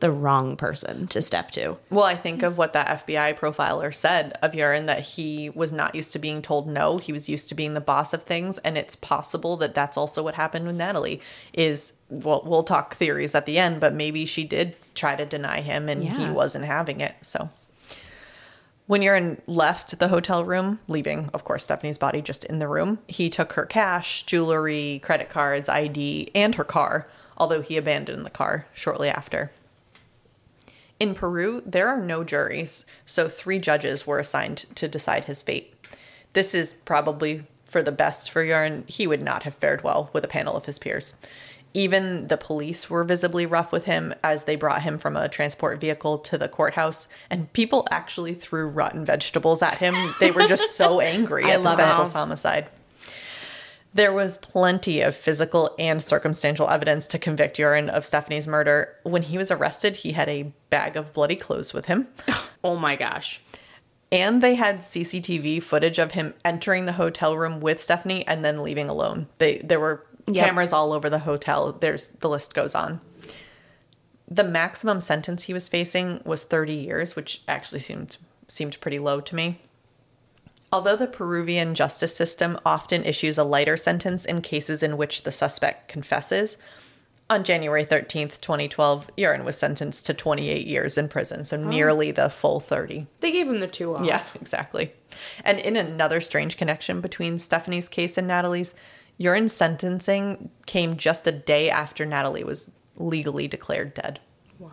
the 0.00 0.10
wrong 0.10 0.56
person 0.56 1.06
to 1.08 1.22
step 1.22 1.50
to. 1.52 1.76
Well, 1.90 2.04
I 2.04 2.16
think 2.16 2.42
of 2.42 2.58
what 2.58 2.72
that 2.72 3.06
FBI 3.06 3.38
profiler 3.38 3.94
said 3.94 4.36
of 4.42 4.52
Joran 4.52 4.86
that 4.86 5.00
he 5.00 5.50
was 5.50 5.72
not 5.72 5.94
used 5.94 6.12
to 6.12 6.18
being 6.18 6.42
told 6.42 6.66
no. 6.66 6.98
He 6.98 7.12
was 7.12 7.28
used 7.28 7.48
to 7.50 7.54
being 7.54 7.74
the 7.74 7.80
boss 7.80 8.12
of 8.12 8.24
things, 8.24 8.58
and 8.58 8.76
it's 8.76 8.96
possible 8.96 9.56
that 9.58 9.74
that's 9.74 9.96
also 9.96 10.22
what 10.22 10.34
happened 10.34 10.66
with 10.66 10.78
Natalee. 10.78 11.20
Is 11.52 11.94
well, 12.08 12.42
we'll 12.44 12.64
talk 12.64 12.94
theories 12.94 13.34
at 13.34 13.46
the 13.46 13.58
end, 13.58 13.80
but 13.80 13.94
maybe 13.94 14.26
she 14.26 14.44
did 14.44 14.76
try 14.94 15.14
to 15.14 15.24
deny 15.24 15.60
him, 15.60 15.88
and 15.88 16.02
he 16.02 16.30
wasn't 16.30 16.64
having 16.64 17.00
it. 17.00 17.14
So. 17.22 17.50
When 18.86 19.02
Joran 19.02 19.40
left 19.46 20.00
the 20.00 20.08
hotel 20.08 20.44
room, 20.44 20.80
leaving, 20.88 21.30
of 21.32 21.44
course, 21.44 21.62
Stephanie's 21.62 21.96
body 21.96 22.20
just 22.20 22.44
in 22.44 22.58
the 22.58 22.66
room, 22.66 22.98
he 23.06 23.30
took 23.30 23.52
her 23.52 23.64
cash, 23.64 24.24
jewelry, 24.24 25.00
credit 25.04 25.28
cards, 25.28 25.68
ID, 25.68 26.32
and 26.34 26.56
her 26.56 26.64
car, 26.64 27.06
although 27.36 27.60
he 27.60 27.76
abandoned 27.76 28.26
the 28.26 28.30
car 28.30 28.66
shortly 28.74 29.08
after. 29.08 29.52
In 31.00 31.14
Peru, 31.14 31.62
there 31.64 31.88
are 31.88 31.98
no 31.98 32.22
juries, 32.22 32.84
so 33.06 33.28
three 33.28 33.58
judges 33.58 34.06
were 34.06 34.18
assigned 34.18 34.66
to 34.74 34.86
decide 34.86 35.24
his 35.24 35.42
fate. 35.42 35.74
This 36.34 36.54
is 36.54 36.74
probably 36.74 37.44
for 37.64 37.82
the 37.82 37.90
best 37.90 38.30
for 38.30 38.44
Joran. 38.44 38.84
He 38.86 39.06
would 39.06 39.22
not 39.22 39.44
have 39.44 39.54
fared 39.54 39.82
well 39.82 40.10
with 40.12 40.24
a 40.24 40.28
panel 40.28 40.56
of 40.56 40.66
his 40.66 40.78
peers. 40.78 41.14
Even 41.72 42.28
the 42.28 42.36
police 42.36 42.90
were 42.90 43.04
visibly 43.04 43.46
rough 43.46 43.72
with 43.72 43.84
him 43.84 44.12
as 44.22 44.44
they 44.44 44.56
brought 44.56 44.82
him 44.82 44.98
from 44.98 45.16
a 45.16 45.28
transport 45.28 45.80
vehicle 45.80 46.18
to 46.18 46.36
the 46.36 46.48
courthouse, 46.48 47.08
and 47.30 47.50
people 47.54 47.86
actually 47.90 48.34
threw 48.34 48.68
rotten 48.68 49.04
vegetables 49.04 49.62
at 49.62 49.78
him. 49.78 50.14
They 50.20 50.32
were 50.32 50.46
just 50.46 50.76
so 50.76 51.00
angry 51.00 51.44
I 51.44 51.52
at 51.52 51.62
the 51.62 51.76
senseless 51.76 52.12
homicide. 52.12 52.68
There 53.92 54.12
was 54.12 54.38
plenty 54.38 55.00
of 55.00 55.16
physical 55.16 55.74
and 55.78 56.02
circumstantial 56.02 56.68
evidence 56.68 57.06
to 57.08 57.18
convict 57.18 57.56
Joran 57.56 57.90
of 57.90 58.06
Stephanie's 58.06 58.46
murder. 58.46 58.96
When 59.02 59.22
he 59.22 59.36
was 59.36 59.50
arrested, 59.50 59.96
he 59.96 60.12
had 60.12 60.28
a 60.28 60.52
bag 60.70 60.96
of 60.96 61.12
bloody 61.12 61.36
clothes 61.36 61.72
with 61.74 61.86
him. 61.86 62.08
Oh 62.62 62.76
my 62.76 62.94
gosh. 62.94 63.40
And 64.12 64.42
they 64.42 64.54
had 64.54 64.80
CCTV 64.80 65.62
footage 65.62 65.98
of 65.98 66.12
him 66.12 66.34
entering 66.44 66.84
the 66.84 66.92
hotel 66.92 67.38
room 67.38 67.58
with 67.58 67.80
Stephanie 67.80 68.26
and 68.26 68.44
then 68.44 68.62
leaving 68.62 68.90
alone. 68.90 69.28
They 69.38 69.60
there 69.64 69.80
were 69.80 70.04
Yep. 70.26 70.44
cameras 70.44 70.72
all 70.74 70.92
over 70.92 71.08
the 71.08 71.20
hotel. 71.20 71.72
There's 71.72 72.08
the 72.08 72.28
list 72.28 72.52
goes 72.52 72.74
on. 72.74 73.00
The 74.28 74.44
maximum 74.44 75.00
sentence 75.00 75.44
he 75.44 75.54
was 75.54 75.70
facing 75.70 76.20
was 76.26 76.44
30 76.44 76.74
years, 76.74 77.16
which 77.16 77.40
actually 77.48 77.78
seemed 77.80 78.18
seemed 78.46 78.78
pretty 78.82 78.98
low 78.98 79.22
to 79.22 79.34
me. 79.34 79.58
Although 80.72 80.96
the 80.96 81.06
Peruvian 81.06 81.74
justice 81.74 82.14
system 82.14 82.58
often 82.64 83.04
issues 83.04 83.38
a 83.38 83.44
lighter 83.44 83.76
sentence 83.76 84.24
in 84.24 84.40
cases 84.40 84.82
in 84.82 84.96
which 84.96 85.24
the 85.24 85.32
suspect 85.32 85.88
confesses, 85.88 86.58
on 87.30 87.44
January 87.44 87.86
13th, 87.86 88.40
2012, 88.40 89.08
Joran 89.16 89.44
was 89.44 89.56
sentenced 89.56 90.04
to 90.06 90.14
28 90.14 90.66
years 90.66 90.98
in 90.98 91.08
prison, 91.08 91.44
so 91.44 91.56
nearly 91.56 92.10
the 92.10 92.28
full 92.28 92.58
30. 92.58 93.06
They 93.20 93.30
gave 93.30 93.46
him 93.46 93.60
the 93.60 93.68
two 93.68 93.94
off. 93.94 94.04
Yeah, 94.04 94.24
exactly. 94.34 94.92
And 95.44 95.60
in 95.60 95.76
another 95.76 96.20
strange 96.20 96.56
connection 96.56 97.00
between 97.00 97.38
Stephanie's 97.38 97.88
case 97.88 98.18
and 98.18 98.28
Natalee's, 98.28 98.74
Joran's 99.20 99.52
sentencing 99.52 100.50
came 100.66 100.96
just 100.96 101.24
a 101.28 101.32
day 101.32 101.70
after 101.70 102.04
Natalee 102.04 102.42
was 102.42 102.68
legally 102.96 103.46
declared 103.46 103.94
dead. 103.94 104.18
Wow. 104.58 104.70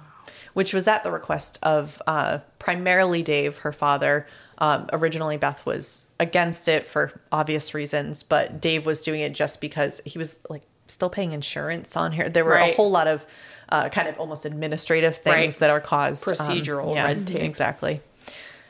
Which 0.54 0.74
was 0.74 0.88
at 0.88 1.04
the 1.04 1.12
request 1.12 1.60
of 1.62 2.02
uh, 2.08 2.40
primarily 2.58 3.22
Dave, 3.22 3.60
her 3.60 3.72
father. 3.72 4.26
Um, 4.60 4.88
originally, 4.92 5.38
Beth 5.38 5.66
was 5.66 6.08
against 6.20 6.68
it 6.68 6.88
for 6.88 7.20
obvious 7.32 7.74
reasons, 7.74 8.24
but 8.24 8.60
Dave 8.60 8.86
was 8.86 9.04
doing 9.04 9.22
it 9.22 9.34
just 9.34 9.62
because 9.62 10.02
he 10.06 10.18
was 10.18 10.38
like 10.50 10.64
still 10.88 11.10
paying 11.10 11.34
insurance 11.34 11.96
on 11.96 12.12
here. 12.12 12.30
There 12.30 12.46
were 12.46 12.56
a 12.56 12.74
whole 12.74 12.90
lot 12.90 13.08
of 13.08 13.26
uh, 13.70 13.90
kind 13.90 14.08
of 14.08 14.18
almost 14.20 14.46
administrative 14.46 15.18
things 15.18 15.56
Right. 15.56 15.60
that 15.60 15.70
are 15.70 15.82
caused 15.82 16.28
um, 16.28 16.34
Procedural 16.34 16.96
red 16.96 17.28
tape. 17.28 17.40
Exactly. 17.42 18.02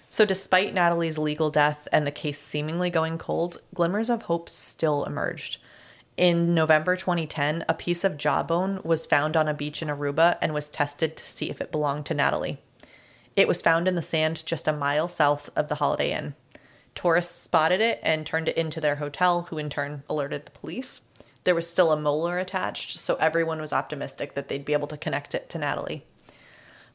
So, 0.09 0.25
despite 0.25 0.73
Natalee's 0.73 1.17
legal 1.17 1.49
death 1.49 1.87
and 1.91 2.07
the 2.07 2.11
case 2.11 2.39
seemingly 2.39 2.89
going 2.89 3.17
cold, 3.17 3.61
glimmers 3.73 4.09
of 4.09 4.23
hope 4.23 4.49
still 4.49 5.03
emerged. 5.05 5.57
In 6.15 6.55
November 6.55 6.95
2010, 6.95 7.63
a 7.69 7.73
piece 7.75 8.03
of 8.03 8.17
jawbone 8.17 8.79
was 8.83 9.05
found 9.05 9.37
on 9.37 9.47
a 9.47 9.53
beach 9.53 9.81
in 9.83 9.87
Aruba 9.89 10.37
and 10.41 10.53
was 10.53 10.67
tested 10.69 11.15
to 11.17 11.25
see 11.25 11.49
if 11.49 11.61
it 11.61 11.71
belonged 11.71 12.05
to 12.07 12.15
Natalee. 12.15 12.57
It 13.37 13.47
was 13.47 13.61
found 13.61 13.87
in 13.87 13.93
the 13.93 14.01
sand 14.01 14.43
just 14.47 14.67
a 14.67 14.73
mile 14.73 15.07
south 15.07 15.51
of 15.55 15.67
the 15.67 15.75
Holiday 15.75 16.11
Inn. 16.11 16.33
Tourists 16.95 17.39
spotted 17.39 17.79
it 17.79 17.99
and 18.01 18.25
turned 18.25 18.49
it 18.49 18.57
into 18.57 18.81
their 18.81 18.95
hotel, 18.95 19.43
who 19.43 19.59
in 19.59 19.69
turn 19.69 20.01
alerted 20.09 20.45
the 20.45 20.59
police. 20.59 21.01
There 21.43 21.53
was 21.53 21.69
still 21.69 21.91
a 21.91 21.95
molar 21.95 22.39
attached, 22.39 22.97
so 22.97 23.13
everyone 23.17 23.61
was 23.61 23.71
optimistic 23.71 24.33
that 24.33 24.47
they'd 24.47 24.65
be 24.65 24.73
able 24.73 24.87
to 24.87 24.97
connect 24.97 25.35
it 25.35 25.49
to 25.49 25.59
Natalee. 25.59 26.01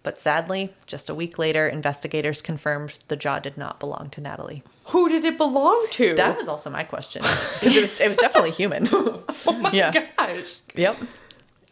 But 0.02 0.18
sadly, 0.18 0.74
just 0.84 1.08
a 1.08 1.14
week 1.14 1.38
later, 1.38 1.68
investigators 1.68 2.42
confirmed 2.42 2.98
the 3.06 3.14
jaw 3.14 3.38
did 3.38 3.56
not 3.56 3.78
belong 3.78 4.10
to 4.10 4.20
Natalee. 4.20 4.62
Who 4.86 5.08
did 5.08 5.24
it 5.24 5.38
belong 5.38 5.86
to? 5.92 6.14
That 6.16 6.36
was 6.36 6.48
also 6.48 6.70
my 6.70 6.82
question 6.82 7.22
because 7.22 7.76
it 7.76 7.80
was 7.80 8.00
it 8.00 8.08
was 8.08 8.18
definitely 8.18 8.50
human. 8.50 8.88
oh 8.92 9.58
my 9.60 9.70
yeah. 9.70 10.08
gosh. 10.18 10.56
Yep. 10.74 10.98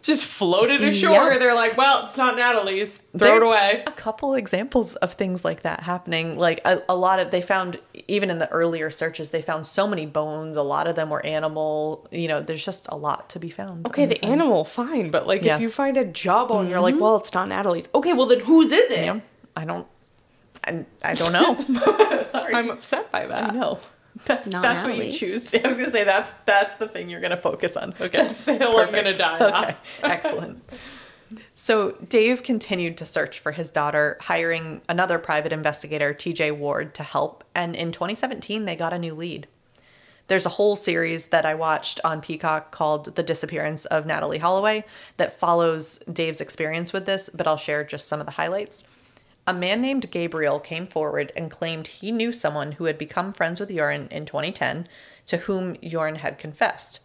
Just 0.02 0.24
floated 0.24 0.82
ashore. 0.82 1.32
Yeah. 1.32 1.38
They're 1.38 1.54
like, 1.54 1.76
well, 1.76 2.06
it's 2.06 2.16
not 2.16 2.36
Natalee's. 2.36 2.98
Throw 2.98 3.18
There's 3.18 3.42
it 3.42 3.46
away. 3.46 3.84
A 3.86 3.92
couple 3.92 4.32
examples 4.34 4.96
of 4.96 5.12
things 5.12 5.44
like 5.44 5.60
that 5.62 5.80
happening. 5.82 6.38
Like 6.38 6.62
a, 6.64 6.82
a 6.88 6.96
lot 6.96 7.20
of 7.20 7.30
they 7.30 7.42
found 7.42 7.78
even 8.08 8.30
in 8.30 8.38
the 8.38 8.48
earlier 8.50 8.90
searches, 8.90 9.30
they 9.30 9.42
found 9.42 9.66
so 9.66 9.86
many 9.86 10.06
bones. 10.06 10.56
A 10.56 10.62
lot 10.62 10.86
of 10.86 10.96
them 10.96 11.10
were 11.10 11.24
animal. 11.26 12.08
You 12.10 12.28
know, 12.28 12.40
there's 12.40 12.64
just 12.64 12.86
a 12.88 12.96
lot 12.96 13.28
to 13.30 13.38
be 13.38 13.50
found. 13.50 13.86
Okay, 13.88 14.04
on 14.04 14.08
the 14.08 14.14
this 14.14 14.22
animal, 14.22 14.64
fine, 14.64 15.10
but 15.10 15.26
like 15.26 15.42
Yeah. 15.44 15.56
if 15.56 15.60
you 15.60 15.70
find 15.70 15.98
a 15.98 16.04
jawbone, 16.06 16.68
you're 16.68 16.80
like, 16.80 16.94
mm-hmm. 16.94 17.04
well, 17.04 17.16
it's 17.16 17.34
not 17.34 17.48
Natalee's. 17.48 17.90
Okay, 17.94 18.14
well 18.14 18.26
then 18.26 18.40
whose 18.40 18.72
is 18.72 18.90
it? 18.90 19.04
Yeah, 19.04 19.20
I 19.54 19.66
don't. 19.66 19.86
I, 20.64 20.84
I 21.02 21.14
don't 21.14 21.32
know. 21.32 22.22
Sorry. 22.26 22.54
I'm 22.54 22.70
upset 22.70 23.10
by 23.12 23.26
that. 23.26 23.50
I 23.50 23.54
know. 23.54 23.78
That's, 24.26 24.48
Not 24.48 24.62
that's 24.62 24.84
what 24.84 24.96
you 24.96 25.12
choose. 25.12 25.52
I 25.54 25.66
was 25.66 25.76
gonna 25.76 25.90
say 25.90 26.04
that's 26.04 26.32
that's 26.44 26.74
the 26.74 26.86
thing 26.86 27.08
you're 27.08 27.22
gonna 27.22 27.36
focus 27.36 27.76
on. 27.76 27.94
Okay, 28.00 28.18
that's 28.18 28.44
the 28.44 28.54
hill 28.54 28.76
I'm 28.76 28.92
gonna 28.92 29.14
die 29.14 29.38
on. 29.38 29.64
Okay, 29.64 29.76
excellent. 30.02 30.62
So 31.54 31.92
Dave 32.08 32.42
continued 32.42 32.96
to 32.98 33.06
search 33.06 33.38
for 33.38 33.52
his 33.52 33.70
daughter, 33.70 34.18
hiring 34.20 34.80
another 34.88 35.18
private 35.18 35.52
investigator, 35.52 36.12
T.J. 36.12 36.50
Ward, 36.52 36.92
to 36.94 37.02
help. 37.04 37.44
And 37.54 37.76
in 37.76 37.92
2017, 37.92 38.64
they 38.64 38.74
got 38.74 38.92
a 38.92 38.98
new 38.98 39.14
lead. 39.14 39.46
There's 40.26 40.46
a 40.46 40.50
whole 40.50 40.74
series 40.76 41.28
that 41.28 41.44
I 41.44 41.54
watched 41.54 42.00
on 42.04 42.20
Peacock 42.20 42.70
called 42.70 43.14
The 43.16 43.22
Disappearance 43.22 43.84
of 43.86 44.06
Natalee 44.06 44.38
Holloway 44.38 44.84
that 45.16 45.38
follows 45.38 45.98
Dave's 46.12 46.40
experience 46.40 46.92
with 46.92 47.04
this, 47.04 47.30
but 47.32 47.46
I'll 47.46 47.56
share 47.56 47.84
just 47.84 48.08
some 48.08 48.20
of 48.20 48.26
the 48.26 48.32
highlights. 48.32 48.84
A 49.46 49.54
man 49.54 49.80
named 49.80 50.10
Gabriel 50.10 50.60
came 50.60 50.86
forward 50.86 51.32
and 51.34 51.50
claimed 51.50 51.86
he 51.86 52.12
knew 52.12 52.32
someone 52.32 52.72
who 52.72 52.84
had 52.84 52.98
become 52.98 53.32
friends 53.32 53.58
with 53.58 53.70
Joran 53.70 54.08
in 54.10 54.26
2010 54.26 54.86
to 55.26 55.36
whom 55.38 55.76
Joran 55.82 56.16
had 56.16 56.38
confessed. 56.38 57.00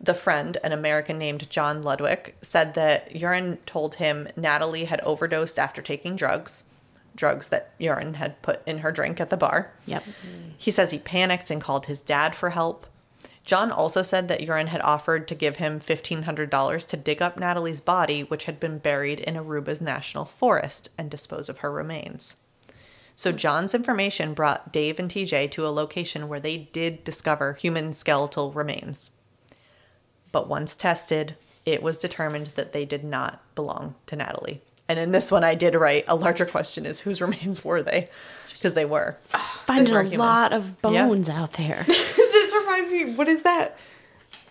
The 0.00 0.14
friend, 0.14 0.58
an 0.62 0.72
American 0.72 1.18
named 1.18 1.48
John 1.50 1.82
Ludwig, 1.82 2.34
said 2.42 2.74
that 2.74 3.14
Joran 3.14 3.58
told 3.66 3.96
him 3.96 4.28
Natalee 4.36 4.86
had 4.86 5.00
overdosed 5.00 5.58
after 5.58 5.80
taking 5.80 6.16
drugs, 6.16 6.64
drugs 7.14 7.48
that 7.48 7.78
Joran 7.80 8.14
had 8.14 8.40
put 8.42 8.60
in 8.66 8.78
her 8.78 8.92
drink 8.92 9.20
at 9.20 9.30
the 9.30 9.36
bar. 9.36 9.72
Yep. 9.86 10.04
He 10.58 10.70
says 10.70 10.90
he 10.90 10.98
panicked 10.98 11.50
and 11.50 11.62
called 11.62 11.86
his 11.86 12.00
dad 12.00 12.34
for 12.34 12.50
help. 12.50 12.86
John 13.46 13.70
also 13.70 14.02
said 14.02 14.26
that 14.26 14.44
Joran 14.44 14.66
had 14.66 14.80
offered 14.82 15.28
to 15.28 15.34
give 15.34 15.56
him 15.56 15.78
$1,500 15.78 16.86
to 16.86 16.96
dig 16.96 17.22
up 17.22 17.36
Natalee's 17.36 17.80
body, 17.80 18.22
which 18.22 18.44
had 18.44 18.58
been 18.58 18.78
buried 18.78 19.20
in 19.20 19.36
Aruba's 19.36 19.80
national 19.80 20.24
forest, 20.24 20.90
and 20.98 21.08
dispose 21.08 21.48
of 21.48 21.58
her 21.58 21.72
remains. 21.72 22.36
So 23.14 23.30
John's 23.30 23.74
information 23.74 24.34
brought 24.34 24.72
Dave 24.72 24.98
and 24.98 25.08
TJ 25.08 25.52
to 25.52 25.66
a 25.66 25.70
location 25.70 26.28
where 26.28 26.40
they 26.40 26.56
did 26.58 27.04
discover 27.04 27.54
human 27.54 27.92
skeletal 27.92 28.50
remains. 28.50 29.12
But 30.32 30.48
once 30.48 30.74
tested, 30.74 31.36
it 31.64 31.82
was 31.82 31.98
determined 31.98 32.48
that 32.56 32.72
they 32.72 32.84
did 32.84 33.04
not 33.04 33.42
belong 33.54 33.94
to 34.06 34.16
Natalee. 34.16 34.60
And 34.88 34.98
in 34.98 35.12
this 35.12 35.30
one, 35.30 35.44
I 35.44 35.54
did 35.54 35.74
write 35.74 36.04
a 36.08 36.16
larger 36.16 36.46
question 36.46 36.84
is 36.84 37.00
whose 37.00 37.22
remains 37.22 37.64
were 37.64 37.82
they? 37.82 38.08
Because 38.56 38.74
they 38.74 38.84
were. 38.84 39.16
Finding 39.66 39.94
a 39.94 40.02
human. 40.02 40.18
lot 40.18 40.52
of 40.52 40.74
Yeah. 40.84 41.06
bones 41.06 41.28
out 41.28 41.52
there. 41.52 41.84
this 41.88 42.54
reminds 42.54 42.90
me. 42.90 43.14
What 43.14 43.28
is 43.28 43.42
that? 43.42 43.78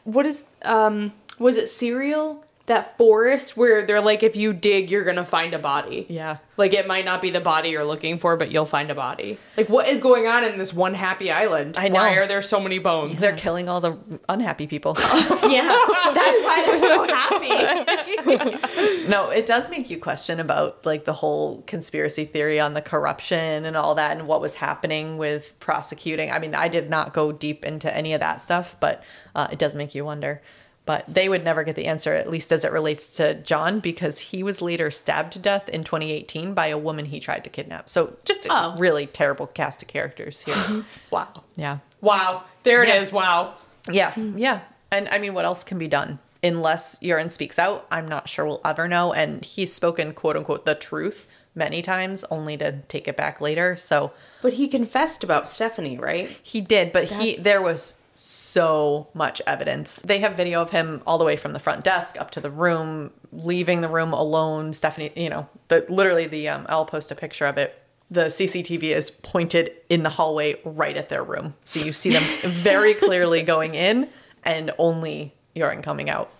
What 0.03 0.25
is 0.25 0.43
um? 0.63 1.11
Was 1.39 1.57
it 1.57 1.67
cereal? 1.67 2.44
That 2.67 2.97
forest 2.97 3.55
where 3.55 3.85
they're 3.85 4.01
like, 4.01 4.23
if 4.23 4.35
you 4.35 4.51
dig, 4.51 4.89
you're 4.89 5.03
gonna 5.03 5.25
find 5.25 5.53
a 5.53 5.59
body. 5.59 6.07
Yeah. 6.09 6.37
Like 6.57 6.73
it 6.73 6.87
might 6.87 7.05
not 7.05 7.21
be 7.21 7.29
the 7.29 7.41
body 7.41 7.69
you're 7.69 7.85
looking 7.85 8.17
for, 8.17 8.37
but 8.37 8.51
you'll 8.51 8.65
find 8.65 8.89
a 8.89 8.95
body. 8.95 9.37
Like 9.57 9.69
what 9.69 9.87
is 9.87 10.01
going 10.01 10.25
on 10.25 10.43
in 10.43 10.57
this 10.57 10.73
one 10.73 10.93
happy 10.93 11.29
island? 11.29 11.77
I 11.77 11.89
know. 11.89 11.95
Why 11.95 12.15
are 12.15 12.27
there 12.27 12.41
so 12.41 12.59
many 12.59 12.79
bones? 12.79 13.19
They're 13.19 13.35
killing 13.35 13.69
all 13.69 13.81
the 13.81 13.97
unhappy 14.29 14.67
people. 14.67 14.95
yeah, 14.99 15.77
that's 16.13 16.41
why 16.41 16.63
they're 16.65 16.79
so 16.79 17.07
happy. 17.07 19.05
no, 19.09 19.29
it 19.29 19.45
does 19.45 19.69
make 19.69 19.89
you 19.89 19.99
question 19.99 20.39
about 20.39 20.85
like 20.85 21.05
the 21.05 21.13
whole 21.13 21.61
conspiracy 21.63 22.25
theory 22.25 22.59
on 22.59 22.73
the 22.73 22.81
corruption 22.81 23.65
and 23.65 23.75
all 23.75 23.95
that 23.95 24.17
and 24.17 24.27
what 24.27 24.41
was 24.41 24.55
happening 24.55 25.17
with 25.17 25.57
prosecuting. 25.59 26.31
I 26.31 26.39
mean, 26.39 26.55
I 26.55 26.67
did 26.67 26.89
not 26.89 27.13
go 27.13 27.31
deep 27.31 27.65
into 27.65 27.95
any 27.95 28.13
of 28.13 28.21
that 28.21 28.41
stuff, 28.41 28.77
but 28.79 29.03
uh, 29.35 29.47
it 29.51 29.59
does 29.59 29.75
make 29.75 29.93
you 29.93 30.05
wonder. 30.05 30.41
But 30.85 31.03
they 31.07 31.29
would 31.29 31.43
never 31.43 31.63
get 31.63 31.75
the 31.75 31.87
answer, 31.87 32.13
at 32.13 32.29
least 32.29 32.51
as 32.51 32.63
it 32.63 32.71
relates 32.71 33.15
to 33.17 33.33
John, 33.33 33.79
because 33.79 34.19
he 34.19 34.43
was 34.43 34.61
later 34.61 34.91
stabbed 34.91 35.33
to 35.33 35.39
death 35.39 35.67
in 35.69 35.83
2018 35.83 36.53
by 36.53 36.67
a 36.67 36.77
woman 36.77 37.05
he 37.05 37.19
tried 37.19 37.43
to 37.45 37.49
kidnap. 37.49 37.89
So 37.89 38.15
just 38.23 38.45
a 38.45 38.49
Oh. 38.51 38.75
really 38.77 39.07
terrible 39.07 39.47
cast 39.47 39.81
of 39.81 39.87
characters 39.87 40.43
here. 40.43 40.83
Wow. 41.09 41.43
yeah. 41.55 41.79
Wow. 42.01 42.43
There 42.63 42.83
it 42.83 42.89
Yeah. 42.89 42.95
is. 43.01 43.11
Wow. 43.11 43.55
Yeah, 43.89 44.13
yeah. 44.35 44.59
And 44.91 45.07
I 45.09 45.17
mean, 45.17 45.33
what 45.33 45.45
else 45.45 45.63
can 45.63 45.79
be 45.79 45.87
done? 45.87 46.19
Unless 46.43 46.99
Joran 46.99 47.31
speaks 47.31 47.57
out, 47.57 47.87
I'm 47.89 48.07
not 48.07 48.29
sure 48.29 48.45
we'll 48.45 48.61
ever 48.63 48.87
know. 48.87 49.11
And 49.11 49.43
he's 49.43 49.73
spoken, 49.73 50.13
quote 50.13 50.37
unquote, 50.37 50.65
the 50.65 50.75
truth 50.75 51.25
many 51.55 51.81
times, 51.81 52.23
only 52.29 52.57
to 52.57 52.81
take 52.89 53.07
it 53.07 53.17
back 53.17 53.41
later. 53.41 53.75
So 53.75 54.11
But 54.43 54.53
he 54.53 54.67
confessed 54.67 55.23
about 55.23 55.49
Stephanie, 55.49 55.97
right? 55.97 56.29
he 56.43 56.61
did, 56.61 56.91
but 56.91 57.05
he 57.05 57.37
there 57.37 57.61
was 57.61 57.95
so 58.15 59.07
much 59.13 59.41
evidence. 59.45 59.97
They 59.97 60.19
have 60.19 60.35
video 60.35 60.61
of 60.61 60.71
him 60.71 61.01
all 61.05 61.17
the 61.17 61.25
way 61.25 61.37
from 61.37 61.53
the 61.53 61.59
front 61.59 61.83
desk 61.83 62.19
up 62.19 62.31
to 62.31 62.41
the 62.41 62.49
room, 62.49 63.11
leaving 63.31 63.81
the 63.81 63.89
room 63.89 64.13
alone. 64.13 64.73
Stephanie, 64.73 65.11
you 65.15 65.29
know, 65.29 65.47
the 65.67 65.85
literally 65.89 66.25
the 66.25 66.47
um, 66.49 66.65
I'll 66.69 66.85
post 66.85 67.11
a 67.11 67.15
picture 67.15 67.45
of 67.45 67.57
it. 67.57 67.81
The 68.09 68.25
CCTV 68.25 68.83
is 68.83 69.11
pointed 69.11 69.71
in 69.89 70.03
the 70.03 70.09
hallway 70.09 70.59
right 70.63 70.95
at 70.95 71.09
their 71.09 71.23
room, 71.23 71.55
so 71.63 71.79
you 71.79 71.91
see 71.91 72.11
them 72.11 72.23
very 72.41 72.93
clearly 72.93 73.41
going 73.43 73.75
in 73.75 74.09
and 74.43 74.71
only 74.77 75.33
Joran 75.57 75.81
coming 75.81 76.09
out. 76.09 76.31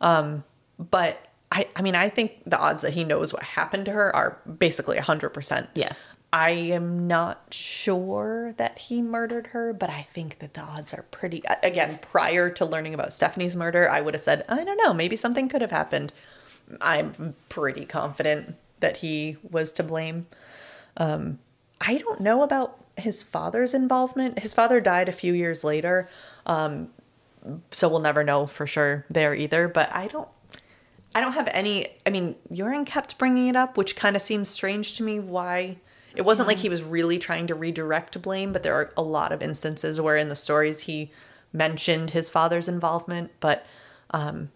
Um, 0.00 0.44
but 0.78 1.29
I, 1.52 1.66
I 1.74 1.82
mean, 1.82 1.96
I 1.96 2.08
think 2.08 2.44
the 2.46 2.58
odds 2.58 2.82
that 2.82 2.92
he 2.92 3.02
knows 3.02 3.32
what 3.32 3.42
happened 3.42 3.86
to 3.86 3.92
her 3.92 4.14
are 4.14 4.38
basically 4.58 4.98
hundred 4.98 5.30
percent. 5.30 5.68
Yes. 5.74 6.16
I 6.32 6.50
am 6.50 7.08
not 7.08 7.42
sure 7.50 8.52
that 8.52 8.78
he 8.78 9.02
murdered 9.02 9.48
her, 9.48 9.72
but 9.72 9.90
I 9.90 10.02
think 10.02 10.38
that 10.38 10.54
the 10.54 10.60
odds 10.60 10.94
are 10.94 11.02
pretty. 11.10 11.42
Again, 11.64 11.98
prior 12.02 12.50
to 12.50 12.64
learning 12.64 12.94
about 12.94 13.12
Stephanie's 13.12 13.56
murder, 13.56 13.90
I 13.90 14.00
would 14.00 14.14
have 14.14 14.20
said, 14.20 14.44
I 14.48 14.62
don't 14.62 14.76
know, 14.76 14.94
maybe 14.94 15.16
something 15.16 15.48
could 15.48 15.60
have 15.60 15.72
happened. 15.72 16.12
I'm 16.80 17.34
pretty 17.48 17.84
confident 17.84 18.54
that 18.78 18.98
he 18.98 19.36
was 19.50 19.72
to 19.72 19.82
blame. 19.82 20.28
Um, 20.96 21.40
I 21.80 21.98
don't 21.98 22.20
know 22.20 22.42
about 22.42 22.78
his 22.96 23.24
father's 23.24 23.74
involvement. 23.74 24.38
His 24.38 24.54
father 24.54 24.80
died 24.80 25.08
a 25.08 25.12
few 25.12 25.32
years 25.32 25.64
later, 25.64 26.08
um, 26.46 26.90
so 27.72 27.88
we'll 27.88 27.98
never 27.98 28.22
know 28.22 28.46
for 28.46 28.68
sure 28.68 29.04
there 29.10 29.34
either. 29.34 29.66
But 29.66 29.92
I 29.92 30.06
don't. 30.06 30.28
I 31.14 31.20
don't 31.20 31.32
have 31.32 31.48
any. 31.52 31.88
I 32.06 32.10
mean, 32.10 32.36
Joran 32.52 32.84
kept 32.84 33.18
bringing 33.18 33.48
it 33.48 33.56
up, 33.56 33.76
which 33.76 33.96
kind 33.96 34.14
of 34.16 34.22
seems 34.22 34.48
strange 34.48 34.96
to 34.96 35.02
me. 35.02 35.18
Why? 35.18 35.78
It 36.14 36.22
wasn't 36.22 36.48
like 36.48 36.58
he 36.58 36.68
was 36.68 36.82
really 36.82 37.18
trying 37.18 37.46
to 37.48 37.54
redirect 37.54 38.20
blame, 38.20 38.52
but 38.52 38.62
there 38.62 38.74
are 38.74 38.92
a 38.96 39.02
lot 39.02 39.32
of 39.32 39.42
instances 39.42 40.00
where 40.00 40.16
in 40.16 40.28
the 40.28 40.36
stories 40.36 40.80
he 40.80 41.10
mentioned 41.52 42.10
his 42.10 42.28
father's 42.30 42.68
involvement. 42.68 43.30
But 43.40 43.66
um, 44.10 44.50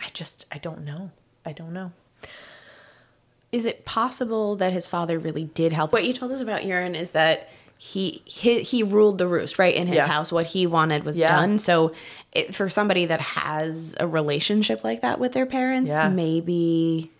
I 0.00 0.06
just, 0.12 0.46
I 0.52 0.58
don't 0.58 0.84
know. 0.84 1.10
I 1.44 1.52
don't 1.52 1.72
know. 1.72 1.92
Is 3.50 3.64
it 3.64 3.84
possible 3.84 4.56
that 4.56 4.72
his 4.72 4.86
father 4.86 5.18
really 5.18 5.44
did 5.44 5.72
help? 5.72 5.92
What 5.92 6.04
you 6.04 6.12
told 6.12 6.32
us 6.32 6.40
about 6.40 6.62
Joran 6.62 6.94
is 6.94 7.10
that 7.10 7.48
he 7.84 8.22
he, 8.26 8.62
he 8.62 8.84
ruled 8.84 9.18
the 9.18 9.26
roost, 9.26 9.58
right? 9.58 9.74
In 9.74 9.88
his 9.88 9.96
Yeah. 9.96 10.06
house, 10.06 10.30
what 10.30 10.46
he 10.46 10.68
wanted 10.68 11.02
was 11.02 11.18
Yeah. 11.18 11.34
done. 11.34 11.58
So, 11.58 11.90
it, 12.30 12.54
for 12.54 12.68
somebody 12.68 13.06
that 13.06 13.20
has 13.20 13.96
a 13.98 14.06
relationship 14.06 14.84
like 14.84 15.00
that 15.02 15.18
with 15.18 15.32
their 15.32 15.46
parents, 15.46 15.90
Yeah. 15.90 16.08
maybe 16.08 17.10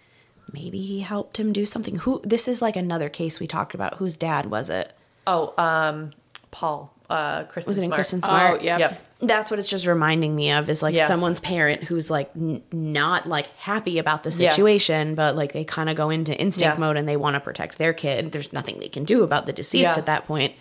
maybe 0.52 0.80
he 0.80 1.00
helped 1.00 1.38
him 1.38 1.52
do 1.52 1.66
something. 1.66 1.96
Who? 1.96 2.20
This 2.22 2.46
is 2.46 2.62
like 2.62 2.76
another 2.76 3.08
case 3.08 3.40
we 3.40 3.48
talked 3.48 3.74
about. 3.74 3.94
Whose 3.96 4.16
dad 4.16 4.46
was 4.46 4.70
it? 4.70 4.92
Oh, 5.26 5.52
um, 5.58 6.12
Paul, 6.52 6.91
uh, 7.11 7.44
Kristin 7.44 7.66
Was 7.68 7.78
it 7.78 7.82
in 7.82 7.86
Smart. 7.88 8.00
Kristin 8.00 8.24
Smart? 8.24 8.61
Oh, 8.61 8.64
yep. 8.64 8.80
Yep. 8.80 9.03
That's 9.20 9.50
what 9.50 9.59
it's 9.61 9.68
just 9.68 9.86
reminding 9.86 10.34
me 10.34 10.50
of 10.53 10.68
is 10.68 10.82
like 10.82 10.94
Yes. 10.94 11.07
someone's 11.09 11.38
parent 11.40 11.84
who's 11.84 12.11
like 12.11 12.30
n- 12.34 12.62
not 12.72 13.26
like 13.28 13.46
happy 13.59 13.98
about 13.98 14.22
the 14.24 14.30
Yes. 14.30 14.55
situation, 14.55 15.14
but 15.14 15.36
like 15.36 15.53
they 15.53 15.62
kind 15.64 15.88
of 15.88 15.96
go 15.96 16.11
into 16.11 16.34
instinct 16.36 16.76
Yeah. 16.76 16.80
mode 16.80 16.96
and 16.96 17.09
they 17.09 17.16
want 17.16 17.34
to 17.34 17.40
protect 17.40 17.78
their 17.78 17.92
kid. 17.92 18.32
There's 18.32 18.53
nothing 18.53 18.78
they 18.80 18.88
can 18.88 19.05
do 19.05 19.22
about 19.22 19.46
the 19.46 19.53
deceased 19.53 19.92
Yeah. 19.92 19.98
at 19.98 20.07
that 20.07 20.26
point. 20.26 20.55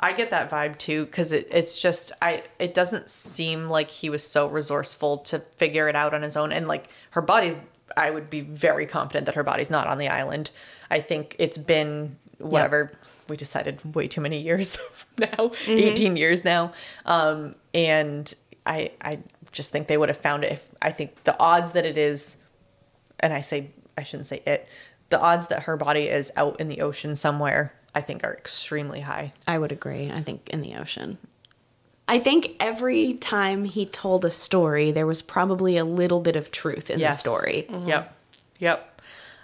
I 0.00 0.12
get 0.12 0.30
that 0.30 0.50
vibe 0.50 0.78
too 0.78 1.04
because 1.06 1.32
it, 1.32 1.46
it's 1.52 1.78
just 1.78 2.10
I 2.20 2.42
it 2.58 2.74
doesn't 2.74 3.08
seem 3.08 3.68
like 3.68 3.90
he 3.90 4.10
was 4.10 4.26
so 4.26 4.48
resourceful 4.48 5.18
to 5.18 5.38
figure 5.56 5.88
it 5.88 5.94
out 5.94 6.12
on 6.14 6.22
his 6.22 6.36
own 6.36 6.50
and 6.52 6.66
like 6.66 6.88
her 7.10 7.22
body's 7.22 7.58
I 7.96 8.10
would 8.10 8.28
be 8.28 8.40
very 8.40 8.86
confident 8.86 9.26
that 9.26 9.36
her 9.36 9.44
body's 9.44 9.70
not 9.70 9.86
on 9.86 9.98
the 9.98 10.08
island. 10.08 10.50
I 10.90 10.98
think 11.00 11.36
it's 11.38 11.58
been 11.58 12.16
whatever 12.44 12.92
we 13.28 13.36
decided 13.36 13.94
way 13.94 14.06
too 14.08 14.20
many 14.20 14.38
years 14.40 14.78
now 15.18 15.50
18 15.66 16.16
years 16.16 16.44
now 16.44 16.72
um 17.06 17.54
and 17.72 18.32
I 18.66 18.90
I 19.00 19.18
just 19.52 19.72
think 19.72 19.88
they 19.88 19.96
would 19.96 20.08
have 20.08 20.18
found 20.18 20.44
it 20.44 20.52
if 20.52 20.68
I 20.82 20.90
think 20.92 21.24
the 21.24 21.38
odds 21.40 21.72
that 21.72 21.84
it 21.86 21.96
is 21.98 22.36
and 23.20 23.32
I 23.32 23.40
say 23.40 23.70
I 23.98 24.02
shouldn't 24.02 24.26
say 24.26 24.42
it 24.46 24.68
the 25.10 25.20
odds 25.20 25.46
that 25.48 25.64
her 25.64 25.76
body 25.76 26.08
is 26.08 26.32
out 26.36 26.60
in 26.60 26.68
the 26.68 26.80
ocean 26.80 27.14
somewhere 27.16 27.72
I 27.94 28.00
think 28.00 28.24
are 28.24 28.34
extremely 28.34 29.00
high. 29.02 29.32
I 29.46 29.56
would 29.58 29.70
agree. 29.70 30.10
I 30.10 30.20
think 30.20 30.48
in 30.50 30.62
the 30.62 30.74
ocean. 30.74 31.18
I 32.08 32.18
think 32.18 32.56
every 32.58 33.14
time 33.14 33.64
he 33.66 33.86
told 33.86 34.24
a 34.24 34.30
story, 34.32 34.90
there 34.90 35.06
was 35.06 35.22
probably 35.22 35.76
a 35.76 35.84
little 35.84 36.18
bit 36.20 36.34
of 36.34 36.50
truth 36.50 36.90
in 36.90 36.98
Yes. 36.98 37.22
the 37.22 37.30
story. 37.30 37.66
Yep. 37.86 38.12
Yep. 38.58 39.00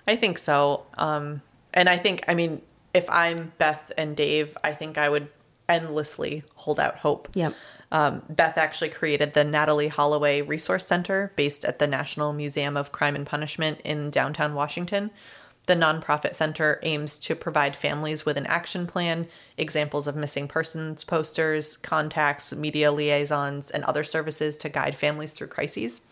I 0.09 0.17
think 0.17 0.37
so. 0.39 0.85
Um, 0.99 1.43
and 1.73 1.89
I 1.89 1.97
think, 1.97 2.25
I 2.27 2.35
mean, 2.35 2.61
if 2.95 3.09
I'm 3.09 3.53
Beth 3.59 3.93
and 3.97 4.17
Dave, 4.17 4.57
I 4.65 4.73
think 4.73 4.99
I 4.99 5.09
would 5.09 5.29
endlessly 5.69 6.43
hold 6.57 6.81
out 6.81 6.97
hope. 6.97 7.29
Yep. 7.35 7.55
Um, 7.93 8.23
Beth 8.29 8.59
actually 8.59 8.91
created 8.91 9.33
the 9.33 9.45
Natalee 9.45 9.89
Holloway 9.89 10.43
Resource 10.43 10.87
Center 10.87 11.33
based 11.37 11.65
at 11.65 11.79
the 11.79 11.87
National 11.87 12.33
Museum 12.33 12.77
of 12.77 12.93
Crime 12.93 13.15
and 13.15 13.27
Punishment 13.27 13.81
in 13.85 14.11
downtown 14.11 14.55
Washington. 14.55 15.11
The 15.67 15.75
nonprofit 15.75 16.35
center 16.35 16.81
aims 16.83 17.17
to 17.19 17.37
provide 17.37 17.77
families 17.77 18.25
with 18.25 18.37
an 18.37 18.47
action 18.47 18.87
plan, 18.87 19.29
examples 19.57 20.09
of 20.09 20.17
missing 20.17 20.49
persons 20.49 21.05
posters, 21.05 21.77
contacts, 21.77 22.53
media 22.55 22.91
liaisons, 22.91 23.71
and 23.71 23.85
other 23.85 24.03
services 24.03 24.57
to 24.59 24.69
guide 24.69 24.97
families 24.97 25.33
through 25.33 25.49
crises. 25.49 26.03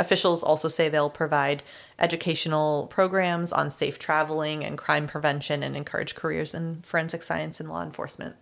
Officials 0.00 0.42
also 0.42 0.66
say 0.66 0.88
they'll 0.88 1.10
provide 1.10 1.62
educational 1.98 2.86
programs 2.86 3.52
on 3.52 3.70
safe 3.70 3.98
traveling 3.98 4.64
and 4.64 4.78
crime 4.78 5.06
prevention 5.06 5.62
and 5.62 5.76
encourage 5.76 6.14
careers 6.14 6.54
in 6.54 6.80
forensic 6.82 7.22
science 7.22 7.60
and 7.60 7.68
law 7.68 7.82
enforcement. 7.82 8.34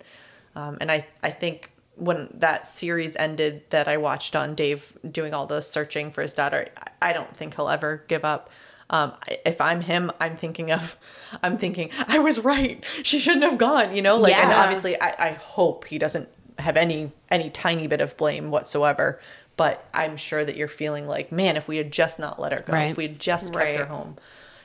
Um, 0.55 0.79
and 0.81 0.91
I, 0.91 1.07
I 1.23 1.31
think 1.31 1.73
when 1.97 2.29
that 2.33 2.69
series 2.69 3.17
ended 3.17 3.65
that 3.71 3.89
I 3.89 3.97
watched 3.97 4.37
on 4.37 4.55
Dave 4.55 4.97
doing 5.11 5.35
all 5.35 5.47
the 5.47 5.61
searching 5.61 6.13
for 6.13 6.23
his 6.23 6.33
daughter, 6.33 6.69
I 7.03 7.13
don't 7.13 7.37
think 7.37 7.57
he'll 7.57 7.69
ever 7.69 8.05
give 8.07 8.25
up. 8.25 8.51
Um, 8.91 9.15
if 9.45 9.61
I'm 9.61 9.81
him, 9.81 10.13
I'm 10.21 10.37
thinking 10.37 10.71
of, 10.71 10.97
I'm 11.43 11.59
thinking 11.59 11.91
I 12.07 12.21
was 12.21 12.39
right. 12.39 12.85
She 13.03 13.19
shouldn't 13.19 13.43
have 13.43 13.59
gone. 13.59 13.97
You 13.97 14.03
know, 14.03 14.17
like 14.17 14.35
and 14.35 14.53
obviously 14.53 14.99
I, 15.01 15.15
I 15.19 15.33
hope 15.33 15.87
he 15.87 15.99
doesn't 15.99 16.29
have 16.59 16.77
any 16.77 17.13
any 17.31 17.51
tiny 17.51 17.87
bit 17.87 18.01
of 18.01 18.17
blame 18.17 18.51
whatsoever. 18.51 19.21
But 19.59 19.85
I'm 19.93 20.17
sure 20.17 20.43
that 20.43 20.57
you're 20.57 20.69
feeling 20.69 21.07
like, 21.07 21.31
man, 21.31 21.59
if 21.59 21.69
we 21.69 21.77
had 21.77 21.91
just 21.93 22.19
not 22.19 22.41
let 22.41 22.53
her 22.53 22.61
go, 22.61 22.73
Right. 22.73 22.91
if 22.93 22.97
we 22.97 23.09
had 23.09 23.19
just 23.19 23.53
kept 23.53 23.77
her 23.77 23.85
home, 23.85 24.17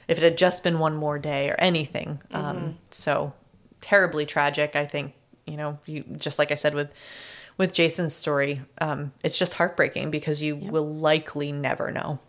if 0.08 0.18
it 0.18 0.24
had 0.24 0.38
just 0.38 0.64
been 0.64 0.80
one 0.80 0.96
more 0.96 1.20
day 1.20 1.50
or 1.50 1.56
anything. 1.60 2.22
Um, 2.32 2.78
so 2.92 3.34
terribly 3.82 4.26
tragic. 4.26 4.76
I 4.78 4.86
think 4.86 5.14
you 5.46 5.58
know, 5.58 5.78
you 5.86 6.06
just 6.18 6.40
like 6.40 6.54
I 6.54 6.56
said 6.56 6.74
with 6.74 6.90
with 7.58 7.74
Jason's 7.74 8.14
story, 8.16 8.62
um, 8.80 9.12
it's 9.24 9.38
just 9.38 9.54
heartbreaking 9.56 10.10
because 10.10 10.42
you 10.42 10.56
will 10.56 10.88
likely 10.90 11.52
never 11.52 11.92
know. 11.92 12.20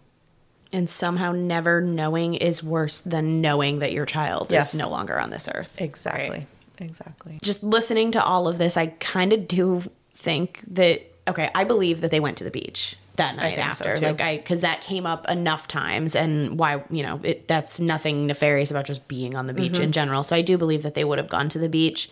And 0.73 0.91
somehow 0.91 1.31
never 1.33 1.81
knowing 1.81 2.35
is 2.35 2.63
worse 2.63 2.99
than 2.99 3.41
knowing 3.41 3.79
that 3.79 3.93
your 3.93 4.05
child 4.07 4.49
Yes. 4.51 4.75
is 4.75 4.81
no 4.81 4.89
longer 4.91 5.21
on 5.21 5.31
this 5.31 5.49
earth. 5.55 5.73
Exactly. 5.79 6.47
Exactly. 6.79 7.39
Just 7.43 7.63
listening 7.63 8.11
to 8.13 8.23
all 8.25 8.49
of 8.49 8.59
this, 8.59 8.77
I 8.77 8.87
kind 8.89 9.33
of 9.33 9.47
do 9.47 9.85
think 10.17 10.61
that, 10.67 11.03
okay, 11.29 11.51
I 11.55 11.65
believe 11.65 12.01
that 12.01 12.11
they 12.11 12.21
went 12.21 12.37
to 12.39 12.45
the 12.45 12.51
beach 12.51 12.97
that 13.17 13.37
night 13.37 13.55
so, 13.57 13.61
after. 13.61 13.97
too. 13.97 14.07
like, 14.07 14.21
I, 14.21 14.37
because 14.39 14.61
that 14.63 14.81
came 14.81 15.07
up 15.07 15.31
enough 15.31 15.69
times 15.69 16.15
and 16.17 16.59
why, 16.59 16.83
you 16.91 17.03
know, 17.03 17.21
it, 17.23 17.47
that's 17.49 17.79
nothing 17.81 18.27
nefarious 18.27 18.71
about 18.71 18.85
just 18.87 19.07
being 19.09 19.35
on 19.37 19.47
the 19.47 19.55
beach 19.55 19.73
Mm-hmm. 19.75 19.83
in 19.83 19.93
general. 19.93 20.23
So 20.23 20.35
I 20.37 20.43
do 20.43 20.59
believe 20.59 20.83
that 20.83 20.95
they 20.95 21.05
would 21.05 21.19
have 21.19 21.29
gone 21.29 21.49
to 21.51 21.59
the 21.59 21.69
beach. 21.69 22.11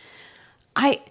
I, 0.76 1.02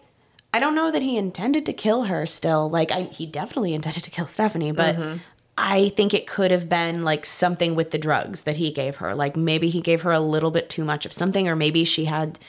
I 0.53 0.59
don't 0.59 0.75
know 0.75 0.91
that 0.91 1.01
he 1.01 1.17
intended 1.17 1.65
to 1.65 1.73
kill 1.73 2.03
her 2.03 2.25
still. 2.25 2.69
Like 2.69 2.91
I 2.91 3.03
he 3.03 3.25
definitely 3.25 3.73
intended 3.73 4.03
to 4.03 4.11
kill 4.11 4.27
Stephanie, 4.27 4.71
but 4.71 4.95
Mm-hmm. 4.95 5.17
I 5.57 5.89
think 5.89 6.13
it 6.13 6.25
could 6.25 6.49
have 6.49 6.69
been 6.69 7.03
like 7.03 7.25
something 7.25 7.75
with 7.75 7.91
the 7.91 7.97
drugs 7.99 8.43
that 8.43 8.55
he 8.55 8.71
gave 8.71 8.95
her. 8.95 9.13
Like 9.13 9.35
maybe 9.35 9.67
he 9.69 9.79
gave 9.81 10.01
her 10.01 10.11
a 10.11 10.19
little 10.19 10.49
bit 10.49 10.69
too 10.69 10.83
much 10.83 11.05
of 11.05 11.13
something 11.13 11.47
or 11.47 11.55
maybe 11.55 11.83
she 11.83 12.05
had 12.05 12.39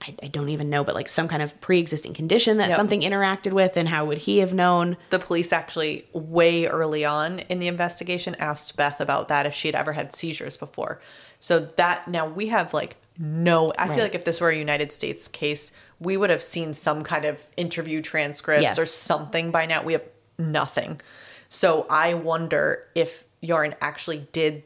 I, 0.00 0.14
I 0.22 0.26
don't 0.28 0.48
even 0.48 0.70
know, 0.70 0.84
but 0.84 0.94
like 0.94 1.08
some 1.08 1.26
kind 1.28 1.42
of 1.42 1.60
pre 1.60 1.78
existing 1.78 2.14
condition 2.14 2.58
that 2.58 2.68
Yep. 2.68 2.76
something 2.76 3.00
interacted 3.00 3.52
with, 3.52 3.76
and 3.76 3.88
how 3.88 4.04
would 4.04 4.18
he 4.18 4.38
have 4.38 4.54
known? 4.54 4.96
The 5.10 5.18
police 5.18 5.52
actually, 5.52 6.06
way 6.12 6.66
early 6.66 7.04
on 7.04 7.40
in 7.40 7.58
the 7.58 7.66
investigation, 7.66 8.36
asked 8.38 8.76
Beth 8.76 9.00
about 9.00 9.28
that 9.28 9.44
if 9.46 9.54
she 9.54 9.68
had 9.68 9.74
ever 9.74 9.92
had 9.94 10.14
seizures 10.14 10.56
before. 10.56 11.00
So 11.40 11.60
that 11.76 12.06
now 12.08 12.26
we 12.26 12.46
have 12.48 12.72
like 12.72 12.96
no. 13.18 13.72
I 13.76 13.86
Right. 13.88 13.94
feel 13.96 14.04
like 14.04 14.14
if 14.14 14.24
this 14.24 14.40
were 14.40 14.50
a 14.50 14.56
United 14.56 14.92
States 14.92 15.26
case, 15.26 15.72
we 15.98 16.16
would 16.16 16.30
have 16.30 16.42
seen 16.42 16.72
some 16.74 17.02
kind 17.02 17.24
of 17.24 17.46
interview 17.56 18.00
transcripts 18.00 18.78
or 18.78 18.86
something 18.86 19.50
by 19.50 19.66
now. 19.66 19.82
We 19.82 19.94
have 19.94 20.04
nothing. 20.38 21.00
So 21.48 21.86
I 21.90 22.14
wonder 22.14 22.84
if 22.94 23.24
Joran 23.42 23.74
actually 23.80 24.28
did 24.32 24.62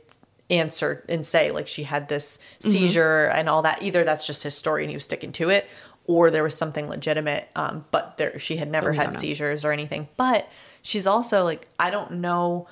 answer 0.50 1.04
and 1.08 1.24
say 1.24 1.50
like 1.50 1.66
she 1.66 1.84
had 1.84 2.08
this 2.08 2.38
Mm-hmm. 2.60 2.70
seizure 2.70 3.26
and 3.26 3.48
all 3.48 3.62
that. 3.62 3.82
Either 3.82 4.04
that's 4.04 4.26
just 4.26 4.42
his 4.42 4.54
story 4.56 4.82
and 4.84 4.90
he 4.90 4.96
was 4.96 5.04
sticking 5.04 5.32
to 5.32 5.48
it, 5.50 5.68
or 6.04 6.30
there 6.30 6.42
was 6.42 6.56
something 6.56 6.88
legitimate. 6.88 7.48
Um, 7.56 7.84
but 7.90 8.16
there 8.18 8.38
she 8.38 8.56
had 8.56 8.70
never 8.70 8.92
had 8.92 9.18
seizures 9.18 9.64
or 9.64 9.72
anything. 9.72 10.08
But 10.16 10.48
she's 10.82 11.06
also 11.06 11.44
like 11.44 11.68
I 11.78 11.90
don't 11.90 12.12
know 12.12 12.66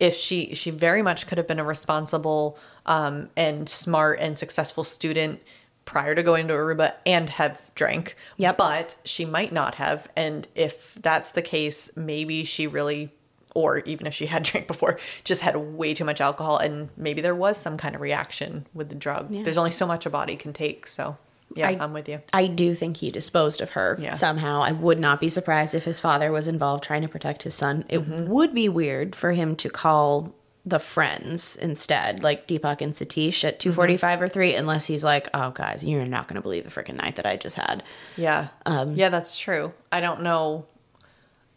if 0.00 0.14
she 0.14 0.54
she 0.54 0.70
very 0.70 1.02
much 1.02 1.26
could 1.26 1.38
have 1.38 1.46
been 1.46 1.60
a 1.60 1.64
responsible 1.64 2.58
um, 2.86 3.30
and 3.36 3.68
smart 3.68 4.18
and 4.20 4.36
successful 4.36 4.82
student 4.84 5.40
prior 5.84 6.14
to 6.14 6.22
going 6.22 6.48
to 6.48 6.54
Aruba 6.54 6.94
and 7.04 7.28
have 7.30 7.70
drank. 7.74 8.16
Yeah, 8.38 8.52
But 8.52 8.96
she 9.04 9.24
might 9.26 9.52
not 9.52 9.74
have. 9.74 10.08
And 10.16 10.48
if 10.54 10.94
that's 10.94 11.30
the 11.30 11.42
case, 11.42 11.94
maybe 11.94 12.42
she 12.44 12.66
really 12.66 13.12
or 13.54 13.78
even 13.80 14.06
if 14.06 14.12
she 14.14 14.26
had 14.26 14.42
drank 14.48 14.66
before, 14.66 14.98
just 15.24 15.40
had 15.42 15.56
way 15.56 15.94
too 15.94 16.04
much 16.04 16.20
alcohol 16.20 16.58
and 16.58 16.90
maybe 16.96 17.20
there 17.22 17.34
was 17.34 17.56
some 17.56 17.76
kind 17.76 17.94
of 17.94 18.00
reaction 18.00 18.66
with 18.74 18.88
the 18.88 18.94
drug. 18.94 19.30
There's 19.30 19.58
only 19.58 19.70
so 19.70 19.86
much 19.86 20.04
a 20.06 20.10
body 20.10 20.36
can 20.36 20.52
take. 20.52 20.86
So 20.86 21.16
yeah, 21.54 21.68
I- 21.68 21.84
am 21.84 21.92
with 21.92 22.08
you. 22.08 22.20
I 22.32 22.48
do 22.48 22.74
think 22.74 22.96
he 22.96 23.10
disposed 23.12 23.60
of 23.60 23.70
her 23.70 23.96
Yeah. 24.00 24.12
somehow. 24.14 24.62
I 24.62 24.72
would 24.72 24.98
not 24.98 25.20
be 25.20 25.28
surprised 25.28 25.74
if 25.74 25.84
his 25.84 26.00
father 26.00 26.32
was 26.32 26.48
involved 26.48 26.82
trying 26.84 27.02
to 27.02 27.08
protect 27.08 27.44
his 27.44 27.54
son. 27.54 27.84
It 27.88 28.00
Mm-hmm. 28.00 28.26
would 28.26 28.54
be 28.54 28.68
weird 28.68 29.14
for 29.14 29.32
him 29.32 29.54
to 29.56 29.70
call 29.70 30.34
the 30.66 30.78
friends 30.78 31.56
instead, 31.56 32.22
like 32.22 32.48
Deepak 32.48 32.80
and 32.80 32.94
Satish 32.94 33.44
at 33.44 33.60
245 33.60 34.22
or 34.22 34.28
3, 34.28 34.54
unless 34.54 34.86
he's 34.86 35.04
like, 35.04 35.28
oh, 35.34 35.50
guys, 35.50 35.84
you're 35.84 36.06
not 36.06 36.26
going 36.26 36.36
to 36.36 36.40
believe 36.40 36.64
the 36.64 36.70
freaking 36.70 36.96
night 36.96 37.16
that 37.16 37.26
I 37.26 37.36
just 37.36 37.56
had. 37.56 37.82
Yeah. 38.16 38.48
yeah, 38.66 39.10
that's 39.10 39.38
true. 39.38 39.74
I 39.92 40.00
don't 40.00 40.22
know. 40.22 40.64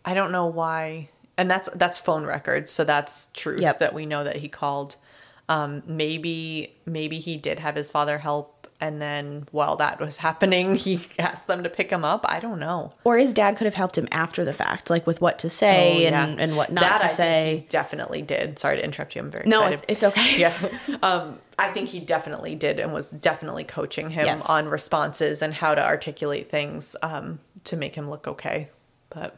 I 0.03 0.13
don't 0.13 0.33
know 0.33 0.45
why. 0.47 1.09
And 1.37 1.49
that's 1.51 1.69
that's 1.75 1.99
phone 1.99 2.25
records, 2.25 2.71
so 2.71 2.83
that's 2.83 3.27
truth 3.33 3.61
Yep. 3.61 3.79
that 3.79 3.93
we 3.93 4.05
know 4.05 4.23
that 4.23 4.37
he 4.37 4.47
called. 4.49 4.95
Um, 5.49 5.83
maybe 5.85 6.75
maybe 6.85 7.19
he 7.19 7.37
did 7.37 7.59
have 7.59 7.75
his 7.75 7.89
father 7.91 8.17
help, 8.17 8.67
and 8.81 9.01
then 9.01 9.47
while 9.51 9.75
that 9.77 9.99
was 9.99 10.17
happening, 10.27 10.75
he 10.75 10.99
asked 11.19 11.47
them 11.47 11.63
to 11.63 11.69
pick 11.69 11.89
him 11.91 12.03
up. 12.03 12.25
I 12.27 12.39
don't 12.39 12.59
know. 12.59 12.91
Or 13.03 13.17
his 13.17 13.33
dad 13.33 13.55
could 13.55 13.65
have 13.65 13.75
helped 13.75 13.97
him 13.97 14.07
after 14.11 14.43
the 14.43 14.51
fact, 14.51 14.89
like 14.89 15.05
with 15.07 15.21
what 15.21 15.39
to 15.39 15.49
say 15.49 15.97
Oh, 15.97 16.09
yeah. 16.09 16.25
and, 16.25 16.41
and 16.41 16.57
what 16.57 16.71
not 16.71 16.81
That 16.81 16.97
to 16.99 17.05
I 17.05 17.09
say. 17.09 17.55
he 17.61 17.67
definitely 17.69 18.21
did. 18.23 18.57
Sorry 18.59 18.75
to 18.77 18.83
interrupt 18.83 19.15
you. 19.15 19.21
I'm 19.21 19.31
very 19.31 19.47
No, 19.47 19.61
excited. 19.67 19.85
it's, 19.87 20.03
it's 20.03 20.17
okay. 20.17 20.37
yeah. 20.39 20.97
Um, 21.03 21.39
I 21.59 21.71
think 21.71 21.89
he 21.89 21.99
definitely 22.01 22.55
did 22.55 22.79
and 22.79 22.93
was 22.93 23.09
definitely 23.11 23.63
coaching 23.63 24.09
him 24.09 24.25
Yes. 24.25 24.45
on 24.49 24.67
responses 24.67 25.41
and 25.41 25.53
how 25.53 25.73
to 25.75 25.83
articulate 25.85 26.49
things 26.49 26.95
um, 27.01 27.39
to 27.63 27.77
make 27.77 27.95
him 27.95 28.09
look 28.09 28.27
okay. 28.27 28.67
But 29.09 29.37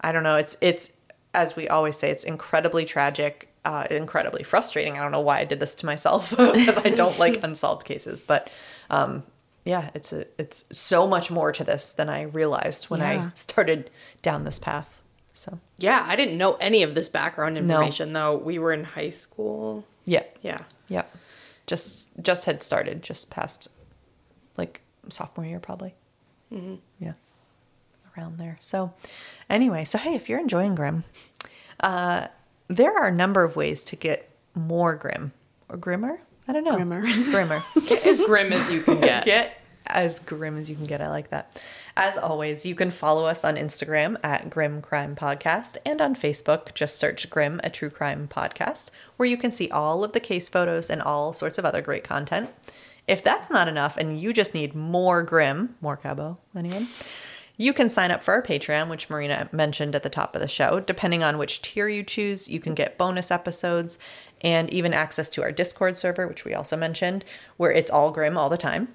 I 0.00 0.12
don't 0.12 0.22
know. 0.24 0.36
It's 0.36 0.56
it's 0.60 0.92
as 1.34 1.56
we 1.56 1.68
always 1.68 1.96
say, 1.96 2.10
it's 2.10 2.24
incredibly 2.24 2.84
tragic, 2.84 3.48
uh, 3.64 3.86
incredibly 3.90 4.42
frustrating. 4.42 4.98
I 4.98 5.02
don't 5.02 5.12
know 5.12 5.20
why 5.20 5.38
I 5.40 5.44
did 5.44 5.60
this 5.60 5.74
to 5.76 5.86
myself 5.86 6.30
because 6.36 6.78
I 6.78 6.90
don't 6.90 7.18
like 7.18 7.40
unsolved 7.42 7.84
cases. 7.84 8.20
But 8.20 8.50
um, 8.90 9.22
yeah, 9.64 9.90
it's 9.94 10.12
a, 10.12 10.26
it's 10.38 10.64
so 10.76 11.06
much 11.06 11.30
more 11.30 11.52
to 11.52 11.64
this 11.64 11.92
than 11.92 12.08
I 12.08 12.22
realized 12.22 12.90
when 12.90 13.00
Yeah. 13.00 13.26
I 13.26 13.30
started 13.34 13.90
down 14.20 14.44
this 14.44 14.58
path. 14.58 14.98
So 15.34 15.58
Yeah, 15.78 16.04
I 16.06 16.14
didn't 16.16 16.36
know 16.36 16.54
any 16.54 16.82
of 16.82 16.94
this 16.94 17.08
background 17.08 17.56
information 17.56 18.12
though. 18.12 18.36
We 18.36 18.58
were 18.58 18.72
in 18.72 18.84
high 18.84 19.10
school. 19.10 19.84
yeah, 20.04 20.24
Yeah. 20.42 20.58
Yeah. 20.88 21.04
Just 21.66 22.08
just 22.22 22.44
had 22.44 22.62
started 22.62 23.02
just 23.02 23.30
past 23.30 23.68
like 24.58 24.82
sophomore 25.08 25.46
year 25.46 25.60
probably. 25.60 25.94
Mm-hmm. 26.52 26.74
Yeah. 26.98 27.12
Around 28.16 28.38
there. 28.38 28.56
So 28.60 28.92
anyway, 29.48 29.84
so 29.84 29.98
hey, 29.98 30.14
if 30.14 30.28
you're 30.28 30.40
enjoying 30.40 30.74
Grim, 30.74 31.04
uh, 31.80 32.28
there 32.68 32.92
are 32.96 33.08
a 33.08 33.12
number 33.12 33.44
of 33.44 33.56
ways 33.56 33.84
to 33.84 33.96
get 33.96 34.30
more 34.54 34.94
grim 34.94 35.32
or 35.68 35.76
grimmer. 35.76 36.20
I 36.48 36.52
don't 36.52 36.64
know. 36.64 36.76
Grimmer. 36.76 37.00
Grimmer. 37.30 37.64
Get 37.86 38.06
as 38.06 38.20
grim 38.20 38.52
as 38.52 38.70
you 38.70 38.82
can 38.82 39.00
get. 39.00 39.24
get 39.24 39.58
as 39.86 40.18
grim 40.18 40.58
as 40.58 40.68
you 40.68 40.76
can 40.76 40.86
get. 40.86 41.00
I 41.00 41.08
like 41.08 41.30
that. 41.30 41.60
As 41.96 42.16
always, 42.16 42.64
you 42.64 42.74
can 42.74 42.90
follow 42.90 43.26
us 43.26 43.44
on 43.44 43.56
Instagram 43.56 44.16
at 44.24 44.50
Grim 44.50 44.80
Crime 44.80 45.14
Podcast 45.14 45.76
and 45.84 46.00
on 46.00 46.14
Facebook, 46.14 46.74
just 46.74 46.98
search 46.98 47.28
Grim, 47.28 47.60
a 47.62 47.70
true 47.70 47.90
crime 47.90 48.28
podcast, 48.28 48.90
where 49.16 49.28
you 49.28 49.36
can 49.36 49.50
see 49.50 49.70
all 49.70 50.02
of 50.02 50.12
the 50.12 50.20
case 50.20 50.48
photos 50.48 50.88
and 50.88 51.02
all 51.02 51.32
sorts 51.32 51.58
of 51.58 51.64
other 51.64 51.82
great 51.82 52.04
content. 52.04 52.50
If 53.06 53.22
that's 53.22 53.50
not 53.50 53.68
enough 53.68 53.96
and 53.96 54.18
you 54.18 54.32
just 54.32 54.54
need 54.54 54.74
more 54.74 55.22
grim, 55.22 55.74
more 55.80 55.96
cabo, 55.96 56.38
anyone, 56.56 56.88
you 57.56 57.72
can 57.72 57.88
sign 57.88 58.10
up 58.10 58.22
for 58.22 58.34
our 58.34 58.42
Patreon, 58.42 58.88
which 58.88 59.10
Marina 59.10 59.48
mentioned 59.52 59.94
at 59.94 60.02
the 60.02 60.08
top 60.08 60.34
of 60.34 60.42
the 60.42 60.48
show. 60.48 60.80
Depending 60.80 61.22
on 61.22 61.38
which 61.38 61.62
tier 61.62 61.88
you 61.88 62.02
choose, 62.02 62.48
you 62.48 62.60
can 62.60 62.74
get 62.74 62.98
bonus 62.98 63.30
episodes 63.30 63.98
and 64.40 64.72
even 64.72 64.92
access 64.94 65.28
to 65.30 65.42
our 65.42 65.52
Discord 65.52 65.96
server, 65.96 66.26
which 66.26 66.44
we 66.44 66.54
also 66.54 66.76
mentioned, 66.76 67.24
where 67.56 67.70
it's 67.70 67.90
all 67.90 68.10
grim 68.10 68.36
all 68.36 68.48
the 68.48 68.56
time. 68.56 68.88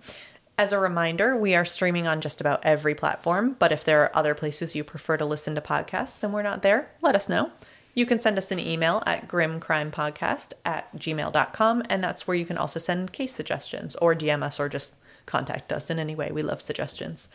As 0.58 0.74
a 0.74 0.80
reminder, 0.80 1.38
we 1.38 1.54
are 1.54 1.66
streaming 1.66 2.08
on 2.08 2.20
just 2.20 2.42
about 2.42 2.66
every 2.66 2.96
platform, 2.96 3.56
but 3.60 3.72
if 3.72 3.84
there 3.84 4.02
are 4.02 4.16
other 4.16 4.34
places 4.34 4.76
you 4.76 4.84
prefer 4.84 5.16
to 5.18 5.26
listen 5.26 5.54
to 5.54 5.62
podcasts 5.62 6.24
and 6.24 6.34
we're 6.34 6.42
not 6.42 6.64
there, 6.64 6.90
let 7.02 7.16
us 7.16 7.30
know. 7.30 7.52
You 7.94 8.08
can 8.08 8.20
send 8.20 8.38
us 8.38 8.52
an 8.52 8.60
email 8.60 9.04
at 9.06 9.28
grimcrimepodcast 9.28 10.54
at 10.66 10.96
gmail.com, 10.98 11.84
and 11.90 12.04
that's 12.04 12.28
where 12.28 12.38
you 12.38 12.46
can 12.46 12.58
also 12.58 12.80
send 12.80 13.14
case 13.14 13.34
suggestions 13.36 13.96
or 13.98 14.16
DM 14.16 14.42
us 14.42 14.60
or 14.60 14.68
just 14.68 14.94
contact 15.28 15.72
us 15.72 15.92
in 15.92 16.00
any 16.00 16.16
way. 16.16 16.32
We 16.32 16.42
love 16.42 16.62
suggestions. 16.62 17.28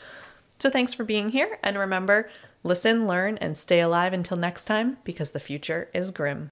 So 0.62 0.70
thanks 0.70 0.94
for 0.94 1.02
being 1.02 1.30
here, 1.30 1.58
and 1.64 1.76
remember 1.76 2.30
listen, 2.62 3.08
learn, 3.08 3.36
and 3.38 3.58
stay 3.58 3.80
alive 3.80 4.12
until 4.12 4.36
next 4.36 4.66
time 4.66 4.96
because 5.02 5.32
the 5.32 5.40
future 5.40 5.90
is 5.92 6.12
grim. 6.12 6.50